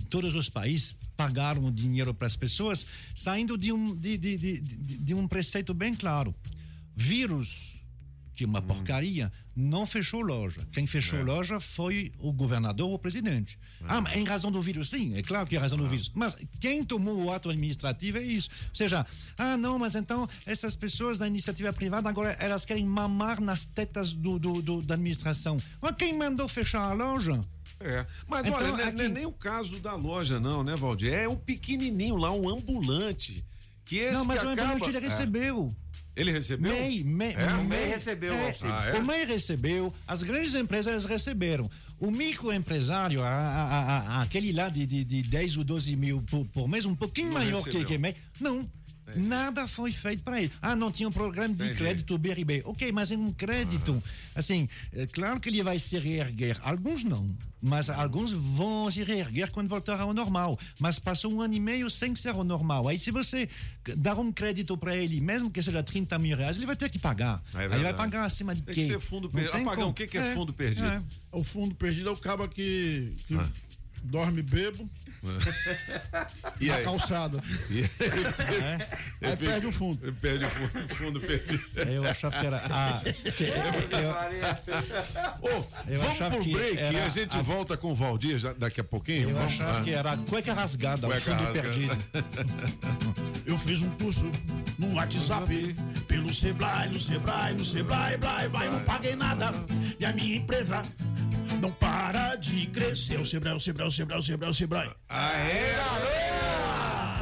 todos 0.09 0.35
os 0.35 0.49
países 0.49 0.95
pagaram 1.17 1.71
dinheiro 1.73 2.15
para 2.15 2.27
as 2.27 2.37
pessoas, 2.37 2.87
saindo 3.15 3.59
de 3.59 3.73
um, 3.73 3.95
de, 3.97 4.17
de, 4.17 4.37
de, 4.37 4.61
de- 4.61 4.97
de 4.99 5.15
um 5.15 5.27
preceito 5.27 5.75
bem 5.75 5.93
claro. 5.95 6.35
Vírus 6.95 7.75
que 8.35 8.45
é 8.45 8.47
uma 8.47 8.61
porcaria, 8.61 9.33
não 9.57 9.87
fechou 9.87 10.21
loja. 10.21 10.61
Quem 10.71 10.87
fechou 10.87 11.23
loja 11.23 11.59
foi 11.59 12.13
o 12.19 12.31
governador 12.31 12.89
ou 12.89 12.95
o 12.95 12.99
presidente. 12.99 13.59
Ah, 13.89 14.01
mas 14.03 14.15
em 14.15 14.25
razão 14.25 14.53
do 14.53 14.61
vírus, 14.61 14.91
sim, 14.91 15.15
é 15.17 15.23
claro 15.23 15.47
que 15.47 15.55
é 15.55 15.59
em 15.59 15.61
razão 15.63 15.79
do 15.79 15.87
vírus. 15.89 16.13
Mas 16.15 16.37
quem 16.61 16.85
tomou 16.85 17.25
o 17.25 17.33
ato 17.33 17.49
administrativo 17.49 18.19
é 18.19 18.23
isso. 18.23 18.51
Ou 18.69 18.75
seja, 18.75 19.07
ah, 19.39 19.57
não, 19.57 19.79
mas 19.79 19.95
então 19.95 20.29
essas 20.45 20.77
pessoas 20.77 21.17
da 21.17 21.27
iniciativa 21.27 21.73
privada 21.73 22.09
agora 22.09 22.37
elas 22.39 22.65
querem 22.67 22.85
mamar 22.85 23.41
nas 23.41 23.65
tetas 23.67 24.13
do, 24.13 24.39
do, 24.39 24.61
do- 24.61 24.83
da 24.83 24.95
administração. 24.95 25.57
Mas 25.81 25.97
quem 25.97 26.17
mandou 26.19 26.47
fechar 26.49 26.83
a 26.91 26.93
loja? 26.93 27.41
É, 27.81 28.07
mas 28.29 28.47
Então, 28.47 28.59
olha, 28.59 28.69
não 28.69 28.79
é- 28.79 28.85
aqui- 28.85 29.03
é 29.03 29.09
nem 29.09 29.27
o 29.27 29.33
caso 29.33 29.81
da 29.81 29.95
loja, 29.95 30.39
não, 30.39 30.63
né, 30.63 30.77
Valdir? 30.77 31.13
É 31.15 31.27
o 31.29 31.37
pequenininho 31.37 32.17
lá, 32.17 32.31
um 32.31 32.49
ambulante. 32.49 33.45
Que 33.85 33.99
esse 33.99 34.15
não, 34.15 34.25
mas 34.25 34.41
que 34.41 34.47
o 34.47 34.49
acaba... 34.51 34.73
ambulante 34.75 34.97
ele 34.97 35.07
É. 35.07 35.11
recebeu. 36.17 36.23
Ele 36.23 36.33
recebeu? 36.33 36.73
MEI, 36.73 37.05
MEI, 37.05 37.35
É? 37.35 37.47
o 37.55 37.65
MEI 37.65 37.89
recebeu 37.91 38.33
o 38.33 38.37
é. 38.37 38.57
Ah, 38.63 38.87
é? 38.89 38.99
O 38.99 39.05
MEI 39.05 39.25
recebeu, 39.27 39.95
as 40.09 40.23
grandes 40.23 40.55
empresas 40.55 41.05
receberam. 41.05 41.71
o 41.99 42.11
microempresário, 42.11 43.23
a- 43.25 43.29
a- 43.29 43.99
a- 44.19 44.23
aquele 44.23 44.53
lá 44.53 44.69
de, 44.69 44.85
de, 44.87 45.03
de 45.03 45.23
10 45.23 45.57
ou 45.57 45.65
12 45.65 45.97
mil 45.97 46.21
por, 46.23 46.45
por 46.49 46.69
mês, 46.69 46.85
um 46.85 46.95
pouquinho 46.95 47.29
Não 47.29 47.35
maior 47.35 47.59
que, 47.63 47.71
recebeu. 47.71 47.87
que 47.87 47.97
mês, 47.99 48.15
não. 48.41 48.69
Nada 49.15 49.69
foi 49.69 49.93
feito 49.93 50.23
para 50.23 50.41
ele. 50.43 50.51
Ah, 50.61 50.75
não 50.75 50.91
tinha 50.91 51.09
um 51.09 51.13
programa 51.13 51.55
de 51.55 51.65
Entendi. 51.65 51.79
crédito 51.79 52.19
BRB. 52.19 52.63
Ok, 52.65 52.91
mas 52.93 53.13
é 53.13 53.17
um 53.17 53.31
crédito. 53.31 54.03
Assim, 54.35 54.69
é 54.93 55.07
claro 55.07 55.39
que 55.39 55.49
ele 55.49 55.63
vai 55.63 55.79
se 55.79 55.99
reerguer. 55.99 56.59
Alguns 56.63 57.05
não, 57.05 57.35
mas 57.63 57.89
alguns 57.89 58.33
vão 58.33 58.91
se 58.91 59.03
reerguer 59.05 59.51
quando 59.53 59.69
voltar 59.69 60.01
ao 60.01 60.13
normal. 60.13 60.59
Mas 60.81 60.99
passou 60.99 61.33
um 61.33 61.41
ano 61.41 61.55
e 61.55 61.61
meio 61.61 61.89
sem 61.89 62.15
ser 62.15 62.35
o 62.35 62.43
normal. 62.45 62.89
Aí, 62.89 62.99
se 62.99 63.11
você 63.11 63.49
dar 63.97 64.19
um 64.19 64.33
crédito 64.33 64.77
para 64.77 64.95
ele, 64.97 65.21
mesmo 65.21 65.51
que 65.51 65.63
seja 65.63 65.83
30 65.83 66.19
mil 66.19 66.37
reais, 66.37 66.57
ele 66.57 66.67
vai 66.67 66.77
ter 66.77 66.89
que 66.91 66.99
pagar. 66.99 67.43
É 67.55 67.65
ele 67.65 67.83
vai 67.85 67.95
pagar 67.95 68.25
acima 68.25 68.55
de 68.55 68.63
Tem 68.63 68.75
quê? 68.75 68.81
que 68.81 68.87
ser 68.87 69.01
fundo 69.01 69.31
perdido. 69.31 69.53
tem 69.53 69.63
Apagão, 69.63 69.91
o 69.91 69.95
que 69.95 70.07
que 70.07 70.19
é 70.19 70.35
fundo 70.35 70.53
perdido? 70.53 71.05
O 71.31 71.45
fundo 71.45 71.75
perdido 71.75 72.09
é 72.09 72.13
o 72.13 72.17
cabo 72.17 72.49
que, 72.49 73.15
que 73.27 73.35
dorme 74.05 74.43
bebo 74.43 74.89
E 76.61 76.69
na 76.69 76.75
aí? 76.77 76.85
calçada. 76.85 77.43
E 77.71 77.83
É? 77.83 78.89
Aí 79.29 79.37
perde 79.37 79.67
o 79.67 79.73
fundo. 79.73 79.99
Perde 80.21 80.45
o 80.45 80.49
fundo, 80.49 80.85
o 80.85 80.89
fundo 80.89 81.21
perdido. 81.21 81.65
Eu 81.89 82.05
achava 82.09 82.39
que 82.39 82.47
era. 82.47 82.63
Ah, 82.71 83.03
Ô, 85.43 85.49
Eu 85.89 85.99
vamos 86.01 86.15
achava 86.15 86.37
pro 86.37 86.45
que 86.45 86.53
break 86.53 86.79
era 86.79 86.93
e 86.93 87.01
a 87.01 87.09
gente 87.09 87.37
a- 87.37 87.43
volta 87.43 87.77
com 87.77 87.91
o 87.91 87.95
Valdir 87.95 88.39
já- 88.39 88.53
daqui 88.53 88.81
a 88.81 88.85
pouquinho. 88.85 89.31
eu 89.31 89.35
Vamos? 89.35 89.55
achava 89.55 89.79
Ah. 89.79 89.83
que 89.83 89.91
era 89.93 90.17
cueca 90.17 90.55
rasgada, 90.55 91.07
o 91.07 91.11
Cueca 91.11 91.25
fundo 91.25 91.43
rasgada. 91.45 91.63
perdido. 91.63 91.97
Eu 93.47 93.57
fiz 93.59 93.81
um 93.83 93.91
curso 93.91 94.29
no 94.77 94.95
WhatsApp, 94.95 95.75
pelo 96.09 96.33
Sebrae, 96.35 96.89
no 96.89 97.01
Sebrae, 97.01 97.55
no 97.55 97.65
Sebrae, 97.65 98.17
Brae, 98.17 98.49
Brae, 98.49 98.69
não 98.69 98.81
paguei 98.83 99.15
nada. 99.15 99.53
E 100.01 100.05
a 100.05 100.13
minha 100.13 100.37
empresa 100.39 100.83
não 101.63 101.71
para 101.71 102.35
de 102.35 102.67
crescer. 102.67 103.21
O 103.21 103.25
Sebrae, 103.25 103.55
o 103.55 103.61
Sebrae, 103.61 103.86
o 103.87 103.91
Sebrae, 103.91 104.19
o 104.19 104.23
Sebrae, 104.23 104.51
o 104.51 104.55
Sebrae. 104.55 104.91
Aê, 105.09 105.75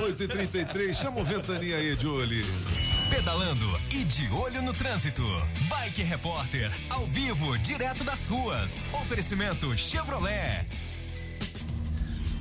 8h33, 0.00 0.94
chama 0.94 1.20
o 1.20 1.24
Ventania 1.24 1.76
aí, 1.76 1.96
Julie. 1.98 2.44
Pedalando 3.10 3.80
e 3.90 4.04
de 4.04 4.28
olho 4.32 4.62
no 4.62 4.72
trânsito. 4.72 5.22
Bike 5.68 6.02
Repórter, 6.02 6.70
ao 6.90 7.06
vivo, 7.06 7.56
direto 7.58 8.02
das 8.02 8.26
ruas. 8.26 8.88
Oferecimento 8.92 9.76
Chevrolet. 9.76 10.66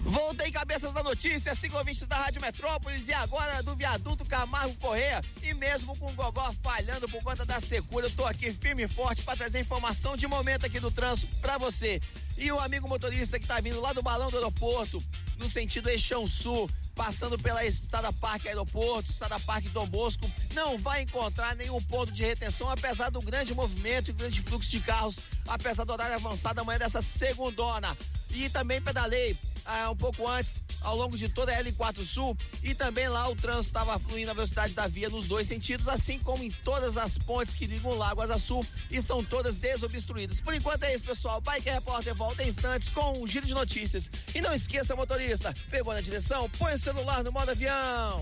Voltei 0.06 0.52
cabeças 0.52 0.92
da 0.92 1.02
notícia, 1.02 1.56
cinco 1.56 1.78
ouvintes 1.78 2.06
da 2.06 2.18
Rádio 2.18 2.42
Metrópolis 2.42 3.08
e 3.08 3.14
agora 3.14 3.64
do 3.64 3.74
viaduto 3.76 4.26
Camargo 4.26 4.76
Correia. 4.76 5.22
E 5.42 5.54
mesmo 5.54 5.96
com 5.98 6.12
o 6.12 6.14
Gogó 6.14 6.54
falhando 6.62 7.08
por 7.08 7.24
conta 7.24 7.46
da 7.46 7.60
secura, 7.62 8.06
eu 8.06 8.12
tô 8.12 8.26
aqui 8.26 8.52
firme 8.52 8.84
e 8.84 8.88
forte 8.88 9.24
para 9.24 9.38
trazer 9.38 9.62
informação 9.62 10.18
de 10.18 10.28
momento 10.28 10.66
aqui 10.66 10.80
do 10.80 10.92
trânsito 10.92 11.34
para 11.38 11.58
você. 11.58 12.02
E 12.44 12.52
o 12.52 12.60
amigo 12.60 12.90
motorista 12.90 13.40
que 13.40 13.48
tá 13.48 13.62
vindo 13.62 13.80
lá 13.80 13.94
do 13.94 14.04
balão 14.04 14.30
do 14.30 14.36
aeroporto, 14.36 15.02
no 15.38 15.48
sentido 15.48 15.90
Eixão 15.90 16.28
Sul, 16.28 16.70
passando 16.94 17.40
pela 17.40 17.66
Estrada 17.66 18.12
Parque 18.12 18.50
Aeroporto, 18.50 19.10
Estrada 19.10 19.40
Parque 19.40 19.70
Dom 19.70 19.88
Bosco, 19.88 20.30
não 20.54 20.78
vai 20.78 21.04
encontrar 21.04 21.56
nenhum 21.56 21.82
ponto 21.84 22.12
de 22.12 22.22
retenção, 22.22 22.70
apesar 22.70 23.10
do 23.10 23.22
grande 23.22 23.56
movimento 23.56 24.10
e 24.10 24.14
grande 24.14 24.42
fluxo 24.42 24.70
de 24.72 24.82
carros, 24.82 25.20
apesar 25.48 25.86
do 25.86 25.94
horário 25.94 26.16
avançado 26.16 26.60
amanhã 26.60 26.80
dessa 26.80 27.02
segundona. 27.02 27.98
E 28.30 28.50
também 28.50 28.82
pedalei 28.82 29.38
ah, 29.66 29.90
um 29.92 29.96
pouco 29.96 30.28
antes, 30.28 30.62
ao 30.82 30.96
longo 30.96 31.18
de 31.18 31.30
toda 31.30 31.52
a 31.52 31.64
L4 31.64 32.04
Sul, 32.04 32.36
e 32.62 32.74
também 32.76 33.08
lá 33.08 33.30
o 33.30 33.36
trânsito 33.36 33.68
estava 33.68 33.98
fluindo 34.00 34.32
a 34.32 34.34
velocidade 34.34 34.74
da 34.74 34.88
via 34.88 35.10
nos 35.10 35.26
dois 35.26 35.48
sentidos, 35.48 35.88
assim 35.88 36.20
como 36.20 36.44
em 36.44 36.52
todas 36.64 36.98
as 36.98 37.18
pontes 37.18 37.54
que 37.54 37.66
ligam 37.66 37.92
o 37.92 37.96
Lago 37.96 38.24
Sul, 38.38 38.66
estão 38.92 39.24
todas 39.24 39.58
desobstruídas. 39.58 40.42
Por 40.42 40.54
enquanto 40.54 40.84
é 40.84 40.94
isso, 40.94 41.04
pessoal. 41.04 41.42
Bike 41.42 41.70
Repórter 41.70 42.16
volta 42.16 42.44
em 42.44 42.48
instantes 42.48 42.90
com 42.90 43.14
um 43.20 43.28
giro 43.28 43.46
de 43.46 43.54
notícias. 43.54 44.10
E 44.34 44.42
não 44.42 44.54
esqueça, 44.54 44.96
motorista, 44.96 45.54
pegou 45.70 45.94
na 45.94 46.02
direção, 46.02 46.50
põe 46.52 46.74
o 46.74 46.80
celular 46.80 47.24
no 47.24 47.32
modo 47.32 47.52
avião. 47.52 48.22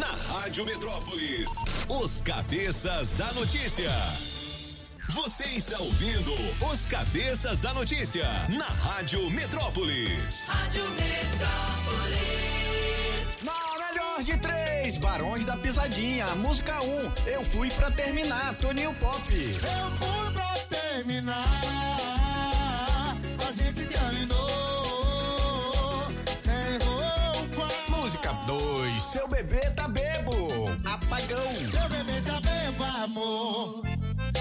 Na 0.00 0.34
Rádio 0.34 0.66
Metrópolis, 0.66 1.48
os 1.88 2.20
cabeças 2.22 3.12
da 3.12 3.32
notícia. 3.34 3.88
Você 5.10 5.44
está 5.44 5.78
ouvindo 5.78 6.32
os 6.72 6.86
cabeças 6.86 7.60
da 7.60 7.72
notícia 7.72 8.26
na 8.48 8.64
Rádio 8.64 9.30
Metrópolis. 9.30 10.48
Rádio 10.48 10.82
Metrópolis. 10.90 12.24
Na 13.44 13.52
melhor 13.86 14.22
de 14.24 14.36
três, 14.38 14.98
Barões 14.98 15.44
da 15.46 15.56
Pisadinha. 15.56 16.26
Música 16.36 16.82
1, 16.82 16.86
um, 16.86 17.12
eu 17.26 17.44
fui 17.44 17.70
pra 17.70 17.92
terminar, 17.92 18.56
Toninho 18.56 18.92
Pop. 18.94 19.22
Eu 19.32 19.90
fui 19.92 20.32
pra 20.32 20.54
terminar, 20.68 21.44
a 23.46 23.52
gente 23.52 23.86
terminou. 23.86 24.43
Seu 29.14 29.28
bebê 29.28 29.60
tá 29.76 29.86
bebo. 29.86 30.34
Apagão. 30.84 31.54
Seu 31.54 31.88
bebê 31.88 32.20
tá 32.26 32.40
bebo, 32.40 32.84
amor. 33.04 33.82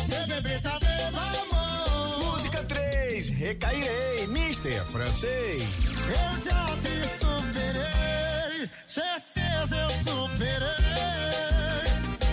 Seu 0.02 0.26
bebê 0.26 0.60
tá 0.62 0.80
bebo, 0.80 1.20
amor. 1.44 2.34
Música 2.34 2.64
3, 2.64 3.30
recairei, 3.30 4.26
Mister 4.30 4.84
Francês. 4.86 5.64
Eu 6.08 6.40
já 6.40 6.66
te 6.82 7.08
superei, 7.08 8.68
certeza 8.88 9.78
eu 9.78 9.90
superei. 9.90 10.74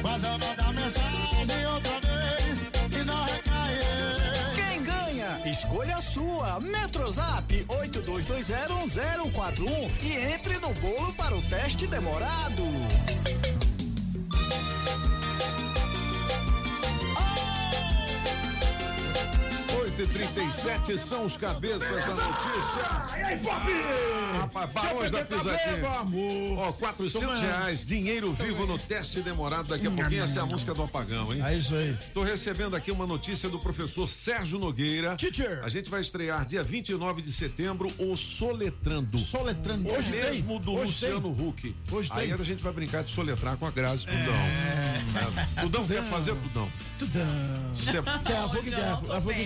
Mas 0.02 0.24
eu 0.24 0.38
vou 0.38 0.59
Escolha 5.80 6.00
sua. 6.02 6.60
Metrozap 6.60 7.64
82201041 7.66 9.90
e 10.02 10.12
entre 10.34 10.58
no 10.58 10.74
bolo 10.74 11.10
para 11.14 11.34
o 11.34 11.40
teste 11.40 11.86
demorado. 11.86 12.62
8h37 20.00 20.96
são 20.96 21.26
os 21.26 21.36
cabeças 21.36 22.16
da 22.16 22.24
notícia. 22.24 23.18
E 23.18 23.22
aí, 23.22 23.38
Pop? 23.38 23.66
Rapaz, 24.38 24.72
Barões 24.72 25.10
da 25.10 25.24
Pisadinha. 25.24 25.82
Ó, 26.56 26.72
400 26.72 27.20
Toma. 27.20 27.36
reais, 27.38 27.84
dinheiro 27.84 28.32
vivo 28.32 28.66
no 28.66 28.78
teste 28.78 29.20
demorado. 29.20 29.68
Daqui 29.68 29.86
a 29.86 29.90
pouquinho 29.90 30.22
essa 30.22 30.38
é 30.40 30.42
a 30.42 30.46
música 30.46 30.72
do 30.72 30.82
apagão, 30.82 31.34
hein? 31.34 31.42
É 31.44 31.54
isso 31.54 31.74
aí. 31.74 31.94
Tô 32.14 32.22
recebendo 32.22 32.74
aqui 32.74 32.90
uma 32.90 33.06
notícia 33.06 33.48
do 33.50 33.58
professor 33.58 34.08
Sérgio 34.08 34.58
Nogueira. 34.58 35.16
Teacher. 35.16 35.60
A 35.62 35.68
gente 35.68 35.90
vai 35.90 36.00
estrear 36.00 36.46
dia 36.46 36.62
29 36.64 37.20
de 37.20 37.32
setembro 37.32 37.92
o 37.98 38.16
Soletrando. 38.16 39.18
Soletrando. 39.18 39.88
O 39.88 39.92
Hoje 39.94 40.12
tem. 40.12 40.22
mesmo 40.22 40.58
do 40.58 40.72
Hoje 40.74 40.84
Luciano 40.86 41.28
Huck. 41.30 41.76
Hoje 41.92 42.10
Aí 42.14 42.28
tem. 42.28 42.40
a 42.40 42.42
gente 42.42 42.62
vai 42.62 42.72
brincar 42.72 43.04
de 43.04 43.10
soletrar 43.10 43.58
com 43.58 43.66
a 43.66 43.70
Grazi 43.70 44.06
Tudão. 44.06 44.34
É. 44.34 45.60
Tudão 45.60 45.86
quer 45.86 46.02
fazer 46.04 46.34
Tudão? 46.36 46.70
Tudão. 46.98 47.26
Se, 47.74 47.92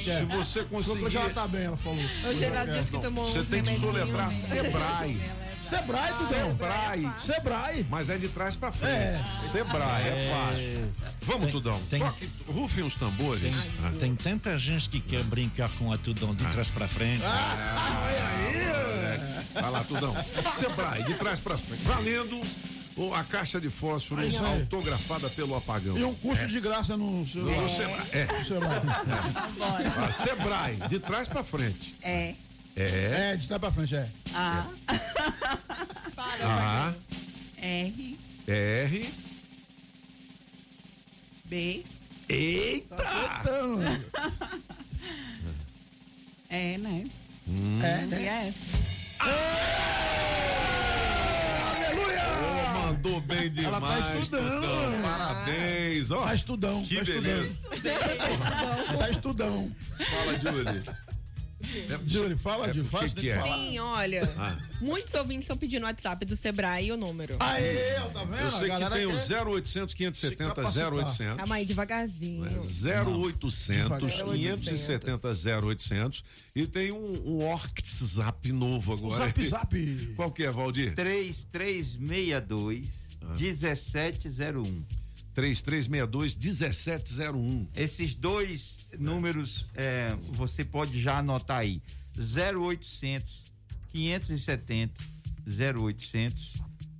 quer. 0.04 0.18
se 0.18 0.26
você 0.44 0.64
conseguir. 0.64 1.16
Ela 1.16 1.30
tá 1.30 1.46
bem, 1.48 1.64
ela 1.64 1.76
falou. 1.76 1.98
Hoje 2.28 2.44
ela 2.44 2.64
disse 2.66 2.90
que 2.90 2.98
tomou 2.98 3.24
Você 3.30 3.42
tem 3.50 3.62
que 3.62 3.70
soletrar 3.74 4.26
né? 4.26 4.32
Sebrae. 4.32 5.20
Sebrae, 5.60 6.12
Tudão. 6.12 6.28
Sebrae. 6.50 7.12
Sebrae. 7.16 7.86
Mas 7.88 8.10
é 8.10 8.18
de 8.18 8.28
trás 8.28 8.54
pra 8.54 8.70
frente. 8.70 9.20
É. 9.22 9.30
Sebrae, 9.30 10.02
é, 10.08 10.08
É. 10.08 10.34
fácil. 10.50 10.88
Vamos, 11.22 11.50
Tudão. 11.50 11.80
tem- 11.88 12.00
Toque, 12.00 12.28
rufem 12.48 12.84
os 12.84 12.94
tambores. 12.96 13.70
Ah. 13.82 13.92
Tem 13.98 14.14
tanta 14.14 14.58
gente 14.58 14.90
que 14.90 15.00
quer 15.00 15.22
brincar 15.24 15.70
com 15.78 15.90
a 15.92 15.96
Tudão 15.96 16.34
de 16.34 16.44
trás 16.48 16.70
pra 16.70 16.86
frente. 16.86 17.22
Vai 19.54 19.70
lá, 19.70 19.84
Tudão. 19.84 20.14
Sebrae, 20.50 21.02
de 21.04 21.14
trás 21.14 21.40
pra 21.40 21.56
frente. 21.56 21.82
Valendo 21.84 22.36
o- 22.36 22.73
a 23.14 23.24
caixa 23.24 23.60
de 23.60 23.68
fósforo 23.68 24.22
É 24.22 24.26
aí. 24.26 24.36
autografada 24.60 25.28
pelo 25.30 25.56
apagão. 25.56 25.96
E 25.98 26.04
um 26.04 26.14
curso 26.14 26.44
É. 26.44 26.46
de 26.46 26.60
graça 26.60 26.96
no 26.96 27.26
seu. 27.26 27.42
No 27.42 27.68
Sebrae. 27.68 28.06
É. 28.12 28.24
No 28.38 28.44
Sebrae. 28.44 28.80
Ah, 30.06 30.12
Sebrae, 30.12 30.76
de 30.88 30.98
trás 31.00 31.26
pra 31.28 31.42
frente. 31.42 31.94
É. 32.02 32.34
É. 32.76 33.30
É, 33.32 33.36
de 33.36 33.46
trás 33.48 33.60
pra 33.60 33.70
frente, 33.72 33.94
é. 33.96 34.08
A. 34.34 34.66
A, 36.42 36.94
R. 37.58 38.18
R. 38.46 39.14
B. 41.46 41.84
Eita! 42.28 42.96
Então, 43.40 43.78
É, 46.48 46.78
né? 46.78 47.04
Hum. 47.48 47.80
É, 47.82 48.02
E 48.02 48.06
né? 48.06 48.54
Mandou 53.04 53.20
bem 53.20 53.50
demais. 53.50 53.66
Ela 53.66 53.80
tá 53.80 54.18
estudando. 54.18 54.62
Tudão. 54.62 55.02
Parabéns, 55.02 56.10
ó. 56.10 56.22
Tá 56.24 56.34
estudão, 56.34 56.82
Que 56.84 56.94
tá 56.96 57.02
estudando. 57.02 57.22
beleza. 57.22 57.58
Tá 58.98 59.10
estudão. 59.10 59.70
Fala, 60.10 60.38
Júlio. 60.38 60.82
Júlio, 62.06 62.36
fala, 62.38 62.64
É, 62.66 62.68
Júlio. 62.68 62.82
o 62.82 62.86
Fala 62.86 63.08
que 63.08 63.14
que 63.14 63.30
é? 63.30 63.42
Sim, 63.42 63.78
olha. 63.78 64.22
Ah. 64.38 64.56
Muitos 64.80 65.12
ouvintes 65.14 65.44
estão 65.44 65.56
pedindo 65.56 65.82
o 65.82 65.86
WhatsApp 65.86 66.24
do 66.24 66.34
Sebrae 66.36 66.86
e 66.86 66.92
o 66.92 66.96
número. 66.96 67.36
Aê, 67.40 67.94
tá 68.12 68.24
vendo? 68.24 68.40
Eu 68.40 68.50
sei 68.50 68.70
que 68.70 68.90
tem 68.90 69.06
o 69.06 69.10
quer 69.26 69.46
0800 69.46 69.94
570 69.94 70.54
capacitar. 70.54 70.92
0800. 70.92 71.36
Calma 71.36 71.54
aí, 71.56 71.64
devagarzinho. 71.66 72.44
0800 72.44 74.12
Devagar. 74.12 74.34
570 74.34 75.28
0800 75.66 76.24
e 76.54 76.66
tem 76.66 76.92
um, 76.92 77.22
um 77.26 77.44
WhatsApp 77.44 78.52
novo 78.52 78.92
agora. 78.92 79.16
Zap, 79.26 79.42
zap. 79.46 80.14
Qual 80.16 80.30
que 80.30 80.44
é, 80.44 80.50
Valdir? 80.50 80.94
3362 80.94 82.88
1701. 83.38 85.03
3362 85.34 86.36
1701. 86.36 87.68
Esses 87.74 88.14
dois 88.14 88.86
números 88.98 89.66
é, 89.74 90.16
você 90.32 90.64
pode 90.64 90.98
já 91.00 91.18
anotar 91.18 91.58
aí: 91.58 91.82
0800 92.16 93.52
570 93.92 95.04
0800 95.46 96.54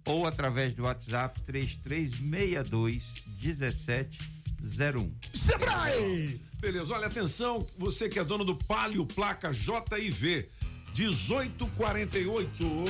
ou 0.07 0.27
através 0.27 0.75
do 0.75 0.83
WhatsApp 0.83 1.41
3362 1.43 3.03
1701. 3.41 5.13
Sebrae! 5.33 6.41
Beleza, 6.61 6.95
olha, 6.95 7.07
atenção, 7.07 7.67
você 7.77 8.09
que 8.09 8.19
é 8.19 8.25
dono 8.25 8.45
do 8.45 8.57
Palio 8.57 9.05
Placa 9.05 9.53
JIV 9.53 10.49
1848. 10.97 12.85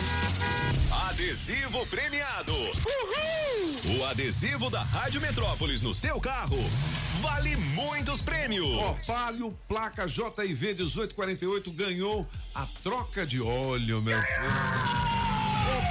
Adesivo 1.09 1.86
premiado. 1.86 2.52
O 3.98 4.05
adesivo 4.05 4.68
da 4.68 4.82
Rádio 4.82 5.22
Metrópolis 5.22 5.81
no 5.81 5.94
seu 5.94 6.20
carro 6.20 6.59
vale 7.20 7.56
muitos 7.56 8.20
prêmios. 8.20 8.66
Ó, 8.76 8.94
Palio 9.06 9.59
Placa 9.66 10.06
JIV 10.06 10.74
1848 10.74 11.72
ganhou 11.72 12.28
a 12.55 12.66
troca 12.82 13.26
de 13.26 13.40
óleo, 13.40 14.02
meu 14.02 14.20
filho. 14.20 15.23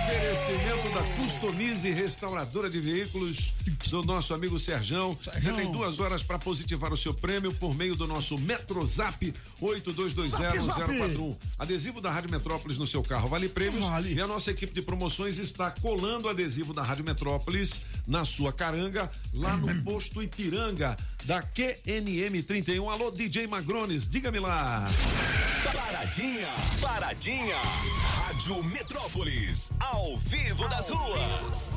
Oferecimento 0.03 0.89
da 0.89 1.01
Customize 1.15 1.89
Restauradora 1.89 2.69
de 2.69 2.77
Veículos 2.77 3.53
do 3.89 4.03
nosso 4.03 4.33
amigo 4.33 4.59
Serjão. 4.59 5.17
Você 5.23 5.53
tem 5.53 5.71
duas 5.71 5.97
horas 6.01 6.21
para 6.21 6.37
positivar 6.37 6.91
o 6.91 6.97
seu 6.97 7.13
prêmio 7.13 7.53
por 7.53 7.73
meio 7.73 7.95
do 7.95 8.05
nosso 8.05 8.37
Metrozap 8.39 9.33
82201041. 9.61 11.37
Adesivo 11.57 12.01
da 12.01 12.11
Rádio 12.11 12.31
Metrópolis 12.31 12.77
no 12.77 12.85
seu 12.85 13.01
carro 13.01 13.29
vale 13.29 13.47
prêmios. 13.47 13.85
E 14.05 14.19
a 14.19 14.27
nossa 14.27 14.51
equipe 14.51 14.73
de 14.73 14.81
promoções 14.81 15.37
está 15.37 15.71
colando 15.71 16.27
o 16.27 16.29
adesivo 16.29 16.73
da 16.73 16.83
Rádio 16.83 17.05
Metrópolis 17.05 17.81
na 18.05 18.25
sua 18.25 18.51
caranga, 18.51 19.09
lá 19.33 19.55
no 19.55 19.73
posto 19.83 20.21
Ipiranga 20.21 20.97
da 21.25 21.41
QNM 21.41 22.43
31. 22.43 22.89
Alô, 22.89 23.11
DJ 23.11 23.47
Magrones, 23.47 24.07
diga-me 24.07 24.39
lá. 24.39 24.89
Paradinha, 25.63 26.49
paradinha. 26.81 27.57
Rádio 28.15 28.63
Metrópolis, 28.63 29.71
ao 29.79 30.17
vivo 30.17 30.67
das 30.69 30.89
ruas. 30.89 31.73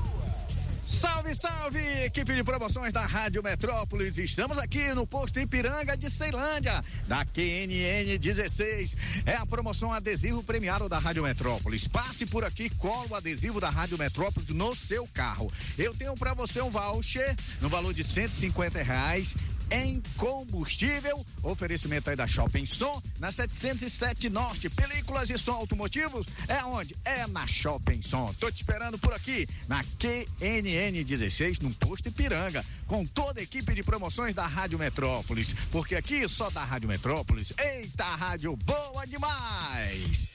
Salve, 0.86 1.34
salve, 1.34 1.80
equipe 2.04 2.32
de 2.32 2.44
promoções 2.44 2.92
da 2.92 3.04
Rádio 3.04 3.42
Metrópolis. 3.42 4.16
Estamos 4.18 4.56
aqui 4.56 4.94
no 4.94 5.04
posto 5.04 5.40
Ipiranga 5.40 5.96
de 5.96 6.08
Ceilândia, 6.08 6.80
da 7.08 7.24
QNN 7.24 8.16
16. 8.16 8.96
É 9.26 9.34
a 9.34 9.44
promoção 9.44 9.92
adesivo 9.92 10.44
premiado 10.44 10.88
da 10.88 11.00
Rádio 11.00 11.24
Metrópolis. 11.24 11.88
Passe 11.88 12.24
por 12.24 12.44
aqui, 12.44 12.70
cola 12.76 13.04
o 13.10 13.14
adesivo 13.16 13.60
da 13.60 13.68
Rádio 13.68 13.98
Metrópolis 13.98 14.48
no 14.50 14.76
seu 14.76 15.08
carro. 15.08 15.52
Eu 15.76 15.92
tenho 15.92 16.14
para 16.14 16.34
você 16.34 16.62
um 16.62 16.70
voucher 16.70 17.34
no 17.60 17.68
valor 17.68 17.92
de 17.92 18.04
150 18.04 18.80
reais 18.84 19.34
em 19.70 20.00
combustível. 20.16 21.24
Oferecimento 21.42 22.10
aí 22.10 22.14
da 22.14 22.28
Shopping 22.28 22.66
Som, 22.66 23.02
na 23.18 23.32
707 23.32 24.28
Norte. 24.30 24.70
Películas 24.70 25.30
e 25.30 25.38
som 25.38 25.54
automotivos 25.54 26.26
é 26.46 26.64
onde? 26.64 26.94
É 27.04 27.26
na 27.26 27.44
Shopping 27.46 28.02
Som. 28.02 28.32
Tô 28.38 28.50
te 28.50 28.56
esperando 28.56 28.98
por 28.98 29.12
aqui, 29.12 29.48
na 29.66 29.82
QNN 29.98 30.75
16, 31.04 31.60
no 31.60 31.70
posto 31.74 32.08
Ipiranga, 32.08 32.64
com 32.86 33.04
toda 33.06 33.40
a 33.40 33.42
equipe 33.42 33.74
de 33.74 33.82
promoções 33.82 34.34
da 34.34 34.46
Rádio 34.46 34.78
Metrópolis. 34.78 35.54
Porque 35.70 35.94
aqui 35.94 36.28
só 36.28 36.50
da 36.50 36.62
Rádio 36.62 36.88
Metrópolis. 36.88 37.52
Eita, 37.58 38.04
rádio 38.04 38.56
boa 38.56 39.06
demais! 39.06 40.28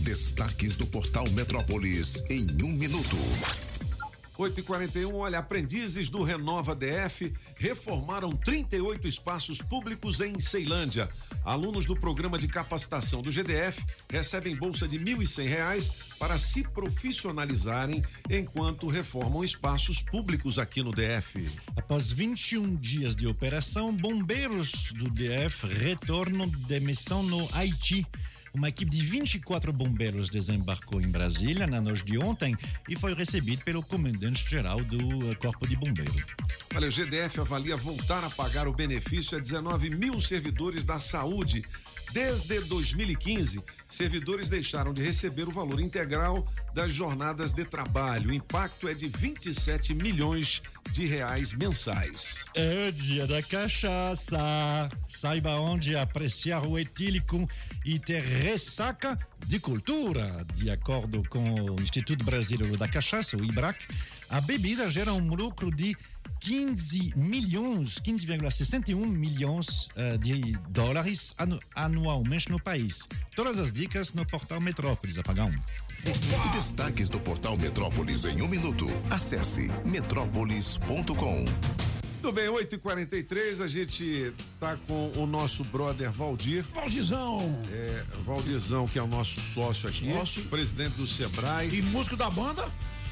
Destaques 0.00 0.76
do 0.76 0.86
portal 0.86 1.28
Metrópolis 1.30 2.22
em 2.28 2.46
um 2.62 2.72
minuto. 2.72 3.16
8 4.38 4.60
e 4.60 4.62
41 4.62 5.14
olha, 5.14 5.38
aprendizes 5.38 6.10
do 6.10 6.22
Renova 6.22 6.74
DF 6.74 7.32
reformaram 7.56 8.30
38 8.30 9.08
espaços 9.08 9.62
públicos 9.62 10.20
em 10.20 10.38
Ceilândia. 10.38 11.08
Alunos 11.42 11.86
do 11.86 11.96
programa 11.96 12.38
de 12.38 12.46
capacitação 12.46 13.22
do 13.22 13.30
GDF 13.30 13.82
recebem 14.10 14.54
bolsa 14.54 14.86
de 14.86 14.98
R$ 14.98 15.04
1.100 15.16 16.18
para 16.18 16.38
se 16.38 16.64
profissionalizarem 16.64 18.04
enquanto 18.28 18.88
reformam 18.88 19.42
espaços 19.42 20.02
públicos 20.02 20.58
aqui 20.58 20.82
no 20.82 20.92
DF. 20.92 21.48
Após 21.76 22.12
21 22.12 22.76
dias 22.76 23.16
de 23.16 23.26
operação, 23.26 23.90
bombeiros 23.94 24.92
do 24.92 25.08
DF 25.08 25.66
retornam 25.66 26.48
de 26.48 26.80
missão 26.80 27.22
no 27.22 27.48
Haiti. 27.54 28.06
Uma 28.56 28.70
equipe 28.70 28.90
de 28.90 29.02
24 29.02 29.70
bombeiros 29.70 30.30
desembarcou 30.30 30.98
em 30.98 31.08
Brasília 31.08 31.66
na 31.66 31.78
noite 31.78 32.02
de 32.06 32.16
ontem 32.16 32.56
e 32.88 32.96
foi 32.96 33.12
recebido 33.12 33.62
pelo 33.62 33.82
comandante-geral 33.82 34.82
do 34.82 35.30
eh, 35.30 35.34
Corpo 35.34 35.68
de 35.68 35.76
Bombeiro. 35.76 36.24
Olha, 36.74 36.88
o 36.88 36.90
GDF 36.90 37.38
avalia 37.38 37.76
voltar 37.76 38.24
a 38.24 38.30
pagar 38.30 38.66
o 38.66 38.72
benefício 38.72 39.36
a 39.36 39.40
19 39.42 39.90
mil 39.90 40.18
servidores 40.22 40.86
da 40.86 40.98
saúde. 40.98 41.66
Desde 42.16 42.60
2015, 42.62 43.62
servidores 43.86 44.48
deixaram 44.48 44.94
de 44.94 45.02
receber 45.02 45.46
o 45.46 45.52
valor 45.52 45.78
integral 45.78 46.50
das 46.72 46.90
jornadas 46.90 47.52
de 47.52 47.62
trabalho. 47.62 48.30
O 48.30 48.32
impacto 48.32 48.88
é 48.88 48.94
de 48.94 49.06
27 49.06 49.92
milhões 49.92 50.62
de 50.90 51.04
reais 51.04 51.52
mensais. 51.52 52.46
É 52.54 52.90
dia 52.90 53.26
da 53.26 53.42
cachaça. 53.42 54.38
Saiba 55.06 55.56
onde 55.56 55.94
apreciar 55.94 56.66
o 56.66 56.78
etílico 56.78 57.46
e 57.84 57.98
ter 57.98 58.22
ressaca 58.22 59.18
de 59.46 59.60
cultura. 59.60 60.42
De 60.54 60.70
acordo 60.70 61.22
com 61.28 61.44
o 61.72 61.82
Instituto 61.82 62.24
Brasileiro 62.24 62.78
da 62.78 62.88
Cachaça, 62.88 63.36
o 63.36 63.44
IBRAC, 63.44 63.86
a 64.30 64.40
bebida 64.40 64.88
gera 64.90 65.12
um 65.12 65.34
lucro 65.34 65.70
de 65.70 65.94
15 66.40 67.12
milhões, 67.16 67.98
15,61 68.00 69.06
milhões 69.06 69.88
eh, 69.96 70.16
de 70.18 70.58
dólares 70.68 71.34
anu 71.38 71.60
anualmente 71.74 72.50
no 72.50 72.60
país. 72.60 73.08
Todas 73.34 73.58
as 73.58 73.72
dicas 73.72 74.12
no 74.12 74.26
portal 74.26 74.60
Metrópolis, 74.60 75.18
apagão. 75.18 75.50
Destaques 76.52 77.08
do 77.08 77.18
portal 77.18 77.56
Metrópolis 77.56 78.24
em 78.24 78.40
um 78.42 78.48
minuto. 78.48 78.86
Acesse 79.10 79.70
metrópolis.com. 79.84 81.44
Tudo 82.22 82.34
bem, 82.34 82.46
8h43, 82.46 83.62
a 83.62 83.68
gente 83.68 84.32
tá 84.58 84.76
com 84.88 85.12
o 85.16 85.26
nosso 85.26 85.62
brother 85.62 86.10
Valdir. 86.10 86.64
Valdizão! 86.74 87.40
É, 87.70 88.04
Valdizão, 88.24 88.88
que 88.88 88.98
é 88.98 89.02
o 89.02 89.06
nosso 89.06 89.40
sócio 89.40 89.88
aqui. 89.88 90.12
Sócio. 90.12 90.42
Presidente 90.46 90.94
do 90.94 91.06
Sebrae. 91.06 91.68
E 91.72 91.82
músico 91.82 92.16
da 92.16 92.28
banda? 92.28 92.68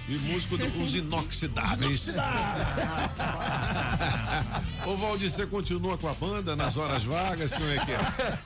E 0.06 0.18
músico 0.18 0.58
dos 0.58 0.94
inoxidáveis. 0.94 2.16
Ô 4.86 4.96
Valdir, 4.96 5.30
você 5.30 5.46
continua 5.46 5.96
com 5.96 6.06
a 6.08 6.12
banda 6.12 6.54
nas 6.54 6.76
horas 6.76 7.04
vagas? 7.04 7.54
Como 7.54 7.70
é 7.70 7.78
que 7.78 7.90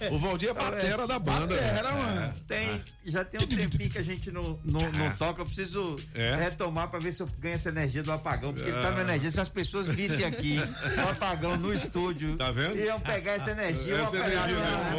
é? 0.07 0.11
O 0.13 0.19
Valdir 0.21 0.51
é 0.51 0.55
batera 0.55 1.05
da 1.05 1.19
banda. 1.19 1.49
Batera, 1.57 1.91
né? 1.91 1.99
mano. 2.05 2.21
É. 2.21 2.33
Tem, 2.47 2.85
já 3.07 3.25
tem 3.25 3.41
um 3.43 3.47
tempinho 3.49 3.91
que 3.91 3.99
a 3.99 4.03
gente 4.05 4.31
não, 4.31 4.43
não, 4.65 4.89
não 4.93 5.07
É. 5.07 5.11
toca. 5.19 5.41
Eu 5.43 5.47
preciso 5.47 5.97
É? 6.15 6.37
retomar 6.37 6.87
pra 6.89 7.01
ver 7.01 7.13
se 7.13 7.23
eu 7.25 7.29
ganho 7.41 7.57
essa 7.57 7.71
energia 7.71 8.05
do 8.05 8.13
apagão. 8.13 8.53
Porque 8.55 8.71
É. 8.71 8.81
tá 8.81 8.93
na 8.93 9.01
energia. 9.01 9.31
Se 9.33 9.41
as 9.41 9.49
pessoas 9.49 9.89
vissem 9.93 10.25
aqui 10.25 10.61
o 10.97 11.09
apagão 11.11 11.57
no 11.57 11.75
estúdio, 11.75 12.37
Tá 12.37 12.53
vendo? 12.53 12.79
iam 12.79 13.01
pegar 13.01 13.33
essa 13.33 13.51
energia. 13.51 13.97
Essa 13.97 14.17
energia, 14.17 14.55
né? 14.55 14.95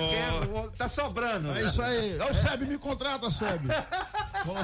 né? 0.51 0.69
Tá 0.77 0.89
sobrando. 0.89 1.51
É 1.51 1.63
isso 1.63 1.81
aí. 1.81 2.17
É 2.19 2.25
o 2.29 2.33
Seb, 2.33 2.63
me 2.65 2.77
contrata, 2.77 3.29
Seb. 3.29 3.61
Ó, 4.45 4.55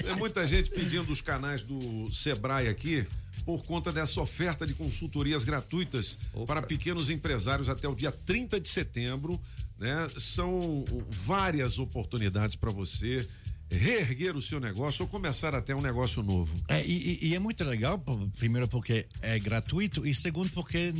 tem 0.00 0.14
muita 0.16 0.46
gente 0.46 0.70
pedindo 0.76 1.10
os 1.10 1.22
canais 1.22 1.62
do 1.62 2.06
Sebrae 2.12 2.68
aqui 2.68 3.06
por 3.46 3.64
conta 3.64 3.90
dessa 3.90 4.20
oferta 4.20 4.66
de 4.66 4.74
consultorias 4.74 5.42
gratuitas 5.42 6.18
para 6.46 6.60
pequenos 6.60 7.08
empresários 7.08 7.70
até 7.70 7.88
o 7.88 7.94
dia 7.94 8.12
30 8.12 8.60
de 8.60 8.68
setembro, 8.68 9.40
né? 9.78 10.06
São 10.18 10.84
várias 11.08 11.78
oportunidades 11.78 12.56
para 12.56 12.70
você 12.70 13.26
reerguer 13.70 14.36
o 14.36 14.42
seu 14.42 14.60
negócio 14.60 15.02
ou 15.02 15.08
começar 15.08 15.54
até 15.54 15.74
um 15.74 15.80
negócio 15.80 16.22
novo. 16.22 16.54
É, 16.68 16.84
e, 16.86 17.18
e- 17.30 17.34
é 17.34 17.38
muito 17.38 17.64
legal, 17.64 17.98
primeiro 18.38 18.68
porque 18.68 19.06
é 19.22 19.38
gratuito 19.38 20.06
e 20.06 20.14
segundo 20.14 20.50
porque 20.50 20.92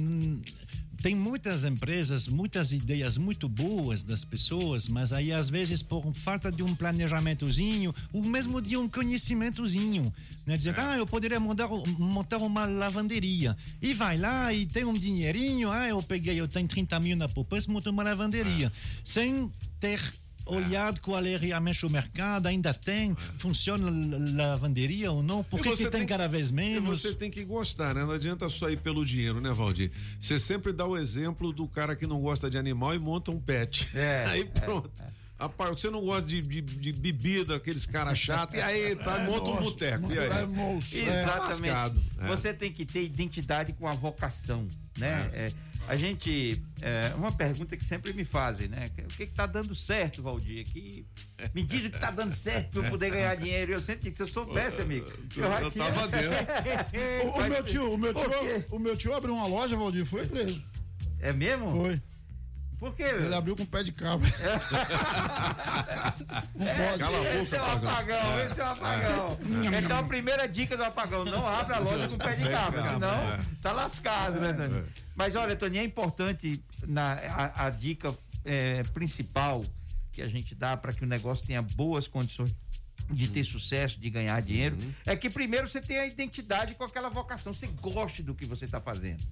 tem 1.06 1.14
muitas 1.14 1.64
empresas, 1.64 2.26
muitas 2.26 2.72
ideias 2.72 3.16
muito 3.16 3.48
boas 3.48 4.02
das 4.02 4.24
pessoas, 4.24 4.88
mas 4.88 5.12
aí 5.12 5.32
às 5.32 5.48
vezes 5.48 5.80
por 5.80 6.12
falta 6.12 6.50
de 6.50 6.64
um 6.64 6.74
planejamentozinho, 6.74 7.94
ou 8.12 8.24
mesmo 8.24 8.60
de 8.60 8.76
um 8.76 8.88
conhecimentozinho, 8.88 10.12
né? 10.44 10.56
Dizer, 10.56 10.74
ah, 10.76 10.96
eu 10.96 11.06
poderia 11.06 11.38
montar, 11.38 11.68
montar 11.96 12.38
uma 12.38 12.66
lavanderia. 12.66 13.56
E 13.80 13.94
vai 13.94 14.18
lá 14.18 14.52
e 14.52 14.66
tem 14.66 14.84
um 14.84 14.94
dinheirinho, 14.94 15.70
ah, 15.70 15.86
eu 15.86 16.02
peguei, 16.02 16.40
eu 16.40 16.48
tenho 16.48 16.66
30 16.66 16.98
mil 16.98 17.16
na 17.16 17.28
poupança, 17.28 17.70
monto 17.70 17.88
uma 17.88 18.02
lavanderia. 18.02 18.72
Sem 19.04 19.48
ter 19.78 20.00
olhado 20.46 21.00
qual 21.00 21.24
é 21.24 21.36
realmente 21.36 21.84
o 21.84 21.90
mercado, 21.90 22.46
ainda 22.46 22.72
tem, 22.72 23.14
funciona 23.36 23.88
a 23.88 24.36
lavanderia 24.48 25.10
ou 25.12 25.22
não, 25.22 25.42
por 25.42 25.60
que, 25.60 25.76
tem, 25.76 25.90
tem- 25.90 26.06
cada 26.06 26.28
vez 26.28 26.50
E 26.50 26.52
menos? 26.52 27.00
você 27.00 27.14
tem 27.14 27.30
que 27.30 27.44
gostar, 27.44 27.94
né? 27.94 28.02
Não 28.04 28.12
adianta 28.12 28.48
só 28.48 28.70
ir 28.70 28.78
pelo 28.78 29.04
dinheiro, 29.04 29.40
né, 29.40 29.52
Valdir? 29.52 29.90
Você 30.18 30.38
sempre 30.38 30.72
dá 30.72 30.86
o 30.86 30.96
exemplo 30.96 31.52
do 31.52 31.66
cara 31.66 31.94
que 31.96 32.06
não 32.06 32.20
gosta 32.20 32.48
de 32.48 32.56
animal 32.56 32.94
e 32.94 32.98
monta 32.98 33.30
um 33.30 33.40
pet. 33.40 33.88
É, 33.94 34.24
aí 34.28 34.44
pronto. 34.44 34.90
Rapaz, 35.38 35.78
você 35.78 35.90
não 35.90 36.02
gosta 36.02 36.26
de, 36.26 36.40
de- 36.40 36.62
de 36.62 36.92
bebida, 36.94 37.56
aqueles 37.56 37.84
caras 37.86 38.18
chatos, 38.18 38.56
e 38.56 38.60
aí, 38.62 38.96
tá, 38.96 39.18
É, 39.20 39.26
monta 39.26 39.50
um 39.50 39.56
boteco. 39.62 40.10
E 40.10 40.18
aí? 40.18 40.28
é, 40.28 40.30
É 40.30 41.20
Exatamente. 41.20 41.60
lascado, 41.70 42.02
é. 42.20 42.26
Você 42.28 42.54
tem 42.54 42.72
que 42.72 42.86
ter 42.86 43.02
identidade 43.04 43.74
com 43.74 43.86
a 43.86 43.92
vocação, 43.92 44.66
né? 44.96 45.28
É, 45.34 45.46
a 45.88 45.94
gente, 45.94 46.62
é, 46.80 47.12
uma 47.16 47.30
pergunta 47.30 47.76
que 47.76 47.84
sempre 47.84 48.14
me 48.14 48.24
fazem, 48.24 48.66
né? 48.68 48.84
O 48.98 49.08
que 49.08 49.26
que 49.26 49.32
tá 49.34 49.44
dando 49.44 49.74
certo, 49.74 50.22
Valdir? 50.22 50.64
Que 50.64 51.04
me 51.54 51.62
diz 51.62 51.84
o 51.84 51.90
que 51.90 52.00
tá 52.00 52.10
dando 52.10 52.32
certo 52.32 52.70
para 52.80 52.86
eu 52.86 52.90
poder 52.90 53.10
ganhar 53.10 53.34
dinheiro. 53.36 53.72
Eu 53.72 53.80
sempre 53.82 54.04
digo, 54.04 54.16
se 54.16 54.22
eu 54.22 54.28
soubesse, 54.28 54.80
amigo, 54.80 55.06
eu, 55.06 55.42
já 55.42 55.60
Eu 55.60 55.70
tinha- 55.70 55.84
tava 55.84 56.08
dentro. 56.08 56.30
o, 57.28 57.40
o 57.40 57.48
meu 57.48 57.62
tio, 57.62 57.92
o 57.92 57.98
meu 57.98 58.14
tio, 58.14 58.30
o 58.70 58.78
meu 58.78 58.96
tio 58.96 59.14
abriu 59.14 59.34
uma 59.34 59.46
loja, 59.46 59.76
Valdir, 59.76 60.06
foi 60.06 60.24
preso. 60.26 60.62
É 61.20 61.30
mesmo? 61.32 61.70
Foi. 61.70 62.00
Por 62.86 62.94
quê? 62.94 63.02
Ele 63.02 63.34
abriu 63.34 63.56
com 63.56 63.66
pé 63.66 63.82
de 63.82 63.90
cabra. 63.90 64.30
Não 66.54 66.66
pode. 66.66 66.98
Cala 67.00 67.18
a 67.18 67.20
boca, 67.20 67.34
esse 67.34 67.56
é 67.56 67.62
um 67.62 67.72
apagão, 67.72 68.40
esse 68.44 68.60
é. 68.60 68.64
Um 68.64 68.68
apagão. 68.68 69.38
Então 69.82 69.98
a 69.98 70.02
primeira 70.04 70.46
dica 70.46 70.76
do 70.76 70.84
apagão, 70.84 71.24
não 71.24 71.44
abra 71.44 71.76
a 71.76 71.78
loja 71.80 72.06
com 72.06 72.16
pé 72.16 72.36
de 72.36 72.48
cabra, 72.48 72.84
senão 72.84 73.40
tá 73.60 73.72
lascado, 73.72 74.38
né, 74.38 74.52
Dani? 74.52 74.84
Mas 75.16 75.34
olha, 75.34 75.56
Tony, 75.56 75.78
é 75.78 75.82
importante 75.84 76.62
na, 76.86 77.14
a, 77.14 77.66
a 77.66 77.70
dica 77.70 78.16
é, 78.44 78.84
principal 78.84 79.64
que 80.12 80.22
a 80.22 80.28
gente 80.28 80.54
dá 80.54 80.76
para 80.76 80.92
que 80.92 81.02
o 81.02 81.08
negócio 81.08 81.44
tenha 81.44 81.62
boas 81.62 82.06
condições 82.06 82.54
de 83.10 83.28
ter 83.28 83.42
sucesso, 83.42 83.98
de 83.98 84.10
ganhar 84.10 84.40
dinheiro, 84.42 84.76
é 85.04 85.16
que 85.16 85.28
primeiro 85.28 85.68
você 85.68 85.80
tenha 85.80 86.02
a 86.02 86.06
identidade 86.06 86.76
com 86.76 86.84
aquela 86.84 87.08
vocação, 87.08 87.52
você 87.52 87.66
goste 87.66 88.22
do 88.22 88.32
que 88.32 88.46
você 88.46 88.64
está 88.64 88.80
fazendo. 88.80 89.24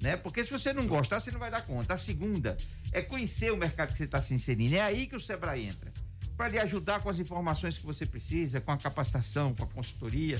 Né? 0.00 0.16
Porque 0.16 0.42
se 0.44 0.50
você 0.50 0.72
não 0.72 0.86
gostar, 0.86 1.20
você 1.20 1.30
não 1.30 1.38
vai 1.38 1.50
dar 1.50 1.62
conta. 1.62 1.94
A 1.94 1.98
segunda 1.98 2.56
é 2.92 3.02
conhecer 3.02 3.52
o 3.52 3.56
mercado 3.56 3.92
que 3.92 3.98
você 3.98 4.04
está 4.04 4.22
se 4.22 4.32
inserindo. 4.32 4.74
É 4.74 4.80
aí 4.80 5.06
que 5.06 5.14
o 5.14 5.20
Sebrae 5.20 5.66
entra. 5.66 5.92
Para 6.36 6.48
lhe 6.48 6.58
ajudar 6.58 7.02
com 7.02 7.10
as 7.10 7.18
informações 7.18 7.76
que 7.76 7.84
você 7.84 8.06
precisa, 8.06 8.60
com 8.60 8.72
a 8.72 8.78
capacitação, 8.78 9.54
com 9.54 9.64
a 9.64 9.66
consultoria. 9.66 10.38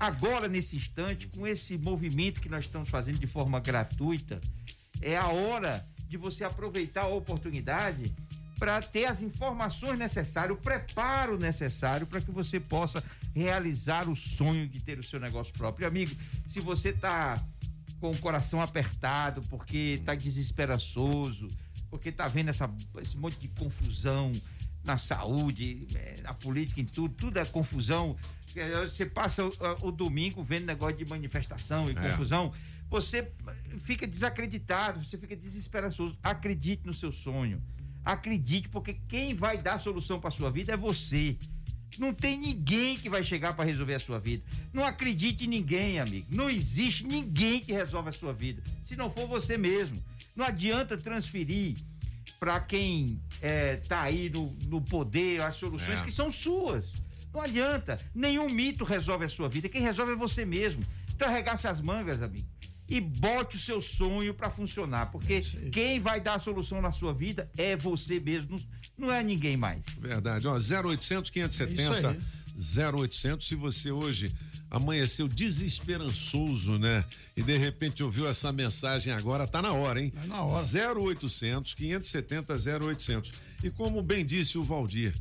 Agora, 0.00 0.48
nesse 0.48 0.76
instante, 0.76 1.26
com 1.28 1.46
esse 1.46 1.76
movimento 1.76 2.40
que 2.40 2.48
nós 2.48 2.64
estamos 2.64 2.88
fazendo 2.88 3.18
de 3.18 3.26
forma 3.26 3.60
gratuita, 3.60 4.40
é 5.02 5.16
a 5.16 5.28
hora 5.28 5.86
de 6.08 6.16
você 6.16 6.42
aproveitar 6.42 7.02
a 7.02 7.08
oportunidade 7.08 8.14
para 8.58 8.80
ter 8.80 9.04
as 9.04 9.20
informações 9.20 9.98
necessárias, 9.98 10.56
o 10.56 10.60
preparo 10.60 11.36
necessário 11.36 12.06
para 12.06 12.20
que 12.20 12.30
você 12.30 12.58
possa 12.58 13.02
realizar 13.34 14.08
o 14.08 14.14
sonho 14.14 14.66
de 14.68 14.82
ter 14.82 14.98
o 14.98 15.02
seu 15.02 15.20
negócio 15.20 15.52
próprio. 15.52 15.86
Amigo, 15.86 16.14
se 16.46 16.60
você 16.60 16.90
está 16.90 17.34
com 18.04 18.10
o 18.10 18.18
coração 18.18 18.60
apertado, 18.60 19.40
porque 19.48 19.78
está 19.94 20.14
desesperançoso, 20.14 21.48
porque 21.88 22.10
está 22.10 22.26
vendo 22.26 22.50
essa, 22.50 22.70
esse 23.00 23.16
monte 23.16 23.38
de 23.40 23.48
confusão 23.48 24.30
na 24.84 24.98
saúde, 24.98 25.86
eh, 25.94 26.20
na 26.22 26.34
política, 26.34 26.82
em 26.82 26.84
tudo, 26.84 27.14
tudo 27.14 27.38
é 27.38 27.44
confusão. 27.46 28.14
Eh, 28.54 28.84
Você 28.90 29.06
passa 29.06 29.42
o, 29.46 29.50
o 29.84 29.90
domingo 29.90 30.42
vendo 30.42 30.66
negócio 30.66 30.98
de 30.98 31.06
manifestação 31.08 31.88
e 31.88 31.92
É. 31.92 31.94
confusão, 31.94 32.52
você 32.90 33.32
fica 33.78 34.06
desacreditado, 34.06 35.02
você 35.02 35.16
fica 35.16 35.34
desesperançoso. 35.34 36.14
Acredite 36.22 36.86
no 36.86 36.92
seu 36.92 37.10
sonho. 37.10 37.62
Acredite, 38.04 38.68
porque 38.68 38.92
quem 39.08 39.34
vai 39.34 39.56
dar 39.56 39.78
solução 39.78 40.20
para 40.20 40.30
sua 40.30 40.50
vida 40.50 40.70
é 40.74 40.76
você. 40.76 41.38
Não 41.98 42.12
tem 42.12 42.38
ninguém 42.38 42.96
que 42.96 43.08
vai 43.08 43.22
chegar 43.22 43.54
para 43.54 43.64
resolver 43.64 43.94
a 43.94 43.98
sua 44.00 44.18
vida. 44.18 44.42
Não 44.72 44.84
acredite 44.84 45.44
em 45.44 45.48
ninguém, 45.48 46.00
amigo. 46.00 46.26
Não 46.30 46.50
existe 46.50 47.04
ninguém 47.04 47.60
que 47.60 47.72
resolve 47.72 48.08
a 48.08 48.12
sua 48.12 48.32
vida. 48.32 48.62
Se 48.86 48.96
não 48.96 49.10
for 49.10 49.26
você 49.28 49.56
mesmo. 49.56 49.96
Não 50.34 50.44
adianta 50.44 50.96
transferir 50.96 51.76
para 52.40 52.58
quem 52.60 53.20
está 53.80 54.02
aí 54.02 54.28
no, 54.30 54.50
no 54.68 54.80
poder 54.80 55.40
as 55.42 55.56
soluções 55.56 56.00
É. 56.00 56.04
que 56.04 56.12
são 56.12 56.32
suas. 56.32 56.84
Não 57.32 57.40
adianta. 57.40 57.98
Nenhum 58.14 58.48
mito 58.48 58.84
resolve 58.84 59.24
a 59.24 59.28
sua 59.28 59.48
vida. 59.48 59.68
Quem 59.68 59.80
resolve 59.82 60.12
é 60.12 60.16
você 60.16 60.44
mesmo. 60.44 60.82
Então 61.14 61.28
arregace 61.28 61.66
as 61.68 61.80
mangas, 61.80 62.20
amigo. 62.22 62.46
E 62.88 63.00
bote 63.00 63.56
o 63.56 63.60
seu 63.60 63.80
sonho 63.80 64.34
para 64.34 64.50
funcionar. 64.50 65.06
Porque 65.06 65.40
quem 65.72 66.00
vai 66.00 66.20
dar 66.20 66.34
a 66.34 66.38
solução 66.38 66.82
na 66.82 66.92
sua 66.92 67.14
vida 67.14 67.50
é 67.56 67.76
você 67.76 68.20
mesmo. 68.20 68.60
Não, 68.96 69.10
é 69.10 69.22
ninguém 69.22 69.56
mais. 69.56 69.82
Verdade. 69.98 70.46
Ó, 70.46 70.54
0800 70.54 71.30
570 71.30 72.16
0800. 72.56 73.46
Se 73.46 73.54
você 73.54 73.90
hoje 73.90 74.34
amanheceu 74.70 75.28
desesperançoso, 75.28 76.78
né? 76.78 77.04
E 77.36 77.42
de 77.42 77.56
repente 77.56 78.02
ouviu 78.02 78.28
essa 78.28 78.52
mensagem 78.52 79.12
agora, 79.12 79.46
tá 79.46 79.62
na 79.62 79.72
hora, 79.72 80.00
hein? 80.00 80.12
na 80.26 80.42
hora. 80.42 80.64
0800 80.98 81.74
570 81.74 82.54
0800. 82.54 83.32
E 83.62 83.70
como 83.70 84.02
bem 84.02 84.24
disse 84.24 84.58
o 84.58 84.62
Valdir, 84.62 85.14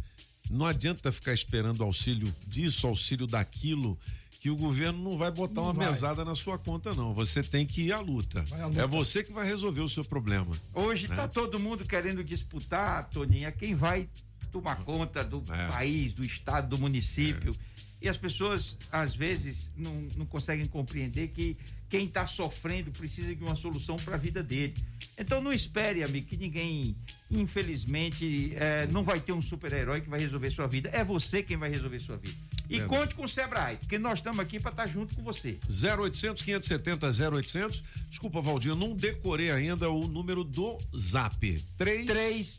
não 0.49 0.65
adianta 0.65 1.11
ficar 1.11 1.34
esperando 1.34 1.84
auxílio 1.84 2.34
disso, 2.48 2.88
auxílio 2.88 3.27
daquilo. 3.27 3.98
Que 4.44 4.49
o 4.49 4.57
governo 4.57 5.02
não 5.02 5.18
vai 5.18 5.32
botar 5.32 5.53
Não 5.61 5.64
uma 5.64 5.74
vai. 5.74 5.88
mesada 5.88 6.26
na 6.26 6.36
sua 6.36 6.57
conta, 6.60 6.94
não. 6.94 7.14
Você 7.14 7.41
tem 7.41 7.65
que 7.65 7.84
ir 7.84 7.94
à 7.94 8.02
luta. 8.02 8.44
à 8.60 8.65
luta. 8.68 8.82
É 8.82 8.86
você 8.86 9.24
que 9.24 9.32
vai 9.32 9.48
resolver 9.48 9.80
o 9.80 9.88
seu 9.88 10.03
problema. 10.03 10.52
Hoje 10.74 11.07
né? 11.07 11.14
está 11.15 11.30
todo 11.30 11.57
mundo 11.57 11.88
querendo 11.88 12.22
disputar, 12.26 13.07
Toninha, 13.10 13.53
quem 13.53 13.74
vai 13.74 14.10
tomar 14.52 14.76
conta 14.84 15.24
do 15.24 15.41
É. 15.49 15.68
país, 15.70 16.11
do 16.11 16.26
estado, 16.26 16.68
do 16.76 16.78
município. 16.78 17.56
E 18.04 18.10
as 18.10 18.18
pessoas, 18.18 18.76
às 18.92 19.16
vezes, 19.16 19.72
não, 19.78 20.08
não 20.18 20.26
conseguem 20.26 20.66
compreender 20.66 21.30
que 21.30 21.56
quem 21.88 22.04
está 22.04 22.28
sofrendo 22.28 22.92
precisa 22.92 23.34
de 23.34 23.42
uma 23.42 23.56
solução 23.56 23.96
para 23.96 24.16
a 24.16 24.18
vida 24.18 24.44
dele. 24.44 24.74
Então 25.18 25.42
não 25.42 25.54
espere, 25.54 26.04
amigo, 26.04 26.28
que 26.28 26.36
ninguém, 26.36 26.98
infelizmente, 27.32 28.52
eh, 28.56 28.88
não 28.92 29.06
vai 29.06 29.22
ter 29.22 29.32
um 29.32 29.42
super-herói 29.42 30.02
que 30.02 30.10
vai 30.10 30.20
resolver 30.20 30.52
sua 30.52 30.68
vida. 30.68 30.90
É 30.92 31.02
você 31.02 31.42
quem 31.42 31.56
vai 31.56 31.70
resolver 31.70 32.00
sua 32.02 32.18
vida. 32.18 32.36
E 32.70 32.80
Verdade. 32.80 32.90
conte 33.00 33.16
com 33.16 33.24
o 33.24 33.30
Sebrae, 33.30 33.78
porque 33.78 33.98
nós 33.98 34.20
estamos 34.20 34.40
aqui 34.40 34.60
para 34.60 34.72
estar 34.72 34.86
junto 34.88 35.16
com 35.16 35.24
você. 35.24 35.58
0800 35.70 36.44
570 36.44 37.08
0800. 37.32 37.84
Desculpa, 38.10 38.42
Valdir, 38.42 38.72
eu 38.72 38.76
não 38.76 38.96
decorei 38.96 39.50
ainda 39.50 39.90
o 39.90 40.10
número 40.10 40.44
do 40.44 40.78
Zap. 40.98 41.40
3 41.78 42.06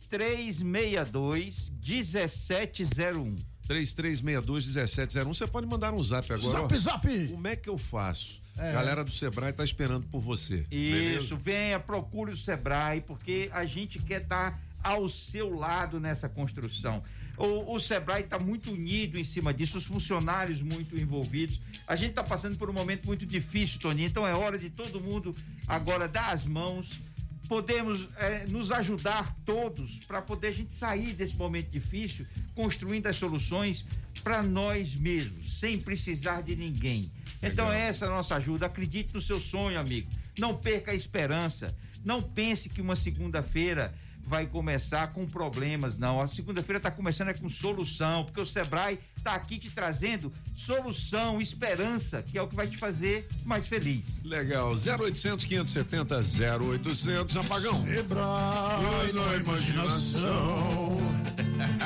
3362 0.09 1.71
1701. 1.85 3.54
3362 3.67 4.67
1701. 4.67 5.35
Você 5.35 5.47
pode 5.47 5.67
mandar 5.67 5.93
um 5.93 6.03
zap 6.03 6.31
agora. 6.33 6.59
Zap, 6.59 6.75
ó. 6.75 6.79
zap. 6.79 7.29
Como 7.29 7.49
é 7.49 7.57
que 7.57 7.69
eu 7.69 7.79
faço? 7.79 8.43
É. 8.57 8.73
Galera 8.73 9.05
do 9.05 9.11
Sebrae 9.11 9.53
tá 9.53 9.65
esperando 9.65 10.07
por 10.07 10.21
você. 10.21 10.65
Isso, 10.71 11.37
venha, 11.37 11.81
procure 11.81 12.33
o 12.33 12.37
Sebrae, 12.37 13.01
porque 13.01 13.51
a 13.53 13.65
gente 13.65 13.99
quer 13.99 14.23
estar 14.23 14.61
ao 14.83 15.09
seu 15.09 15.55
lado 15.55 15.99
nessa 15.99 16.29
construção. 16.29 17.03
O, 17.37 17.75
o 17.75 17.81
Sebrae 17.81 18.23
está 18.23 18.39
muito 18.39 18.71
unido 18.71 19.19
em 19.19 19.25
cima 19.25 19.53
disso, 19.53 19.79
os 19.79 19.87
funcionários 19.87 20.63
muito 20.63 20.97
envolvidos. 20.97 21.61
A 21.87 21.97
gente 21.97 22.11
está 22.11 22.23
passando 22.23 22.57
por 22.57 22.71
um 22.71 22.73
momento 22.73 23.07
muito 23.07 23.27
difícil, 23.27 23.81
Toninho, 23.81 24.07
então 24.07 24.27
é 24.27 24.35
hora 24.35 24.57
de 24.57 24.71
todo 24.71 25.01
mundo 25.01 25.35
agora 25.67 26.07
dar 26.07 26.33
as 26.33 26.47
mãos. 26.47 27.01
Podemos 27.49 28.09
eh, 28.17 28.45
nos 28.51 28.73
ajudar 28.73 29.35
todos 29.45 30.01
para 30.07 30.23
poder 30.23 30.49
a 30.49 30.53
gente 30.53 30.73
sair 30.73 31.13
desse 31.13 31.37
momento 31.37 31.71
difícil, 31.71 32.27
construindo 32.55 33.07
as 33.07 33.17
soluções 33.17 33.85
para 34.23 34.43
nós 34.43 34.95
mesmos, 34.95 35.61
sem 35.61 35.79
precisar 35.79 36.43
de 36.43 36.57
ninguém. 36.57 37.11
Então 37.43 37.71
essa 37.71 38.07
é 38.07 38.09
a 38.09 38.11
nossa 38.11 38.37
ajuda. 38.37 38.67
Acredite 38.67 39.15
no 39.15 39.21
seu 39.21 39.41
sonho, 39.41 39.79
amigo. 39.79 40.09
Não 40.39 40.57
perca 40.57 40.93
a 40.93 40.95
esperança. 40.95 41.77
Não 42.05 42.21
pense 42.21 42.69
que 42.69 42.81
uma 42.81 42.97
segunda-feira 42.97 43.95
vai 44.27 44.47
começar 44.47 45.09
com 45.09 45.27
problemas, 45.27 45.99
não. 45.99 46.21
A 46.21 46.27
segunda-feira 46.27 46.79
está 46.79 46.91
começando 46.91 47.29
é 47.29 47.35
com 47.35 47.49
solução, 47.49 48.25
porque 48.25 48.41
o 48.41 48.47
Sebrae 48.47 48.99
está 49.17 49.35
aqui 49.35 49.59
te 49.59 49.71
trazendo 49.71 50.33
solução, 50.55 51.41
esperança, 51.41 52.23
que 52.23 52.39
é 52.39 52.43
o 52.43 52.49
que 52.49 52.55
vai 52.55 52.67
te 52.67 52.77
fazer 52.77 53.27
mais 53.45 53.67
feliz. 53.67 54.05
Legal. 54.25 54.73
0800 54.73 55.45
570 55.45 56.17
0800. 56.61 57.37
Apagão. 57.37 57.85
Sebrae 57.85 59.13
na 59.13 59.37
imaginação. 59.37 60.99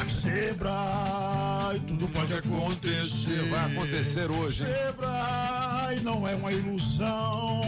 Sebrae, 0.07 1.81
tudo 1.87 2.09
pode 2.09 2.33
acontecer. 2.33 3.43
Vai 3.49 3.73
acontecer 3.73 4.31
hoje, 4.31 4.65
hein? 4.65 4.73
Sebrae 4.73 6.01
não 6.03 6.27
é 6.27 6.35
uma 6.35 6.53
ilusão. 6.53 7.61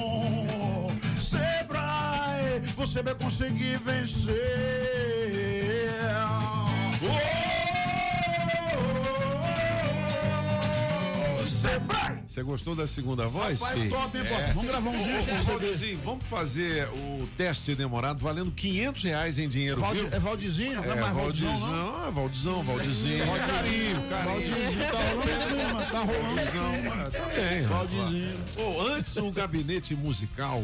Sebrae 1.18 1.89
você 2.76 3.02
vai 3.02 3.14
conseguir 3.14 3.78
vencer. 3.78 4.40
Você 11.40 11.78
vai! 11.80 12.20
Você 12.26 12.42
gostou 12.44 12.76
da 12.76 12.86
segunda 12.86 13.26
voz, 13.26 13.60
Rapaz, 13.60 13.80
Fih? 13.80 13.88
top, 13.88 14.18
Bob? 14.18 14.42
Vamos 14.54 14.66
gravar 14.66 14.90
um 14.90 15.02
disco. 15.02 15.34
Valdizinho, 15.50 15.98
vamos 16.04 16.24
fazer 16.26 16.88
o 16.90 17.26
teste 17.36 17.74
demorado 17.74 18.18
valendo 18.20 18.52
500 18.52 19.02
reais 19.02 19.38
em 19.38 19.48
dinheiro 19.48 19.80
Valdi- 19.80 20.02
vivo? 20.02 20.14
é 20.14 20.18
Valdizinho? 20.18 20.74
Não 20.76 20.84
é 20.84 20.96
É, 20.96 21.00
mais 21.00 21.14
Valdizão, 21.14 21.58
não? 21.70 21.96
ah, 22.06 22.10
Valdizão, 22.10 22.62
Valdizinho. 22.62 23.26
Valdi- 23.26 23.46
Carinho, 23.46 24.08
carinho. 24.08 24.30
Valdizinho, 24.32 24.86
tá 24.90 24.98
rolando 24.98 25.90
tá 25.90 25.98
rolando 25.98 26.34
Valdizão, 26.34 26.72
clima. 26.72 27.10
tá 27.10 27.24
bem. 27.34 27.62
Valdizinho. 27.62 28.36
Ô, 28.56 28.80
antes 28.88 29.16
o 29.16 29.30
gabinete 29.32 29.96
musical, 29.96 30.62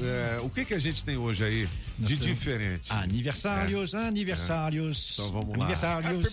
é, 0.00 0.40
o 0.42 0.50
que 0.50 0.64
que 0.64 0.74
a 0.74 0.78
gente 0.78 1.04
tem 1.04 1.16
hoje 1.16 1.44
aí 1.44 1.68
de 1.98 2.16
temos 2.16 2.26
diferente? 2.26 2.92
Aniversários, 2.92 3.94
É. 3.94 4.08
aniversários. 4.08 5.12
Então 5.18 5.32
vamos 5.32 5.56
lá. 5.56 5.64
Aniversários. 5.64 6.28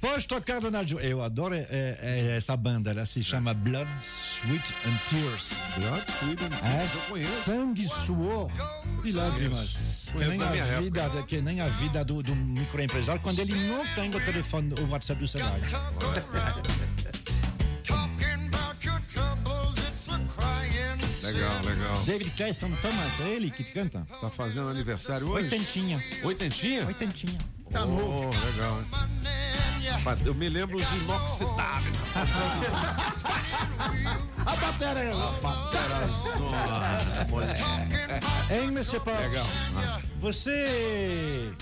Pode 0.00 0.26
tocar, 0.26 0.60
Donald 0.60 0.90
Joe. 0.90 1.04
Eu 1.04 1.22
adoro 1.22 1.54
é, 1.54 1.66
é, 1.70 2.34
essa 2.36 2.56
banda. 2.56 2.90
Ela 2.90 3.06
se 3.06 3.22
chama 3.22 3.54
Blood, 3.54 3.88
Sweat 4.00 4.74
and 4.84 4.98
Tears. 5.08 5.52
Blood, 5.76 6.04
Sweat 6.10 6.44
and 6.44 6.54
É? 6.66 6.76
Tears, 6.78 6.94
eu 6.94 7.00
conheço. 7.08 7.42
Sangue, 7.44 7.86
suor 7.86 8.50
e 9.04 9.12
lágrimas. 9.12 10.02
Que 10.12 10.18
nem, 10.26 10.42
a 10.42 10.54
época. 10.56 10.80
vida, 10.82 11.22
que 11.26 11.40
nem 11.40 11.60
a 11.60 11.68
vida 11.68 12.04
do, 12.04 12.22
do 12.22 12.34
microempresário 12.36 13.22
quando 13.22 13.38
ele 13.38 13.54
não 13.68 13.86
tem 13.94 14.10
o 14.10 14.20
telefone, 14.20 14.74
o 14.80 14.88
WhatsApp 14.90 15.20
do 15.20 15.26
celular. 15.28 15.58
Legal, 21.22 21.62
legal. 21.64 22.02
David 22.04 22.30
Clayton 22.32 22.70
Thomas, 22.80 23.20
é 23.20 23.28
ele 23.30 23.50
que 23.50 23.62
canta. 23.64 24.06
Tá 24.20 24.28
fazendo 24.28 24.68
aniversário 24.68 25.28
hoje? 25.28 25.44
Oitentinha. 25.44 26.02
Oitentinha? 26.24 26.86
Oitentinha. 26.86 27.38
Tá 27.70 27.86
novo. 27.86 28.30
legal. 28.46 28.78
hein? 28.80 28.86
Eu 30.24 30.34
me 30.34 30.48
lembro 30.48 30.76
os 30.76 30.92
inoxidáveis. 30.92 31.96
A 34.44 34.56
batera 34.56 35.00
aí. 35.00 35.12
Hein, 38.50 38.70
Monsieur 38.72 39.00
Pop? 39.02 39.16
Legal. 39.16 39.46
Você 40.18 41.52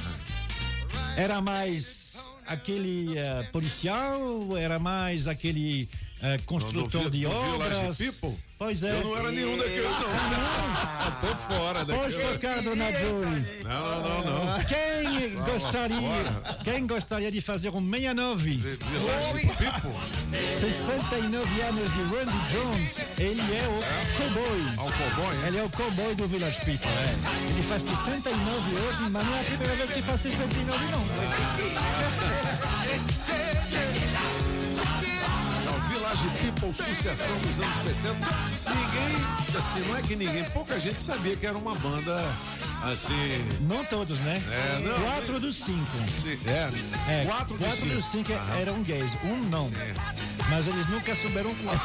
era 1.16 1.40
mais 1.40 2.26
aquele 2.46 3.16
eh, 3.18 3.42
policial? 3.52 4.56
Era 4.56 4.78
mais 4.78 5.28
aquele 5.28 5.88
eh, 6.22 6.38
construtor 6.46 7.02
do 7.04 7.10
de 7.10 7.18
Vi- 7.18 7.26
Village 7.26 7.76
obras? 7.76 7.98
People? 7.98 8.38
Pois 8.58 8.82
é. 8.82 8.90
Eu 8.92 9.04
não 9.04 9.16
era 9.18 9.30
nenhum 9.32 9.56
daqueles, 9.56 9.84
não. 9.84 9.90
Eu 11.00 11.12
tô 11.20 11.36
fora 11.36 11.84
Pode 11.86 12.16
daquele. 12.16 12.32
tocar, 12.34 12.62
dona 12.62 12.92
Jolie. 12.92 13.46
Não, 13.64 14.02
não, 14.02 14.24
não, 14.24 14.44
não. 14.46 14.64
Quem 14.64 15.34
gostaria, 15.44 16.42
quem 16.62 16.86
gostaria 16.86 17.30
de 17.32 17.40
fazer 17.40 17.70
um 17.70 17.80
69? 17.80 18.50
Village 18.58 19.56
People? 19.56 20.44
69 20.44 21.60
anos 21.62 21.92
de 21.94 22.02
Randy 22.02 22.48
Jones. 22.50 23.04
Ele 23.18 23.40
é 23.40 23.66
o 23.66 23.80
cowboy. 24.18 24.62
Ah, 24.76 24.84
o 24.84 24.92
cowboy? 24.92 25.46
Ele 25.46 25.58
é 25.58 25.62
o 25.64 25.70
cowboy 25.70 26.14
do 26.14 26.28
Village 26.28 26.60
People. 26.64 26.86
É. 26.90 27.50
Ele 27.50 27.62
faz 27.62 27.82
69 27.84 28.74
hoje, 28.76 29.10
mas 29.10 29.24
não 29.26 29.34
é 29.36 29.40
a 29.40 29.44
primeira 29.44 29.74
vez 29.76 29.90
que 29.90 30.02
faz 30.02 30.20
69, 30.20 30.84
não. 30.84 30.98
Não, 31.00 32.09
Village 36.20 36.38
People, 36.42 36.72
sucessão 36.72 37.36
dos 37.38 37.60
anos 37.60 37.76
70. 37.78 38.12
Ninguém, 38.12 39.58
assim, 39.58 39.80
não 39.80 39.96
é 39.96 40.02
que 40.02 40.14
ninguém, 40.16 40.44
pouca 40.50 40.78
gente 40.78 41.00
sabia 41.02 41.34
que 41.36 41.46
era 41.46 41.56
uma 41.56 41.74
banda 41.74 42.22
assim. 42.82 43.14
Não 43.62 43.84
todos, 43.84 44.20
né? 44.20 44.42
É, 44.50 44.80
não. 44.82 45.00
Quatro 45.00 45.40
dos 45.40 45.56
cinco. 45.56 45.86
se- 46.10 46.38
É, 46.46 47.22
É, 47.22 47.24
quatro, 47.24 47.56
dos 47.56 47.72
cinco. 47.74 47.94
dos 47.94 48.04
cinco 48.06 48.32
Aham. 48.32 48.56
eram 48.58 48.82
gays. 48.82 49.16
Um 49.24 49.36
não. 49.48 49.70
Mas 50.50 50.66
eles 50.66 50.86
nunca 50.86 51.14
souberam 51.16 51.54
qual. 51.56 51.76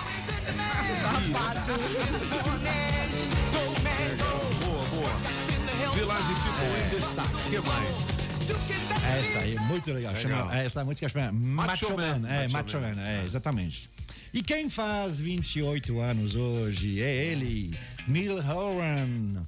Boa, 4.65 4.85
boa. 4.89 5.91
Village 5.93 6.33
People 6.33 6.85
em 6.85 6.89
destaque. 6.89 7.35
O 7.35 7.49
que 7.49 7.59
mais? 7.67 8.07
Essa 9.17 9.39
aí, 9.39 9.57
muito 9.59 9.91
legal. 9.93 10.13
Legal. 10.13 10.39
Chama, 10.39 10.57
essa 10.57 10.83
música 10.83 11.07
chama 11.07 11.31
Macho 11.31 11.67
Macho, 11.67 11.97
Man. 11.97 12.19
Man, 12.19 12.27
É, 12.29 12.41
Macho 12.43 12.53
Macho 12.53 12.79
Man. 12.79 12.95
Man, 12.95 13.01
é, 13.01 13.23
exatamente. 13.25 13.89
E 14.35 14.43
quem 14.43 14.69
faz 14.69 15.17
28 15.17 15.97
anos 16.01 16.35
hoje 16.35 17.01
é 17.01 17.27
ele, 17.27 17.73
Neil 18.05 18.35
Horan. 18.39 19.47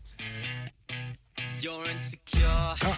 For. 2.77 2.97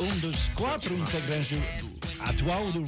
Um 0.00 0.18
dos 0.20 0.48
quatro 0.54 0.94
integrantes 0.94 1.50
do- 1.50 2.22
atual 2.22 2.72
do 2.72 2.80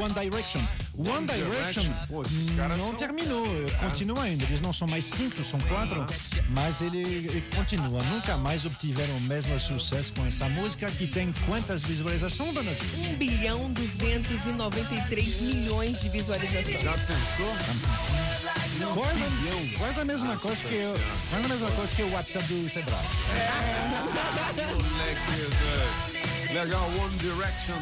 One 0.00 0.14
Direction. 0.14 0.60
One 0.94 1.26
Direction 1.26 1.84
Pô, 2.06 2.20
esses 2.22 2.50
caras 2.50 2.76
não 2.76 2.88
são- 2.88 2.96
terminou, 2.96 3.46
continua 3.80 4.22
ainda. 4.24 4.44
Eles 4.44 4.60
não 4.60 4.72
são 4.74 4.86
mais 4.88 5.04
cinco, 5.06 5.42
são 5.42 5.58
quatro, 5.60 6.04
mas 6.50 6.82
ele, 6.82 7.00
ele 7.00 7.42
continua. 7.56 7.98
Nunca 8.10 8.36
mais 8.36 8.66
obtiveram 8.66 9.16
o 9.16 9.20
mesmo 9.22 9.58
sucesso 9.58 10.12
com 10.12 10.26
essa 10.26 10.46
música 10.50 10.90
que 10.90 11.06
tem 11.06 11.32
quantas 11.46 11.82
visualizações, 11.82 12.52
dona 12.54 12.74
Ju? 12.74 12.84
1 13.12 13.16
bilhão 13.16 13.72
293 13.72 15.40
milhões 15.42 16.00
de 16.00 16.08
visualizações. 16.10 16.82
Já 16.82 16.92
pensou? 16.92 17.56
Quase, 18.94 19.74
quase 19.78 20.00
a 20.00 20.04
mesma 20.04 20.36
coisa 20.36 20.56
que 20.68 20.74
eu, 20.74 21.00
quase 21.30 21.44
a 21.44 21.48
mesma 21.48 21.70
coisa 21.70 21.94
que 21.96 22.02
o 22.02 22.10
WhatsApp 22.12 22.46
do 22.48 22.68
Sebrae. 22.68 22.98
Moleque, 24.72 26.21
Legal, 26.52 26.86
One 27.00 27.16
Direction 27.18 27.76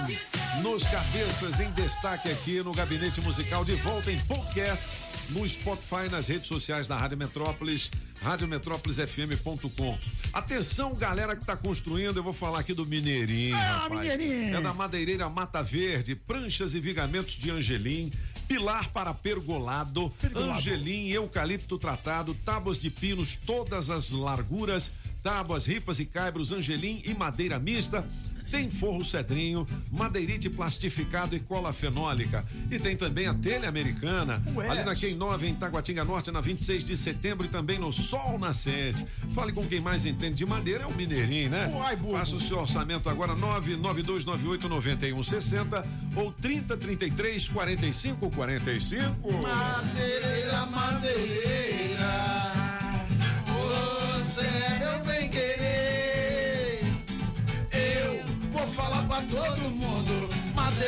nos 0.63 0.85
cabeças 0.85 1.59
em 1.61 1.71
destaque 1.73 2.29
aqui 2.31 2.63
no 2.63 2.73
Gabinete 2.73 3.21
Musical 3.21 3.65
de 3.65 3.73
volta 3.75 4.11
em 4.13 4.19
podcast 4.21 4.95
no 5.31 5.49
Spotify 5.49 6.09
nas 6.11 6.27
redes 6.29 6.49
sociais 6.49 6.87
da 6.89 6.97
Rádio 6.97 7.17
Metrópolis, 7.17 7.91
radiometrópolisfm.com. 8.23 9.99
Atenção, 10.33 10.93
galera 10.95 11.35
que 11.37 11.43
está 11.43 11.57
construindo, 11.57 12.17
eu 12.17 12.23
vou 12.23 12.33
falar 12.33 12.61
aqui 12.61 12.75
do 12.75 12.85
Mineirinho, 12.85 13.55
Ah, 13.57 13.83
rapaz. 13.85 14.01
Mineirinho. 14.01 14.57
É 14.57 14.61
da 14.61 14.75
Madeireira 14.75 15.29
Mata 15.29 15.63
Verde, 15.63 16.15
pranchas 16.17 16.75
e 16.75 16.81
vigamentos 16.81 17.35
de 17.37 17.51
Angelim, 17.51 18.11
pilar 18.49 18.89
para 18.89 19.15
pergolado, 19.15 20.13
Angelim, 20.35 21.09
eucalipto 21.11 21.79
tratado, 21.79 22.35
tábuas 22.35 22.79
de 22.79 22.91
pinos, 22.91 23.37
todas 23.37 23.89
as 23.89 24.11
larguras, 24.11 24.91
tábuas, 25.23 25.67
ripas 25.67 26.01
e 26.01 26.07
caibros, 26.07 26.51
Angelim 26.53 27.03
e 27.05 27.15
madeira 27.15 27.59
mista. 27.59 28.05
Tem 28.51 28.71
forro 28.71 29.05
cedrinho, 29.05 29.67
madeirite 29.93 30.49
plastificado 30.51 31.37
e 31.37 31.41
cola 31.41 31.73
fenólica. 31.73 32.45
E 32.71 32.79
tem 32.79 32.97
também 32.97 33.27
a 33.27 33.35
telha 33.35 33.69
americana, 33.69 34.43
Ué. 34.55 34.69
ali 34.69 34.85
na 34.85 34.95
Quem 34.95 35.15
9, 35.15 35.49
em 35.49 35.55
Taguatinga 35.55 36.05
Norte, 36.05 36.31
na 36.31 36.41
26 36.41 36.85
de 36.85 36.97
setembro 36.97 37.47
e 37.47 37.49
também 37.49 37.79
no 37.79 37.93
Sol 37.93 38.39
Nascente. 38.39 39.07
Fale 39.35 39.53
com 39.53 39.65
quem 39.65 39.81
mais 39.81 40.05
entende 40.05 40.35
de 40.35 40.47
madeira, 40.47 40.85
é 40.85 40.87
o 40.87 40.95
Mineirinho, 40.95 41.51
né? 41.51 41.71
Uai. 41.73 41.97
Faça 41.97 42.37
o 42.37 42.41
seu 42.41 42.59
orçamento 42.59 43.09
agora, 43.09 43.35
992989151 43.37 45.85
ou 46.17 46.33
3033 46.33 47.49
4545. 47.49 49.33
Madeireira, 49.33 50.67
madeireira, 50.67 52.30
falar 58.71 59.03
pra 59.09 59.17
todo 59.23 59.71
mundo, 59.71 60.29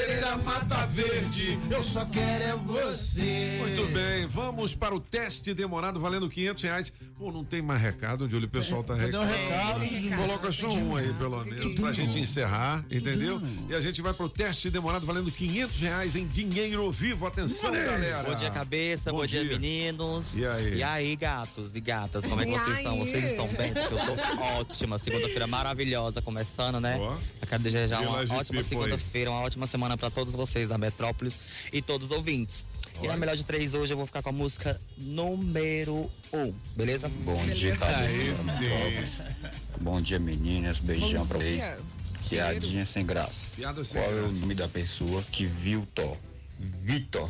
madeireira 0.02 0.36
mata 0.38 0.84
verde, 0.86 1.58
eu 1.70 1.82
só 1.82 2.04
quero 2.06 2.42
é 2.44 2.56
você. 2.56 3.56
Muito 3.60 3.86
bem, 3.92 4.26
vamos 4.26 4.74
para 4.74 4.94
o 4.94 4.98
teste 5.00 5.54
demorado 5.54 6.00
valendo 6.00 6.28
500 6.28 6.62
reais. 6.64 6.92
Pô, 7.16 7.30
não 7.30 7.44
tem 7.44 7.62
mais 7.62 7.80
recado, 7.80 8.28
Júlio, 8.28 8.48
o 8.48 8.50
pessoal 8.50 8.82
tá 8.82 8.94
reclamando. 8.96 9.32
recado? 9.32 9.78
Recado. 9.80 10.22
Coloca 10.22 10.50
só 10.52 10.68
um 10.68 10.96
aí, 10.96 11.12
pelo 11.14 11.44
menos, 11.44 11.80
pra 11.80 11.92
gente 11.92 12.18
encerrar, 12.18 12.84
entendeu? 12.90 13.40
E 13.68 13.74
a 13.74 13.80
gente 13.80 14.02
vai 14.02 14.12
pro 14.12 14.28
teste 14.28 14.70
demorado 14.70 15.06
valendo 15.06 15.30
500 15.30 15.78
reais 15.80 16.16
em 16.16 16.26
dinheiro 16.26 16.90
vivo. 16.90 17.24
Atenção, 17.26 17.70
galera. 17.70 18.24
Bom 18.24 18.34
dia, 18.34 18.50
cabeça. 18.50 19.10
Bom, 19.12 19.18
Bom 19.18 19.26
dia, 19.26 19.42
dia. 19.44 19.52
meninos. 19.58 20.36
E 20.36 20.44
aí? 20.82 21.14
gatos 21.14 21.76
e 21.76 21.80
gatas? 21.80 22.26
Como 22.26 22.40
é 22.40 22.44
que 22.44 22.50
E 22.50 22.58
vocês 22.58 22.78
estão? 22.78 22.92
aí? 22.94 22.98
Vocês 22.98 23.24
estão 23.26 23.48
bem? 23.48 23.72
Porque 23.72 23.94
eu 23.94 23.98
tô 23.98 24.42
ótima. 24.58 24.98
Segunda-feira 24.98 25.46
maravilhosa 25.46 26.20
começando, 26.20 26.80
né? 26.80 26.96
Ó. 27.00 27.16
Eu 27.40 27.46
quero 27.46 27.62
desejar 27.62 28.00
uma 28.00 28.18
ótima 28.18 28.58
aí. 28.60 28.64
segunda-feira, 28.64 29.30
uma 29.30 29.40
ótima 29.42 29.66
semana 29.66 29.91
pra 29.96 30.10
todos 30.10 30.34
vocês 30.34 30.68
da 30.68 30.76
Metrópolis 30.78 31.38
e 31.72 31.80
todos 31.82 32.10
os 32.10 32.16
ouvintes. 32.16 32.66
E 33.02 33.06
na 33.08 33.16
melhor 33.16 33.34
de 33.36 33.44
três 33.44 33.74
hoje 33.74 33.92
eu 33.92 33.96
vou 33.96 34.06
ficar 34.06 34.22
com 34.22 34.28
a 34.28 34.32
música 34.32 34.78
número 34.98 36.10
um, 36.32 36.52
beleza? 36.76 37.08
Bom 37.08 37.44
dia, 37.46 37.76
Aí 37.80 38.36
sim. 38.36 38.68
Bom 39.80 40.00
dia, 40.00 40.18
meninas. 40.18 40.78
Beijão 40.78 41.26
pra 41.26 41.38
vocês. 41.38 41.60
dia. 41.60 41.78
Piadinha 42.28 42.86
sem 42.86 43.04
graça. 43.04 43.48
Piada 43.56 43.82
sem 43.82 44.00
Qual 44.00 44.10
é 44.12 44.18
o 44.20 44.22
graça. 44.26 44.40
nome 44.40 44.54
da 44.54 44.68
pessoa 44.68 45.22
que 45.32 45.44
viu 45.44 45.86
Thor? 45.94 46.16
Vitor. 46.58 47.28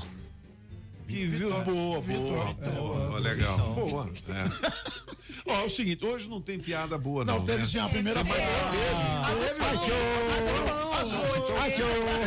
Que 1.12 1.26
viu? 1.26 1.50
Boa, 1.50 2.00
boa, 2.00 2.54
boa. 2.54 3.18
Legal. 3.18 3.58
Boa. 3.74 4.10
É. 4.28 5.42
Ó, 5.52 5.60
é 5.60 5.64
o 5.64 5.68
seguinte, 5.68 6.02
hoje 6.02 6.26
não 6.26 6.40
tem 6.40 6.58
piada 6.58 6.96
boa, 6.96 7.22
não. 7.22 7.34
Não, 7.34 7.44
teve 7.44 7.58
né? 7.58 7.64
sim 7.66 7.78
a 7.80 7.86
primeira 7.86 8.24
vez. 8.24 8.42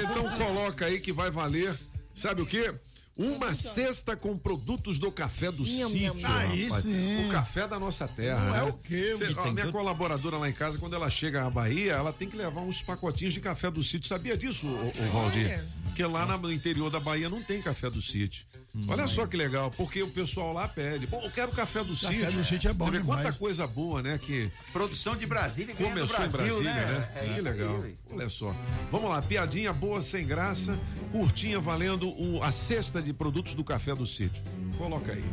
Então 0.04 0.38
coloca 0.38 0.86
aí 0.86 1.00
que 1.00 1.12
vai 1.12 1.32
valer, 1.32 1.76
sabe 2.14 2.44
o 2.44 2.46
quê? 2.46 2.72
Uma 3.18 3.54
cesta 3.54 4.16
com 4.16 4.38
produtos 4.38 5.00
do 5.00 5.10
café 5.12 5.50
do 5.50 5.64
Nham, 5.64 5.90
sítio. 5.90 6.14
nham. 6.16 6.36
Aí 6.38 6.64
rapaz. 6.66 6.84
sim. 6.84 7.26
O 7.26 7.32
café 7.32 7.66
da 7.66 7.80
nossa 7.80 8.08
terra. 8.08 8.40
Não 8.44 8.52
né? 8.52 8.60
é 8.60 8.64
o 8.64 8.74
quê? 8.74 9.16
Cê- 9.16 9.28
Que 9.28 9.40
a 9.40 9.44
tem 9.44 9.54
minha 9.54 9.66
tudo. 9.68 9.72
colaboradora 9.78 10.38
lá 10.38 10.50
em 10.50 10.54
casa, 10.54 10.78
quando 10.78 10.96
ela 10.96 11.10
chega 11.10 11.46
à 11.46 11.50
Bahia, 11.50 11.94
ela 11.94 12.12
tem 12.12 12.30
que 12.30 12.36
levar 12.36 12.62
uns 12.62 12.82
pacotinhos 12.84 13.34
de 13.34 13.40
café 13.40 13.72
do 13.72 13.82
sítio. 13.82 14.10
Sabia 14.10 14.38
disso, 14.38 14.68
o, 14.68 14.88
o 14.90 15.12
Valdir? 15.14 15.64
Porque 15.86 16.04
lá 16.06 16.26
no 16.38 16.52
interior 16.52 16.90
da 16.90 17.00
Bahia 17.00 17.30
não 17.30 17.42
tem 17.42 17.62
café 17.62 17.90
do 17.90 18.02
sítio. 18.02 18.46
Olha 18.90 19.08
só 19.08 19.26
que 19.26 19.38
legal, 19.38 19.72
porque 19.72 20.04
o 20.04 20.10
pessoal 20.10 20.52
lá 20.52 20.68
pede. 20.68 21.08
Pô, 21.08 21.18
eu 21.22 21.32
quero 21.32 21.50
café 21.54 21.82
do 21.82 21.94
Café 21.96 22.14
sítio. 22.14 22.32
do 22.34 22.44
sítio 22.44 22.70
é 22.70 22.74
bom 22.74 22.88
Você 22.88 23.00
demais. 23.00 23.22
quanta 23.24 23.38
coisa 23.40 23.66
boa, 23.66 24.02
né? 24.04 24.18
Que 24.18 24.52
Produção 24.74 25.16
de 25.16 25.26
Brasília 25.26 25.74
Começou 25.74 26.26
em 26.26 26.28
Brasil, 26.28 26.32
Brasília, 26.62 26.74
né? 26.74 27.10
É 27.16 27.20
que 27.20 27.26
aí, 27.36 27.40
legal. 27.42 27.80
velho. 27.80 27.98
Olha 28.12 28.28
só. 28.28 28.54
Vamos 28.92 29.10
lá, 29.10 29.22
piadinha 29.22 29.72
boa, 29.72 30.02
sem 30.02 30.28
graça, 30.28 30.78
curtinha, 31.14 31.58
valendo 31.58 32.10
o- 32.10 32.44
a 32.44 32.52
cesta 32.52 33.02
de 33.02 33.05
produtos 33.14 33.56
do 33.56 33.64
café 33.64 33.94
do 33.96 34.06
sítio. 34.06 34.44
Coloca 34.78 35.12
aí. 35.12 35.24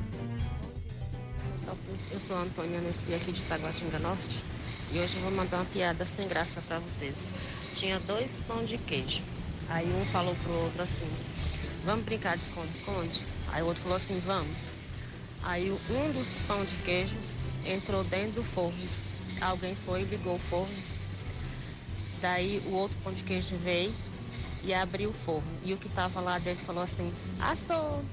Eu 2.10 2.20
sou 2.20 2.36
Antônia 2.38 2.80
Nessi 2.80 3.14
aqui 3.14 3.32
de 3.32 3.42
Taguatinga 3.44 3.98
Norte 3.98 4.42
e 4.92 4.98
hoje 4.98 5.16
eu 5.16 5.22
vou 5.22 5.30
mandar 5.32 5.58
uma 5.58 5.64
piada 5.66 6.04
sem 6.04 6.28
graça 6.28 6.60
pra 6.68 6.78
vocês. 6.78 7.32
Tinha 7.74 7.98
dois 8.00 8.40
pão 8.40 8.64
de 8.64 8.78
queijo. 8.78 9.22
Aí 9.68 9.86
um 9.92 10.04
falou 10.06 10.34
pro 10.42 10.52
outro 10.52 10.82
assim: 10.82 11.08
Vamos 11.84 12.04
brincar 12.04 12.36
de 12.36 12.44
esconde-esconde? 12.44 13.22
Aí 13.48 13.62
o 13.62 13.66
outro 13.66 13.82
falou 13.82 13.96
assim: 13.96 14.20
Vamos. 14.20 14.70
Aí 15.42 15.70
um 15.70 16.12
dos 16.12 16.40
pão 16.46 16.64
de 16.64 16.76
queijo 16.78 17.16
entrou 17.64 18.04
dentro 18.04 18.42
do 18.42 18.44
forno. 18.44 18.88
Alguém 19.40 19.74
foi 19.74 20.02
e 20.02 20.04
ligou 20.04 20.36
o 20.36 20.38
forno. 20.38 20.74
Daí 22.20 22.62
o 22.66 22.72
outro 22.72 22.96
pão 23.02 23.12
de 23.12 23.24
queijo 23.24 23.56
veio 23.56 23.92
e 24.64 24.72
abriu 24.72 25.10
o 25.10 25.12
forno. 25.12 25.48
E 25.64 25.72
o 25.72 25.76
que 25.76 25.88
tava 25.88 26.20
lá 26.20 26.38
dentro 26.38 26.64
falou 26.64 26.82
assim: 26.82 27.12
Assou. 27.40 28.04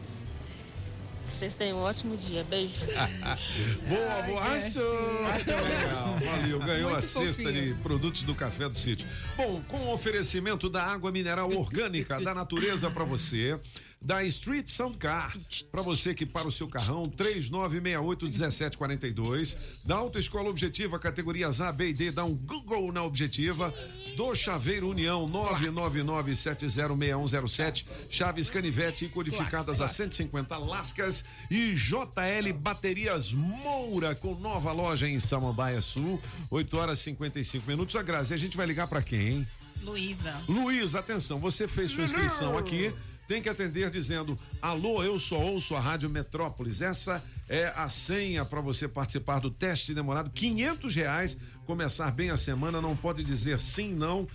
Vocês 1.27 1.53
tenham 1.53 1.77
um 1.77 1.81
ótimo 1.81 2.17
dia. 2.17 2.43
Beijo. 2.45 2.73
boa, 3.87 4.21
boa. 4.23 4.41
Achou. 4.41 5.21
Legal. 5.45 6.19
Valeu, 6.19 6.59
ganhou 6.59 6.89
a 6.89 6.93
Muito 6.93 7.05
cesta 7.05 7.43
fofinho. 7.43 7.75
de 7.75 7.81
produtos 7.81 8.23
do 8.23 8.33
café 8.33 8.67
do 8.67 8.75
sítio. 8.75 9.07
Bom, 9.37 9.61
com 9.67 9.77
o 9.77 9.93
oferecimento 9.93 10.67
da 10.69 10.83
água 10.83 11.11
mineral 11.11 11.51
orgânica 11.51 12.19
da 12.19 12.33
natureza 12.33 12.89
para 12.89 13.03
você, 13.03 13.59
da 14.01 14.23
Street 14.23 14.69
Sound 14.69 14.97
Car, 14.97 15.37
para 15.71 15.81
você 15.81 16.13
que 16.13 16.25
para 16.25 16.47
o 16.47 16.51
seu 16.51 16.67
carrão, 16.67 17.05
3968-1742, 17.07 19.85
da 19.85 19.95
Autoescola 19.95 20.49
Objetiva, 20.49 20.97
categorias 20.97 21.59
A, 21.59 21.69
B 21.71 21.89
e 21.89 21.93
D, 21.93 22.11
dá 22.11 22.23
um 22.23 22.33
Google 22.33 22.91
na 22.91 23.03
Objetiva, 23.03 23.73
do 24.15 24.33
Chaveiro 24.33 24.89
União, 24.89 25.27
999706107, 25.27 27.85
chaves 28.09 28.49
canivete 28.49 29.05
e 29.05 29.09
codificadas 29.09 29.81
a 29.81 29.87
150 29.87 30.57
lascas. 30.57 31.25
E 31.51 31.75
JL 31.75 32.53
Baterias 32.57 33.33
Moura, 33.33 34.15
com 34.15 34.33
nova 34.35 34.71
loja 34.71 35.07
em 35.07 35.19
Samambaia 35.19 35.81
Sul, 35.81 36.21
8 36.49 36.77
horas 36.77 36.99
e 36.99 37.03
55 37.03 37.67
minutos. 37.67 37.95
A 37.95 38.01
Grazi, 38.01 38.33
a 38.33 38.37
gente 38.37 38.55
vai 38.55 38.65
ligar 38.65 38.87
para 38.87 39.01
quem, 39.01 39.27
hein? 39.27 39.45
Luísa. 39.81 40.41
Luiz, 40.47 40.95
atenção, 40.95 41.39
você 41.39 41.67
fez 41.67 41.91
sua 41.91 42.03
inscrição 42.03 42.57
aqui, 42.57 42.93
tem 43.29 43.43
que 43.43 43.47
atender 43.47 43.91
dizendo: 43.91 44.37
Alô, 44.59 45.03
eu 45.03 45.19
só 45.19 45.39
ouço 45.39 45.75
a 45.75 45.79
Rádio 45.79 46.09
Metrópolis. 46.09 46.81
Essa 46.81 47.23
é 47.47 47.71
a 47.75 47.87
senha 47.87 48.43
para 48.43 48.59
você 48.59 48.87
participar 48.87 49.39
do 49.39 49.51
teste 49.51 49.93
demorado. 49.93 50.31
500 50.31 50.95
reais. 50.95 51.37
Começar 51.63 52.09
bem 52.09 52.31
a 52.31 52.37
semana, 52.37 52.81
não 52.81 52.95
pode 52.95 53.23
dizer 53.23 53.59
sim, 53.59 53.93
não. 53.93 54.27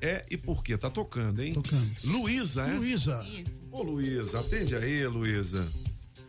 É 0.00 0.24
e 0.30 0.38
por 0.38 0.64
quê? 0.64 0.78
Tá 0.78 0.88
tocando, 0.88 1.42
hein? 1.42 1.52
Tocando. 1.52 1.86
Luísa, 2.04 2.62
é? 2.62 2.72
Luísa. 2.72 3.26
Ô, 3.70 3.82
Luísa, 3.82 4.40
atende 4.40 4.74
aí, 4.74 5.06
Luísa. 5.06 5.70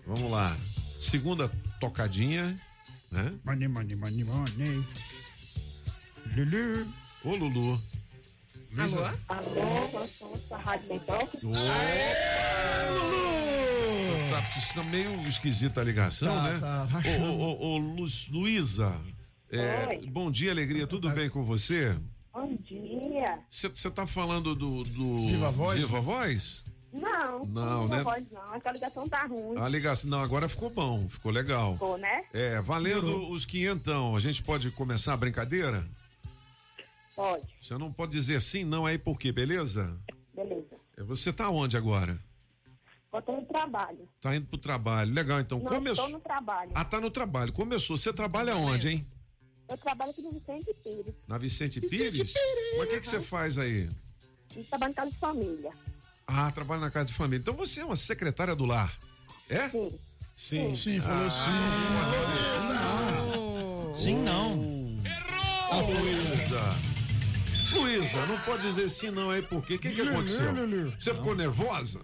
Vamos 0.05 0.29
lá. 0.29 0.53
Segunda 0.99 1.47
tocadinha, 1.79 2.59
né? 3.09 3.33
Money, 3.45 3.69
money, 3.69 3.95
money, 3.95 4.23
money. 4.25 4.83
Lulu. 6.35 6.93
Ô, 7.23 7.35
Lulu. 7.35 7.81
Alô? 8.77 9.05
Alô, 9.27 9.89
nós 9.93 10.47
da 10.49 10.57
Rádio 10.57 10.89
Metrópole. 10.89 11.53
Tá, 14.29 14.41
tá 14.75 14.83
meio 14.83 15.27
esquisita 15.27 15.81
a 15.81 15.83
ligação, 15.83 16.33
Tá, 16.33 16.43
né? 16.53 16.59
tá, 16.59 16.87
Ô, 17.19 17.23
ô, 17.23 17.41
ô, 17.41 17.65
ô, 17.73 17.77
Lu- 17.77 18.05
Luísa, 18.31 18.95
é, 19.51 19.97
bom 20.07 20.29
dia, 20.31 20.51
alegria, 20.51 20.85
tudo 20.85 21.09
bem 21.09 21.29
com 21.29 21.41
você? 21.41 21.97
Bom 22.31 22.55
dia. 22.63 23.39
Você 23.49 23.89
tá 23.89 24.05
falando 24.05 24.53
do, 24.55 24.83
do 24.83 25.17
Viva 25.27 25.49
Voz? 25.51 25.77
Viva 25.79 25.99
Voz? 25.99 26.63
Não, 26.93 27.45
Não, 27.45 27.87
não 27.87 27.87
né? 27.87 28.01
voz 28.03 28.25
não. 28.31 28.55
Essa 28.55 28.71
ligação 28.71 29.07
tá 29.07 29.25
ruim. 29.27 29.59
A 29.59 29.69
ligação, 29.69 30.09
não, 30.09 30.23
agora 30.23 30.49
ficou 30.49 30.69
bom, 30.71 31.07
ficou 31.07 31.31
legal. 31.31 31.73
Ficou, 31.73 31.97
né? 31.99 32.23
É, 32.33 32.59
valendo 32.61 33.29
os 33.29 33.45
quinhentão, 33.45 34.15
a 34.15 34.19
gente 34.19 34.41
pode 34.41 34.71
começar 34.71 35.13
a 35.13 35.17
brincadeira? 35.17 35.85
Pode, 37.19 37.43
Você 37.61 37.77
não 37.77 37.91
pode 37.91 38.13
dizer 38.13 38.41
sim, 38.41 38.63
não, 38.63 38.85
aí 38.85 38.97
por 38.97 39.19
quê, 39.19 39.29
beleza? 39.29 39.93
beleza. 40.33 40.67
É, 40.95 41.03
Você 41.03 41.33
tá 41.33 41.49
onde 41.49 41.75
agora? 41.75 42.17
Eu 43.11 43.21
tô 43.21 43.33
no 43.33 43.45
trabalho. 43.45 44.07
Tá 44.21 44.33
indo 44.37 44.47
pro 44.47 44.57
trabalho, 44.57 45.13
legal, 45.13 45.37
então 45.41 45.59
Não, 45.59 45.65
começou. 45.67 46.05
tô 46.05 46.11
no 46.11 46.21
trabalho. 46.21 46.71
Ah, 46.73 46.85
tá 46.85 47.01
no 47.01 47.11
trabalho, 47.11 47.51
começou. 47.51 47.97
Você 47.97 48.13
trabalha 48.13 48.55
onde, 48.55 48.87
hein? 48.87 49.05
Eu 49.67 49.77
trabalho 49.77 50.11
aqui 50.11 50.21
no 50.21 50.31
Vicente 50.31 50.73
Pires. 50.81 51.13
Na 51.27 51.37
Vicente 51.37 51.81
Pires? 51.81 52.33
Mas 52.77 52.87
o 52.87 52.89
que, 52.89 53.01
que 53.01 53.07
você 53.09 53.21
faz 53.21 53.57
aí? 53.57 53.89
Eu 54.55 54.63
trabalho 54.63 54.91
em 54.91 54.95
casa 54.95 55.11
de 55.11 55.17
família. 55.17 55.71
Ah, 56.25 56.49
trabalha 56.51 56.79
na 56.79 56.89
casa 56.89 57.07
de 57.07 57.13
família. 57.13 57.41
Então 57.41 57.53
você 57.53 57.81
é 57.81 57.85
uma 57.85 57.97
secretária 57.97 58.55
do 58.55 58.65
lar. 58.65 58.97
É? 59.49 59.67
Sim. 59.67 59.99
Sim. 60.37 60.73
Sim, 60.73 61.01
falou 61.01 61.29
sim. 61.29 61.51
Sim, 64.03 64.15
não. 64.23 64.53
Ô, 65.71 65.81
Luísa. 65.81 66.88
Luísa, 67.73 68.25
não 68.25 68.39
pode 68.41 68.63
dizer 68.63 68.89
sim 68.89 69.11
não 69.11 69.29
aí, 69.29 69.41
por 69.41 69.63
quê? 69.63 69.75
O 69.75 69.79
que, 69.79 69.91
que 69.91 70.01
aconteceu? 70.01 70.53
Você 70.97 71.13
ficou 71.13 71.35
nervosa? 71.35 72.01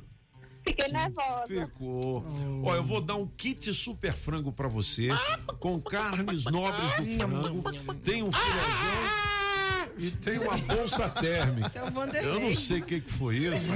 Fiquei 0.67 0.91
nervosa. 0.91 1.47
Ficou. 1.47 2.25
Ó, 2.63 2.75
eu 2.75 2.83
vou 2.83 2.99
dar 2.99 3.15
um 3.15 3.27
kit 3.27 3.71
super 3.73 4.13
frango 4.13 4.51
pra 4.51 4.67
você, 4.67 5.09
com 5.59 5.79
carnes 5.79 6.45
nobres 6.45 6.93
do 6.93 7.05
frango, 7.17 7.97
tem 8.01 8.23
um 8.23 8.31
filézão 8.31 9.44
e 9.97 10.11
tem 10.11 10.37
uma 10.39 10.57
bolsa 10.57 11.09
térmica. 11.09 11.85
Vanderlei. 11.91 12.31
Eu 12.35 12.39
não 12.39 12.55
sei 12.55 12.79
o 12.79 12.83
que, 12.85 13.01
que 13.01 13.11
foi 13.11 13.37
isso. 13.37 13.71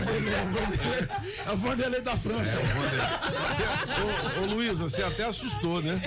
É 1.45 1.51
o 1.51 1.57
Vanderlei 1.57 2.01
da 2.01 2.15
França. 2.17 2.55
É, 2.57 2.59
o 2.59 2.65
Vanderlei. 2.67 3.07
Você- 3.47 4.39
Ô, 4.39 4.43
ô, 4.43 4.45
Luísa, 4.55 4.83
você 4.83 5.03
até 5.03 5.25
assustou, 5.25 5.81
né? 5.81 5.99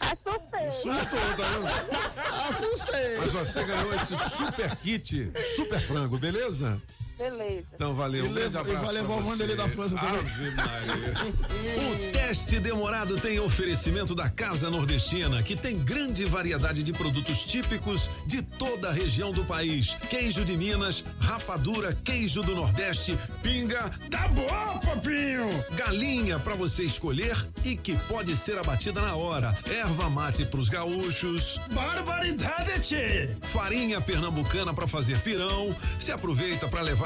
Assustei. 0.00 0.66
Assustou, 0.66 1.18
tá 1.36 1.46
vendo? 1.48 2.48
Assustei. 2.48 3.16
Mas 3.18 3.34
ó, 3.34 3.38
você 3.40 3.64
ganhou 3.64 3.94
esse 3.94 4.16
super 4.16 4.74
kit, 4.76 5.30
super 5.56 5.80
frango, 5.80 6.18
beleza? 6.18 6.80
Beleza. 7.18 7.64
Então 7.74 7.94
valeu, 7.94 8.26
E 8.26 8.28
um 8.28 8.32
grande 8.34 8.56
e 8.56 8.58
abraço. 8.58 8.84
vai 8.84 8.94
levar 8.94 9.06
pra 9.14 9.16
o 9.16 9.24
Vanderlei 9.24 9.56
da 9.56 9.68
França 9.68 9.96
também. 9.96 10.20
Ave 10.20 10.50
Maria. 10.54 11.14
O 11.76 12.12
teste 12.12 12.58
demorado 12.60 13.16
tem 13.20 13.38
oferecimento 13.38 14.14
da 14.14 14.28
Casa 14.28 14.68
Nordestina, 14.70 15.42
que 15.42 15.54
tem 15.56 15.78
grande 15.78 16.24
variedade 16.24 16.82
de 16.82 16.92
produtos 16.92 17.44
típicos 17.44 18.10
de 18.26 18.42
toda 18.42 18.88
a 18.88 18.92
região 18.92 19.30
do 19.32 19.44
país. 19.44 19.96
Queijo 20.10 20.44
de 20.44 20.56
Minas, 20.56 21.04
rapadura, 21.20 21.94
queijo 22.04 22.42
do 22.42 22.54
Nordeste, 22.54 23.16
pinga, 23.42 23.90
Tá 24.10 24.26
bom, 24.28 24.78
papinho. 24.80 25.48
galinha 25.76 26.38
para 26.38 26.54
você 26.54 26.84
escolher 26.84 27.36
e 27.64 27.76
que 27.76 27.96
pode 28.08 28.34
ser 28.36 28.58
abatida 28.58 29.00
na 29.00 29.14
hora. 29.14 29.56
Erva 29.70 30.10
mate 30.10 30.44
pros 30.46 30.68
gaúchos, 30.68 31.60
Barbaridade, 31.72 33.28
farinha 33.42 34.00
pernambucana 34.00 34.74
para 34.74 34.86
fazer 34.86 35.18
pirão. 35.20 35.74
Se 35.98 36.10
aproveita 36.12 36.66
para 36.68 36.82
levar 36.82 37.05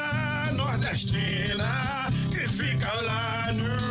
nordestina 1.01 2.09
que 2.31 2.47
fica 2.47 2.93
lá 3.01 3.51
no. 3.53 3.90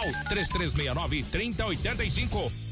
3369 0.00 1.22
3085. 1.30 2.71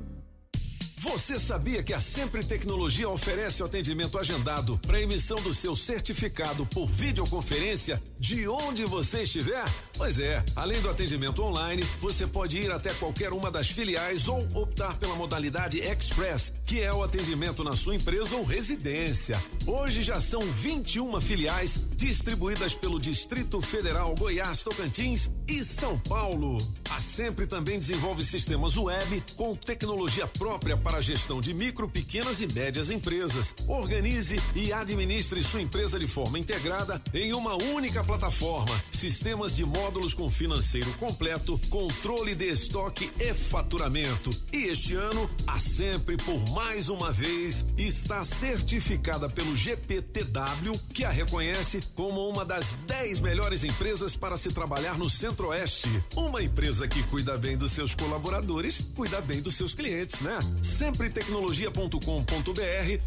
Você 1.01 1.39
sabia 1.39 1.81
que 1.81 1.95
a 1.95 1.99
Sempre 1.99 2.45
Tecnologia 2.45 3.09
oferece 3.09 3.63
o 3.63 3.65
atendimento 3.65 4.19
agendado 4.19 4.77
para 4.85 5.01
emissão 5.01 5.41
do 5.41 5.51
seu 5.51 5.75
certificado 5.75 6.63
por 6.63 6.87
videoconferência 6.87 7.99
de 8.19 8.47
onde 8.47 8.85
você 8.85 9.23
estiver? 9.23 9.65
Pois 10.01 10.17
é, 10.17 10.43
além 10.55 10.81
do 10.81 10.89
atendimento 10.89 11.43
online, 11.43 11.83
você 11.99 12.25
pode 12.25 12.57
ir 12.57 12.71
até 12.71 12.91
qualquer 12.91 13.31
uma 13.33 13.51
das 13.51 13.69
filiais 13.69 14.27
ou 14.27 14.39
optar 14.55 14.97
pela 14.97 15.13
modalidade 15.13 15.77
Express, 15.77 16.51
que 16.65 16.81
é 16.81 16.91
o 16.91 17.03
atendimento 17.03 17.63
na 17.63 17.73
sua 17.73 17.95
empresa 17.95 18.35
ou 18.35 18.43
residência. 18.43 19.39
Hoje 19.63 20.01
já 20.01 20.19
são 20.19 20.41
21 20.41 21.21
filiais 21.21 21.79
distribuídas 21.95 22.73
pelo 22.73 22.99
Distrito 22.99 23.61
Federal, 23.61 24.15
Goiás, 24.17 24.63
Tocantins 24.63 25.29
e 25.47 25.63
São 25.63 25.99
Paulo. 25.99 26.57
A 26.89 26.99
Sempre 26.99 27.45
também 27.45 27.77
desenvolve 27.77 28.23
sistemas 28.23 28.77
web 28.77 29.23
com 29.35 29.53
tecnologia 29.53 30.25
própria 30.25 30.75
para 30.75 30.97
a 30.97 31.01
gestão 31.01 31.39
de 31.39 31.53
micro, 31.53 31.87
pequenas 31.87 32.41
e 32.41 32.47
médias 32.47 32.89
empresas. 32.89 33.53
Organize 33.67 34.41
e 34.55 34.73
administre 34.73 35.43
sua 35.43 35.61
empresa 35.61 35.99
de 35.99 36.07
forma 36.07 36.39
integrada 36.39 36.99
em 37.13 37.33
uma 37.33 37.53
única 37.55 38.03
plataforma. 38.03 38.73
Sistemas 38.91 39.55
de 39.55 39.65
módulos 39.91 40.13
com 40.13 40.29
financeiro 40.29 40.89
completo, 40.93 41.59
controle 41.69 42.33
de 42.33 42.47
estoque 42.47 43.11
e 43.19 43.33
faturamento. 43.33 44.29
E 44.53 44.67
este 44.67 44.95
ano, 44.95 45.29
a 45.45 45.59
Sempre, 45.59 46.15
por 46.15 46.49
mais 46.51 46.87
uma 46.87 47.11
vez, 47.11 47.65
está 47.77 48.23
certificada 48.23 49.29
pelo 49.29 49.53
GPTW, 49.53 50.79
que 50.93 51.03
a 51.03 51.09
reconhece 51.09 51.81
como 51.93 52.29
uma 52.29 52.45
das 52.45 52.75
10 52.87 53.19
melhores 53.19 53.65
empresas 53.65 54.15
para 54.15 54.37
se 54.37 54.49
trabalhar 54.51 54.97
no 54.97 55.09
Centro-Oeste. 55.09 55.89
Uma 56.15 56.41
empresa 56.41 56.87
que 56.87 57.03
cuida 57.03 57.37
bem 57.37 57.57
dos 57.57 57.73
seus 57.73 57.93
colaboradores, 57.93 58.85
cuida 58.95 59.19
bem 59.19 59.41
dos 59.41 59.55
seus 59.55 59.73
clientes, 59.73 60.21
né? 60.21 60.39
Sempretecnologia.com.br 60.63 61.99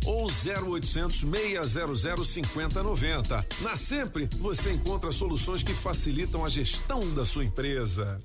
ou 0.04 0.26
0800 0.26 1.20
600 1.20 2.28
5090. 2.28 3.46
Na 3.62 3.74
Sempre, 3.74 4.28
você 4.38 4.72
encontra 4.72 5.10
soluções 5.10 5.62
que 5.62 5.72
facilitam 5.72 6.44
a 6.44 6.48
gestão 6.48 6.73
da 7.14 7.24
sua 7.24 7.44
empresa. 7.44 8.18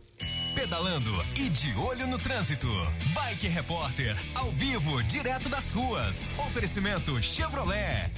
Pedalando 0.56 1.12
e 1.36 1.50
de 1.50 1.72
olho 1.78 2.08
no 2.08 2.18
trânsito. 2.18 2.68
Bike 3.14 3.48
Repórter, 3.48 4.18
ao 4.34 4.52
vivo, 4.52 5.04
direto 5.04 5.48
das 5.50 5.72
ruas. 5.72 6.34
Oferecimento 6.40 7.22
Chevrolet. 7.22 8.12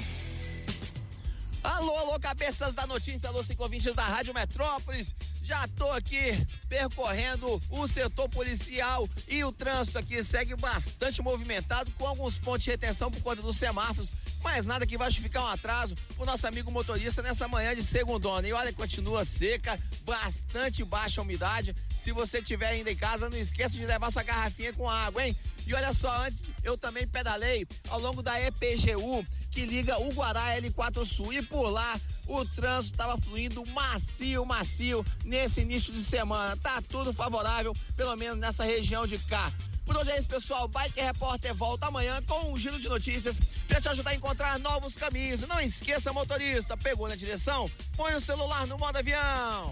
Alô, 1.61 1.97
alô, 1.97 2.19
cabeças 2.19 2.73
da 2.73 2.87
notícia, 2.87 3.27
alô, 3.27 3.43
ciclovintes 3.43 3.93
da 3.93 4.03
Rádio 4.03 4.33
Metrópolis. 4.33 5.13
Já 5.51 5.67
tô 5.67 5.91
aqui 5.91 6.47
percorrendo 6.69 7.61
o 7.69 7.85
setor 7.85 8.29
policial 8.29 9.05
e 9.27 9.43
o 9.43 9.51
trânsito 9.51 9.97
aqui 9.97 10.23
segue 10.23 10.55
bastante 10.55 11.21
movimentado, 11.21 11.91
com 11.99 12.07
alguns 12.07 12.39
pontos 12.39 12.63
de 12.63 12.71
retenção 12.71 13.11
por 13.11 13.21
conta 13.21 13.41
dos 13.41 13.57
semáforos, 13.57 14.13
mas 14.41 14.65
nada 14.65 14.87
que 14.87 14.97
vai 14.97 15.09
justificar 15.09 15.43
um 15.43 15.47
atraso 15.47 15.93
pro 16.15 16.25
nosso 16.25 16.47
amigo 16.47 16.71
motorista 16.71 17.21
nessa 17.21 17.49
manhã 17.49 17.75
de 17.75 17.83
segundona. 17.83 18.47
E 18.47 18.53
olha, 18.53 18.71
continua 18.71 19.25
seca, 19.25 19.77
bastante 20.05 20.85
baixa 20.85 21.21
umidade. 21.21 21.75
Se 21.97 22.13
você 22.13 22.39
estiver 22.39 22.67
ainda 22.67 22.89
em 22.89 22.95
casa, 22.95 23.29
não 23.29 23.37
esqueça 23.37 23.75
de 23.75 23.85
levar 23.85 24.09
sua 24.09 24.23
garrafinha 24.23 24.71
com 24.71 24.89
água, 24.89 25.27
hein? 25.27 25.35
E 25.65 25.73
olha 25.73 25.93
só, 25.93 26.25
antes 26.25 26.49
eu 26.63 26.77
também 26.77 27.07
pedalei 27.07 27.67
ao 27.89 27.99
longo 27.99 28.21
da 28.21 28.39
EPGU, 28.39 29.23
que 29.49 29.65
liga 29.65 29.97
o 29.99 30.11
Guará 30.13 30.57
L4 30.57 31.05
Sul. 31.05 31.33
E 31.33 31.41
por 31.41 31.69
lá 31.69 31.99
o 32.27 32.43
trânsito 32.45 32.95
estava 32.95 33.17
fluindo 33.17 33.65
macio, 33.67 34.45
macio 34.45 35.05
nesse 35.23 35.61
início 35.61 35.93
de 35.93 36.01
semana. 36.01 36.57
Tá 36.57 36.81
tudo 36.81 37.13
favorável, 37.13 37.75
pelo 37.95 38.15
menos 38.15 38.37
nessa 38.37 38.63
região 38.63 39.05
de 39.05 39.17
cá. 39.19 39.51
Por 39.85 39.97
hoje 39.97 40.11
é 40.11 40.17
isso, 40.17 40.27
pessoal. 40.27 40.67
Bike 40.67 41.01
Repórter 41.01 41.53
volta 41.53 41.87
amanhã 41.87 42.21
com 42.27 42.51
um 42.51 42.57
giro 42.57 42.79
de 42.79 42.87
notícias 42.87 43.39
para 43.67 43.81
te 43.81 43.89
ajudar 43.89 44.11
a 44.11 44.15
encontrar 44.15 44.59
novos 44.59 44.95
caminhos. 44.95 45.41
E 45.41 45.47
não 45.47 45.59
esqueça, 45.59 46.13
motorista, 46.13 46.77
pegou 46.77 47.09
na 47.09 47.15
direção? 47.15 47.69
Põe 47.97 48.13
o 48.13 48.21
celular 48.21 48.65
no 48.67 48.77
modo 48.77 48.97
avião. 48.97 49.71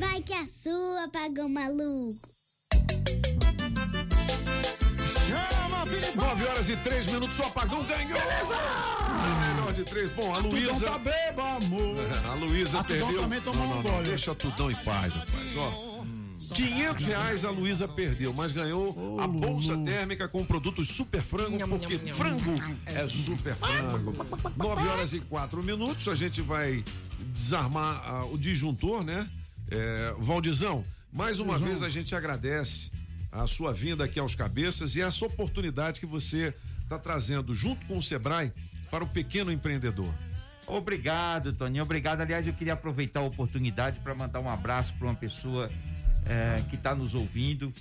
Vai 0.00 0.22
que 0.22 0.32
a 0.32 0.46
sua, 0.46 1.08
pagou 1.12 1.46
maluco. 1.46 2.26
Chama, 5.26 5.86
Felipe! 5.86 6.16
9 6.16 6.44
horas 6.46 6.68
e 6.70 6.76
3 6.78 7.06
minutos, 7.08 7.38
o 7.38 7.42
apagão 7.42 7.84
ganhou! 7.84 8.18
Beleza! 8.18 8.54
Melhor 9.50 9.72
de 9.74 9.84
três. 9.84 10.10
Bom, 10.12 10.34
a 10.34 10.38
Luísa. 10.38 10.86
tá 10.86 10.98
beba, 10.98 11.56
amor. 11.56 11.96
A 12.30 12.34
Luísa 12.34 12.80
A 12.80 12.84
Tudão 12.84 13.06
perdeu. 13.06 13.22
também 13.22 13.40
tomou 13.42 13.60
não, 13.60 13.72
um 13.72 13.74
não, 13.74 13.82
não, 13.82 13.90
gole. 13.90 14.08
deixa 14.08 14.32
a 14.32 14.34
Tudão 14.34 14.70
em 14.70 14.74
paz, 14.76 15.14
rapaz. 15.14 15.56
Ó. 15.58 16.00
500 16.54 17.04
reais 17.04 17.44
a 17.44 17.50
Luísa 17.50 17.86
perdeu, 17.86 18.32
mas 18.32 18.52
ganhou 18.52 19.20
a 19.20 19.28
bolsa 19.28 19.76
térmica 19.76 20.26
com 20.26 20.42
produtos 20.44 20.88
super 20.88 21.22
frango, 21.22 21.58
porque 21.68 21.98
frango 21.98 22.54
é 22.86 23.06
super 23.06 23.54
frango. 23.54 24.14
9 24.56 24.88
horas 24.88 25.12
e 25.12 25.20
4 25.20 25.62
minutos, 25.62 26.08
a 26.08 26.14
gente 26.14 26.40
vai 26.40 26.82
desarmar 27.34 28.00
ah, 28.04 28.24
o 28.24 28.38
disjuntor, 28.38 29.04
né? 29.04 29.28
É, 29.70 30.14
Valdizão, 30.18 30.84
mais 31.12 31.38
uma 31.38 31.52
Valdizão. 31.52 31.68
vez 31.68 31.82
a 31.82 31.88
gente 31.88 32.14
agradece 32.14 32.90
a 33.30 33.46
sua 33.46 33.72
vinda 33.72 34.04
aqui 34.04 34.18
aos 34.18 34.34
cabeças 34.34 34.96
e 34.96 35.00
essa 35.00 35.24
oportunidade 35.24 36.00
que 36.00 36.06
você 36.06 36.52
está 36.82 36.98
trazendo 36.98 37.54
junto 37.54 37.86
com 37.86 37.96
o 37.98 38.02
Sebrae 38.02 38.52
para 38.90 39.04
o 39.04 39.06
pequeno 39.06 39.52
empreendedor. 39.52 40.12
Obrigado, 40.66 41.52
Toninho. 41.52 41.84
Obrigado. 41.84 42.20
Aliás, 42.20 42.46
eu 42.46 42.52
queria 42.52 42.72
aproveitar 42.72 43.20
a 43.20 43.24
oportunidade 43.24 43.98
para 44.00 44.14
mandar 44.14 44.40
um 44.40 44.48
abraço 44.48 44.92
para 44.98 45.06
uma 45.06 45.14
pessoa 45.14 45.70
eh, 46.26 46.62
que 46.68 46.76
está 46.76 46.94
nos 46.94 47.14
ouvindo, 47.14 47.72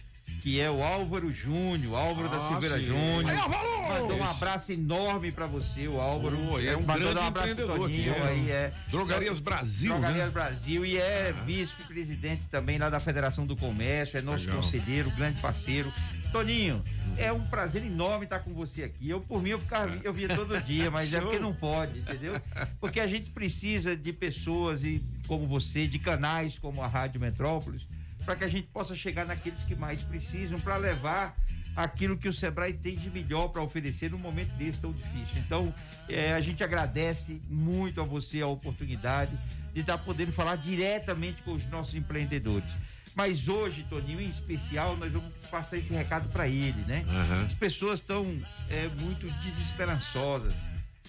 que 0.42 0.60
é 0.60 0.70
o 0.70 0.84
Álvaro 0.84 1.34
Júnior, 1.34 1.96
Álvaro 1.96 2.30
da 2.30 2.38
Ah, 2.38 2.48
Silveira 2.50 2.80
sim. 2.80 2.86
Júnior. 2.86 3.50
Mandou 3.90 4.18
um 4.18 4.24
abraço 4.24 4.72
enorme 4.72 5.32
para 5.32 5.48
você, 5.48 5.88
o 5.88 6.00
Álvaro. 6.00 6.38
Oh, 6.52 6.60
é 6.60 6.78
um 6.78 6.82
Mandou 6.82 7.12
grande 7.14 7.24
um 7.24 7.28
empreendedor 7.28 7.78
Toninho, 7.78 8.14
que 8.14 8.20
é. 8.20 8.24
aí 8.24 8.52
é. 8.52 8.74
Drogarias 8.88 9.40
Brasil, 9.40 9.92
Drogarias 9.94 10.26
né? 10.26 10.32
Brasil 10.32 10.86
e 10.86 10.98
é 10.98 11.34
vice-presidente 11.46 12.44
também 12.50 12.78
lá 12.78 12.90
da 12.90 13.00
Federação 13.00 13.46
do 13.46 13.56
Comércio, 13.56 14.18
é 14.18 14.22
nosso 14.22 14.46
Legal. 14.46 14.62
conselheiro, 14.62 15.12
grande 15.12 15.42
parceiro. 15.42 15.92
Toninho, 16.32 16.84
é 17.18 17.32
um 17.34 17.42
prazer 17.42 17.84
enorme 17.84 18.26
estar 18.26 18.40
com 18.40 18.54
você 18.54 18.84
aqui. 18.84 19.10
Eu, 19.10 19.20
por 19.20 19.42
mim, 19.42 19.50
eu, 19.50 19.60
ficava, 19.60 19.92
eu 20.04 20.14
via 20.14 20.30
todo 20.30 20.62
dia, 20.62 20.92
mas 20.92 21.12
é 21.14 21.20
porque 21.20 21.40
não 21.40 21.54
pode, 21.54 22.00
entendeu? 22.00 22.40
Porque 22.80 23.00
a 23.00 23.08
gente 23.08 23.32
precisa 23.32 23.98
de 23.98 24.14
pessoas 24.14 24.84
e, 24.84 25.02
como 25.28 25.48
você, 25.48 25.88
de 25.88 25.98
canais 25.98 26.60
como 26.60 26.84
a 26.84 26.88
Rádio 26.88 27.20
Metrópolis, 27.20 27.82
para 28.26 28.36
que 28.36 28.44
a 28.44 28.48
gente 28.48 28.68
possa 28.68 28.96
chegar 28.96 29.26
naqueles 29.26 29.64
que 29.64 29.76
mais 29.76 30.02
precisam, 30.02 30.60
para 30.60 30.78
levar 30.78 31.36
aquilo 31.76 32.18
que 32.18 32.28
o 32.28 32.34
Sebrae 32.34 32.74
tem 32.74 32.96
de 32.98 33.10
melhor 33.10 33.48
para 33.50 33.62
oferecer 33.62 34.12
num 34.12 34.18
momento 34.18 34.50
desse 34.56 34.80
tão 34.80 34.92
difícil. 34.92 35.38
Então, 35.38 35.74
eh, 36.10 36.34
a 36.34 36.42
gente 36.42 36.64
agradece 36.64 37.42
muito 37.50 38.02
a 38.02 38.04
você 38.04 38.42
a 38.42 38.48
oportunidade 38.48 39.32
de 39.74 39.80
estar 39.82 39.98
podendo 40.00 40.32
falar 40.34 40.58
diretamente 40.58 41.42
com 41.44 41.54
os 41.54 41.66
nossos 41.70 41.96
empreendedores. 41.96 42.70
Mas 43.16 43.48
hoje, 43.48 43.86
Toninho, 43.90 44.22
em 44.22 44.30
especial, 44.30 44.96
nós 44.98 45.12
vamos 45.12 45.32
passar 45.50 45.78
esse 45.78 45.94
recado 45.94 46.30
para 46.30 46.48
ele, 46.48 46.82
né? 46.88 47.06
Aham. 47.10 47.46
As 47.46 47.54
pessoas 47.54 48.00
estão 48.00 48.26
é, 48.70 48.88
muito 49.02 49.28
desesperançosas. 49.44 50.54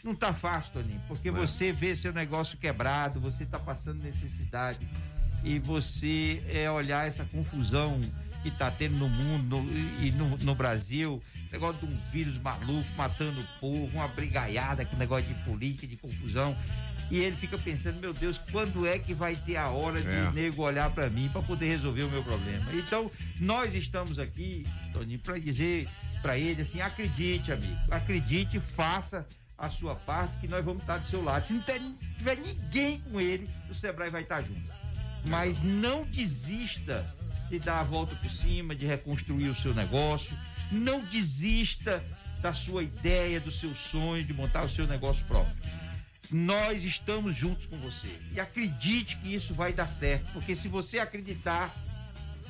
Não 0.02 0.14
tá 0.14 0.32
fácil, 0.32 0.72
Toninho, 0.72 1.00
porque 1.06 1.28
É. 1.28 1.32
você 1.32 1.72
vê 1.72 1.94
seu 1.94 2.12
negócio 2.12 2.56
quebrado, 2.56 3.20
você 3.20 3.44
tá 3.44 3.58
passando 3.58 4.02
necessidade 4.02 4.88
e 5.44 5.58
você 5.58 6.42
é 6.48 6.70
olhar 6.70 7.06
essa 7.08 7.24
confusão 7.24 8.00
que 8.42 8.50
tá 8.50 8.70
tendo 8.70 8.96
no 8.96 9.08
mundo 9.08 9.58
no- 9.62 10.04
e 10.04 10.10
no, 10.12 10.36
no 10.38 10.54
Brasil, 10.54 11.22
negócio 11.52 11.86
de 11.86 11.92
um 11.92 11.98
vírus 12.10 12.40
maluco 12.40 12.86
matando 12.96 13.40
o 13.40 13.44
povo, 13.60 13.90
uma 13.96 14.08
brigaiada 14.08 14.84
com 14.84 14.96
negócio 14.96 15.26
de 15.28 15.34
política, 15.44 15.86
de 15.86 15.96
confusão. 15.96 16.56
E 17.10 17.18
ele 17.18 17.34
fica 17.36 17.58
pensando, 17.58 17.98
meu 18.00 18.14
Deus, 18.14 18.38
quando 18.52 18.86
é 18.86 18.96
que 18.98 19.12
vai 19.12 19.34
ter 19.34 19.56
a 19.56 19.68
hora 19.68 20.00
de 20.00 20.08
É. 20.08 20.28
o 20.28 20.32
nego 20.32 20.62
olhar 20.62 20.88
para 20.90 21.10
mim 21.10 21.28
para 21.32 21.42
poder 21.42 21.66
resolver 21.66 22.04
o 22.04 22.10
meu 22.10 22.22
problema? 22.22 22.64
Então, 22.72 23.10
nós 23.40 23.74
estamos 23.74 24.18
aqui, 24.18 24.64
Toninho, 24.92 25.18
para 25.18 25.36
dizer 25.38 25.88
para 26.22 26.38
ele 26.38 26.62
assim: 26.62 26.80
acredite, 26.80 27.50
amigo, 27.50 27.76
acredite, 27.90 28.60
faça 28.60 29.26
a 29.58 29.68
sua 29.68 29.94
parte, 29.96 30.38
que 30.38 30.48
nós 30.48 30.64
vamos 30.64 30.82
estar 30.82 30.98
do 30.98 31.08
seu 31.08 31.22
lado. 31.22 31.46
Se 31.48 31.52
não 31.52 31.60
tiver 32.16 32.36
ninguém 32.36 33.00
com 33.00 33.20
ele, 33.20 33.50
o 33.68 33.74
Sebrae 33.74 34.08
vai 34.08 34.22
estar 34.22 34.40
junto. 34.42 34.79
Mas 35.26 35.62
não 35.62 36.04
desista 36.04 37.06
de 37.48 37.58
dar 37.58 37.80
a 37.80 37.84
volta 37.84 38.14
por 38.16 38.30
cima, 38.30 38.74
de 38.74 38.86
reconstruir 38.86 39.48
o 39.48 39.54
seu 39.54 39.74
negócio. 39.74 40.36
Não 40.70 41.00
desista 41.00 42.02
da 42.40 42.52
sua 42.52 42.82
ideia, 42.82 43.40
do 43.40 43.50
seu 43.50 43.74
sonho 43.74 44.24
de 44.24 44.32
montar 44.32 44.64
o 44.64 44.70
seu 44.70 44.86
negócio 44.86 45.24
próprio. 45.26 45.54
Nós 46.30 46.84
estamos 46.84 47.34
juntos 47.34 47.66
com 47.66 47.76
você. 47.78 48.18
E 48.32 48.40
acredite 48.40 49.16
que 49.16 49.34
isso 49.34 49.52
vai 49.52 49.72
dar 49.72 49.88
certo. 49.88 50.32
Porque 50.32 50.54
se 50.54 50.68
você 50.68 51.00
acreditar, 51.00 51.74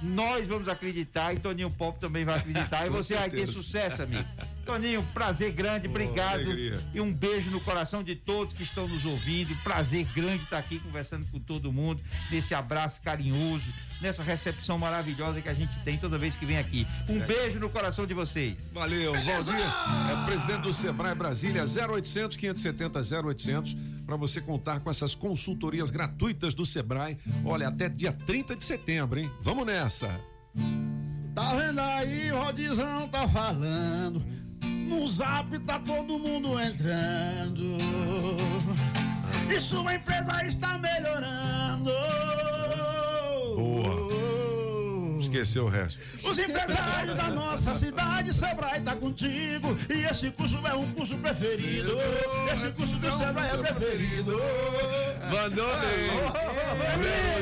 nós 0.03 0.47
vamos 0.47 0.69
acreditar 0.69 1.35
e 1.35 1.39
Toninho 1.39 1.71
Pop 1.71 1.99
também 1.99 2.25
vai 2.25 2.39
acreditar. 2.39 2.87
e 2.87 2.91
você 2.91 3.15
vai 3.15 3.31
ter 3.31 3.39
certeza. 3.39 3.53
sucesso, 3.53 4.03
amigo. 4.03 4.29
Toninho, 4.65 5.03
prazer 5.15 5.53
grande, 5.53 5.89
obrigado. 5.89 6.35
alegria. 6.41 6.81
E 6.95 7.01
um 7.01 7.13
beijo 7.13 7.51
no 7.51 7.61
coração 7.61 8.03
de 8.03 8.15
todos 8.15 8.55
que 8.55 8.63
estão 8.63 8.87
nos 8.87 9.05
ouvindo. 9.05 9.55
Prazer 9.65 10.05
grande 10.15 10.45
estar 10.45 10.59
aqui 10.59 10.79
conversando 10.79 11.27
com 11.31 11.41
todo 11.41 11.73
mundo, 11.73 12.01
nesse 12.31 12.55
abraço 12.55 13.01
carinhoso, 13.03 13.65
nessa 14.01 14.23
recepção 14.23 14.79
maravilhosa 14.79 15.41
que 15.41 15.49
a 15.49 15.55
gente 15.55 15.73
tem 15.85 15.99
toda 15.99 16.17
vez 16.19 16.37
que 16.37 16.47
vem 16.47 16.59
aqui. 16.59 16.87
Um 17.09 17.21
É. 17.23 17.27
beijo 17.27 17.59
no 17.59 17.69
coração 17.69 18.07
de 18.07 18.15
vocês. 18.15 18.57
Valeu, 18.73 19.13
Valdir, 19.13 19.55
é 19.55 20.25
presidente 20.27 20.63
do 20.63 20.73
Sebrae 20.73 21.15
Brasília, 21.15 21.65
0800 21.67 22.37
570 22.37 23.01
0800, 23.01 23.77
para 24.07 24.17
você 24.17 24.41
contar 24.41 24.81
com 24.81 24.91
essas 24.91 25.15
consultorias 25.15 25.91
gratuitas 25.91 26.55
do 26.55 26.65
Sebrae. 26.67 27.17
Olha, 27.45 27.69
até 27.69 27.89
dia 27.89 28.13
30 28.13 28.55
de 28.57 28.65
setembro, 28.65 29.19
hein? 29.19 29.31
Vamos 29.41 29.67
nessa. 29.67 30.09
Tá 31.35 31.55
vendo 31.55 31.79
aí, 31.81 32.33
o 32.33 32.39
Rodizão 32.43 33.09
tá 33.09 33.27
falando. 33.29 34.23
No 34.91 35.07
zap 35.07 35.57
tá 35.61 35.79
todo 35.79 36.19
mundo 36.19 36.61
entrando. 36.61 37.79
E 39.49 39.61
sua 39.61 39.95
empresa 39.95 40.45
está 40.45 40.77
melhorando. 40.79 41.93
Boa. 43.55 44.20
Esqueceu 45.21 45.65
o 45.67 45.69
resto. 45.69 46.01
Os 46.25 46.39
empresários 46.39 47.17
da 47.17 47.31
nossa 47.31 47.75
cidade, 47.75 48.33
Sebrae 48.33 48.81
tá 48.81 48.97
contigo. 48.97 49.77
E 49.89 50.05
esse 50.05 50.31
curso 50.31 50.59
é 50.67 50.75
um 50.75 50.91
curso 50.93 51.17
preferido. 51.19 51.93
Esse 52.53 52.71
curso 52.73 52.97
do 52.97 53.13
Sebrae 53.13 53.51
é 53.51 53.57
preferido. 53.57 54.37
Mandou 55.31 55.69
bem. 55.81 56.61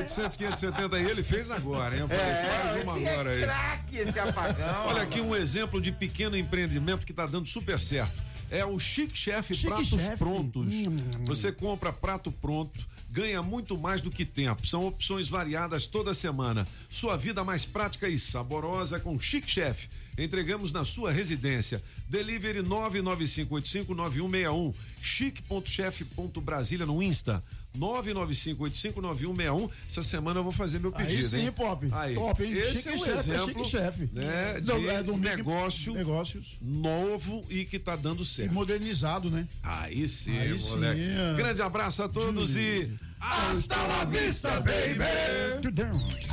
0800 0.03 0.37
570 0.37 0.99
e 1.01 1.05
ele 1.11 1.23
fez 1.23 1.51
agora, 1.51 1.95
hein? 1.95 2.03
Eu 2.03 2.09
falei, 2.09 2.25
faz 2.25 2.83
uma 2.83 2.99
esse 2.99 3.09
agora 3.09 3.31
é 3.31 3.35
aí. 3.35 3.43
craque 3.43 3.97
esse 3.99 4.19
apagão. 4.19 4.87
Olha 4.87 5.03
aqui 5.03 5.21
um 5.21 5.35
exemplo 5.35 5.81
de 5.81 5.93
pequeno 5.93 6.37
empreendimento 6.37 7.05
que 7.07 7.13
está 7.13 7.27
dando 7.27 7.47
super 7.47 7.81
certo. 7.81 8.29
É 8.51 8.65
o 8.65 8.79
Chic 8.79 9.15
Chef 9.15 9.55
Chic 9.55 9.69
Pratos 9.69 9.89
Chef. 9.89 10.17
Prontos. 10.17 10.75
Hum. 10.75 11.25
Você 11.27 11.53
compra 11.53 11.93
prato 11.93 12.33
pronto, 12.33 12.79
ganha 13.11 13.43
muito 13.43 13.77
mais 13.79 14.01
do 14.01 14.11
que 14.11 14.25
tempo. 14.25 14.67
São 14.67 14.87
opções 14.87 15.29
variadas 15.29 15.87
toda 15.87 16.15
semana. 16.15 16.67
Sua 16.91 17.17
vida 17.17 17.45
mais 17.45 17.65
prática 17.65 18.09
e 18.09 18.19
saborosa 18.19 18.99
com 19.01 19.19
Chic 19.19 19.49
Chef. 19.49 19.89
Entregamos 20.19 20.71
na 20.73 20.85
sua 20.85 21.11
residência. 21.13 21.83
Delivery 22.09 22.63
995859161. 22.63 24.75
chic.chef.brasília 25.01 26.85
no 26.85 27.03
Insta. 27.03 27.43
995859161. 27.79 29.71
Essa 29.89 30.03
semana 30.03 30.41
eu 30.41 30.45
vou 30.45 30.53
fazer 30.53 30.79
meu 30.79 30.93
Aí 30.95 31.07
pedido, 31.07 31.29
sim, 31.29 31.41
hein? 31.47 31.53
Pop. 31.53 31.89
Aí. 31.93 32.15
Top, 32.15 32.43
hein? 32.45 32.53
Esse 32.53 32.75
Chique 32.77 32.89
é 32.89 32.93
um 32.95 32.99
chef, 32.99 33.11
é 33.11 33.19
exemplo, 33.19 33.65
chique 33.65 33.65
chef. 33.65 34.09
né, 34.13 34.63
Não, 34.67 34.79
de 34.81 34.89
é 34.89 35.03
do 35.03 35.17
negócio 35.17 35.95
negócios. 35.95 36.57
novo 36.61 37.45
e 37.51 37.65
que 37.65 37.79
tá 37.79 37.97
dando 37.97 38.23
E 38.23 38.27
certo. 38.27 38.53
modernizado, 38.53 39.31
né? 39.31 39.47
Aí 39.63 40.07
sim, 40.09 40.37
Aí 40.39 40.59
sim, 40.59 40.71
moleque. 40.71 41.01
é. 41.03 41.35
Grande 41.37 41.63
abraço 41.63 42.03
a 42.03 42.09
todos 42.09 42.57
e 42.57 42.91
hasta 43.21 43.87
la 43.87 44.05
vista, 44.05 44.61
baby! 44.61 45.05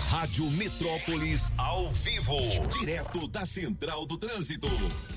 Rádio 0.09 0.49
Metrópolis 0.51 1.51
ao 1.57 1.91
vivo, 1.91 2.37
direto 2.79 3.27
da 3.27 3.45
Central 3.45 4.05
do 4.05 4.17
Trânsito. 4.17 4.67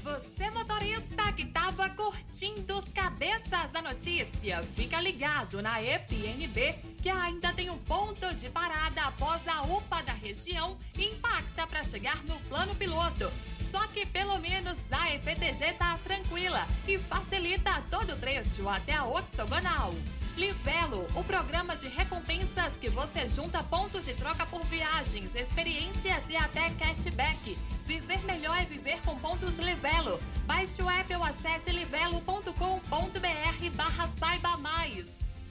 Você 0.02 0.50
motorista 0.50 1.32
que 1.32 1.42
estava 1.42 1.88
curtindo 1.90 2.78
os 2.78 2.86
cabeças 2.92 3.70
da 3.70 3.80
notícia, 3.82 4.62
fica 4.74 5.00
ligado 5.00 5.62
na 5.62 5.82
EPNB 5.82 6.74
que 7.00 7.08
ainda 7.08 7.52
tem 7.52 7.70
um 7.70 7.78
ponto 7.78 8.34
de 8.34 8.48
parada 8.50 9.02
após 9.02 9.46
a 9.46 9.62
UPA 9.62 10.02
da 10.02 10.12
região 10.12 10.76
e 10.96 11.06
impacta 11.06 11.66
para 11.66 11.84
chegar 11.84 12.22
no 12.24 12.34
plano 12.48 12.74
piloto. 12.74 13.30
Só 13.56 13.86
que 13.88 14.04
pelo 14.06 14.38
menos 14.38 14.76
a 14.90 15.14
EPTG 15.14 15.74
tá 15.74 15.98
tranquila 16.04 16.66
e 16.86 16.98
facilita 16.98 17.82
todo 17.90 18.12
o 18.12 18.16
trecho 18.16 18.68
até 18.68 18.94
a 18.94 19.04
octogonal. 19.04 19.94
Livelo, 20.38 21.04
o 21.16 21.24
programa 21.24 21.74
de 21.74 21.88
recompensas 21.88 22.74
que 22.80 22.88
você 22.88 23.28
junta 23.28 23.60
pontos 23.64 24.04
de 24.04 24.14
troca 24.14 24.46
por 24.46 24.64
viagens, 24.66 25.34
experiências 25.34 26.22
e 26.30 26.36
até 26.36 26.70
cashback. 26.78 27.58
Viver 27.84 28.24
melhor 28.24 28.56
é 28.56 28.64
viver 28.64 29.00
com 29.00 29.18
pontos 29.18 29.58
Livelo. 29.58 30.20
Baixe 30.46 30.80
o 30.80 30.88
app 30.88 31.12
ou 31.16 31.24
acesse 31.24 31.72
livelo.com.br 31.72 33.70
barra 33.74 34.08
saiba 34.16 34.56
mais. 34.58 35.06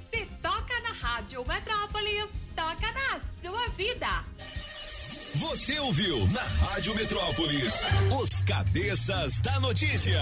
Se 0.09 0.25
toca 0.41 0.79
na 0.79 0.93
Rádio 0.93 1.45
Metrópolis, 1.45 2.29
toca 2.55 2.89
na 2.93 3.19
sua 3.41 3.67
vida. 3.71 4.07
Você 5.35 5.77
ouviu 5.79 6.25
na 6.27 6.41
Rádio 6.41 6.95
Metrópolis 6.95 7.73
os 8.17 8.41
cabeças 8.41 9.37
da 9.39 9.59
notícia. 9.59 10.21